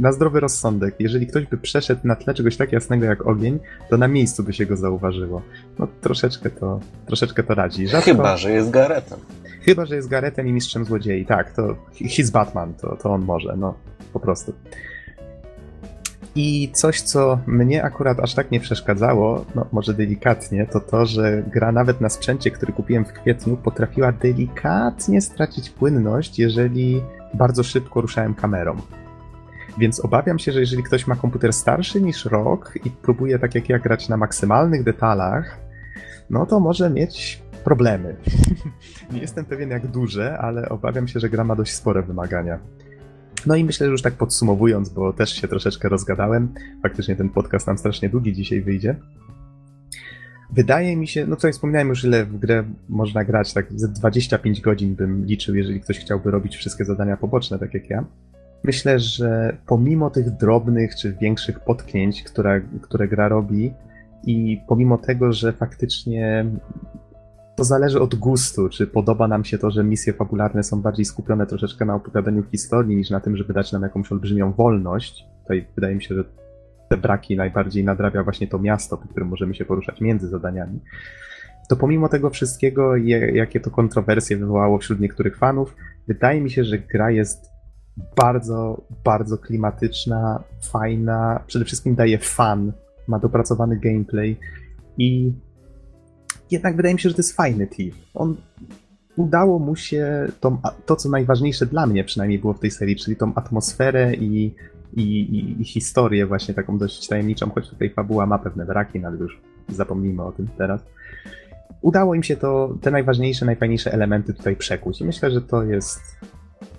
na 0.00 0.12
zdrowy 0.12 0.40
rozsądek, 0.40 0.94
jeżeli 0.98 1.26
ktoś 1.26 1.46
by 1.46 1.56
przeszedł 1.56 2.00
na 2.04 2.16
tle 2.16 2.34
czegoś 2.34 2.56
tak 2.56 2.72
jasnego 2.72 3.04
jak 3.04 3.26
ogień, 3.26 3.58
to 3.90 3.96
na 3.96 4.08
miejscu 4.08 4.42
by 4.42 4.52
się 4.52 4.66
go 4.66 4.76
zauważyło. 4.76 5.42
No 5.78 5.88
troszeczkę 6.00 6.50
to, 6.50 6.80
troszeczkę 7.06 7.42
to 7.42 7.54
radzi. 7.54 7.88
Rzadko... 7.88 8.10
Chyba, 8.10 8.36
że 8.36 8.52
jest 8.52 8.70
Garetem. 8.70 9.18
Chyba, 9.60 9.86
że 9.86 9.96
jest 9.96 10.08
Garetem 10.08 10.48
i 10.48 10.52
mistrzem 10.52 10.84
złodziei. 10.84 11.26
Tak, 11.26 11.52
to 11.52 11.76
he's 12.00 12.30
Batman, 12.30 12.74
to, 12.74 12.96
to 12.96 13.10
on 13.10 13.22
może, 13.22 13.56
no 13.56 13.74
po 14.12 14.20
prostu. 14.20 14.52
I 16.36 16.70
coś, 16.72 17.00
co 17.00 17.38
mnie 17.46 17.84
akurat 17.84 18.20
aż 18.20 18.34
tak 18.34 18.50
nie 18.50 18.60
przeszkadzało, 18.60 19.44
no 19.54 19.66
może 19.72 19.94
delikatnie, 19.94 20.66
to 20.66 20.80
to, 20.80 21.06
że 21.06 21.42
gra 21.52 21.72
nawet 21.72 22.00
na 22.00 22.08
sprzęcie, 22.08 22.50
który 22.50 22.72
kupiłem 22.72 23.04
w 23.04 23.12
kwietniu, 23.12 23.56
potrafiła 23.56 24.12
delikatnie 24.12 25.20
stracić 25.20 25.70
płynność, 25.70 26.38
jeżeli 26.38 27.02
bardzo 27.34 27.62
szybko 27.62 28.00
ruszałem 28.00 28.34
kamerą. 28.34 28.76
Więc 29.78 30.00
obawiam 30.00 30.38
się, 30.38 30.52
że 30.52 30.60
jeżeli 30.60 30.82
ktoś 30.82 31.06
ma 31.06 31.16
komputer 31.16 31.52
starszy 31.52 32.00
niż 32.00 32.24
rok 32.24 32.74
i 32.84 32.90
próbuje 32.90 33.38
tak 33.38 33.54
jak 33.54 33.68
ja 33.68 33.78
grać 33.78 34.08
na 34.08 34.16
maksymalnych 34.16 34.84
detalach, 34.84 35.58
no 36.30 36.46
to 36.46 36.60
może 36.60 36.90
mieć 36.90 37.42
problemy. 37.64 38.16
nie 39.12 39.20
jestem 39.20 39.44
pewien 39.44 39.70
jak 39.70 39.86
duże, 39.86 40.38
ale 40.38 40.68
obawiam 40.68 41.08
się, 41.08 41.20
że 41.20 41.28
gra 41.28 41.44
ma 41.44 41.56
dość 41.56 41.74
spore 41.74 42.02
wymagania. 42.02 42.58
No 43.46 43.56
i 43.56 43.64
myślę, 43.64 43.86
że 43.86 43.90
już 43.90 44.02
tak 44.02 44.14
podsumowując, 44.14 44.88
bo 44.88 45.12
też 45.12 45.30
się 45.30 45.48
troszeczkę 45.48 45.88
rozgadałem, 45.88 46.48
faktycznie 46.82 47.16
ten 47.16 47.28
podcast 47.28 47.66
nam 47.66 47.78
strasznie 47.78 48.08
długi 48.08 48.32
dzisiaj 48.32 48.60
wyjdzie. 48.60 48.96
Wydaje 50.52 50.96
mi 50.96 51.08
się, 51.08 51.26
no 51.26 51.36
co 51.36 51.52
wspominałem 51.52 51.88
już, 51.88 52.04
ile 52.04 52.24
w 52.24 52.38
grę 52.38 52.64
można 52.88 53.24
grać, 53.24 53.52
tak 53.52 53.66
ze 53.76 53.88
25 53.88 54.60
godzin 54.60 54.94
bym 54.94 55.24
liczył, 55.26 55.54
jeżeli 55.54 55.80
ktoś 55.80 55.98
chciałby 55.98 56.30
robić 56.30 56.56
wszystkie 56.56 56.84
zadania 56.84 57.16
poboczne, 57.16 57.58
tak 57.58 57.74
jak 57.74 57.90
ja. 57.90 58.04
Myślę, 58.64 58.98
że 58.98 59.56
pomimo 59.66 60.10
tych 60.10 60.30
drobnych 60.30 60.96
czy 60.96 61.12
większych 61.20 61.60
potknięć, 61.60 62.22
które, 62.22 62.60
które 62.82 63.08
gra 63.08 63.28
robi, 63.28 63.74
i 64.26 64.60
pomimo 64.68 64.98
tego, 64.98 65.32
że 65.32 65.52
faktycznie 65.52 66.46
to 67.56 67.64
zależy 67.64 68.00
od 68.00 68.14
gustu, 68.14 68.68
czy 68.68 68.86
podoba 68.86 69.28
nam 69.28 69.44
się 69.44 69.58
to, 69.58 69.70
że 69.70 69.84
misje 69.84 70.12
fabularne 70.12 70.62
są 70.62 70.82
bardziej 70.82 71.04
skupione 71.04 71.46
troszeczkę 71.46 71.84
na 71.84 71.94
opowiadaniu 71.94 72.42
historii, 72.42 72.96
niż 72.96 73.10
na 73.10 73.20
tym, 73.20 73.36
żeby 73.36 73.52
dać 73.52 73.72
nam 73.72 73.82
jakąś 73.82 74.12
olbrzymią 74.12 74.52
wolność. 74.52 75.24
Tutaj 75.42 75.66
wydaje 75.74 75.94
mi 75.94 76.02
się, 76.02 76.14
że 76.14 76.24
te 76.90 76.96
braki 76.96 77.36
najbardziej 77.36 77.84
nadrabia 77.84 78.24
właśnie 78.24 78.48
to 78.48 78.58
miasto, 78.58 78.96
po 78.96 79.08
którym 79.08 79.28
możemy 79.28 79.54
się 79.54 79.64
poruszać 79.64 80.00
między 80.00 80.28
zadaniami. 80.28 80.80
To 81.68 81.76
pomimo 81.76 82.08
tego 82.08 82.30
wszystkiego, 82.30 82.96
jakie 83.32 83.60
to 83.60 83.70
kontrowersje 83.70 84.36
wywołało 84.36 84.78
wśród 84.78 85.00
niektórych 85.00 85.38
fanów, 85.38 85.76
wydaje 86.08 86.40
mi 86.40 86.50
się, 86.50 86.64
że 86.64 86.78
gra 86.78 87.10
jest 87.10 87.50
bardzo, 88.16 88.86
bardzo 89.04 89.38
klimatyczna, 89.38 90.44
fajna, 90.62 91.44
przede 91.46 91.64
wszystkim 91.64 91.94
daje 91.94 92.18
fan, 92.18 92.72
ma 93.08 93.18
dopracowany 93.18 93.76
gameplay 93.76 94.36
i 94.98 95.32
jednak 96.50 96.76
wydaje 96.76 96.94
mi 96.94 97.00
się, 97.00 97.08
że 97.08 97.14
to 97.14 97.22
jest 97.22 97.36
fajny 97.36 97.66
Thief. 97.66 97.94
On 98.14 98.36
udało 99.16 99.58
mu 99.58 99.76
się 99.76 100.26
to, 100.86 100.96
co 100.96 101.08
najważniejsze 101.08 101.66
dla 101.66 101.86
mnie 101.86 102.04
przynajmniej 102.04 102.38
było 102.38 102.52
w 102.52 102.60
tej 102.60 102.70
serii, 102.70 102.96
czyli 102.96 103.16
tą 103.16 103.34
atmosferę 103.34 104.14
i, 104.14 104.54
i, 104.92 105.02
i, 105.02 105.62
i 105.62 105.64
historię 105.64 106.26
właśnie 106.26 106.54
taką 106.54 106.78
dość 106.78 107.08
tajemniczą, 107.08 107.50
choć 107.50 107.68
tutaj 107.68 107.90
fabuła 107.90 108.26
ma 108.26 108.38
pewne 108.38 108.66
braki, 108.66 109.00
no 109.00 109.08
ale 109.08 109.16
już 109.16 109.40
zapomnijmy 109.68 110.22
o 110.22 110.32
tym 110.32 110.48
teraz. 110.58 110.80
Udało 111.80 112.14
im 112.14 112.22
się 112.22 112.36
to, 112.36 112.78
te 112.80 112.90
najważniejsze, 112.90 113.46
najfajniejsze 113.46 113.92
elementy 113.92 114.34
tutaj 114.34 114.56
przekuć 114.56 115.00
i 115.00 115.04
myślę, 115.04 115.30
że 115.30 115.42
to 115.42 115.62
jest 115.62 116.00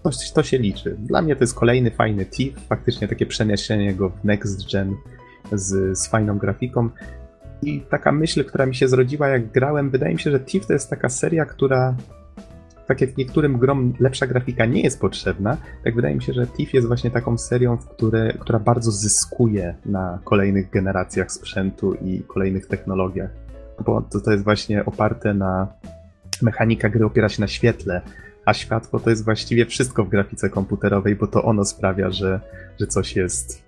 to, 0.03 0.09
to 0.33 0.43
się 0.43 0.57
liczy. 0.57 0.95
Dla 0.99 1.21
mnie 1.21 1.35
to 1.35 1.43
jest 1.43 1.55
kolejny 1.55 1.91
fajny 1.91 2.25
Thief, 2.25 2.67
faktycznie 2.69 3.07
takie 3.07 3.25
przeniesienie 3.25 3.93
go 3.93 4.09
w 4.09 4.23
next 4.23 4.71
gen 4.71 4.95
z, 5.51 5.97
z 5.97 6.07
fajną 6.07 6.37
grafiką. 6.37 6.89
I 7.65 7.81
taka 7.81 8.11
myśl, 8.11 8.45
która 8.45 8.65
mi 8.65 8.75
się 8.75 8.87
zrodziła 8.87 9.27
jak 9.27 9.51
grałem, 9.51 9.89
wydaje 9.89 10.13
mi 10.13 10.19
się, 10.19 10.31
że 10.31 10.39
Thief 10.39 10.65
to 10.65 10.73
jest 10.73 10.89
taka 10.89 11.09
seria, 11.09 11.45
która 11.45 11.95
tak 12.87 13.01
jak 13.01 13.17
niektórym 13.17 13.57
grom 13.57 13.93
lepsza 13.99 14.27
grafika 14.27 14.65
nie 14.65 14.81
jest 14.81 14.99
potrzebna, 14.99 15.57
tak 15.83 15.95
wydaje 15.95 16.15
mi 16.15 16.23
się, 16.23 16.33
że 16.33 16.47
Thief 16.47 16.73
jest 16.73 16.87
właśnie 16.87 17.11
taką 17.11 17.37
serią, 17.37 17.77
w 17.77 17.87
które, 17.87 18.33
która 18.33 18.59
bardzo 18.59 18.91
zyskuje 18.91 19.75
na 19.85 20.19
kolejnych 20.23 20.69
generacjach 20.69 21.31
sprzętu 21.31 21.93
i 21.93 22.23
kolejnych 22.27 22.67
technologiach. 22.67 23.29
Bo 23.85 24.01
to, 24.01 24.19
to 24.19 24.31
jest 24.31 24.43
właśnie 24.43 24.85
oparte 24.85 25.33
na 25.33 25.67
mechanika 26.41 26.89
gry 26.89 27.05
opiera 27.05 27.29
się 27.29 27.41
na 27.41 27.47
świetle, 27.47 28.01
a 28.45 28.53
światło 28.53 28.99
to 28.99 29.09
jest 29.09 29.25
właściwie 29.25 29.65
wszystko 29.65 30.05
w 30.05 30.09
grafice 30.09 30.49
komputerowej, 30.49 31.15
bo 31.15 31.27
to 31.27 31.43
ono 31.43 31.65
sprawia, 31.65 32.11
że, 32.11 32.39
że 32.79 32.87
coś 32.87 33.15
jest 33.15 33.63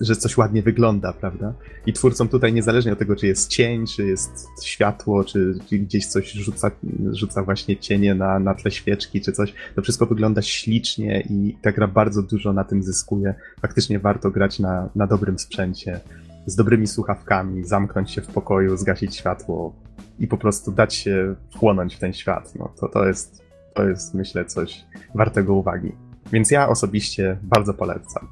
że 0.00 0.16
coś 0.16 0.36
ładnie 0.36 0.62
wygląda, 0.62 1.12
prawda? 1.12 1.54
I 1.86 1.92
twórcom 1.92 2.28
tutaj, 2.28 2.52
niezależnie 2.52 2.92
od 2.92 2.98
tego, 2.98 3.16
czy 3.16 3.26
jest 3.26 3.48
cień, 3.50 3.86
czy 3.86 4.06
jest 4.06 4.46
światło, 4.62 5.24
czy, 5.24 5.54
czy 5.70 5.78
gdzieś 5.78 6.06
coś 6.06 6.32
rzuca, 6.32 6.70
rzuca 7.12 7.42
właśnie 7.42 7.76
cienie 7.76 8.14
na, 8.14 8.38
na 8.38 8.54
tle 8.54 8.70
świeczki, 8.70 9.20
czy 9.20 9.32
coś, 9.32 9.54
to 9.74 9.82
wszystko 9.82 10.06
wygląda 10.06 10.42
ślicznie 10.42 11.20
i 11.30 11.56
ta 11.62 11.72
gra 11.72 11.88
bardzo 11.88 12.22
dużo 12.22 12.52
na 12.52 12.64
tym 12.64 12.82
zyskuje. 12.82 13.34
Faktycznie 13.62 13.98
warto 13.98 14.30
grać 14.30 14.58
na, 14.58 14.88
na 14.94 15.06
dobrym 15.06 15.38
sprzęcie, 15.38 16.00
z 16.46 16.56
dobrymi 16.56 16.86
słuchawkami, 16.86 17.64
zamknąć 17.64 18.10
się 18.10 18.22
w 18.22 18.26
pokoju, 18.26 18.76
zgasić 18.76 19.16
światło 19.16 19.74
i 20.18 20.26
po 20.26 20.38
prostu 20.38 20.72
dać 20.72 20.94
się 20.94 21.34
wchłonąć 21.50 21.96
w 21.96 21.98
ten 21.98 22.12
świat. 22.12 22.54
No, 22.58 22.72
to, 22.80 22.88
to, 22.88 23.06
jest, 23.06 23.42
to 23.74 23.88
jest, 23.88 24.14
myślę, 24.14 24.44
coś 24.44 24.84
wartego 25.14 25.54
uwagi. 25.54 25.92
Więc 26.32 26.50
ja 26.50 26.68
osobiście 26.68 27.38
bardzo 27.42 27.74
polecam. 27.74 28.28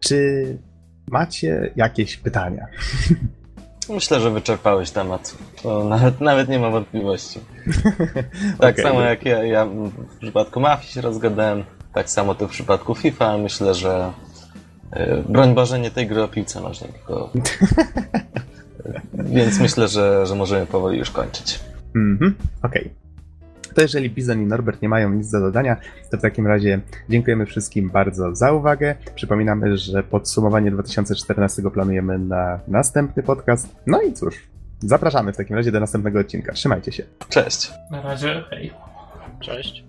Czy 0.00 0.58
Macie 1.10 1.70
jakieś 1.76 2.16
pytania? 2.16 2.66
Myślę, 3.88 4.20
że 4.20 4.30
wyczerpałeś 4.30 4.90
temat. 4.90 5.34
To 5.62 5.84
nawet, 5.84 6.20
nawet 6.20 6.48
nie 6.48 6.58
ma 6.58 6.70
wątpliwości. 6.70 7.40
tak 8.60 8.74
okay, 8.74 8.84
samo 8.84 9.00
jak 9.00 9.24
ja, 9.24 9.44
ja 9.44 9.66
w 9.66 10.18
przypadku 10.20 10.60
Mafii 10.60 10.92
się 10.92 11.00
rozgadałem, 11.00 11.64
tak 11.94 12.10
samo 12.10 12.34
to 12.34 12.48
w 12.48 12.50
przypadku 12.50 12.94
FIFA. 12.94 13.38
Myślę, 13.38 13.74
że 13.74 14.12
yy, 14.96 15.24
broń 15.28 15.54
Boże 15.54 15.78
nie 15.78 15.90
tej 15.90 16.06
gry 16.06 16.22
o 16.22 16.28
piłce 16.28 16.60
nożnej, 16.60 16.92
tylko... 16.92 17.30
Więc 19.14 19.60
myślę, 19.60 19.88
że, 19.88 20.26
że 20.26 20.34
możemy 20.34 20.66
powoli 20.66 20.98
już 20.98 21.10
kończyć. 21.10 21.60
Mhm, 21.94 22.34
okej. 22.62 22.82
Okay 22.82 23.07
to 23.78 23.82
jeżeli 23.82 24.10
Bizon 24.10 24.42
i 24.42 24.46
Norbert 24.46 24.82
nie 24.82 24.88
mają 24.88 25.10
nic 25.10 25.30
do 25.30 25.40
dodania, 25.40 25.76
to 26.10 26.18
w 26.18 26.20
takim 26.20 26.46
razie 26.46 26.80
dziękujemy 27.08 27.46
wszystkim 27.46 27.90
bardzo 27.90 28.34
za 28.34 28.52
uwagę. 28.52 28.94
Przypominamy, 29.14 29.76
że 29.76 30.02
podsumowanie 30.02 30.70
2014 30.70 31.62
planujemy 31.70 32.18
na 32.18 32.60
następny 32.68 33.22
podcast. 33.22 33.76
No 33.86 34.02
i 34.02 34.12
cóż, 34.12 34.48
zapraszamy 34.80 35.32
w 35.32 35.36
takim 35.36 35.56
razie 35.56 35.72
do 35.72 35.80
następnego 35.80 36.20
odcinka. 36.20 36.52
Trzymajcie 36.52 36.92
się. 36.92 37.02
Cześć. 37.28 37.72
Na 37.90 38.02
razie, 38.02 38.44
hej. 38.50 38.72
Cześć. 39.40 39.87